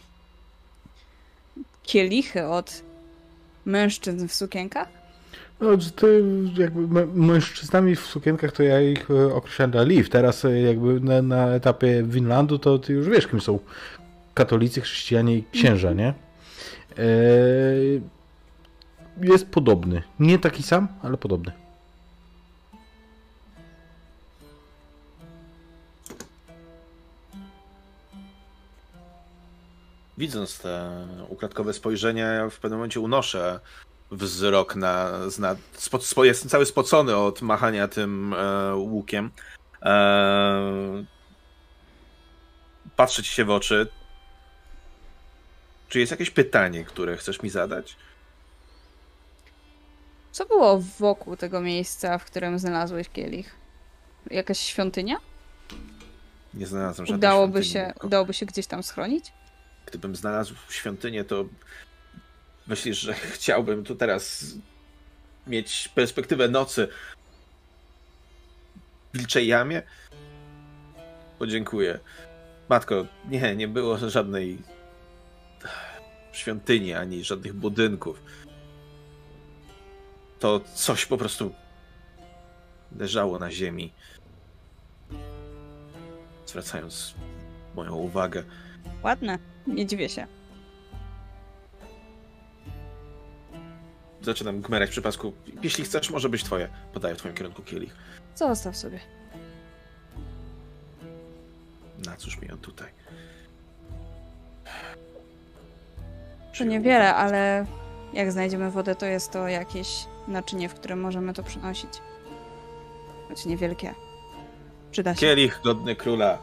[1.82, 2.82] kielichy od
[3.64, 4.88] mężczyzn w sukienkach?
[5.60, 6.24] No, ty
[6.58, 10.08] jakby mę- mężczyznami w sukienkach to ja ich e, określam na Liv.
[10.08, 13.58] Teraz e, jakby na, na etapie Winlandu to ty już wiesz kim są
[14.34, 16.08] katolicy, chrześcijanie i księża, nie?
[16.98, 17.04] E,
[19.22, 20.02] jest podobny.
[20.20, 21.52] Nie taki sam, ale podobny.
[30.22, 33.60] Widząc te ukradkowe spojrzenia, w pewnym momencie unoszę
[34.10, 35.10] wzrok na.
[35.38, 39.30] na spo, spo, jestem cały spocony od machania tym e, łukiem.
[39.82, 41.04] E,
[42.96, 43.86] patrzę ci się w oczy.
[45.88, 47.96] Czy jest jakieś pytanie, które chcesz mi zadać?
[50.32, 53.54] Co było wokół tego miejsca, w którym znalazłeś kielich?
[54.30, 55.16] Jakaś świątynia?
[56.54, 59.32] Nie znalazłem żadnej Udałoby świątyni, się, udałoby się gdzieś tam schronić?
[59.86, 61.44] Gdybym znalazł świątynię, to
[62.66, 64.44] myślisz, że chciałbym tu teraz
[65.46, 66.88] mieć perspektywę nocy
[69.12, 69.82] w wilczej jamie?
[71.38, 71.98] Podziękuję.
[72.68, 74.58] Matko, nie, nie było żadnej
[76.32, 78.22] świątyni, ani żadnych budynków.
[80.40, 81.54] To coś po prostu
[82.98, 83.92] leżało na ziemi.
[86.46, 87.14] Zwracając
[87.74, 88.44] moją uwagę.
[89.02, 89.51] Ładne.
[89.66, 90.26] Nie dziwię się.
[94.22, 95.32] Zaczynam gmerać przy pasku.
[95.62, 96.68] Jeśli chcesz, może być twoje.
[96.92, 97.96] Podaję w twoim kierunku kielich.
[98.34, 99.00] Zostaw sobie.
[102.06, 102.88] Na cóż mi on tutaj?
[106.58, 107.66] To niewiele, ale
[108.12, 111.90] jak znajdziemy wodę, to jest to jakieś naczynie, w którym możemy to przynosić.
[113.28, 113.94] Choć niewielkie.
[114.90, 115.20] Przyda się.
[115.20, 116.38] Kielich godny króla,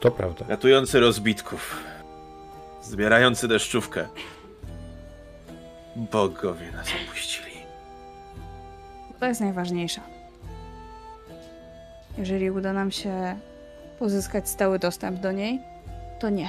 [0.00, 0.44] To prawda.
[0.48, 1.82] ratujący rozbitków,
[2.82, 4.08] zbierający deszczówkę.
[5.96, 7.52] Bogowie nas opuścili.
[9.20, 10.00] To jest najważniejsze.
[12.18, 13.38] Jeżeli uda nam się
[13.98, 15.60] pozyskać stały dostęp do niej,
[16.20, 16.48] to nie.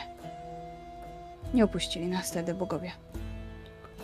[1.54, 2.92] Nie opuścili nas wtedy bogowie.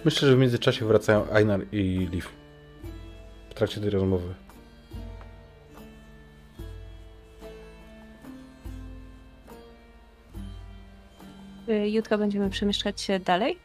[0.06, 2.28] Myślę, że w międzyczasie wracają Einar i Liv.
[3.50, 4.34] W trakcie tej rozmowy.
[11.68, 13.58] Jutro będziemy przemieszczać się dalej.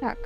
[0.00, 0.18] Tak.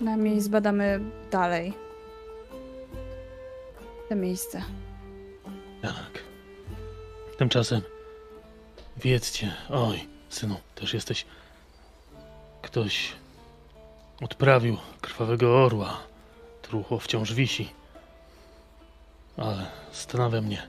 [0.00, 1.72] Najmniej zbadamy dalej
[4.08, 4.62] to miejsce.
[5.82, 6.22] Tak.
[7.38, 7.82] Tymczasem
[8.96, 11.26] wiedzcie, oj, synu, też jesteś.
[12.62, 13.12] Ktoś
[14.22, 16.00] odprawił krwawego orła.
[16.62, 17.68] Truchło wciąż wisi.
[19.36, 20.62] Ale zastanawia mnie,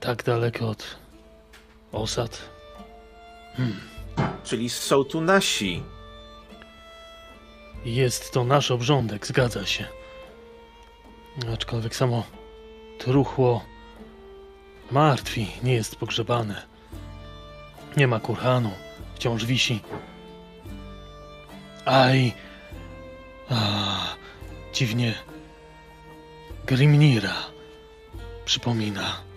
[0.00, 0.96] tak daleko od
[1.92, 2.42] osad.
[3.56, 3.80] Hmm.
[4.44, 5.82] Czyli są tu nasi.
[7.84, 9.84] Jest to nasz obrządek, zgadza się.
[11.54, 12.24] Aczkolwiek samo
[12.98, 13.64] truchło
[14.90, 16.66] martwi, nie jest pogrzebane.
[17.96, 18.70] Nie ma kurhanu,
[19.14, 19.80] wciąż wisi.
[21.84, 22.32] Aj,
[23.50, 23.56] a,
[24.72, 25.14] dziwnie
[26.66, 27.34] Grimnira
[28.44, 29.27] przypomina.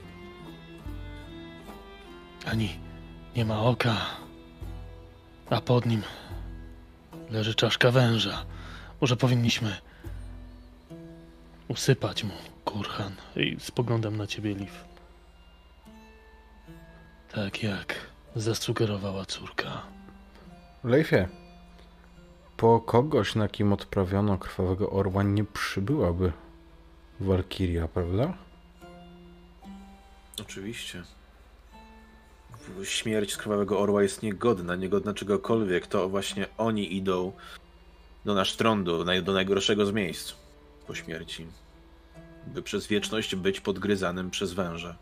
[2.45, 2.79] Ani
[3.35, 3.95] nie ma oka,
[5.49, 6.01] a pod nim
[7.29, 8.45] leży czaszka węża.
[9.01, 9.75] Może powinniśmy
[11.67, 12.33] usypać mu
[12.65, 14.71] kurhan i spoglądam na ciebie, Liv.
[17.31, 17.95] Tak jak
[18.35, 19.81] zasugerowała córka.
[20.83, 21.27] Leifie,
[22.57, 26.31] po kogoś, na kim odprawiono krwawego orła, nie przybyłaby
[27.19, 28.33] Walkiria, prawda?
[30.41, 31.03] Oczywiście.
[32.83, 35.87] Śmierć krwawego orła jest niegodna, niegodna czegokolwiek.
[35.87, 37.31] To właśnie oni idą
[38.25, 40.33] do Nasztrądu, do najgorszego z miejsc
[40.87, 41.47] po śmierci.
[42.47, 44.95] By przez wieczność być podgryzanym przez węże.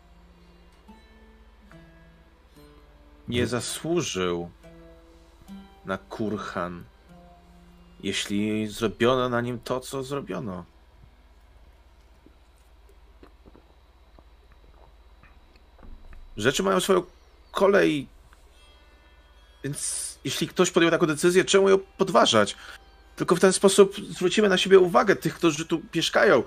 [3.28, 4.50] Nie zasłużył
[5.84, 6.84] na kurhan,
[8.02, 10.64] jeśli zrobiono na nim to, co zrobiono.
[16.36, 17.02] Rzeczy mają swoją
[17.50, 18.08] kolej.
[19.64, 22.56] Więc jeśli ktoś podjął taką decyzję, czemu ją podważać?
[23.16, 26.42] Tylko w ten sposób zwrócimy na siebie uwagę tych, którzy tu mieszkają.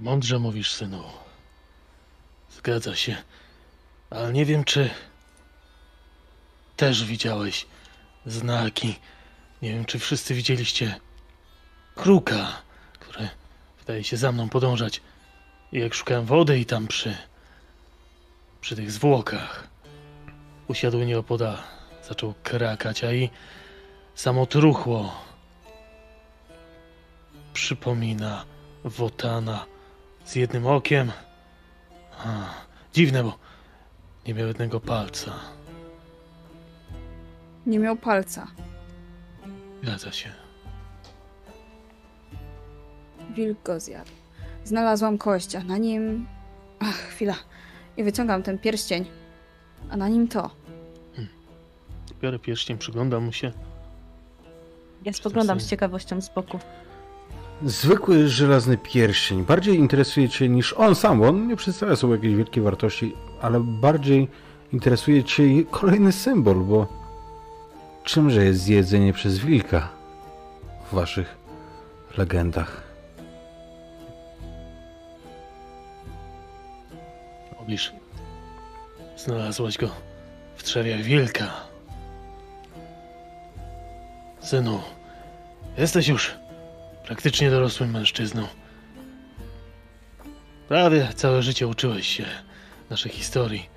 [0.00, 1.04] Mądrze mówisz, synu.
[2.50, 3.16] Zgadza się.
[4.10, 4.90] Ale nie wiem, czy
[6.76, 7.66] też widziałeś
[8.26, 8.98] znaki.
[9.62, 11.00] Nie wiem, czy wszyscy widzieliście
[11.94, 12.62] kruka,
[13.00, 13.28] który
[13.78, 15.00] wydaje się za mną podążać.
[15.72, 17.16] I jak szukałem wody i tam przy
[18.62, 19.68] przy tych zwłokach
[20.68, 21.56] usiadł nieopodal,
[22.08, 23.30] zaczął krakać, a i
[24.14, 25.12] samo truchło
[27.52, 28.44] przypomina
[28.84, 29.66] Wotana
[30.24, 31.12] z jednym okiem.
[32.18, 32.44] A,
[32.92, 33.38] dziwne, bo
[34.26, 35.32] Nie miał jednego palca.
[37.66, 38.46] Nie miał palca.
[39.82, 40.32] Zgadza się.
[43.30, 44.10] Wilk go zjadł.
[44.64, 46.26] Znalazłam kość, a na nim...
[46.80, 47.34] Ach, chwila.
[47.96, 49.04] I wyciągam ten pierścień.
[49.90, 50.50] A na nim to.
[52.22, 53.52] Biorę pierścień, przyglądam mu się.
[55.04, 56.58] Ja spoglądam z ciekawością z boku.
[57.64, 62.34] Zwykły żelazny pierścień bardziej interesuje Cię niż on sam, bo on nie przedstawia sobie jakiejś
[62.34, 64.28] wielkiej wartości, ale bardziej
[64.72, 66.86] interesuje Cię kolejny symbol, bo
[68.04, 69.88] czymże jest zjedzenie przez wilka
[70.90, 71.36] w Waszych
[72.18, 72.91] legendach?
[77.62, 77.92] Mówisz,
[79.16, 79.90] znalazłaś go
[80.56, 81.50] w trzewiach wilka.
[84.40, 84.82] Synu,
[85.78, 86.34] jesteś już
[87.04, 88.46] praktycznie dorosłym mężczyzną.
[90.68, 92.24] Prawie całe życie uczyłeś się
[92.90, 93.68] naszej historii.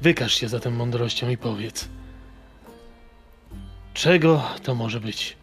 [0.00, 1.88] Wykaż się zatem mądrością i powiedz,
[3.94, 5.36] czego to może być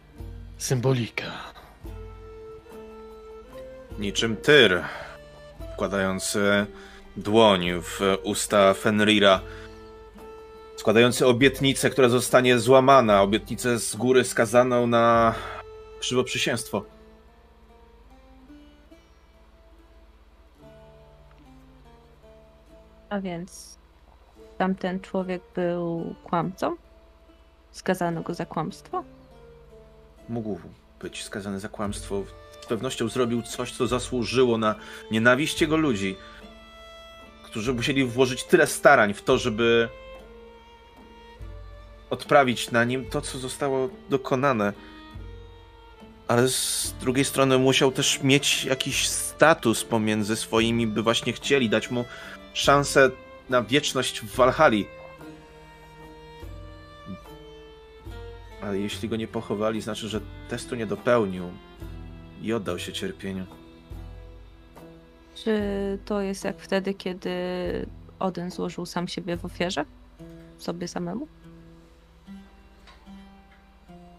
[0.58, 1.32] symbolika?
[3.98, 4.82] Niczym tyr,
[5.74, 6.66] wkładając e,
[7.16, 9.40] dłoń w usta Fenrira,
[10.76, 15.34] składający obietnicę, która zostanie złamana, obietnicę z góry skazaną na
[16.00, 16.84] krzywoprzysięstwo.
[23.08, 23.78] A więc
[24.58, 26.76] tamten człowiek był kłamcą?
[27.70, 29.04] Skazano go za kłamstwo?
[30.28, 30.60] Mógł
[31.02, 32.22] być skazany za kłamstwo.
[32.60, 34.74] Z pewnością zrobił coś, co zasłużyło na
[35.10, 36.16] nienawiść jego ludzi,
[37.54, 39.88] którzy musieli włożyć tyle starań w to, żeby
[42.10, 44.72] odprawić na nim to, co zostało dokonane.
[46.28, 51.90] Ale z drugiej strony musiał też mieć jakiś status pomiędzy swoimi, by właśnie chcieli dać
[51.90, 52.04] mu
[52.54, 53.10] szansę
[53.48, 54.86] na wieczność w Walhali.
[58.62, 61.50] Ale jeśli go nie pochowali, znaczy, że testu nie dopełnił
[62.42, 63.63] i oddał się cierpieniu.
[65.34, 65.58] Czy
[66.04, 67.30] to jest jak wtedy, kiedy
[68.18, 69.84] Odyn złożył sam siebie w ofierze?
[70.58, 71.28] Sobie samemu?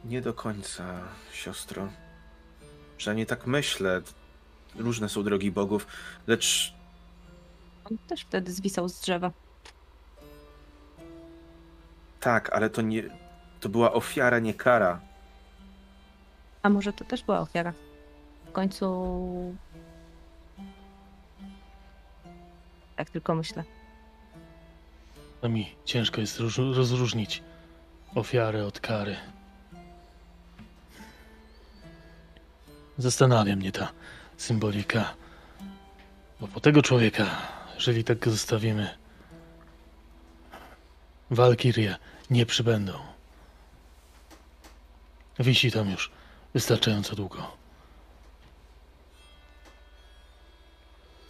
[0.05, 0.83] Nie do końca,
[1.33, 1.87] siostro.
[2.97, 4.01] Przynajmniej tak myślę.
[4.75, 5.87] Różne są drogi bogów,
[6.27, 6.73] lecz
[7.91, 9.31] On też wtedy zwisał z drzewa.
[12.19, 13.03] tak, ale to nie.
[13.59, 14.99] To była ofiara, nie kara.
[16.61, 17.73] A może to też była ofiara?
[18.45, 19.55] W końcu...
[22.95, 23.63] Tak tylko myślę.
[25.43, 27.43] Mi ciężko jest róż- rozróżnić
[28.15, 29.15] ofiarę od kary.
[32.97, 33.91] Zastanawia mnie ta
[34.37, 35.13] symbolika.
[36.41, 37.25] Bo po tego człowieka,
[37.75, 38.89] jeżeli tak go zostawimy,
[41.31, 41.95] walkirie
[42.29, 42.93] nie przybędą.
[45.39, 46.11] Wisi tam już
[46.53, 47.57] wystarczająco długo.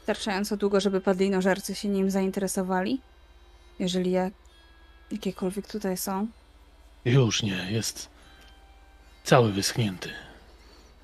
[0.05, 3.01] Wystarczająco długo, żeby padlinożercy się nim zainteresowali?
[3.79, 4.33] Jeżeli jak...
[5.11, 6.27] jakiekolwiek tutaj są.
[7.05, 8.09] Już nie, jest
[9.23, 10.09] cały wyschnięty.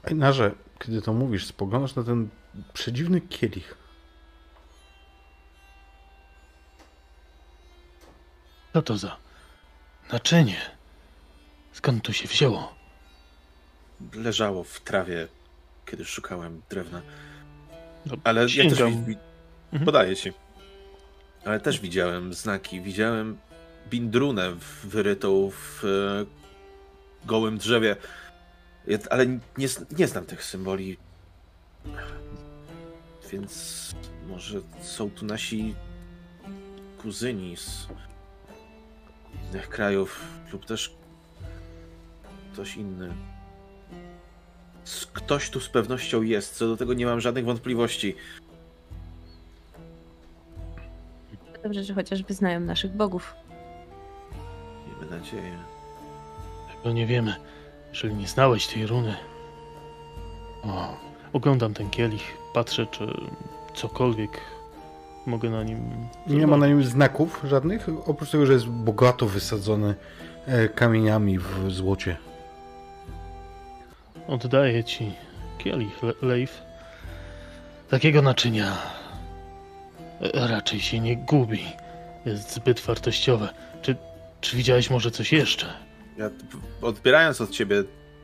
[0.04, 2.30] Einarze, kiedy to mówisz, spoglądasz na ten
[2.74, 3.78] przedziwny kielich.
[8.74, 9.18] Co to za
[10.12, 10.58] naczynie?
[11.74, 12.76] Skąd tu się wzięło?
[14.14, 15.28] Leżało w trawie,
[15.86, 17.02] kiedy szukałem drewna.
[18.06, 19.86] No, Ale ja też Mhm.
[19.86, 20.34] podaję ci.
[21.46, 22.82] Ale też widziałem znaki.
[22.82, 23.38] Widziałem
[23.90, 27.96] bindrunę wyrytą w e, gołym drzewie.
[29.10, 30.98] Ale nie, nie znam tych symboli.
[33.32, 33.92] Więc
[34.28, 35.76] może są tu nasi
[37.02, 37.88] kuzyni z
[39.50, 40.22] innych krajów,
[40.54, 40.94] lub też
[42.54, 43.14] ktoś inny.
[45.14, 48.16] Ktoś tu z pewnością jest, co do tego nie mam żadnych wątpliwości.
[51.64, 53.34] Dobrze, że chociaż wyznają naszych bogów.
[54.88, 55.58] Miejmy nadzieję.
[56.78, 57.36] Tego nie wiemy,
[57.90, 59.16] jeżeli nie znałeś tej runy.
[60.64, 60.98] O,
[61.34, 63.08] oglądam ten kielich, patrzę, czy
[63.74, 64.42] cokolwiek
[65.26, 65.80] mogę na nim.
[66.28, 69.96] Nie ma na nim znaków żadnych, oprócz tego, że jest bogato wysadzony
[70.46, 72.18] e, kamieniami w złocie.
[74.32, 75.12] Oddaję ci
[75.58, 76.46] kielich, Le-.
[77.90, 78.78] Takiego naczynia
[80.34, 81.66] raczej się nie gubi.
[82.26, 83.50] Jest zbyt wartościowe.
[83.82, 83.96] Czy,
[84.42, 85.66] czy widziałeś może coś jeszcze?
[86.18, 86.30] Ja
[86.82, 87.84] odbierając od ciebie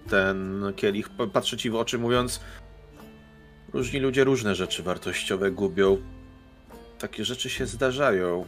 [0.10, 2.40] ten kielich, pa- patrzę ci w oczy, mówiąc:
[3.74, 5.98] Różni ludzie różne rzeczy wartościowe gubią.
[7.00, 8.46] Takie rzeczy się zdarzają.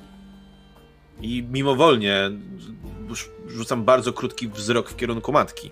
[1.21, 2.31] I mimowolnie
[3.47, 5.71] rzucam bardzo krótki wzrok w kierunku matki.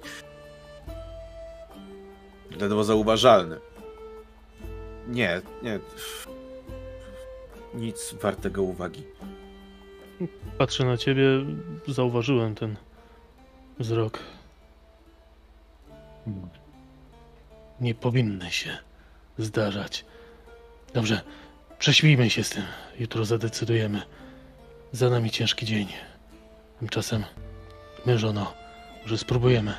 [2.60, 3.60] Ledwo zauważalny.
[5.08, 5.80] Nie, nie.
[7.74, 9.04] Nic wartego uwagi.
[10.58, 11.24] Patrzę na ciebie,
[11.88, 12.76] zauważyłem ten
[13.80, 14.20] wzrok.
[17.82, 18.78] Nie powinny się
[19.38, 20.06] zdarzać.
[20.94, 21.22] Dobrze,
[21.80, 22.64] prześpijmy się z tym.
[23.00, 24.02] Jutro zadecydujemy.
[24.92, 25.88] Za nami ciężki dzień.
[26.80, 27.24] Tymczasem
[28.06, 28.54] my, żono,
[29.02, 29.74] może spróbujemy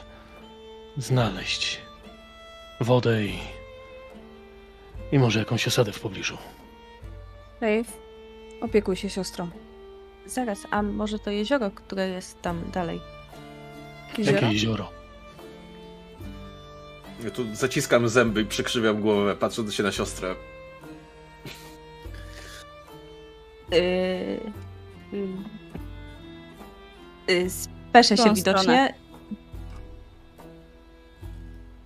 [0.96, 1.80] znaleźć
[2.80, 3.38] wodę i,
[5.12, 6.38] i może jakąś osadę w pobliżu.
[7.60, 7.92] Leif,
[8.60, 9.50] opiekuj się siostrą.
[10.26, 13.00] Zaraz, a może to jezioro, które jest tam dalej?
[14.18, 14.36] Jezioro?
[14.36, 14.90] Jakie jezioro?
[17.24, 20.34] Ja tu zaciskam zęby i przykrzywiam głowę, patrząc się na siostrę.
[23.70, 23.78] Yy,
[25.12, 25.28] yy,
[27.28, 28.62] yy, speszę się widocznie.
[28.62, 29.07] stronę.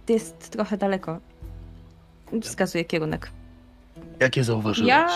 [0.09, 1.21] Jest trochę daleko.
[2.43, 3.31] Wskazuję kierunek.
[4.21, 4.89] Jakie zauważyłeś?
[4.89, 5.15] Ja-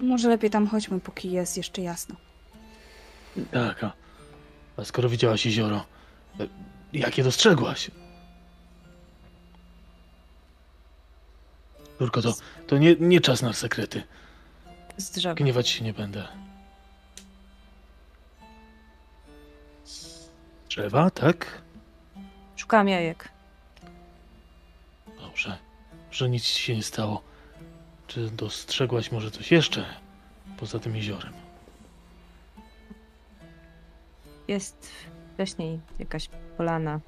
[0.00, 2.16] Może lepiej tam chodźmy, póki jest jeszcze jasno.
[3.52, 3.92] Tak, a,
[4.76, 5.84] a skoro widziałaś jezioro,
[6.40, 6.46] e,
[6.92, 7.90] jakie dostrzegłaś?
[11.98, 12.34] Turko, to,
[12.66, 14.02] to nie, nie czas na sekrety.
[14.96, 15.34] Z drzewa.
[15.34, 16.28] Gniewać się nie będę.
[20.68, 21.62] Drzewa, tak?
[22.56, 23.28] Szukam jajek.
[25.34, 25.58] Dobrze,
[26.10, 27.22] że nic ci się nie stało.
[28.06, 29.86] Czy dostrzegłaś może coś jeszcze
[30.56, 31.32] poza tym jeziorem?
[34.48, 34.90] Jest
[35.34, 37.00] wcześniej jakaś polana.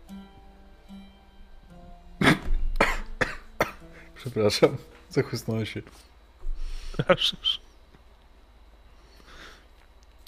[4.14, 4.76] Przepraszam,
[5.10, 5.82] zachłysnąłem się.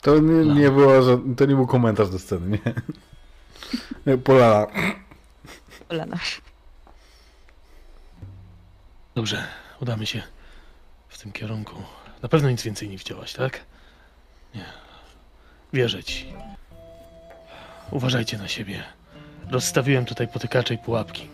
[0.03, 2.59] To nie, nie, było, że- to nie był komentarz do sceny,
[4.07, 4.67] nie Polana.
[5.89, 6.17] Polana.
[9.19, 9.45] Dobrze,
[9.81, 10.23] udamy się
[11.09, 11.75] w tym kierunku.
[12.23, 13.61] Na pewno nic więcej nie widziałaś, tak?
[14.55, 14.65] Nie.
[15.73, 16.33] Wierzę ci.
[17.91, 18.83] Uważajcie na siebie.
[19.51, 21.29] Rozstawiłem tutaj potykacze i pułapki.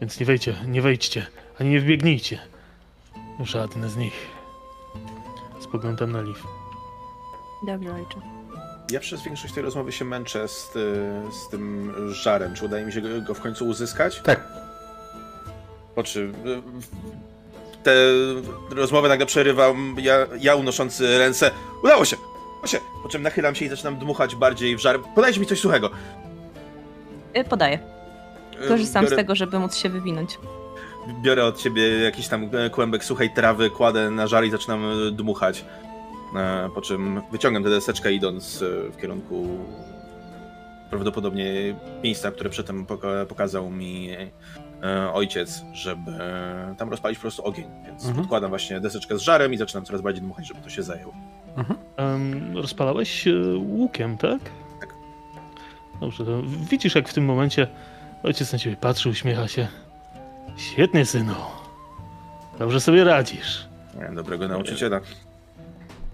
[0.00, 1.26] Więc nie wejdźcie, nie wejdźcie,
[1.60, 2.38] ani nie wbiegnijcie.
[3.44, 4.26] Żadne z nich.
[5.60, 6.40] Spoglądam na Liv.
[7.66, 8.20] Dobrze, ojcze.
[8.90, 12.54] Ja przez większość tej rozmowy się męczę z, y, z tym żarem.
[12.54, 14.20] Czy udaje mi się go, go w końcu uzyskać?
[14.20, 14.61] Tak,
[15.94, 16.62] Po czym y,
[17.82, 17.94] te
[18.70, 21.50] rozmowy nagle przerywam, ja, ja unoszący ręce.
[21.84, 22.16] Udało się!
[22.52, 22.78] Udało się!
[23.02, 25.00] Po czym nachylam się i zaczynam dmuchać bardziej w żar.
[25.14, 25.90] Podajcie mi coś suchego.
[27.36, 27.78] Y, Podaję.
[28.64, 30.38] Y, Korzystam biorę, z tego, żeby móc się wywinąć.
[31.22, 35.10] Biorę od ciebie jakiś tam e, kłębek suchej trawy, kładę na żar i zaczynam e,
[35.10, 35.64] dmuchać.
[36.36, 39.46] E, Po czym wyciągam tę deseczkę idąc e, w kierunku
[40.90, 44.30] prawdopodobnie miejsca, które przedtem poka- pokazał mi e,
[45.12, 46.12] ojciec, żeby
[46.78, 47.66] tam rozpalić po prostu ogień.
[47.86, 48.16] Więc Mhm.
[48.16, 51.12] podkładam właśnie deseczkę z żarem i zaczynam coraz bardziej dmuchać, żeby to się zajęło.
[51.96, 54.40] Em, rozpalałeś e, łukiem, tak?
[54.80, 54.94] Tak.
[56.00, 57.66] Dobrze, to widzisz jak w tym momencie
[58.22, 59.68] ojciec na ciebie patrzy, uśmiecha się.
[60.56, 61.34] Świetnie, synu.
[62.58, 63.66] Dobrze sobie radzisz.
[63.94, 65.00] Nie, Dobrego nauczyciela.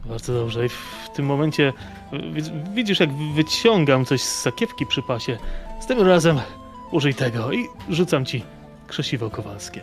[0.07, 0.67] Bardzo dobrze.
[0.67, 1.73] I w tym momencie
[2.33, 2.43] wi-
[2.75, 5.39] widzisz, jak wyciągam coś z sakiewki przy pasie.
[5.81, 6.41] Z tym razem
[6.91, 8.45] użyj tego i rzucam ci
[8.89, 9.83] krzesiwo kowalskie.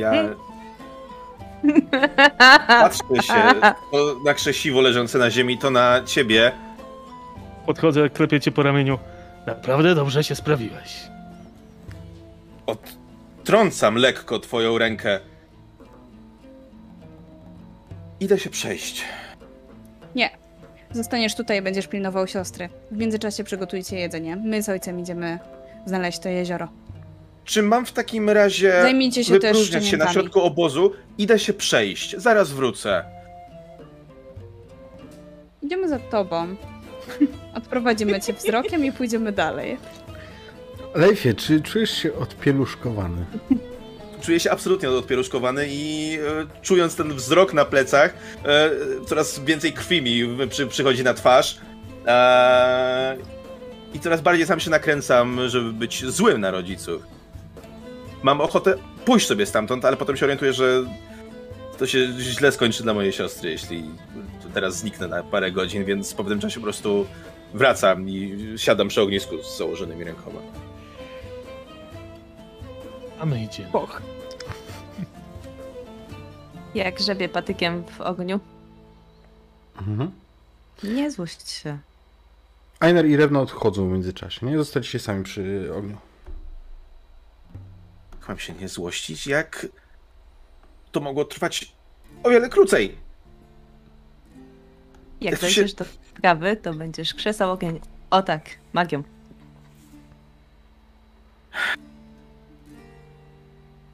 [0.00, 0.12] Ja
[2.68, 3.60] patrzę się
[3.92, 6.52] to na krzesiwo leżące na ziemi, to na ciebie.
[7.66, 8.98] Podchodzę, klepię cię po ramieniu.
[9.46, 11.08] Naprawdę dobrze się sprawiłeś.
[12.66, 15.20] Odtrącam lekko twoją rękę.
[18.20, 19.04] Idę się przejść.
[20.14, 20.30] Nie.
[20.92, 22.68] Zostaniesz tutaj i będziesz pilnował siostry.
[22.90, 24.36] W międzyczasie przygotujcie jedzenie.
[24.36, 25.38] My z ojcem idziemy
[25.86, 26.68] znaleźć to jezioro.
[27.44, 30.92] Czy mam w takim razie Zajmijcie się też wypróżniać się na środku obozu?
[31.18, 32.16] Idę się przejść.
[32.16, 33.04] Zaraz wrócę.
[35.62, 36.56] Idziemy za tobą.
[37.54, 39.76] Odprowadzimy cię wzrokiem i pójdziemy dalej.
[40.94, 43.24] Leifie, czy czujesz się odpieluszkowany?
[44.20, 48.70] Czuję się absolutnie odpieruszkowany i e, czując ten wzrok na plecach, e,
[49.06, 51.58] coraz więcej krwi mi przy, przychodzi na twarz.
[52.06, 53.16] E,
[53.94, 57.02] I coraz bardziej sam się nakręcam, żeby być złym na rodziców.
[58.22, 60.84] Mam ochotę pójść sobie stamtąd, ale potem się orientuję, że
[61.78, 63.84] to się źle skończy dla mojej siostry, jeśli
[64.54, 67.06] teraz zniknę na parę godzin, więc po pewnym czasie po prostu
[67.54, 70.40] wracam i siadam przy ognisku z założonymi rękoma.
[73.20, 73.70] A my idziemy.
[73.70, 74.02] Boch.
[76.74, 78.40] Jak grzebie patykiem w ogniu.
[79.78, 80.10] Mhm.
[80.84, 81.78] Nie złość się.
[82.80, 84.58] Einar i Rewna odchodzą w międzyczasie, nie?
[84.58, 85.96] Zostaliście sami przy ogniu.
[88.28, 89.66] Mam się nie złościć, jak
[90.92, 91.72] to mogło trwać
[92.22, 92.98] o wiele krócej.
[95.20, 95.84] Jak Jak to się- dojdziesz do
[96.22, 97.80] trawy, to będziesz krzesał ogień.
[98.10, 99.02] O tak, magią.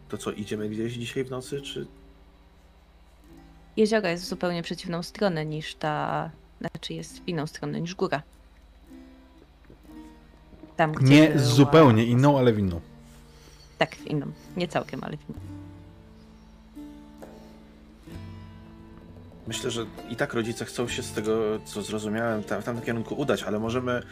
[0.09, 1.87] To co, idziemy gdzieś dzisiaj w nocy, czy...
[3.77, 6.31] Jezioro jest w zupełnie przeciwną stronę niż ta...
[6.61, 8.23] Znaczy jest w inną stronę niż góra.
[10.77, 12.81] Tam, gdzie Nie była- zupełnie inną, ale w inną.
[13.78, 14.27] Tak, w inną.
[14.57, 15.39] Nie całkiem, ale w inną.
[19.47, 23.15] Myślę, że i tak rodzice chcą się z tego, co zrozumiałem, tam, w tamtym kierunku
[23.15, 24.03] udać, ale możemy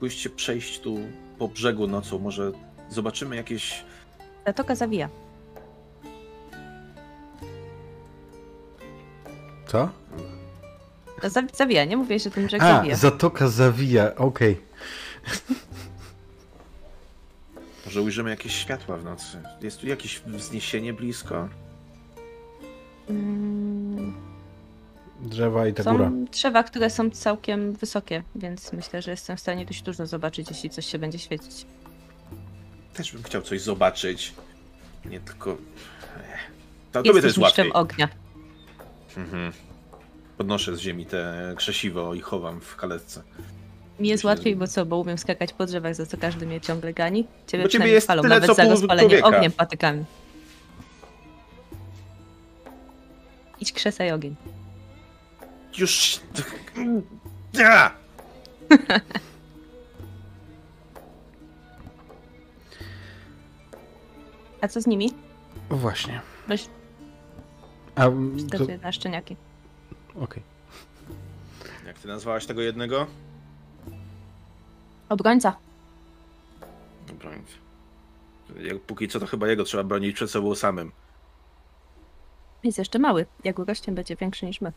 [0.00, 0.96] pójść się przejść tu
[1.38, 2.52] po brzegu nocą, może
[2.90, 3.84] zobaczymy jakieś...
[4.46, 5.08] Zatoka zawija.
[9.66, 9.88] Co?
[11.22, 12.96] Za- Zawija, nie mówię, że ten brzeg A, zawija.
[12.96, 14.60] Zatoka zawija, okej.
[17.86, 19.42] Może ujrzymy jakieś światła w nocy.
[19.62, 21.48] Jest tu jakieś wzniesienie blisko?
[23.08, 24.14] Mm,
[25.22, 26.04] Drzewa i ta góra.
[26.04, 30.50] Są drzewa, które są całkiem wysokie, więc myślę, że jestem w stanie dość dużo zobaczyć,
[30.50, 31.66] jeśli coś się będzie świecić.
[32.94, 34.34] Też bym chciał coś zobaczyć.
[35.04, 35.56] Nie tylko...
[36.92, 37.72] To, tobie to jest łatwiej.
[37.72, 38.08] ognia.
[39.16, 39.52] Mhm.
[40.38, 43.22] Podnoszę z ziemi te krzesiwo i chowam w kaletce.
[44.00, 46.92] Mi jest łatwiej, bo co, bo umiem skakać po drzewach, za co każdy mnie ciągle
[46.94, 47.26] gani.
[47.46, 49.28] Ciebie Bo ciebie jest palą, tyle, nawet co za rozpalenie człowieka.
[49.36, 50.04] ogniem patykami.
[53.60, 54.36] Idź krzesaj ogień.
[55.78, 56.20] Już...
[57.54, 57.90] Ja!
[64.60, 65.10] A co z nimi?
[65.70, 66.20] Właśnie.
[66.48, 66.66] Weź
[67.94, 69.36] A, to, na szczeniaki.
[70.14, 70.42] okej.
[71.86, 73.06] Jak ty nazwałaś tego jednego?
[75.08, 75.56] Obrońca.
[77.20, 77.48] Bronić.
[78.62, 80.92] Jak póki co to chyba jego trzeba bronić przed sobą samym.
[82.64, 83.26] Jest jeszcze mały.
[83.44, 84.72] Jak urośnie, będzie większy niż my.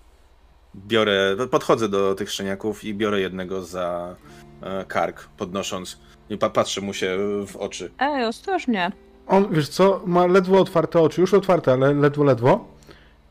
[0.75, 4.15] Biorę, podchodzę do tych szczeniaków i biorę jednego za
[4.61, 5.99] e, kark, podnosząc.
[6.29, 7.17] I pa, patrzę mu się
[7.47, 7.91] w oczy.
[7.99, 8.91] Ej, ostrożnie.
[9.27, 12.67] On, wiesz co, ma ledwo otwarte oczy, już otwarte, ale ledwo, ledwo.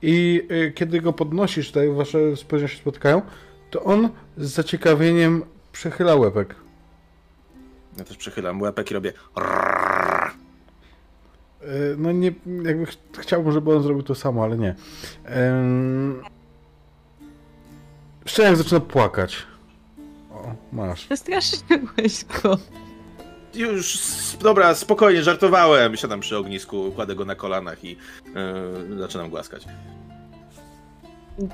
[0.03, 3.23] I y, kiedy go podnosisz, tutaj wasze spojrzenia się spotykają,
[3.71, 6.55] to on z zaciekawieniem przechyla łebek.
[7.99, 9.13] Ja też przechylam łepek i robię.
[11.63, 14.75] Y, No nie, jakby ch- chciałbym, żeby on zrobił to samo, ale nie.
[15.51, 16.23] Ym...
[18.27, 19.37] Szczeniak zaczyna płakać.
[20.33, 21.05] O, masz.
[21.07, 22.59] Przestraszyłeś go.
[23.55, 23.99] Już,
[24.41, 25.97] dobra, spokojnie, żartowałem.
[25.97, 27.97] Siadam przy ognisku, kładę go na kolanach i
[28.95, 29.65] e, zaczynam głaskać.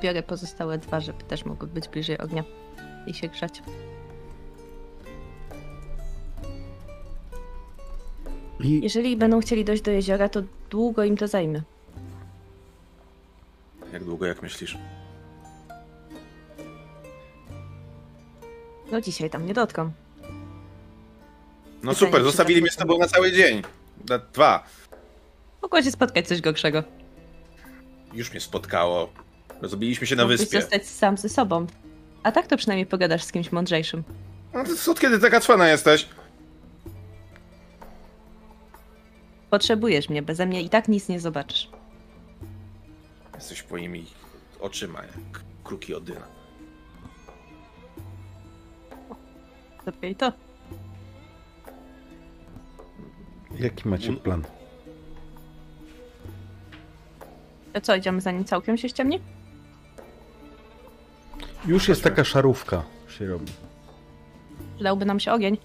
[0.02, 2.44] Biorę pozostałe dwa, żeby też mogły być bliżej ognia
[3.06, 3.62] i się grzać.
[8.60, 11.62] I Jeżeli będą chcieli dojść do jeziora, to długo im to zajmie.
[13.92, 14.78] Jak długo, jak myślisz?
[18.92, 19.84] No dzisiaj tam nie dotkną.
[19.84, 19.90] No
[21.90, 23.62] Pytanie, super, zostawili tak mnie z tobą na cały dzień.
[24.08, 24.64] Na dwa.
[25.62, 26.82] Mogło się spotkać coś gorszego.
[28.14, 29.08] Już mnie spotkało.
[29.62, 30.60] Zrobiliśmy się na Mógłbyś wyspie.
[30.60, 31.66] zostać sam ze sobą.
[32.22, 34.02] A tak to przynajmniej pogadasz z kimś mądrzejszym.
[34.54, 36.08] No to od kiedy taka cwana jesteś?
[39.54, 41.68] Potrzebujesz mnie, beze mnie i tak nic nie zobaczysz.
[43.34, 44.06] Jesteś moimi
[44.60, 46.26] oczyma, jak kruki Odyna.
[49.86, 50.32] Lepiej to.
[53.58, 54.44] jaki macie plan?
[57.72, 59.20] To co, idziemy zanim całkiem się ściemni?
[61.66, 62.82] Już jest taka szarówka,
[63.18, 63.52] się robi.
[64.74, 65.58] Przydałby nam się ogień.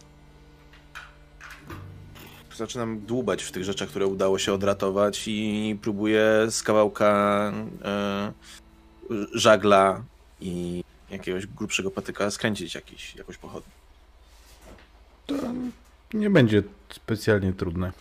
[2.60, 7.52] Zaczynam dłubać w tych rzeczach, które udało się odratować i próbuję z kawałka
[7.86, 8.32] e,
[9.34, 10.04] żagla
[10.42, 13.72] i jakiegoś grubszego patyka skręcić jakiś, jakąś pochodnię.
[16.14, 17.92] Nie będzie specjalnie trudne.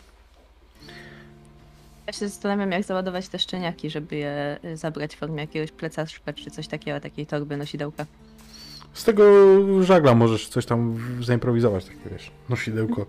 [2.07, 6.33] Ja się zastanawiam, jak załadować te szczeniaki, żeby je y, zabrać w formie jakiegoś plecaczka
[6.33, 8.07] czy coś takiego, takiej torby nosidełka.
[8.93, 9.25] Z tego
[9.85, 13.07] żagla możesz coś tam zaimprowizować, takie wiesz, nosidełko.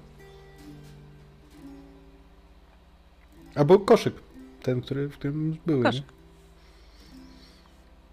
[3.60, 4.14] Albo koszyk,
[4.64, 5.84] ten, który w tym były.
[5.84, 6.04] Koszyk.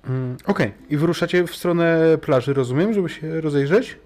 [0.05, 0.11] nie?
[0.15, 3.97] Mm, Okej, i wyruszacie w stronę plaży, rozumiem, żeby się rozejrzeć?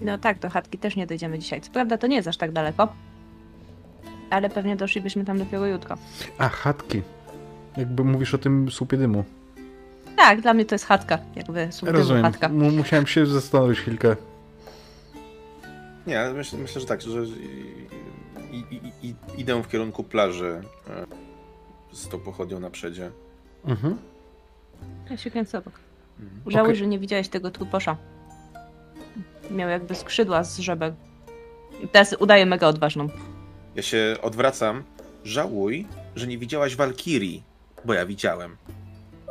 [0.00, 1.60] No tak, do chatki też nie dojdziemy dzisiaj.
[1.60, 2.92] Co prawda to nie jest aż tak daleko.
[4.30, 5.96] Ale pewnie doszlibyśmy tam dopiero jutro.
[6.38, 7.02] A, chatki.
[7.76, 9.24] Jakby mówisz o tym słupie dymu.
[10.16, 12.22] Tak, dla mnie to jest chatka, jakby słupy Rozumiem.
[12.22, 12.48] chatka.
[12.48, 14.16] Mu- Musiałem się zastanowić chwilkę.
[16.10, 17.24] Nie, myślę, myślę że tak, że
[18.52, 21.06] i, i, i, idę w kierunku plaży e,
[21.92, 23.10] z tą pochodnią na przedzie.
[23.64, 23.98] Mhm.
[25.10, 25.72] Ja się kręcę obok.
[26.20, 26.40] Mhm.
[26.46, 26.78] Żałuj, Okej.
[26.78, 27.96] że nie widziałeś tego truposza.
[29.50, 30.94] Miał jakby skrzydła z żebek.
[31.92, 33.08] Teraz udaje mega odważną.
[33.76, 34.82] Ja się odwracam.
[35.24, 37.42] Żałuj, że nie widziałaś Walkirii,
[37.84, 38.56] bo ja widziałem.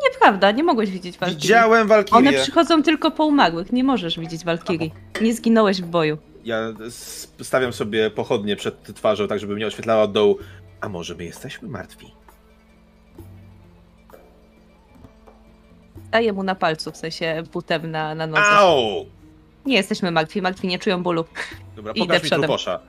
[0.03, 1.41] Nieprawda, nie mogłeś widzieć Walkirii.
[1.41, 2.41] Widziałem One Walkirię!
[2.41, 4.93] przychodzą tylko po umarłych, nie możesz widzieć Walkirii.
[5.21, 6.17] Nie zginąłeś w boju.
[6.49, 6.73] Ja
[7.41, 10.37] stawiam sobie pochodnie przed twarzą, tak żeby mnie oświetlała od dołu.
[10.81, 12.11] A może my jesteśmy martwi?
[16.11, 18.43] Daję mu na palcu, w sensie butem na, na nodze.
[18.43, 19.05] Au!
[19.65, 21.25] Nie jesteśmy martwi, martwi nie czują bólu.
[21.75, 22.79] Dobra, Idę pokaż mi truposza.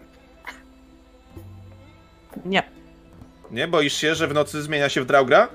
[2.44, 2.62] Nie.
[3.50, 5.48] Nie boisz się, że w nocy zmienia się w Draugra?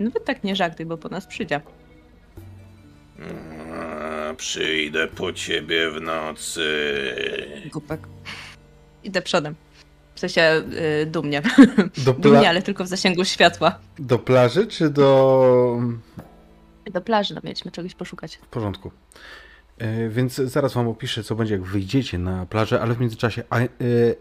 [0.00, 1.60] Nawet tak nie żartuj, bo po nas przyjdzie.
[3.18, 3.55] Mm,
[4.36, 6.64] Przyjdę po ciebie w nocy.
[7.72, 8.00] Głupek.
[9.04, 9.54] Idę przodem.
[10.14, 10.62] W sensie
[11.02, 11.42] y, dumnie.
[12.04, 13.78] Do, pla- Dumnie, ale tylko w zasięgu światła.
[13.98, 15.80] do plaży czy do...
[16.92, 18.36] Do plaży, no mieliśmy czegoś poszukać.
[18.36, 18.90] W porządku.
[19.78, 23.66] E, Więc zaraz wam opiszę, co będzie, jak wyjdziecie na plażę, ale w międzyczasie e,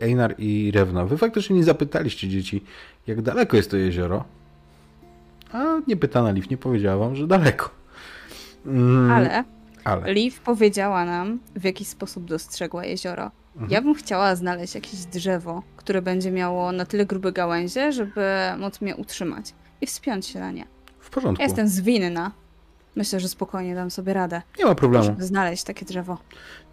[0.01, 2.63] Einar i Rewna, wy faktycznie nie zapytaliście dzieci,
[3.07, 4.23] jak daleko jest to jezioro.
[5.51, 7.69] A nie pytana Liv nie powiedziała wam, że daleko.
[8.65, 9.43] Mm, Ale
[9.85, 10.13] ale.
[10.13, 13.31] Liv powiedziała nam, w jaki sposób dostrzegła jezioro.
[13.55, 13.71] Mhm.
[13.71, 18.25] Ja bym chciała znaleźć jakieś drzewo, które będzie miało na tyle grube gałęzie, żeby
[18.59, 20.65] móc mnie utrzymać i wspiąć się na nie.
[20.99, 21.41] W porządku.
[21.41, 22.31] Ja jestem zwinna.
[22.95, 25.05] Myślę, że spokojnie dam sobie radę, Nie ma problemu.
[25.05, 26.17] żeby znaleźć takie drzewo.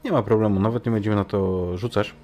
[0.05, 2.15] Nie ma problemu, nawet nie będziemy na to rzucać.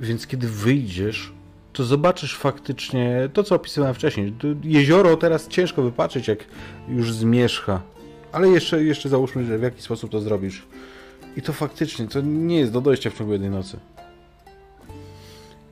[0.00, 1.32] Więc kiedy wyjdziesz,
[1.72, 4.34] to zobaczysz faktycznie to, co opisywałem wcześniej.
[4.62, 6.38] Jezioro teraz ciężko wypatrzeć, jak
[6.88, 7.80] już zmierzcha.
[8.32, 10.66] Ale jeszcze, jeszcze załóżmy, że w jaki sposób to zrobisz.
[11.36, 13.78] I to faktycznie, to nie jest do dojścia w ciągu jednej nocy.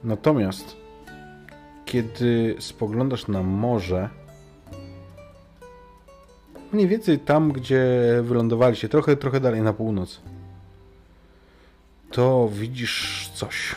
[0.04, 0.76] Natomiast,
[1.84, 4.08] kiedy spoglądasz na morze,
[6.72, 7.84] mniej więcej tam, gdzie
[8.22, 10.20] wylądowaliście, trochę, trochę dalej na północ,
[12.10, 13.74] to widzisz coś.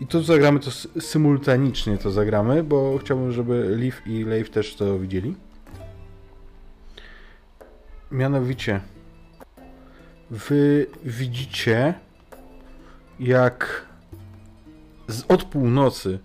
[0.00, 4.98] I to zagramy to symultanicznie to zagramy, bo chciałbym, żeby Liv i Leif też to
[4.98, 5.34] widzieli.
[8.10, 8.80] Mianowicie
[10.30, 11.94] wy widzicie
[13.20, 13.86] jak
[15.08, 16.18] z, od północy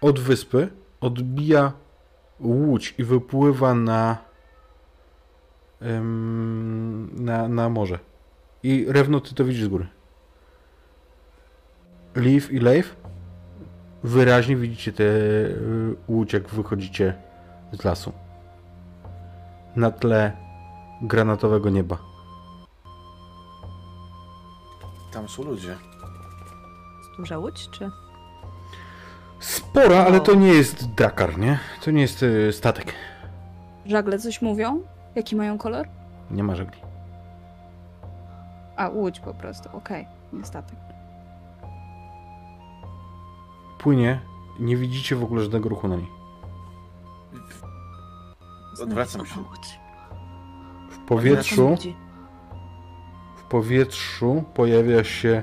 [0.00, 0.68] od wyspy
[1.00, 1.72] odbija
[2.40, 4.18] łódź i wypływa na
[5.80, 7.98] em, na, na morze.
[8.62, 9.86] I Rewno, ty to widzisz z góry.
[12.16, 12.96] Liv i Leif
[14.04, 17.14] wyraźnie widzicie tę y, łódź, jak wychodzicie
[17.72, 18.12] z lasu.
[19.76, 20.32] Na tle
[21.02, 21.98] granatowego nieba.
[25.12, 25.76] Tam są ludzie.
[27.16, 27.90] Duża łódź, czy?
[29.40, 31.58] Spora, ale to nie jest Dakar, nie?
[31.84, 32.94] To nie jest y, statek.
[33.86, 34.82] Żagle coś mówią?
[35.14, 35.88] Jaki mają kolor?
[36.30, 36.80] Nie ma żegli.
[38.76, 40.78] A, łódź po prostu, okej, nie statek.
[43.78, 44.20] Płynie,
[44.60, 46.08] nie widzicie w ogóle żadnego ruchu na niej.
[48.82, 49.34] Odwracam się.
[51.16, 51.76] Powietrzu,
[53.36, 55.42] w powietrzu pojawia się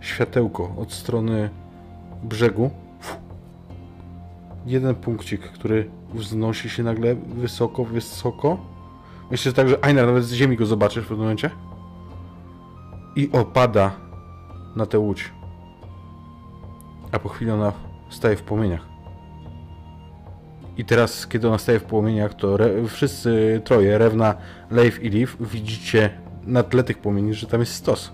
[0.00, 1.50] światełko od strony
[2.22, 2.70] brzegu.
[4.66, 8.58] Jeden punkcik, który wznosi się nagle wysoko, wysoko.
[9.30, 11.50] Myślę że tak, że Einar nawet z ziemi go zobaczysz w pewnym momencie.
[13.16, 13.92] I opada
[14.76, 15.32] na tę łódź.
[17.12, 17.72] A po chwili ona
[18.10, 18.95] staje w płomieniach.
[20.76, 24.34] I teraz, kiedy ona staje w płomieniach, to re- wszyscy troje, Rewna,
[24.70, 26.10] Leif i Liv, widzicie
[26.42, 28.12] na tle tych płomieni, że tam jest stos.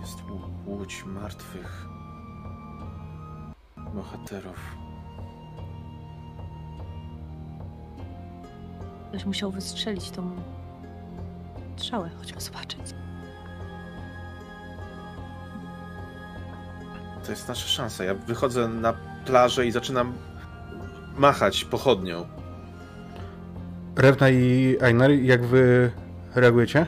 [0.00, 0.18] Jest
[0.66, 1.86] łódź martwych
[3.94, 4.76] bohaterów.
[9.08, 10.30] Ktoś musiał wystrzelić tą
[11.76, 12.10] strzałę.
[12.18, 13.03] Chodźmy zobaczyć.
[17.24, 18.04] To jest nasza szansa.
[18.04, 18.94] Ja wychodzę na
[19.24, 20.12] plażę i zaczynam
[21.16, 22.26] machać pochodnią.
[23.96, 25.90] Rewna i Einar, jak wy
[26.34, 26.86] reagujecie?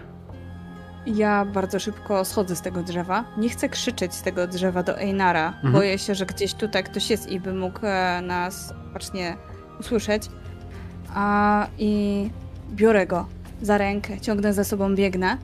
[1.07, 3.25] Ja bardzo szybko schodzę z tego drzewa.
[3.39, 5.49] Nie chcę krzyczeć z tego drzewa do Einara.
[5.49, 5.73] Mhm.
[5.73, 9.37] Boję się, że gdzieś tutaj ktoś jest i by mógł e, nas bacznie
[9.81, 10.23] usłyszeć.
[11.15, 12.31] A i
[12.71, 13.27] biorę go
[13.63, 15.39] za rękę, ciągnę za sobą, biegnę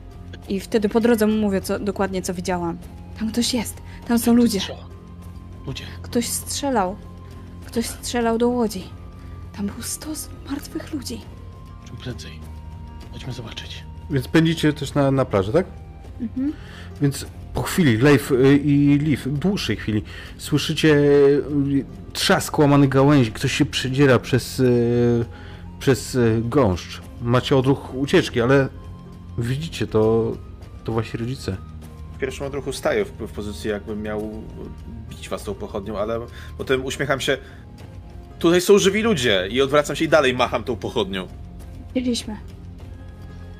[0.49, 2.77] i wtedy po drodze mu mówię co, dokładnie, co widziałam.
[3.19, 3.82] Tam ktoś jest.
[4.07, 4.59] Tam są ludzie.
[5.67, 5.83] Ludzie.
[6.01, 6.95] Ktoś strzelał.
[7.65, 8.83] Ktoś strzelał do łodzi.
[9.57, 11.21] Tam był stos martwych ludzi.
[11.87, 12.39] Czym prędzej.
[13.11, 13.83] Chodźmy zobaczyć.
[14.09, 15.65] Więc pędzicie też na, na plażę, tak?
[16.21, 16.53] Mhm.
[17.01, 20.03] Więc po chwili, Leif y, i Leaf, dłuższej chwili,
[20.37, 25.25] słyszycie y, trzask łamanych gałęzi, ktoś się przedziera przez, y,
[25.79, 27.01] przez gąszcz.
[27.21, 28.69] Macie odruch ucieczki, ale
[29.37, 30.31] widzicie, to,
[30.83, 31.57] to wasi rodzice.
[32.23, 34.31] Pierwszym odruchu staję w, w pozycji, jakbym miał
[35.09, 36.19] bić was tą pochodnią, ale
[36.57, 37.37] potem uśmiecham się.
[38.39, 41.27] Tutaj są żywi ludzie i odwracam się i dalej macham tą pochodnią.
[41.93, 42.37] Byliśmy.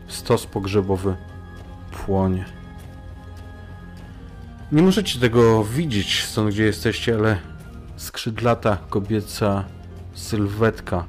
[0.08, 1.16] Stos pogrzebowy
[1.92, 2.46] płonie.
[4.72, 7.38] Nie możecie tego widzieć stąd, gdzie jesteście, ale
[7.98, 9.66] skrzydlata kobieca
[10.14, 11.06] sylwetka,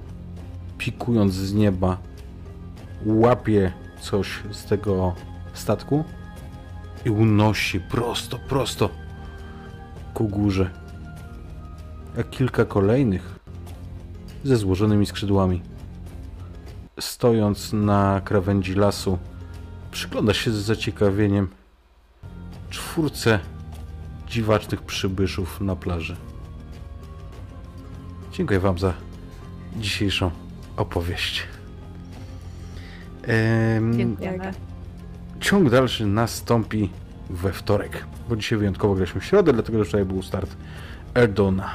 [0.78, 1.98] pikując z nieba,
[3.06, 5.14] łapie coś z tego
[5.52, 6.04] statku
[7.04, 8.90] i unosi prosto, prosto
[10.14, 10.70] ku górze.
[12.18, 13.38] A kilka kolejnych
[14.44, 15.62] ze złożonymi skrzydłami
[17.00, 19.18] stojąc na krawędzi lasu,
[19.90, 21.48] przygląda się z zaciekawieniem
[22.70, 23.40] czwórce
[24.28, 26.16] dziwacznych przybyszów na plaży.
[28.32, 28.94] Dziękuję Wam za
[29.76, 30.30] dzisiejszą
[30.76, 31.46] opowieść.
[33.22, 34.73] Em, Dziękujemy.
[35.44, 36.90] Ciąg dalszy nastąpi
[37.30, 40.56] we wtorek, bo dzisiaj wyjątkowo graliśmy w środę, dlatego że wczoraj był start
[41.14, 41.74] Erdona.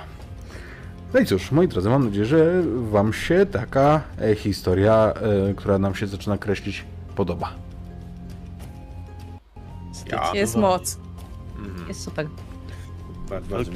[1.14, 5.14] No i cóż, moi drodzy, mam nadzieję, że Wam się taka e, historia,
[5.50, 7.54] e, która nam się zaczyna kreślić, podoba.
[10.12, 10.32] Ja.
[10.34, 10.98] Jest moc.
[11.58, 11.88] Mhm.
[11.88, 12.28] Jest super.
[13.30, 13.72] Bardzo, bardzo.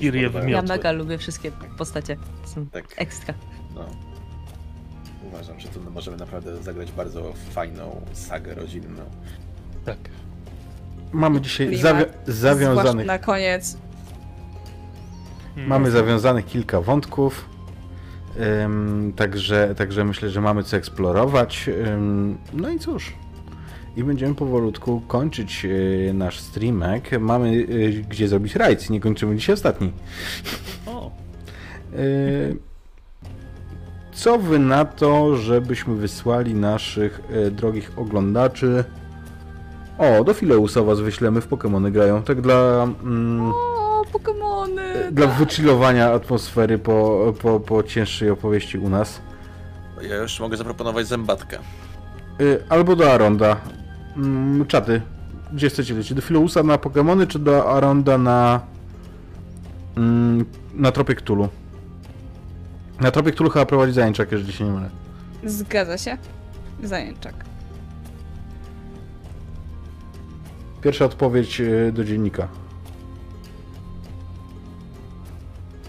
[0.47, 2.17] Ja mega lubię wszystkie postacie.
[2.45, 2.85] Są Tak.
[2.97, 3.33] ekstra.
[3.75, 3.85] No.
[5.27, 9.01] Uważam, że tu możemy naprawdę zagrać bardzo fajną sagę rodzinną.
[9.85, 9.97] Tak.
[11.11, 13.77] Mamy dzisiaj Klimat, zawi- zawiązanych, na koniec.
[15.55, 17.45] mamy zawiązanych kilka wątków,
[18.39, 21.69] em, także, także myślę, że mamy co eksplorować.
[21.87, 23.13] em, no i cóż,
[23.95, 25.65] i będziemy powolutku kończyć
[26.09, 27.19] e, nasz streamek.
[27.19, 29.91] Mamy e, gdzie zrobić rajd, nie kończymy dzisiaj ostatni.
[30.87, 31.11] O,
[31.93, 31.97] E,
[34.11, 37.21] Co wy na to, żebyśmy wysłali naszych
[37.51, 38.83] drogich oglądaczy?
[39.97, 42.23] O, do Fileusa was wyślemy w Pokémony grają.
[42.23, 44.81] Tak dla, mm, O, Pokemony!
[45.11, 49.22] dla wychillowania atmosfery po, po, po cięższej opowieści u nas.
[50.09, 51.59] Ja już mogę zaproponować zębatkę.
[52.41, 53.55] Y, Albo do Aronda.
[54.17, 55.01] Mm, Czaty.
[55.53, 56.13] Gdzie chcecie lecieć?
[56.13, 58.59] Do Fileusa na Pokémony, czy do Aronda na...
[59.97, 61.47] mm, Na Tropie Cthulhu?
[63.01, 64.89] Na Tropie Cthulhu chyba prowadzi zajęczak, jeżeli się nie mylę.
[65.43, 66.17] Zgadza się.
[66.83, 67.33] Zajęczak.
[70.83, 72.47] Pierwsza odpowiedź y, do dziennika.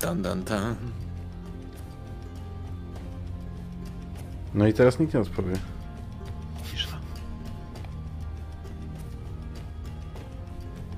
[0.01, 0.77] Dan, dan, dan.
[4.55, 5.53] No i teraz nikt nie odpowie.
[6.65, 6.97] cisza.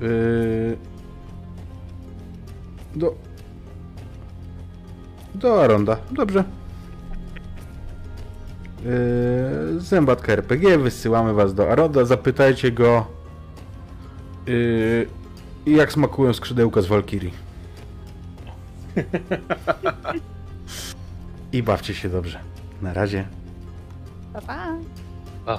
[0.01, 0.77] Yy...
[2.97, 3.15] Do...
[5.35, 5.97] Do Aronda.
[6.11, 6.45] Dobrze.
[8.85, 9.81] Yy...
[9.81, 10.79] Zębatka RPG.
[10.79, 12.05] Wysyłamy was do Aronda.
[12.05, 13.16] Zapytajcie go
[14.47, 15.07] yy...
[15.67, 17.33] jak smakują skrzydełka z Walkirii.
[21.53, 22.41] I bawcie się dobrze.
[22.83, 23.27] Na razie.
[24.33, 24.77] Pa, pa.
[25.47, 25.59] A,